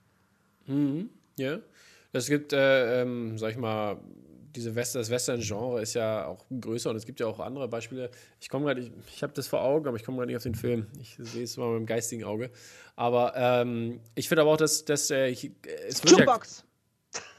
Mhm, 0.66 1.10
ja. 1.36 1.58
Es 2.12 2.28
gibt, 2.28 2.52
äh, 2.52 3.02
ähm, 3.02 3.36
sag 3.36 3.50
ich 3.50 3.58
mal, 3.58 3.98
diese 4.58 4.74
West 4.74 4.96
das 4.96 5.08
Western-Genre 5.08 5.80
ist 5.80 5.94
ja 5.94 6.26
auch 6.26 6.44
größer 6.60 6.90
und 6.90 6.96
es 6.96 7.06
gibt 7.06 7.20
ja 7.20 7.26
auch 7.26 7.38
andere 7.38 7.68
Beispiele. 7.68 8.10
Ich 8.40 8.48
komme 8.48 8.66
gerade, 8.66 8.80
ich, 8.80 8.90
ich 9.14 9.22
habe 9.22 9.32
das 9.32 9.46
vor 9.46 9.62
Augen, 9.62 9.86
aber 9.86 9.96
ich 9.96 10.04
komme 10.04 10.18
gerade 10.18 10.26
nicht 10.26 10.36
auf 10.36 10.42
den 10.42 10.56
Film. 10.56 10.88
Ich 11.00 11.16
sehe 11.18 11.44
es 11.44 11.56
mal 11.56 11.68
mit 11.70 11.78
dem 11.78 11.86
geistigen 11.86 12.24
Auge. 12.24 12.50
Aber 12.96 13.34
ähm, 13.36 14.00
ich 14.16 14.28
finde 14.28 14.42
aber 14.42 14.50
auch, 14.50 14.56
dass, 14.56 14.84
dass 14.84 15.10
äh, 15.12 15.30
es 15.30 16.02
Jukebox! 16.04 16.64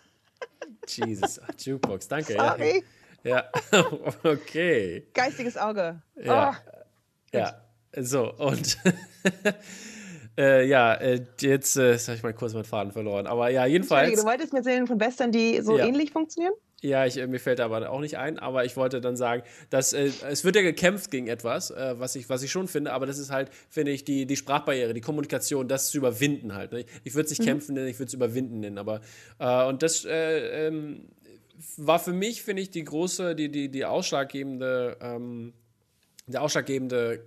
Jesus, 0.88 1.41
Jukebox, 1.59 2.07
danke. 2.07 2.34
Sorry. 2.34 2.84
Ja, 3.24 3.49
ja. 3.72 3.86
okay. 4.24 5.05
Geistiges 5.13 5.57
Auge. 5.57 6.01
Ja, 6.15 6.55
oh. 6.55 7.38
ja. 7.38 7.61
so 7.97 8.34
und 8.34 8.78
äh, 10.38 10.65
ja, 10.65 10.93
äh, 10.93 11.26
jetzt 11.41 11.76
äh, 11.76 11.97
habe 11.97 12.15
ich 12.15 12.24
mal 12.24 12.34
kurz 12.34 12.53
meinen 12.53 12.63
Faden 12.63 12.93
verloren, 12.93 13.28
aber 13.28 13.49
ja, 13.49 13.65
jedenfalls. 13.65 14.22
Du 14.22 14.26
wolltest 14.26 14.53
mir 14.53 14.59
erzählen 14.59 14.88
von 14.88 15.01
Western, 15.01 15.34
die 15.34 15.59
so 15.61 15.78
ja. 15.78 15.86
ähnlich 15.86 16.11
funktionieren? 16.11 16.53
Ja, 16.82 17.06
ich, 17.06 17.18
äh, 17.18 17.28
mir 17.28 17.40
fällt 17.40 17.60
aber 17.60 17.90
auch 17.90 18.00
nicht 18.00 18.18
ein, 18.18 18.40
aber 18.40 18.64
ich 18.64 18.78
wollte 18.78 19.02
dann 19.02 19.18
sagen, 19.18 19.44
dass 19.70 19.94
äh, 19.94 20.12
es 20.30 20.46
wird 20.46 20.56
ja 20.56 20.62
gekämpft 20.62 21.12
gegen 21.12 21.28
etwas, 21.28 21.72
äh, 21.72 22.00
was, 22.00 22.16
ich, 22.16 22.30
was 22.30 22.42
ich 22.42 22.52
schon 22.52 22.68
finde, 22.68 22.94
aber 22.94 23.06
das 23.06 23.18
ist 23.18 23.32
halt, 23.32 23.50
finde 23.70 23.92
ich, 23.92 24.06
die, 24.06 24.26
die 24.26 24.38
Sprachbarriere, 24.38 24.94
die 24.94 25.02
Kommunikation, 25.02 25.68
das 25.68 25.90
zu 25.90 25.98
überwinden 25.98 26.56
halt. 26.56 26.72
Ne? 26.72 26.86
Ich 27.04 27.16
würde 27.16 27.26
es 27.26 27.32
nicht 27.32 27.42
mhm. 27.42 27.46
kämpfen 27.46 27.76
nennen, 27.76 27.88
ich 27.88 28.00
würde 28.00 28.08
es 28.08 28.14
überwinden 28.14 28.62
nennen, 28.62 28.78
aber 28.78 29.02
äh, 29.40 29.66
und 29.66 29.84
das 29.84 30.06
äh, 30.06 30.68
ähm, 30.68 31.10
war 31.76 32.00
für 32.00 32.14
mich, 32.14 32.44
finde 32.44 32.62
ich, 32.62 32.70
die 32.70 32.86
große, 32.86 33.36
die, 33.36 33.50
die, 33.50 33.70
die 33.70 33.84
ausschlaggebende, 33.84 34.98
ähm, 35.02 35.54
der 36.28 36.42
ausschlaggebende 36.42 37.26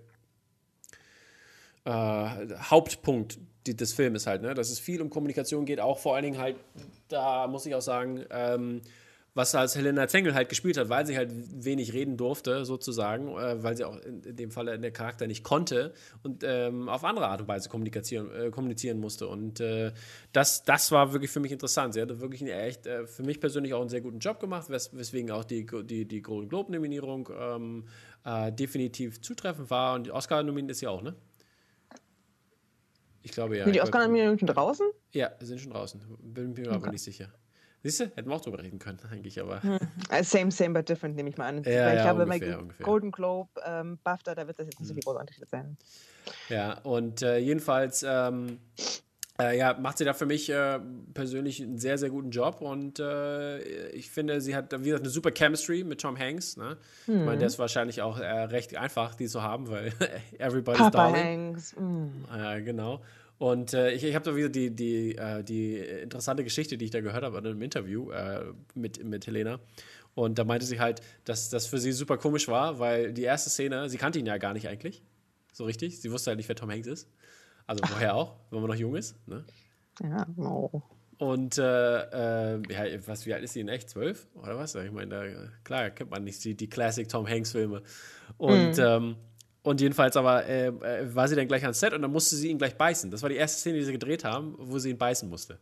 äh, 1.84 1.90
Hauptpunkt 1.90 3.38
des 3.66 3.92
Filmes 3.92 4.26
halt, 4.26 4.40
ne? 4.42 4.54
dass 4.54 4.70
es 4.70 4.78
viel 4.78 5.02
um 5.02 5.10
Kommunikation 5.10 5.66
geht, 5.66 5.78
auch 5.80 5.98
vor 5.98 6.14
allen 6.14 6.24
Dingen 6.24 6.38
halt, 6.38 6.56
da 7.08 7.46
muss 7.46 7.66
ich 7.66 7.74
auch 7.74 7.82
sagen, 7.82 8.24
ähm, 8.30 8.80
was 9.34 9.54
als 9.54 9.76
Helena 9.76 10.08
Zengel 10.08 10.34
halt 10.34 10.48
gespielt 10.48 10.76
hat, 10.76 10.88
weil 10.88 11.06
sie 11.06 11.16
halt 11.16 11.30
wenig 11.32 11.92
reden 11.92 12.16
durfte, 12.16 12.64
sozusagen, 12.64 13.28
äh, 13.28 13.62
weil 13.62 13.76
sie 13.76 13.84
auch 13.84 13.96
in, 14.00 14.22
in, 14.22 14.36
dem 14.36 14.50
Fall 14.50 14.68
in 14.68 14.82
der 14.82 14.92
Charakter 14.92 15.26
nicht 15.26 15.42
konnte 15.42 15.94
und 16.22 16.44
ähm, 16.44 16.88
auf 16.88 17.04
andere 17.04 17.28
Art 17.28 17.40
und 17.40 17.48
Weise 17.48 17.68
kommunizieren, 17.68 18.30
äh, 18.30 18.50
kommunizieren 18.50 18.98
musste. 18.98 19.28
Und 19.28 19.60
äh, 19.60 19.92
das, 20.32 20.64
das 20.64 20.92
war 20.92 21.12
wirklich 21.12 21.30
für 21.30 21.40
mich 21.40 21.52
interessant. 21.52 21.94
Sie 21.94 22.02
hatte 22.02 22.20
wirklich 22.20 22.42
echt, 22.42 22.86
äh, 22.86 23.06
für 23.06 23.22
mich 23.22 23.40
persönlich 23.40 23.72
auch 23.72 23.80
einen 23.80 23.88
sehr 23.88 24.02
guten 24.02 24.18
Job 24.18 24.38
gemacht, 24.38 24.68
wes 24.68 24.90
weswegen 24.92 25.30
auch 25.30 25.44
die, 25.44 25.66
die, 25.84 26.06
die 26.06 26.20
Golden 26.20 26.50
Globe-Nominierung 26.50 27.30
ähm, 27.38 27.84
äh, 28.24 28.52
definitiv 28.52 29.22
zutreffend 29.22 29.70
war. 29.70 29.94
Und 29.94 30.06
die 30.06 30.12
Oscar-Nominierung 30.12 30.70
ist 30.70 30.82
ja 30.82 30.90
auch, 30.90 31.02
ne? 31.02 31.14
Ich 33.22 33.30
glaube 33.30 33.56
ja. 33.56 33.64
Sind 33.64 33.74
die 33.74 33.80
Oscar-Nominierungen 33.80 34.38
schon 34.38 34.48
draußen? 34.48 34.86
Ja, 35.12 35.30
sind 35.40 35.60
schon 35.60 35.72
draußen. 35.72 36.02
Bin 36.20 36.52
mir 36.52 36.66
okay. 36.66 36.74
aber 36.74 36.90
nicht 36.90 37.02
sicher. 37.02 37.32
Siehst 37.82 38.00
du, 38.00 38.04
hätten 38.04 38.28
wir 38.28 38.36
auch 38.36 38.40
drüber 38.40 38.62
reden 38.62 38.78
können, 38.78 38.98
eigentlich, 39.10 39.40
aber. 39.40 39.62
Hm. 39.62 39.78
Äh, 40.10 40.22
same, 40.22 40.50
same, 40.50 40.74
but 40.74 40.88
different, 40.88 41.16
nehme 41.16 41.30
ich 41.30 41.36
mal 41.36 41.46
an. 41.46 41.62
Ja, 41.64 41.90
ich 41.90 41.96
ja, 41.96 42.12
glaube, 42.12 42.24
ungefähr, 42.24 42.58
ungefähr. 42.60 42.84
Golden 42.84 43.10
Globe, 43.10 43.50
ähm, 43.66 43.98
BAFTA, 44.04 44.34
da 44.34 44.46
wird 44.46 44.58
das 44.58 44.66
jetzt 44.66 44.78
nicht 44.78 44.88
so 44.88 44.94
viel 44.94 45.02
groß 45.02 45.16
Unterschied 45.16 45.48
sein. 45.50 45.76
Ja, 46.48 46.78
und 46.80 47.22
äh, 47.22 47.38
jedenfalls, 47.38 48.04
ähm, 48.08 48.58
äh, 49.40 49.58
ja, 49.58 49.74
macht 49.74 49.98
sie 49.98 50.04
da 50.04 50.12
für 50.12 50.26
mich 50.26 50.50
äh, 50.50 50.78
persönlich 51.14 51.60
einen 51.62 51.78
sehr, 51.78 51.98
sehr 51.98 52.10
guten 52.10 52.30
Job 52.30 52.60
und 52.60 53.00
äh, 53.00 53.88
ich 53.90 54.10
finde, 54.10 54.40
sie 54.40 54.54
hat, 54.54 54.72
wie 54.72 54.84
gesagt, 54.84 55.02
eine 55.02 55.10
super 55.10 55.30
Chemistry 55.30 55.84
mit 55.84 56.00
Tom 56.00 56.18
Hanks. 56.18 56.56
Ne? 56.56 56.76
Hm. 57.06 57.18
Ich 57.18 57.24
meine, 57.24 57.38
der 57.38 57.48
ist 57.48 57.58
wahrscheinlich 57.58 58.02
auch 58.02 58.18
äh, 58.18 58.26
recht 58.26 58.76
einfach, 58.76 59.14
die 59.14 59.26
zu 59.26 59.42
haben, 59.42 59.68
weil 59.68 59.92
everybody's 60.38 60.78
Papa 60.78 61.10
darling. 61.10 61.54
Hanks. 61.54 61.74
Mm. 61.76 62.64
genau. 62.64 63.00
Und 63.42 63.74
äh, 63.74 63.90
ich, 63.90 64.04
ich 64.04 64.14
habe 64.14 64.24
da 64.24 64.36
wieder 64.36 64.48
die, 64.48 64.70
die, 64.70 65.16
äh, 65.16 65.42
die 65.42 65.76
interessante 65.76 66.44
Geschichte, 66.44 66.78
die 66.78 66.84
ich 66.84 66.92
da 66.92 67.00
gehört 67.00 67.24
habe 67.24 67.38
in 67.38 67.46
einem 67.48 67.60
Interview 67.60 68.12
äh, 68.12 68.44
mit, 68.76 69.02
mit 69.02 69.26
Helena. 69.26 69.58
Und 70.14 70.38
da 70.38 70.44
meinte 70.44 70.64
sie 70.64 70.78
halt, 70.78 71.00
dass 71.24 71.50
das 71.50 71.66
für 71.66 71.78
sie 71.78 71.90
super 71.90 72.18
komisch 72.18 72.46
war, 72.46 72.78
weil 72.78 73.12
die 73.12 73.24
erste 73.24 73.50
Szene, 73.50 73.88
sie 73.88 73.98
kannte 73.98 74.20
ihn 74.20 74.26
ja 74.26 74.38
gar 74.38 74.52
nicht 74.52 74.68
eigentlich. 74.68 75.02
So 75.52 75.64
richtig. 75.64 76.00
Sie 76.00 76.12
wusste 76.12 76.30
halt 76.30 76.36
nicht, 76.36 76.48
wer 76.48 76.54
Tom 76.54 76.70
Hanks 76.70 76.86
ist. 76.86 77.08
Also 77.66 77.82
woher 77.92 78.14
auch, 78.14 78.36
wenn 78.50 78.60
man 78.60 78.70
noch 78.70 78.76
jung 78.76 78.94
ist. 78.94 79.16
Ne? 79.26 79.44
Ja, 80.04 80.24
oh. 80.36 80.80
Und 81.18 81.58
äh, 81.58 81.62
äh, 82.52 82.62
ja, 82.70 83.06
was, 83.08 83.26
wie 83.26 83.34
alt 83.34 83.42
ist 83.42 83.54
sie 83.54 83.60
in 83.60 83.68
echt? 83.68 83.90
Zwölf? 83.90 84.28
Oder 84.34 84.56
was? 84.56 84.76
Ich 84.76 84.92
meine, 84.92 85.08
da, 85.08 85.24
klar 85.64 85.90
kennt 85.90 86.12
man 86.12 86.22
nicht 86.22 86.44
die, 86.44 86.54
die 86.54 86.68
Classic 86.68 87.08
Tom 87.08 87.28
Hanks-Filme. 87.28 87.82
Und 88.38 88.76
mhm. 88.76 88.84
ähm, 88.84 89.16
und 89.62 89.80
jedenfalls 89.80 90.16
aber 90.16 90.44
äh, 90.46 90.66
äh, 90.66 91.14
war 91.14 91.28
sie 91.28 91.36
dann 91.36 91.46
gleich 91.46 91.62
ans 91.62 91.78
Set 91.78 91.92
und 91.92 92.02
dann 92.02 92.10
musste 92.10 92.36
sie 92.36 92.48
ihn 92.48 92.58
gleich 92.58 92.76
beißen. 92.76 93.10
Das 93.10 93.22
war 93.22 93.28
die 93.28 93.36
erste 93.36 93.60
Szene, 93.60 93.78
die 93.78 93.84
sie 93.84 93.92
gedreht 93.92 94.24
haben, 94.24 94.54
wo 94.58 94.78
sie 94.78 94.90
ihn 94.90 94.98
beißen 94.98 95.28
musste. 95.28 95.58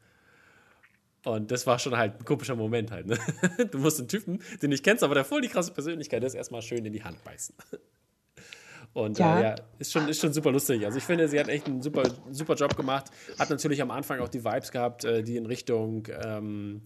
Und 1.24 1.50
das 1.50 1.66
war 1.66 1.78
schon 1.78 1.96
halt 1.96 2.18
ein 2.18 2.24
komischer 2.24 2.56
Moment 2.56 2.90
halt. 2.90 3.06
Ne? 3.06 3.18
Du 3.70 3.78
musst 3.78 3.98
einen 3.98 4.08
Typen, 4.08 4.42
den 4.62 4.70
nicht 4.70 4.82
kennst, 4.82 5.04
aber 5.04 5.14
der 5.14 5.24
voll 5.24 5.42
die 5.42 5.48
krasse 5.48 5.72
Persönlichkeit 5.72 6.24
ist, 6.24 6.34
erstmal 6.34 6.62
schön 6.62 6.84
in 6.84 6.92
die 6.92 7.04
Hand 7.04 7.22
beißen. 7.24 7.54
Und 8.92 9.18
ja, 9.18 9.38
äh, 9.38 9.42
ja 9.42 9.54
ist, 9.78 9.92
schon, 9.92 10.08
ist 10.08 10.20
schon 10.20 10.32
super 10.32 10.50
lustig. 10.50 10.84
Also 10.84 10.98
ich 10.98 11.04
finde, 11.04 11.28
sie 11.28 11.38
hat 11.38 11.48
echt 11.48 11.66
einen 11.66 11.82
super, 11.82 12.02
super 12.30 12.54
Job 12.54 12.76
gemacht. 12.76 13.06
Hat 13.38 13.50
natürlich 13.50 13.82
am 13.82 13.90
Anfang 13.90 14.20
auch 14.20 14.28
die 14.28 14.42
Vibes 14.42 14.72
gehabt, 14.72 15.04
äh, 15.04 15.22
die 15.22 15.36
in 15.36 15.46
Richtung 15.46 16.08
ähm, 16.24 16.82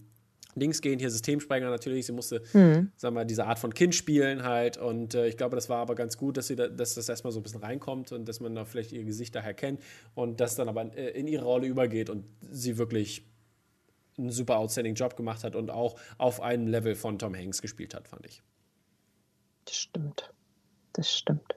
links 0.55 0.81
gehen, 0.81 0.99
hier 0.99 1.09
Systemsprenger 1.09 1.69
natürlich. 1.69 2.05
Sie 2.05 2.11
musste, 2.11 2.41
mhm. 2.53 2.91
sagen 2.95 3.15
wir 3.15 3.21
mal, 3.21 3.25
diese 3.25 3.45
Art 3.45 3.59
von 3.59 3.73
Kind 3.73 3.93
spielen 3.93 4.43
halt. 4.43 4.77
Und 4.77 5.13
äh, 5.13 5.27
ich 5.27 5.37
glaube, 5.37 5.55
das 5.55 5.69
war 5.69 5.77
aber 5.79 5.95
ganz 5.95 6.17
gut, 6.17 6.37
dass, 6.37 6.47
sie 6.47 6.55
da, 6.55 6.67
dass 6.67 6.95
das 6.95 7.07
erstmal 7.09 7.31
so 7.31 7.39
ein 7.39 7.43
bisschen 7.43 7.61
reinkommt 7.61 8.11
und 8.11 8.27
dass 8.27 8.39
man 8.39 8.55
da 8.55 8.65
vielleicht 8.65 8.91
ihr 8.91 9.03
Gesicht 9.03 9.35
daher 9.35 9.53
kennt 9.53 9.81
und 10.15 10.39
das 10.39 10.55
dann 10.55 10.69
aber 10.69 10.81
in, 10.81 10.91
äh, 10.93 11.09
in 11.09 11.27
ihre 11.27 11.45
Rolle 11.45 11.67
übergeht 11.67 12.09
und 12.09 12.25
sie 12.49 12.77
wirklich 12.77 13.25
einen 14.17 14.31
super 14.31 14.57
outstanding 14.57 14.95
Job 14.95 15.17
gemacht 15.17 15.43
hat 15.43 15.55
und 15.55 15.69
auch 15.69 15.99
auf 16.17 16.41
einem 16.41 16.67
Level 16.67 16.95
von 16.95 17.19
Tom 17.19 17.35
Hanks 17.35 17.61
gespielt 17.61 17.93
hat, 17.93 18.07
fand 18.07 18.25
ich. 18.25 18.41
Das 19.65 19.75
stimmt. 19.75 20.33
Das 20.93 21.11
stimmt. 21.11 21.55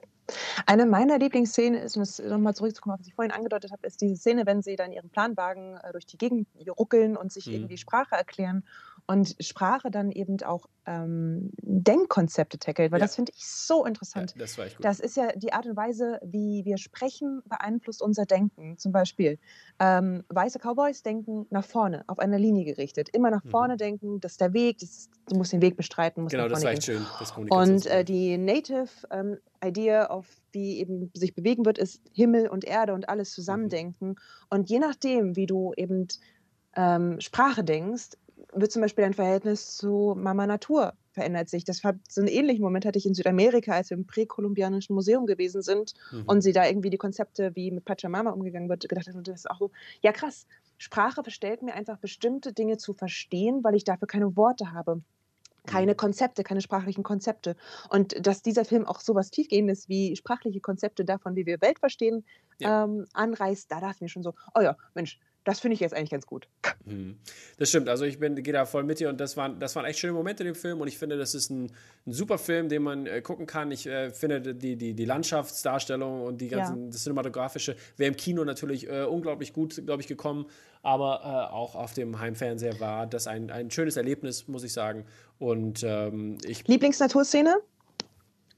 Eine 0.65 0.85
meiner 0.85 1.17
Lieblingsszenen 1.17 1.81
ist, 1.81 1.97
um 1.97 2.29
nochmal 2.29 2.53
zurückzukommen, 2.55 2.97
was 2.99 3.07
ich 3.07 3.13
vorhin 3.13 3.31
angedeutet 3.31 3.71
habe, 3.71 3.85
ist 3.87 4.01
diese 4.01 4.15
Szene, 4.15 4.45
wenn 4.45 4.61
sie 4.61 4.75
dann 4.75 4.91
ihren 4.91 5.09
Planwagen 5.09 5.77
äh, 5.77 5.91
durch 5.91 6.05
die 6.05 6.17
Gegend 6.17 6.47
ruckeln 6.77 7.17
und 7.17 7.31
sich 7.31 7.47
mhm. 7.47 7.53
irgendwie 7.53 7.77
Sprache 7.77 8.15
erklären 8.15 8.63
und 9.09 9.35
Sprache 9.39 9.89
dann 9.89 10.11
eben 10.11 10.39
auch 10.43 10.67
ähm, 10.85 11.49
Denkkonzepte 11.63 12.59
tackelt, 12.59 12.91
weil 12.91 12.99
ja. 12.99 13.05
das 13.07 13.15
finde 13.15 13.31
ich 13.35 13.43
so 13.43 13.83
interessant. 13.83 14.33
Ja, 14.35 14.41
das 14.41 14.55
war 14.55 14.67
echt 14.67 14.77
gut. 14.77 14.85
Das 14.85 14.99
ist 14.99 15.17
ja 15.17 15.31
die 15.35 15.51
Art 15.51 15.65
und 15.65 15.75
Weise, 15.75 16.19
wie 16.23 16.63
wir 16.63 16.77
sprechen, 16.77 17.41
beeinflusst 17.45 18.03
unser 18.03 18.27
Denken. 18.27 18.77
Zum 18.77 18.91
Beispiel 18.91 19.39
ähm, 19.79 20.23
weiße 20.29 20.59
Cowboys 20.59 21.01
denken 21.01 21.47
nach 21.49 21.65
vorne, 21.65 22.03
auf 22.05 22.19
einer 22.19 22.37
Linie 22.37 22.65
gerichtet. 22.65 23.09
Immer 23.11 23.31
nach 23.31 23.43
mhm. 23.43 23.49
vorne 23.49 23.73
mhm. 23.73 23.77
denken, 23.79 24.19
das 24.19 24.33
ist 24.33 24.41
der 24.41 24.53
Weg, 24.53 24.83
ist, 24.83 25.09
du 25.27 25.37
musst 25.37 25.53
den 25.53 25.63
Weg 25.63 25.75
bestreiten. 25.75 26.27
genau, 26.27 26.47
das 26.47 26.63
war 26.63 26.71
echt 26.71 26.83
schön. 26.83 27.03
Das 27.17 27.35
und 27.35 27.87
äh, 27.87 28.05
die 28.05 28.37
Native 28.37 28.89
ähm, 29.09 29.39
Idee, 29.65 30.01
auf 30.01 30.27
wie 30.51 30.77
eben 30.77 31.09
sich 31.15 31.33
bewegen 31.33 31.65
wird, 31.65 31.79
ist 31.79 31.99
Himmel 32.13 32.47
und 32.47 32.63
Erde 32.63 32.93
und 32.93 33.09
alles 33.09 33.31
mhm. 33.31 33.33
zusammendenken. 33.33 34.07
Mhm. 34.09 34.15
Und 34.51 34.69
je 34.69 34.77
nachdem, 34.77 35.35
wie 35.35 35.47
du 35.47 35.73
eben 35.75 36.07
ähm, 36.75 37.19
Sprache 37.19 37.63
denkst, 37.63 38.11
wird 38.53 38.71
zum 38.71 38.81
Beispiel 38.81 39.03
dein 39.03 39.13
Verhältnis 39.13 39.77
zu 39.77 40.15
Mama 40.17 40.47
Natur 40.47 40.93
verändert 41.11 41.49
sich. 41.49 41.63
Das 41.63 41.81
so 41.81 42.21
einen 42.21 42.27
ähnlichen 42.27 42.63
Moment 42.63 42.85
hatte 42.85 42.97
ich 42.97 43.05
in 43.05 43.13
Südamerika, 43.13 43.73
als 43.73 43.89
wir 43.89 43.97
im 43.97 44.05
präkolumbianischen 44.05 44.95
Museum 44.95 45.25
gewesen 45.25 45.61
sind 45.61 45.93
mhm. 46.11 46.23
und 46.25 46.41
sie 46.41 46.53
da 46.53 46.65
irgendwie 46.65 46.89
die 46.89 46.97
Konzepte, 46.97 47.55
wie 47.55 47.71
mit 47.71 47.85
Pachamama 47.85 48.31
umgegangen 48.31 48.69
wird, 48.69 48.87
gedacht 48.87 49.07
haben, 49.07 49.17
und 49.17 49.27
das 49.27 49.41
ist 49.41 49.51
auch 49.51 49.59
so, 49.59 49.71
ja 50.01 50.11
krass, 50.11 50.47
Sprache 50.77 51.23
verstellt 51.23 51.61
mir 51.61 51.73
einfach 51.73 51.97
bestimmte 51.97 52.53
Dinge 52.53 52.77
zu 52.77 52.93
verstehen, 52.93 53.63
weil 53.63 53.75
ich 53.75 53.83
dafür 53.83 54.07
keine 54.07 54.35
Worte 54.35 54.71
habe. 54.71 55.01
Keine 55.65 55.91
mhm. 55.91 55.97
Konzepte, 55.97 56.43
keine 56.43 56.61
sprachlichen 56.61 57.03
Konzepte. 57.03 57.57
Und 57.89 58.25
dass 58.25 58.41
dieser 58.41 58.63
Film 58.63 58.85
auch 58.85 59.01
sowas 59.01 59.29
tiefgehendes 59.29 59.89
wie 59.89 60.15
sprachliche 60.15 60.61
Konzepte 60.61 61.03
davon, 61.03 61.35
wie 61.35 61.45
wir 61.45 61.61
Welt 61.61 61.79
verstehen, 61.79 62.23
ja. 62.59 62.85
ähm, 62.85 63.05
anreißt, 63.13 63.69
da 63.69 63.81
dachte 63.81 63.95
ich 63.95 64.01
mir 64.01 64.09
schon 64.09 64.23
so, 64.23 64.33
oh 64.55 64.61
ja, 64.61 64.77
Mensch, 64.93 65.19
das 65.49 65.59
finde 65.59 65.73
ich 65.73 65.79
jetzt 65.79 65.95
eigentlich 65.95 66.11
ganz 66.11 66.27
gut. 66.27 66.47
Mhm. 66.85 67.17
Das 67.57 67.69
stimmt. 67.69 67.89
Also 67.89 68.05
ich 68.05 68.19
gehe 68.19 68.53
da 68.53 68.67
voll 68.67 68.83
mit 68.83 68.99
dir 68.99 69.09
und 69.09 69.19
das 69.19 69.35
waren, 69.35 69.59
das 69.59 69.75
waren 69.75 69.83
echt 69.85 69.97
schöne 69.97 70.13
Momente 70.13 70.43
in 70.43 70.53
dem 70.53 70.55
Film 70.55 70.79
und 70.79 70.87
ich 70.87 70.99
finde, 70.99 71.17
das 71.17 71.33
ist 71.33 71.49
ein, 71.49 71.71
ein 72.05 72.13
super 72.13 72.37
Film, 72.37 72.69
den 72.69 72.83
man 72.83 73.07
äh, 73.07 73.21
gucken 73.21 73.47
kann. 73.47 73.71
Ich 73.71 73.87
äh, 73.87 74.11
finde 74.11 74.53
die, 74.53 74.75
die, 74.75 74.93
die 74.93 75.05
Landschaftsdarstellung 75.05 76.21
und 76.21 76.39
die 76.39 76.49
ganzen, 76.49 76.85
ja. 76.85 76.91
das 76.91 77.01
Cinematografische 77.01 77.75
wäre 77.97 78.09
im 78.09 78.15
Kino 78.15 78.43
natürlich 78.43 78.87
äh, 78.87 79.05
unglaublich 79.05 79.51
gut, 79.51 79.81
glaube 79.83 80.03
ich, 80.03 80.07
gekommen, 80.07 80.45
aber 80.83 81.21
äh, 81.23 81.51
auch 81.51 81.73
auf 81.73 81.93
dem 81.95 82.19
Heimfernseher 82.19 82.79
war 82.79 83.07
das 83.07 83.25
ein, 83.25 83.49
ein 83.49 83.71
schönes 83.71 83.97
Erlebnis, 83.97 84.47
muss 84.47 84.63
ich 84.63 84.71
sagen. 84.71 85.05
Und 85.39 85.81
ähm, 85.83 86.37
ich. 86.45 86.67
Lieblingsnaturszene? 86.67 87.57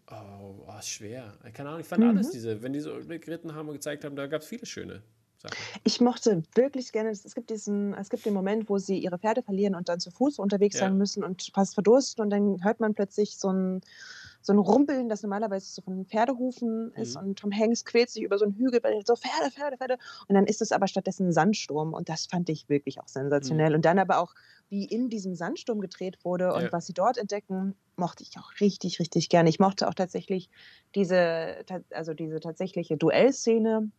Oh, 0.09 0.65
oh, 0.67 0.81
schwer. 0.81 1.33
Keine 1.53 1.69
Ahnung, 1.69 1.81
ich 1.81 1.87
fand 1.87 2.03
mhm. 2.03 2.09
alles 2.09 2.31
diese, 2.31 2.61
wenn 2.61 2.73
die 2.73 2.81
so 2.81 2.99
geritten 3.07 3.55
haben 3.55 3.69
und 3.69 3.75
gezeigt 3.75 4.03
haben, 4.03 4.17
da 4.17 4.27
gab 4.27 4.41
es 4.41 4.47
viele 4.47 4.65
schöne. 4.65 5.03
Sache. 5.41 5.55
Ich 5.83 5.99
mochte 6.01 6.43
wirklich 6.55 6.91
gerne, 6.91 7.09
es 7.09 7.35
gibt 7.35 7.49
diesen, 7.49 7.93
es 7.95 8.09
gibt 8.09 8.25
den 8.25 8.33
Moment, 8.33 8.69
wo 8.69 8.77
sie 8.77 8.97
ihre 8.97 9.17
Pferde 9.17 9.43
verlieren 9.43 9.75
und 9.75 9.89
dann 9.89 9.99
zu 9.99 10.11
Fuß 10.11 10.39
unterwegs 10.39 10.75
ja. 10.75 10.81
sein 10.81 10.97
müssen 10.97 11.23
und 11.23 11.51
fast 11.53 11.73
verdursten 11.73 12.23
und 12.23 12.29
dann 12.29 12.63
hört 12.63 12.79
man 12.79 12.93
plötzlich 12.93 13.37
so 13.37 13.51
ein, 13.51 13.81
so 14.41 14.53
ein 14.53 14.59
Rumpeln, 14.59 15.09
das 15.09 15.23
normalerweise 15.23 15.71
so 15.71 15.81
von 15.81 16.05
Pferdehufen 16.05 16.93
ist 16.93 17.15
mhm. 17.15 17.29
und 17.29 17.39
Tom 17.39 17.51
Hanks 17.51 17.85
quält 17.85 18.09
sich 18.09 18.23
über 18.23 18.37
so 18.37 18.45
einen 18.45 18.55
Hügel, 18.55 18.81
so 19.05 19.15
Pferde, 19.15 19.51
Pferde, 19.51 19.77
Pferde 19.77 19.97
und 20.27 20.35
dann 20.35 20.45
ist 20.45 20.61
es 20.61 20.71
aber 20.71 20.87
stattdessen 20.87 21.27
ein 21.27 21.33
Sandsturm 21.33 21.93
und 21.93 22.09
das 22.09 22.25
fand 22.25 22.49
ich 22.49 22.69
wirklich 22.69 22.99
auch 22.99 23.07
sensationell 23.07 23.69
mhm. 23.69 23.75
und 23.75 23.85
dann 23.85 23.99
aber 23.99 24.19
auch, 24.19 24.33
wie 24.69 24.85
in 24.85 25.09
diesem 25.09 25.35
Sandsturm 25.35 25.81
gedreht 25.81 26.23
wurde 26.23 26.53
und 26.53 26.63
ja. 26.63 26.71
was 26.71 26.87
sie 26.87 26.93
dort 26.93 27.17
entdecken, 27.17 27.75
mochte 27.97 28.23
ich 28.23 28.37
auch 28.37 28.59
richtig, 28.61 28.99
richtig 28.99 29.27
gerne. 29.27 29.49
Ich 29.49 29.59
mochte 29.59 29.87
auch 29.87 29.93
tatsächlich 29.93 30.49
diese, 30.95 31.65
also 31.91 32.13
diese 32.13 32.39
tatsächliche 32.39 32.95
Duellszene 32.95 33.91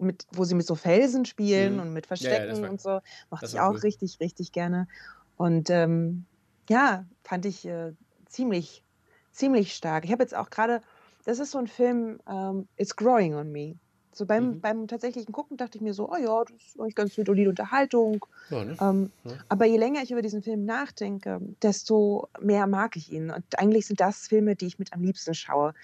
mit, 0.00 0.26
wo 0.32 0.44
sie 0.44 0.54
mit 0.54 0.66
so 0.66 0.74
Felsen 0.74 1.24
spielen 1.24 1.74
mhm. 1.74 1.80
und 1.80 1.92
mit 1.92 2.06
Verstecken 2.06 2.56
ja, 2.56 2.62
war, 2.62 2.70
und 2.70 2.80
so. 2.80 3.00
Mochte 3.30 3.46
ich 3.46 3.60
auch 3.60 3.72
cool. 3.72 3.80
richtig, 3.80 4.20
richtig 4.20 4.52
gerne. 4.52 4.88
Und 5.36 5.70
ähm, 5.70 6.24
ja, 6.68 7.04
fand 7.24 7.46
ich 7.46 7.66
äh, 7.66 7.92
ziemlich, 8.26 8.84
ziemlich 9.32 9.74
stark. 9.74 10.04
Ich 10.04 10.12
habe 10.12 10.22
jetzt 10.22 10.34
auch 10.34 10.50
gerade, 10.50 10.82
das 11.24 11.38
ist 11.38 11.52
so 11.52 11.58
ein 11.58 11.66
Film, 11.66 12.20
um, 12.26 12.68
It's 12.76 12.96
Growing 12.96 13.34
on 13.34 13.50
Me. 13.50 13.76
So 14.12 14.26
beim, 14.26 14.48
mhm. 14.48 14.60
beim 14.60 14.88
tatsächlichen 14.88 15.32
Gucken 15.32 15.56
dachte 15.56 15.78
ich 15.78 15.82
mir 15.82 15.94
so, 15.94 16.10
oh 16.10 16.16
ja, 16.16 16.44
das 16.44 16.56
ist 16.66 16.80
eigentlich 16.80 16.94
ganz 16.94 17.14
solide 17.14 17.48
Unterhaltung. 17.48 18.26
Ja, 18.50 18.64
ne? 18.64 18.76
ähm, 18.80 19.12
ja. 19.24 19.32
Aber 19.48 19.66
je 19.66 19.76
länger 19.76 20.02
ich 20.02 20.10
über 20.10 20.22
diesen 20.22 20.42
Film 20.42 20.64
nachdenke, 20.64 21.40
desto 21.62 22.28
mehr 22.40 22.66
mag 22.66 22.96
ich 22.96 23.12
ihn. 23.12 23.30
Und 23.30 23.44
eigentlich 23.58 23.86
sind 23.86 24.00
das 24.00 24.26
Filme, 24.26 24.56
die 24.56 24.66
ich 24.66 24.78
mit 24.78 24.92
am 24.92 25.02
liebsten 25.02 25.34
schaue, 25.34 25.74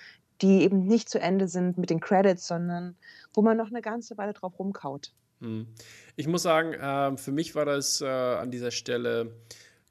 die 0.42 0.62
eben 0.62 0.86
nicht 0.86 1.08
zu 1.08 1.18
Ende 1.18 1.48
sind 1.48 1.78
mit 1.78 1.90
den 1.90 2.00
Credits, 2.00 2.46
sondern 2.46 2.96
wo 3.36 3.42
man 3.42 3.56
noch 3.56 3.68
eine 3.68 3.82
ganze 3.82 4.18
Weile 4.18 4.32
drauf 4.32 4.58
rumkaut. 4.58 5.12
Mhm. 5.38 5.68
Ich 6.16 6.26
muss 6.26 6.42
sagen, 6.42 6.72
äh, 6.72 7.16
für 7.16 7.30
mich 7.30 7.54
war 7.54 7.66
das 7.66 8.00
äh, 8.00 8.06
an 8.06 8.50
dieser 8.50 8.72
Stelle 8.72 9.30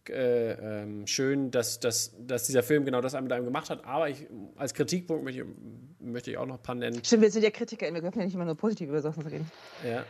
äh, 0.09 0.51
ähm, 0.83 1.07
schön, 1.07 1.51
dass, 1.51 1.79
dass, 1.79 2.13
dass 2.19 2.45
dieser 2.45 2.63
Film 2.63 2.85
genau 2.85 3.01
das 3.01 3.13
mit 3.13 3.31
einem 3.31 3.45
gemacht 3.45 3.69
hat. 3.69 3.85
Aber 3.85 4.09
ich, 4.09 4.27
als 4.55 4.73
Kritikpunkt 4.73 5.23
möchte 5.23 5.41
ich, 5.41 5.47
möchte 5.99 6.31
ich 6.31 6.37
auch 6.37 6.45
noch 6.45 6.57
ein 6.57 6.63
paar 6.63 6.75
nennen. 6.75 7.03
Stimmt, 7.03 7.23
wir 7.23 7.31
sind 7.31 7.43
ja 7.43 7.51
Kritiker, 7.51 7.91
wir 7.93 8.01
dürfen 8.01 8.19
ja 8.19 8.25
nicht 8.25 8.35
immer 8.35 8.45
nur 8.45 8.55
positiv 8.55 8.89
über 8.89 9.01
Sachen 9.01 9.25
reden. 9.25 9.49
Ja. 9.87 10.03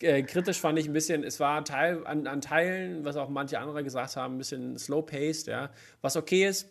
äh, 0.00 0.22
kritisch 0.22 0.58
fand 0.58 0.78
ich 0.78 0.86
ein 0.86 0.92
bisschen, 0.92 1.24
es 1.24 1.40
war 1.40 1.64
Teil, 1.64 2.06
an, 2.06 2.26
an 2.26 2.40
Teilen, 2.40 3.04
was 3.04 3.16
auch 3.16 3.28
manche 3.28 3.58
andere 3.58 3.84
gesagt 3.84 4.16
haben, 4.16 4.34
ein 4.34 4.38
bisschen 4.38 4.78
slow-paced, 4.78 5.48
ja. 5.48 5.70
Was 6.00 6.16
okay 6.16 6.46
ist, 6.46 6.68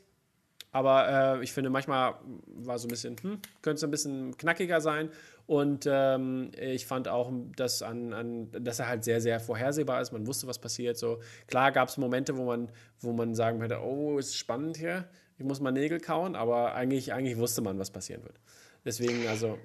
aber 0.72 1.38
äh, 1.40 1.44
ich 1.44 1.54
finde, 1.54 1.70
manchmal 1.70 2.16
war 2.46 2.78
so 2.78 2.88
ein 2.88 2.92
bisschen, 2.92 3.16
hm, 3.20 3.40
könnte 3.62 3.78
es 3.78 3.84
ein 3.84 3.92
bisschen 3.92 4.38
knackiger 4.38 4.82
sein. 4.82 5.10
Und 5.48 5.88
ähm, 5.89 6.52
ich 6.60 6.86
fand 6.86 7.08
auch, 7.08 7.32
dass, 7.56 7.82
an, 7.82 8.14
an, 8.14 8.52
dass 8.52 8.80
er 8.80 8.89
halt 8.89 9.06
sehr, 9.06 9.22
sehr 9.22 9.39
vorhersehbar 9.39 10.02
ist. 10.02 10.12
Man 10.12 10.28
wusste, 10.28 10.45
was 10.45 10.60
passiert. 10.60 10.98
So, 10.98 11.20
klar 11.48 11.72
gab 11.72 11.88
es 11.88 11.98
Momente, 11.98 12.36
wo 12.36 12.45
man, 12.45 12.70
wo 13.00 13.14
man 13.14 13.34
sagen 13.34 13.62
hätte, 13.62 13.82
oh, 13.82 14.18
ist 14.18 14.36
spannend 14.36 14.76
hier, 14.76 15.08
ich 15.38 15.45
muss 15.45 15.62
mal 15.62 15.72
Nägel 15.72 16.02
kauen, 16.02 16.36
aber 16.36 16.76
eigentlich, 16.76 17.14
eigentlich 17.14 17.38
wusste 17.38 17.62
man, 17.62 17.80
was 17.80 17.91
passieren 17.91 18.24
wird. 18.24 18.39
Deswegen, 18.84 19.26
also. 19.28 19.58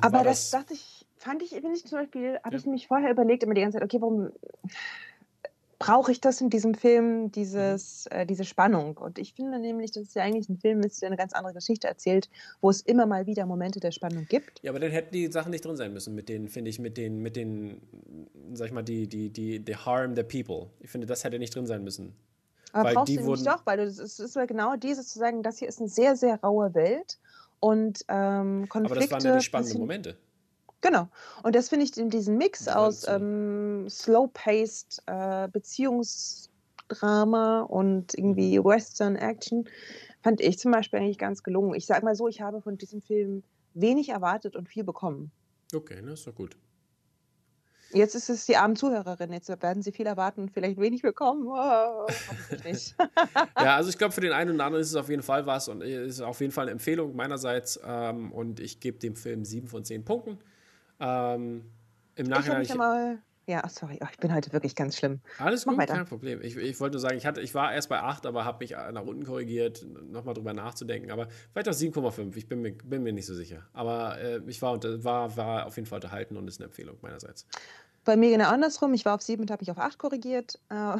Aber 0.00 0.22
das, 0.22 0.50
das 0.50 0.60
dachte 0.60 0.74
ich, 0.74 1.06
fand 1.16 1.42
ich, 1.42 1.50
bin 1.50 1.72
ich 1.72 1.86
zum 1.86 1.98
Beispiel, 1.98 2.38
habe 2.44 2.54
ja. 2.54 2.58
ich 2.58 2.66
mich 2.66 2.86
vorher 2.86 3.10
überlegt, 3.10 3.42
immer 3.42 3.54
die 3.54 3.62
ganze 3.62 3.78
Zeit, 3.78 3.84
okay, 3.84 4.00
warum 4.00 4.30
brauche 5.80 6.12
ich 6.12 6.20
das 6.20 6.40
in 6.42 6.50
diesem 6.50 6.74
Film, 6.74 7.22
mhm. 7.22 7.32
dieses, 7.32 8.06
äh, 8.06 8.24
diese 8.26 8.44
Spannung. 8.44 8.98
Und 8.98 9.18
ich 9.18 9.32
finde 9.32 9.58
nämlich, 9.58 9.90
dass 9.90 10.04
es 10.04 10.14
ja 10.14 10.22
eigentlich 10.22 10.48
ein 10.48 10.58
Film 10.58 10.80
ist, 10.82 11.00
der 11.02 11.08
eine 11.08 11.16
ganz 11.16 11.32
andere 11.32 11.54
Geschichte 11.54 11.88
erzählt, 11.88 12.28
wo 12.60 12.70
es 12.70 12.82
immer 12.82 13.06
mal 13.06 13.26
wieder 13.26 13.46
Momente 13.46 13.80
der 13.80 13.90
Spannung 13.90 14.26
gibt. 14.28 14.60
Ja, 14.62 14.70
aber 14.70 14.78
dann 14.78 14.90
hätten 14.90 15.12
die 15.12 15.32
Sachen 15.32 15.50
nicht 15.50 15.64
drin 15.64 15.76
sein 15.76 15.92
müssen, 15.92 16.14
mit 16.14 16.28
den, 16.28 16.48
finde 16.48 16.70
ich, 16.70 16.78
mit 16.78 16.98
den, 16.98 17.18
mit 17.20 17.34
den, 17.34 17.80
sag 18.52 18.66
ich 18.66 18.72
mal, 18.72 18.82
die, 18.82 19.08
die, 19.08 19.30
die, 19.30 19.62
the 19.66 19.74
harm 19.74 20.14
the 20.14 20.22
people. 20.22 20.70
Ich 20.80 20.90
finde, 20.90 21.06
das 21.06 21.24
hätte 21.24 21.38
nicht 21.38 21.54
drin 21.54 21.66
sein 21.66 21.82
müssen. 21.82 22.14
Aber 22.72 22.84
weil 22.84 22.94
brauchst 22.94 23.08
die 23.08 23.16
du 23.16 23.24
wurden, 23.24 23.44
doch, 23.44 23.64
weil 23.64 23.80
es 23.80 23.98
ist 23.98 24.36
ja 24.36 24.44
genau 24.44 24.76
dieses 24.76 25.08
zu 25.08 25.18
sagen, 25.18 25.42
das 25.42 25.58
hier 25.58 25.68
ist 25.68 25.80
eine 25.80 25.88
sehr, 25.88 26.14
sehr 26.14 26.38
raue 26.40 26.74
Welt 26.74 27.18
und 27.58 28.04
ähm, 28.08 28.68
Konflikte. 28.68 28.76
Aber 28.76 29.00
das 29.00 29.10
waren 29.10 29.24
ja 29.24 29.38
die 29.38 29.44
spannenden 29.44 29.80
Momente. 29.80 30.16
Genau. 30.80 31.08
Und 31.42 31.54
das 31.54 31.68
finde 31.68 31.84
ich 31.84 31.96
in 31.98 32.10
diesem 32.10 32.38
Mix 32.38 32.68
aus 32.68 33.06
ähm, 33.06 33.86
slow-paced 33.88 35.02
äh, 35.06 35.46
Beziehungsdrama 35.48 37.62
und 37.62 38.14
irgendwie 38.14 38.58
mhm. 38.58 38.64
Western 38.64 39.14
Action, 39.16 39.68
fand 40.22 40.40
ich 40.40 40.58
zum 40.58 40.72
Beispiel 40.72 41.00
eigentlich 41.00 41.18
ganz 41.18 41.42
gelungen. 41.42 41.74
Ich 41.74 41.86
sage 41.86 42.04
mal 42.04 42.14
so, 42.14 42.28
ich 42.28 42.40
habe 42.40 42.62
von 42.62 42.78
diesem 42.78 43.02
Film 43.02 43.42
wenig 43.74 44.10
erwartet 44.10 44.56
und 44.56 44.68
viel 44.68 44.84
bekommen. 44.84 45.32
Okay, 45.74 46.00
das 46.02 46.20
ist 46.20 46.26
doch 46.26 46.34
gut. 46.34 46.56
Jetzt 47.92 48.14
ist 48.14 48.30
es 48.30 48.46
die 48.46 48.56
armen 48.56 48.76
Zuhörerinnen. 48.76 49.32
Jetzt 49.32 49.48
werden 49.48 49.82
sie 49.82 49.90
viel 49.90 50.06
erwarten 50.06 50.42
und 50.42 50.52
vielleicht 50.52 50.78
wenig 50.78 51.02
bekommen. 51.02 51.48
Oh, 51.48 52.06
nicht. 52.64 52.94
ja, 52.98 53.54
also 53.76 53.90
ich 53.90 53.98
glaube, 53.98 54.14
für 54.14 54.20
den 54.20 54.32
einen 54.32 54.54
oder 54.54 54.64
anderen 54.64 54.80
ist 54.80 54.90
es 54.90 54.96
auf 54.96 55.08
jeden 55.08 55.22
Fall 55.22 55.46
was 55.46 55.68
und 55.68 55.82
ist 55.82 56.20
auf 56.20 56.40
jeden 56.40 56.52
Fall 56.52 56.64
eine 56.64 56.72
Empfehlung 56.72 57.16
meinerseits. 57.16 57.80
Ähm, 57.84 58.30
und 58.30 58.60
ich 58.60 58.78
gebe 58.78 58.98
dem 58.98 59.16
Film 59.16 59.44
sieben 59.44 59.66
von 59.66 59.84
zehn 59.84 60.04
Punkten. 60.04 60.38
Ähm, 61.00 61.64
Im 62.16 62.26
Nachhinein. 62.26 62.62
Ich 62.62 62.74
mal, 62.74 63.18
ja, 63.46 63.68
sorry, 63.68 63.98
oh, 64.00 64.06
ich 64.12 64.18
bin 64.18 64.32
heute 64.32 64.52
wirklich 64.52 64.76
ganz 64.76 64.96
schlimm. 64.96 65.20
Alles 65.38 65.66
Mach 65.66 65.72
gut, 65.72 65.82
weiter. 65.82 65.94
kein 65.94 66.06
Problem. 66.06 66.40
Ich, 66.42 66.56
ich 66.56 66.78
wollte 66.78 66.94
nur 66.94 67.00
sagen, 67.00 67.16
ich, 67.16 67.26
hatte, 67.26 67.40
ich 67.40 67.54
war 67.54 67.72
erst 67.72 67.88
bei 67.88 67.98
8, 67.98 68.26
aber 68.26 68.44
habe 68.44 68.58
mich 68.60 68.70
nach 68.92 69.02
unten 69.02 69.24
korrigiert, 69.24 69.84
nochmal 70.08 70.34
drüber 70.34 70.52
nachzudenken. 70.52 71.10
Aber 71.10 71.26
vielleicht 71.52 71.68
auch 71.68 71.72
7,5. 71.72 72.36
Ich 72.36 72.48
bin 72.48 72.60
mir, 72.60 72.72
bin 72.72 73.02
mir 73.02 73.12
nicht 73.12 73.26
so 73.26 73.34
sicher. 73.34 73.66
Aber 73.72 74.20
äh, 74.20 74.40
ich 74.46 74.62
war, 74.62 74.80
war, 74.82 75.36
war 75.36 75.66
auf 75.66 75.74
jeden 75.76 75.86
Fall 75.86 75.96
unterhalten 75.96 76.36
und 76.36 76.46
ist 76.46 76.60
eine 76.60 76.66
Empfehlung 76.66 76.98
meinerseits. 77.02 77.46
Bei 78.04 78.16
mir 78.16 78.30
genau 78.30 78.48
andersrum. 78.48 78.94
Ich 78.94 79.04
war 79.04 79.14
auf 79.14 79.22
7 79.22 79.42
und 79.42 79.50
habe 79.50 79.62
mich 79.62 79.70
auf 79.70 79.78
8 79.78 79.98
korrigiert, 79.98 80.60
äh, 80.68 80.96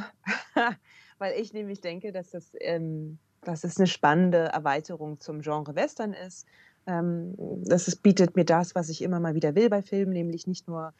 weil 1.18 1.40
ich 1.40 1.52
nämlich 1.52 1.80
denke, 1.80 2.10
dass 2.10 2.30
das, 2.30 2.50
ähm, 2.58 3.18
dass 3.42 3.60
das 3.60 3.76
eine 3.76 3.86
spannende 3.86 4.38
Erweiterung 4.38 5.20
zum 5.20 5.40
Genre 5.40 5.74
Western 5.74 6.14
ist. 6.14 6.46
Ähm, 6.86 7.34
das 7.64 7.88
ist, 7.88 8.02
bietet 8.02 8.36
mir 8.36 8.44
das, 8.44 8.74
was 8.74 8.88
ich 8.88 9.02
immer 9.02 9.20
mal 9.20 9.34
wieder 9.34 9.54
will 9.54 9.68
bei 9.68 9.82
Filmen, 9.82 10.12
nämlich 10.12 10.46
nicht 10.46 10.66
nur 10.66 10.92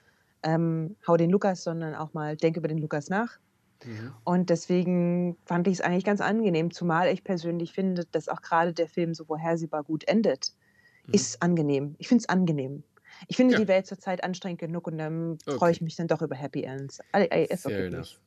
ähm, 0.43 0.97
hau 1.07 1.17
den 1.17 1.31
Lukas, 1.31 1.63
sondern 1.63 1.95
auch 1.95 2.13
mal 2.15 2.37
denk 2.37 2.57
über 2.57 2.69
den 2.69 2.79
Lukas 2.79 3.09
nach. 3.09 3.39
Mhm. 3.85 4.13
Und 4.25 4.51
deswegen 4.51 5.37
fand 5.47 5.67
ich 5.67 5.75
es 5.75 5.81
eigentlich 5.81 6.05
ganz 6.05 6.21
angenehm, 6.21 6.71
zumal 6.71 7.09
ich 7.09 7.25
persönlich 7.25 7.73
finde, 7.73 8.05
dass 8.13 8.29
auch 8.29 8.43
gerade 8.43 8.73
der 8.73 8.89
Film 8.89 9.15
so 9.15 9.25
vorhersehbar 9.25 9.85
gut 9.85 10.07
endet. 10.07 10.53
Mhm. 11.07 11.15
Ist 11.15 11.43
angenehm. 11.43 11.95
Ich 11.99 12.09
finde 12.09 12.23
es 12.23 12.29
angenehm. 12.29 12.85
Ich 13.29 13.37
finde 13.37 13.55
ja. 13.55 13.61
die 13.61 13.69
Welt 13.69 13.87
zurzeit 13.87 14.25
anstrengend 14.25 14.61
genug 14.61 14.87
und 14.87 14.99
dann 14.99 15.39
okay. 15.47 15.59
freue 15.59 15.73
ich 15.73 15.81
mich 15.81 15.97
dann 15.97 16.09
doch 16.09 16.23
über 16.23 16.37
Happy 16.37 16.63
Ends. 16.63 17.01
Ist 17.13 17.63
Fair 17.63 17.87
enough. 17.87 18.21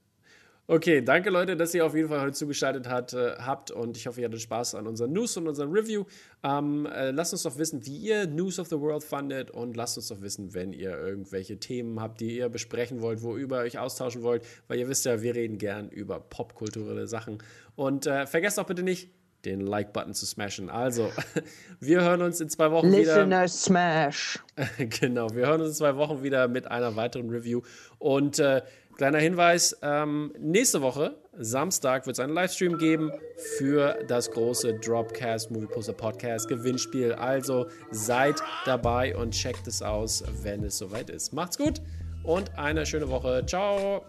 Okay, 0.65 1.01
danke 1.01 1.29
Leute, 1.29 1.57
dass 1.57 1.73
ihr 1.73 1.85
auf 1.85 1.93
jeden 1.93 2.07
Fall 2.07 2.21
heute 2.21 2.31
zugeschaltet 2.31 2.87
hat, 2.87 3.11
äh, 3.11 3.35
habt 3.37 3.69
und 3.69 3.97
ich 3.97 4.07
hoffe, 4.07 4.21
ihr 4.21 4.27
hattet 4.27 4.39
Spaß 4.39 4.75
an 4.75 4.87
unseren 4.87 5.11
News 5.11 5.35
und 5.35 5.49
unserem 5.49 5.73
Review. 5.73 6.05
Ähm, 6.41 6.85
äh, 6.85 7.11
lasst 7.11 7.33
uns 7.33 7.43
doch 7.43 7.57
wissen, 7.57 7.85
wie 7.85 7.97
ihr 7.97 8.27
News 8.27 8.59
of 8.59 8.69
the 8.69 8.79
World 8.79 9.03
fandet 9.03 9.51
und 9.51 9.75
lasst 9.75 9.97
uns 9.97 10.07
doch 10.07 10.21
wissen, 10.21 10.53
wenn 10.53 10.71
ihr 10.71 10.97
irgendwelche 10.97 11.59
Themen 11.59 11.99
habt, 11.99 12.21
die 12.21 12.37
ihr 12.37 12.47
besprechen 12.47 13.01
wollt, 13.01 13.23
wo 13.23 13.35
ihr 13.35 13.51
euch 13.51 13.77
austauschen 13.77 14.23
wollt, 14.23 14.45
weil 14.69 14.79
ihr 14.79 14.87
wisst 14.87 15.05
ja, 15.05 15.21
wir 15.21 15.35
reden 15.35 15.57
gern 15.57 15.89
über 15.89 16.21
popkulturelle 16.21 17.07
Sachen. 17.07 17.39
Und 17.75 18.07
äh, 18.07 18.25
vergesst 18.25 18.57
auch 18.57 18.65
bitte 18.65 18.83
nicht, 18.83 19.09
den 19.43 19.59
Like-Button 19.59 20.13
zu 20.13 20.25
smashen. 20.25 20.69
Also, 20.69 21.11
wir 21.81 22.01
hören 22.01 22.21
uns 22.21 22.39
in 22.39 22.49
zwei 22.49 22.71
Wochen 22.71 22.87
Listener 22.87 23.25
wieder. 23.25 23.47
Smash. 23.49 24.39
genau, 24.77 25.29
wir 25.35 25.47
hören 25.47 25.61
uns 25.61 25.71
in 25.71 25.75
zwei 25.75 25.97
Wochen 25.97 26.23
wieder 26.23 26.47
mit 26.47 26.71
einer 26.71 26.95
weiteren 26.95 27.29
Review. 27.29 27.61
Und 27.99 28.39
äh, 28.39 28.61
Kleiner 28.97 29.19
Hinweis: 29.19 29.77
ähm, 29.81 30.33
Nächste 30.39 30.81
Woche, 30.81 31.15
Samstag, 31.37 32.05
wird 32.05 32.15
es 32.15 32.19
einen 32.19 32.33
Livestream 32.33 32.77
geben 32.77 33.11
für 33.57 33.99
das 34.07 34.29
große 34.31 34.79
Dropcast 34.79 35.51
Movie 35.51 35.67
Poster 35.67 35.93
Podcast 35.93 36.47
Gewinnspiel. 36.47 37.13
Also 37.13 37.67
seid 37.91 38.41
dabei 38.65 39.15
und 39.15 39.31
checkt 39.31 39.67
es 39.67 39.81
aus, 39.81 40.23
wenn 40.43 40.63
es 40.63 40.77
soweit 40.77 41.09
ist. 41.09 41.33
Macht's 41.33 41.57
gut 41.57 41.81
und 42.23 42.57
eine 42.57 42.85
schöne 42.85 43.09
Woche. 43.09 43.43
Ciao. 43.45 44.05